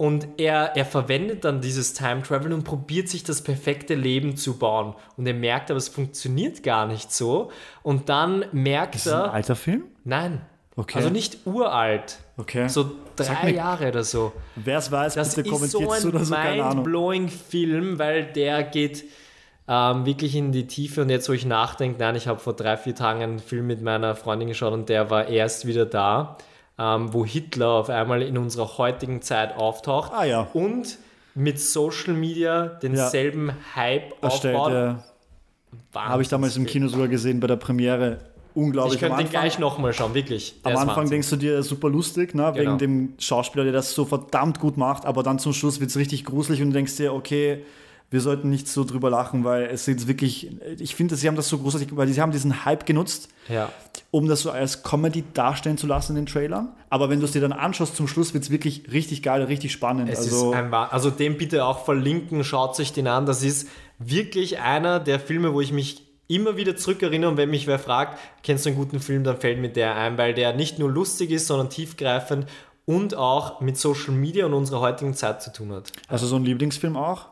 Und 0.00 0.28
er, 0.38 0.76
er 0.78 0.86
verwendet 0.86 1.44
dann 1.44 1.60
dieses 1.60 1.92
Time 1.92 2.22
Travel 2.22 2.54
und 2.54 2.64
probiert 2.64 3.10
sich 3.10 3.22
das 3.22 3.42
perfekte 3.42 3.94
Leben 3.94 4.34
zu 4.34 4.58
bauen. 4.58 4.94
Und 5.18 5.26
er 5.26 5.34
merkt 5.34 5.70
aber, 5.70 5.76
es 5.76 5.90
funktioniert 5.90 6.62
gar 6.62 6.86
nicht 6.86 7.12
so. 7.12 7.50
Und 7.82 8.08
dann 8.08 8.46
merkt 8.52 8.94
Ist 8.94 9.04
das 9.08 9.12
ein 9.12 9.20
er. 9.26 9.32
alter 9.34 9.56
Film? 9.56 9.84
Nein. 10.04 10.40
Okay. 10.74 10.96
Also 10.96 11.10
nicht 11.10 11.46
uralt. 11.46 12.16
Okay. 12.38 12.66
So 12.68 12.92
drei 13.14 13.50
mir- 13.50 13.56
Jahre 13.56 13.88
oder 13.88 14.02
so. 14.02 14.32
Wer 14.56 14.78
es 14.78 14.90
weiß, 14.90 15.16
Das 15.16 15.34
bitte 15.34 15.50
ist 15.50 15.70
so 15.70 15.80
kommentiert 15.80 15.92
ein 15.96 16.00
zu 16.00 16.08
oder 16.16 16.24
so, 16.24 16.34
Ahnung. 16.34 16.56
mind-blowing 16.76 17.28
Film, 17.28 17.98
weil 17.98 18.24
der 18.24 18.62
geht 18.62 19.04
ähm, 19.68 20.06
wirklich 20.06 20.34
in 20.34 20.50
die 20.50 20.66
Tiefe. 20.66 21.02
Und 21.02 21.10
jetzt, 21.10 21.28
wo 21.28 21.34
ich 21.34 21.44
nachdenke, 21.44 21.98
nein, 21.98 22.16
ich 22.16 22.26
habe 22.26 22.40
vor 22.40 22.54
drei, 22.54 22.78
vier 22.78 22.94
Tagen 22.94 23.22
einen 23.22 23.38
Film 23.38 23.66
mit 23.66 23.82
meiner 23.82 24.16
Freundin 24.16 24.48
geschaut 24.48 24.72
und 24.72 24.88
der 24.88 25.10
war 25.10 25.28
erst 25.28 25.66
wieder 25.66 25.84
da, 25.84 26.38
ähm, 26.80 27.12
wo 27.12 27.24
Hitler 27.26 27.68
auf 27.68 27.90
einmal 27.90 28.22
in 28.22 28.38
unserer 28.38 28.78
heutigen 28.78 29.20
Zeit 29.22 29.54
auftaucht 29.56 30.12
Ah 30.14 30.24
ja. 30.24 30.48
und 30.54 30.96
mit 31.34 31.60
Social 31.60 32.14
Media 32.14 32.66
denselben 32.66 33.52
Hype 33.76 34.14
Erstellt, 34.22 34.56
aufbaut. 34.56 34.72
ja. 34.72 35.04
Habe 35.94 36.22
ich 36.22 36.28
damals 36.28 36.56
im 36.56 36.66
Kino 36.66 36.88
sogar 36.88 37.08
gesehen 37.08 37.38
bei 37.40 37.46
der 37.46 37.56
Premiere. 37.56 38.18
Unglaublich. 38.54 38.94
Ich 38.94 39.00
könnte 39.00 39.18
den 39.22 39.28
gleich 39.30 39.58
nochmal 39.60 39.92
schauen, 39.92 40.14
wirklich. 40.14 40.60
Der 40.64 40.72
Am 40.72 40.78
Anfang 40.78 40.96
Wahnsinn. 40.96 41.10
denkst 41.16 41.30
du 41.30 41.36
dir 41.36 41.62
super 41.62 41.88
lustig, 41.88 42.34
ne, 42.34 42.50
Genau. 42.52 42.56
wegen 42.56 42.78
dem 42.78 43.14
Schauspieler, 43.18 43.62
der 43.64 43.72
das 43.72 43.92
so 43.94 44.04
verdammt 44.04 44.58
gut 44.58 44.76
macht, 44.76 45.04
aber 45.06 45.22
dann 45.22 45.38
zum 45.38 45.52
Schluss 45.52 45.78
wird 45.78 45.90
es 45.90 45.96
richtig 45.96 46.24
gruselig 46.24 46.60
und 46.60 46.70
du 46.70 46.74
denkst 46.74 46.96
dir, 46.96 47.14
okay, 47.14 47.62
wir 48.10 48.20
sollten 48.20 48.50
nicht 48.50 48.66
so 48.66 48.84
drüber 48.84 49.08
lachen, 49.08 49.44
weil 49.44 49.64
es 49.66 49.86
jetzt 49.86 50.08
wirklich, 50.08 50.50
ich 50.78 50.96
finde, 50.96 51.14
sie 51.14 51.28
haben 51.28 51.36
das 51.36 51.48
so 51.48 51.58
großartig, 51.58 51.88
weil 51.92 52.08
sie 52.08 52.20
haben 52.20 52.32
diesen 52.32 52.64
Hype 52.64 52.84
genutzt, 52.84 53.28
Ja. 53.48 53.70
um 54.10 54.26
das 54.26 54.40
so 54.40 54.50
als 54.50 54.82
Comedy 54.82 55.22
darstellen 55.32 55.78
zu 55.78 55.86
lassen 55.86 56.16
in 56.16 56.24
den 56.24 56.26
Trailern. 56.26 56.70
Aber 56.88 57.08
wenn 57.08 57.20
du 57.20 57.26
es 57.26 57.32
dir 57.32 57.40
dann 57.40 57.52
anschaust, 57.52 57.94
zum 57.94 58.08
Schluss 58.08 58.34
wird 58.34 58.42
es 58.42 58.50
wirklich 58.50 58.90
richtig 58.90 59.22
geil, 59.22 59.42
richtig 59.44 59.70
spannend. 59.70 60.10
Es 60.10 60.18
also, 60.18 60.50
ist 60.50 60.56
ein, 60.56 60.74
also 60.74 61.10
den 61.10 61.38
bitte 61.38 61.64
auch 61.64 61.84
verlinken, 61.84 62.42
schaut 62.42 62.78
euch 62.80 62.92
den 62.92 63.06
an. 63.06 63.26
Das 63.26 63.44
ist 63.44 63.68
wirklich 64.00 64.58
einer 64.58 64.98
der 64.98 65.20
Filme, 65.20 65.54
wo 65.54 65.60
ich 65.60 65.72
mich 65.72 66.06
immer 66.26 66.56
wieder 66.56 66.76
zurückerinnere 66.76 67.30
und 67.30 67.36
wenn 67.36 67.50
mich 67.50 67.66
wer 67.66 67.78
fragt, 67.78 68.18
kennst 68.42 68.64
du 68.64 68.70
einen 68.70 68.78
guten 68.78 69.00
Film, 69.00 69.24
dann 69.24 69.36
fällt 69.36 69.60
mir 69.60 69.68
der 69.68 69.96
ein, 69.96 70.18
weil 70.18 70.34
der 70.34 70.52
nicht 70.54 70.78
nur 70.78 70.90
lustig 70.90 71.30
ist, 71.30 71.46
sondern 71.46 71.70
tiefgreifend 71.70 72.46
und 72.86 73.14
auch 73.14 73.60
mit 73.60 73.76
Social 73.76 74.14
Media 74.14 74.46
und 74.46 74.54
unserer 74.54 74.80
heutigen 74.80 75.14
Zeit 75.14 75.42
zu 75.42 75.52
tun 75.52 75.72
hat. 75.72 75.92
Du 76.08 76.16
so 76.18 76.36
einen 76.36 76.44
Lieblingsfilm 76.44 76.96
auch? 76.96 77.26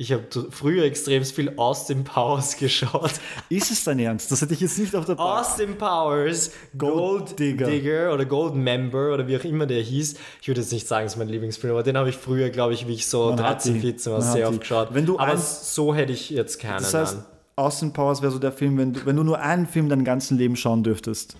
Ich 0.00 0.12
habe 0.12 0.22
früher 0.50 0.84
extrem 0.84 1.24
viel 1.24 1.54
Austin 1.56 2.04
Powers 2.04 2.56
geschaut. 2.58 3.10
Ist 3.48 3.72
es 3.72 3.82
dein 3.82 3.98
Ernst? 3.98 4.30
Das 4.30 4.40
hätte 4.40 4.54
ich 4.54 4.60
jetzt 4.60 4.78
nicht 4.78 4.94
auf 4.94 5.06
der 5.06 5.16
Bar. 5.16 5.40
Austin 5.40 5.76
Powers, 5.76 6.52
Gold, 6.78 6.94
Gold 6.94 7.38
Digger. 7.40 7.66
Digger. 7.66 8.14
oder 8.14 8.24
Gold 8.24 8.54
Member 8.54 9.12
oder 9.12 9.26
wie 9.26 9.36
auch 9.36 9.42
immer 9.42 9.66
der 9.66 9.82
hieß. 9.82 10.14
Ich 10.40 10.46
würde 10.46 10.60
jetzt 10.60 10.72
nicht 10.72 10.86
sagen, 10.86 11.06
es 11.06 11.14
ist 11.14 11.18
mein 11.18 11.28
Lieblingsfilm, 11.28 11.72
aber 11.72 11.82
den 11.82 11.98
habe 11.98 12.10
ich 12.10 12.16
früher, 12.16 12.50
glaube 12.50 12.74
ich, 12.74 12.86
wie 12.86 12.94
ich 12.94 13.08
so 13.08 13.30
Man 13.30 13.42
hat 13.42 13.56
13, 13.64 13.74
die. 13.74 13.80
14 13.80 14.12
war, 14.12 14.22
sehr 14.22 14.48
oft 14.48 14.60
geschaut. 14.60 14.94
Wenn 14.94 15.04
du 15.04 15.18
aber 15.18 15.36
so 15.36 15.92
hätte 15.92 16.12
ich 16.12 16.30
jetzt 16.30 16.60
keinen 16.60 16.78
Das 16.78 16.94
heißt, 16.94 17.16
an. 17.16 17.24
Austin 17.56 17.92
Powers 17.92 18.22
wäre 18.22 18.30
so 18.30 18.38
der 18.38 18.52
Film, 18.52 18.78
wenn 18.78 18.92
du, 18.92 19.04
wenn 19.04 19.16
du 19.16 19.24
nur 19.24 19.40
einen 19.40 19.66
Film 19.66 19.88
dein 19.88 20.04
ganzen 20.04 20.38
Leben 20.38 20.54
schauen 20.54 20.84
dürftest. 20.84 21.36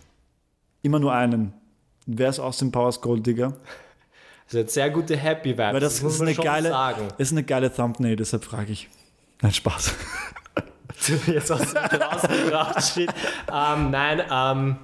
Immer 0.83 0.99
nur 0.99 1.13
einen. 1.13 1.53
Wäre 2.07 2.31
es 2.31 2.41
Austin 2.41 2.73
Powers 2.73 3.01
Gold 3.01 3.25
Digger? 3.25 3.55
Das 4.51 4.61
hat 4.61 4.71
sehr 4.71 4.91
gute 4.91 5.17
Happy 5.17 5.51
Vibes. 5.51 5.75
Weil 5.75 5.81
das, 5.81 6.03
muss 6.03 6.15
ist, 6.15 6.19
man 6.21 6.29
eine 6.29 6.35
schon 6.35 6.45
geile, 6.45 6.69
sagen. 6.71 7.09
ist 7.19 7.33
eine 7.33 7.43
geile 7.43 7.73
Thumbnail, 7.73 8.17
deshalb 8.17 8.45
frage 8.45 8.73
ich. 8.73 8.89
Nein, 9.43 9.53
Spaß. 9.53 9.95
jetzt 11.27 11.53
aus 11.53 11.73
dem 11.73 11.77
rausgebracht 11.77 12.83
steht. 12.83 13.11
Ähm, 13.53 13.91
nein, 13.91 14.23
ähm, 14.31 14.77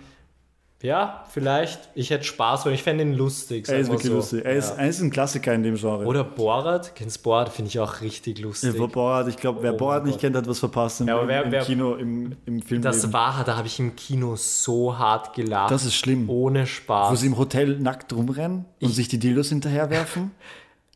ja, 0.84 1.24
vielleicht. 1.30 1.88
Ich 1.94 2.10
hätte 2.10 2.24
Spaß, 2.24 2.66
weil 2.66 2.74
ich 2.74 2.82
fände 2.82 3.02
ihn 3.02 3.14
lustig. 3.14 3.66
Er 3.68 3.78
ist 3.78 3.86
wir 3.88 3.94
wirklich 3.94 4.10
so. 4.10 4.16
lustig. 4.18 4.44
Er 4.44 4.52
ist, 4.52 4.70
Ja. 4.76 4.82
er 4.82 4.88
ist 4.88 5.00
ein 5.00 5.10
Klassiker 5.10 5.54
in 5.54 5.62
dem 5.62 5.76
Genre. 5.76 6.04
Oder 6.04 6.22
Borat. 6.22 6.94
Kennst 6.94 7.16
du 7.18 7.22
Borat? 7.22 7.48
Finde 7.48 7.68
ich 7.70 7.80
auch 7.80 8.00
richtig 8.02 8.38
lustig. 8.38 8.74
Ja, 8.78 8.86
Borat, 8.86 9.26
ich 9.28 9.36
glaube, 9.36 9.62
wer 9.62 9.74
Oh 9.74 9.76
Borat 9.78 10.04
nicht 10.04 10.14
Gott. 10.14 10.20
kennt, 10.20 10.36
hat 10.36 10.46
was 10.46 10.58
verpasst 10.58 11.00
im, 11.00 11.08
Ja, 11.08 11.16
aber 11.16 11.26
wer- 11.26 11.44
im 11.44 11.50
wer- 11.52 11.62
Kino, 11.64 11.94
im, 11.94 12.36
im 12.46 12.62
Film. 12.62 12.82
Das 12.82 13.12
war, 13.12 13.42
da 13.44 13.56
habe 13.56 13.66
ich 13.66 13.80
im 13.80 13.96
Kino 13.96 14.36
so 14.36 14.96
hart 14.96 15.34
gelacht. 15.34 15.70
Das 15.70 15.84
ist 15.84 15.94
schlimm. 15.94 16.28
Ohne 16.28 16.66
Spaß. 16.66 17.10
Wo 17.10 17.14
sie 17.16 17.26
im 17.26 17.38
Hotel 17.38 17.78
nackt 17.78 18.12
rumrennen 18.12 18.66
und 18.80 18.90
sich 18.90 19.08
die 19.08 19.18
Dildos 19.18 19.48
hinterherwerfen. 19.48 20.30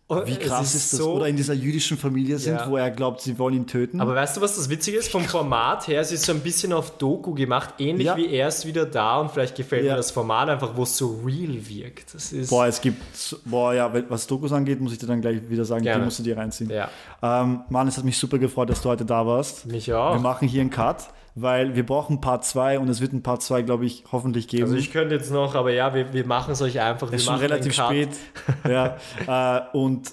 Und 0.08 0.26
Wie 0.26 0.32
es 0.32 0.38
krass 0.38 0.74
ist, 0.74 0.90
das? 0.94 0.98
so- 1.00 1.12
Oder 1.12 1.28
in 1.28 1.36
dieser 1.36 1.52
jüdischen 1.52 1.98
Familie 1.98 2.38
sind, 2.38 2.54
Ja. 2.56 2.70
wo 2.70 2.78
er 2.78 2.90
glaubt, 2.90 3.20
sie 3.20 3.38
wollen 3.38 3.54
ihn 3.56 3.66
töten. 3.66 4.00
Aber 4.00 4.14
weißt 4.14 4.38
du, 4.38 4.40
was 4.40 4.56
das 4.56 4.70
Witzige 4.70 4.96
ist? 4.96 5.10
Vom 5.12 5.22
Format 5.24 5.86
her, 5.86 6.00
es 6.00 6.10
ist 6.12 6.24
so 6.24 6.32
ein 6.32 6.40
bisschen 6.40 6.72
auf 6.72 6.96
Doku 6.96 7.34
gemacht, 7.34 7.74
ähnlich 7.78 8.06
Ja. 8.06 8.16
wie 8.16 8.26
er 8.32 8.48
ist 8.48 8.64
wieder 8.66 8.86
da 8.86 9.18
und 9.20 9.30
vielleicht 9.30 9.54
gefällt 9.54 9.84
Ja. 9.84 9.92
mir 9.92 9.96
das 9.98 10.10
Format 10.10 10.48
einfach, 10.48 10.74
wo 10.74 10.84
es 10.84 10.96
so 10.96 11.20
real 11.26 11.58
wirkt. 11.68 12.14
Das 12.14 12.32
ist. 12.32 12.48
boah, 12.48 12.66
es 12.66 12.80
gibt, 12.80 13.02
boah, 13.44 13.74
ja, 13.74 13.92
was 14.08 14.26
Dokus 14.26 14.50
angeht, 14.50 14.80
muss 14.80 14.92
ich 14.94 14.98
dir 14.98 15.06
dann 15.08 15.20
gleich 15.20 15.42
wieder 15.46 15.66
sagen, 15.66 15.82
Gerne. 15.84 15.98
die 16.00 16.04
musst 16.06 16.18
du 16.20 16.22
dir 16.22 16.38
reinziehen. 16.38 16.70
Ja, 16.70 16.88
Ähm, 17.22 17.60
Mann, 17.68 17.86
es 17.86 17.98
hat 17.98 18.04
mich 18.04 18.16
super 18.16 18.38
gefreut, 18.38 18.70
dass 18.70 18.80
du 18.80 18.88
heute 18.88 19.04
da 19.04 19.26
warst. 19.26 19.66
mich 19.66 19.88
Wir 19.88 20.00
auch. 20.00 20.18
machen 20.20 20.48
hier 20.48 20.62
einen 20.62 20.70
Cut, 20.70 21.08
weil 21.40 21.76
wir 21.76 21.84
brauchen 21.84 22.20
Part 22.20 22.44
2 22.44 22.78
und 22.78 22.88
es 22.88 23.00
wird 23.00 23.12
ein 23.12 23.22
Part 23.22 23.42
2, 23.42 23.62
glaube 23.62 23.86
ich, 23.86 24.04
hoffentlich 24.12 24.48
geben. 24.48 24.64
Also 24.64 24.76
ich 24.76 24.92
könnte 24.92 25.14
jetzt 25.14 25.30
noch, 25.30 25.54
aber 25.54 25.72
ja, 25.72 25.94
wir, 25.94 26.12
wir 26.12 26.26
machen 26.26 26.52
es 26.52 26.62
euch 26.62 26.80
einfach. 26.80 27.08
es 27.08 27.20
ist 27.22 27.24
schon 27.24 27.36
relativ 27.36 27.74
spät. 27.74 28.10
ja, 28.68 28.96
äh, 29.26 29.76
und 29.76 30.12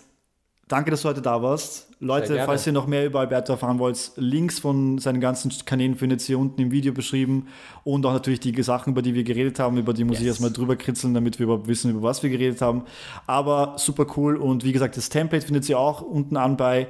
danke, 0.67 0.91
dass 0.91 1.01
du 1.01 1.09
heute 1.09 1.21
da 1.21 1.41
warst. 1.41 1.89
Leute, 2.01 2.41
falls 2.45 2.67
ihr 2.67 2.73
noch 2.73 2.87
mehr 2.87 3.05
über 3.05 3.21
Alberto 3.21 3.53
erfahren 3.53 3.79
wollt, 3.79 4.11
Links 4.17 4.59
von 4.59 4.97
seinen 4.97 5.21
ganzen 5.21 5.51
Kanälen 5.65 5.95
findet 5.95 6.21
ihr 6.21 6.25
hier 6.27 6.39
unten 6.39 6.61
im 6.61 6.69
Video 6.71 6.93
beschrieben 6.93 7.47
und 7.83 8.05
auch 8.05 8.13
natürlich 8.13 8.41
die 8.41 8.63
Sachen, 8.63 8.91
über 8.91 9.01
die 9.01 9.13
wir 9.13 9.23
geredet 9.23 9.59
haben, 9.59 9.77
über 9.77 9.93
die 9.93 10.03
muss 10.03 10.17
ich 10.17 10.23
Yes. 10.25 10.33
erstmal 10.33 10.51
drüber 10.51 10.75
kritzeln, 10.75 11.13
damit 11.13 11.39
wir 11.39 11.45
überhaupt 11.45 11.67
wissen, 11.67 11.91
über 11.91 12.01
was 12.01 12.21
wir 12.21 12.29
geredet 12.29 12.61
haben. 12.61 12.83
Aber 13.27 13.75
super 13.77 14.05
cool 14.17 14.35
und 14.35 14.63
wie 14.65 14.73
gesagt, 14.73 14.97
das 14.97 15.09
Template 15.09 15.45
findet 15.45 15.67
ihr 15.69 15.79
auch 15.79 16.01
unten 16.01 16.35
an 16.37 16.57
bei. 16.57 16.89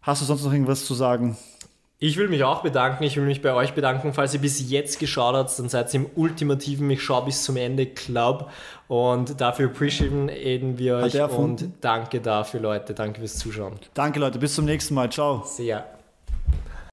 Hast 0.00 0.22
du 0.22 0.26
sonst 0.26 0.44
noch 0.44 0.52
irgendwas 0.52 0.84
zu 0.84 0.94
sagen? 0.94 1.36
Ich 2.02 2.16
will 2.16 2.26
mich 2.26 2.42
auch 2.42 2.62
bedanken. 2.62 3.04
Ich 3.04 3.16
will 3.16 3.24
mich 3.24 3.42
bei 3.42 3.54
euch 3.54 3.74
bedanken. 3.74 4.12
Falls 4.12 4.34
ihr 4.34 4.40
bis 4.40 4.68
jetzt 4.68 4.98
geschaut 4.98 5.36
habt, 5.36 5.56
dann 5.56 5.68
seid 5.68 5.94
ihr 5.94 6.00
im 6.00 6.06
ultimativen 6.16 6.90
Ich 6.90 7.00
schau 7.00 7.20
bis 7.20 7.44
zum 7.44 7.56
Ende 7.56 7.86
Club. 7.86 8.50
Und 8.88 9.40
dafür 9.40 9.66
appreciaten 9.66 10.28
wir 10.78 10.96
euch. 10.96 11.22
Und 11.30 11.68
danke 11.80 12.20
dafür, 12.20 12.58
Leute. 12.58 12.92
Danke 12.94 13.20
fürs 13.20 13.38
Zuschauen. 13.38 13.74
Danke, 13.94 14.18
Leute, 14.18 14.40
bis 14.40 14.56
zum 14.56 14.64
nächsten 14.64 14.94
Mal. 14.94 15.10
Ciao. 15.10 15.44
Sehr. 15.44 15.86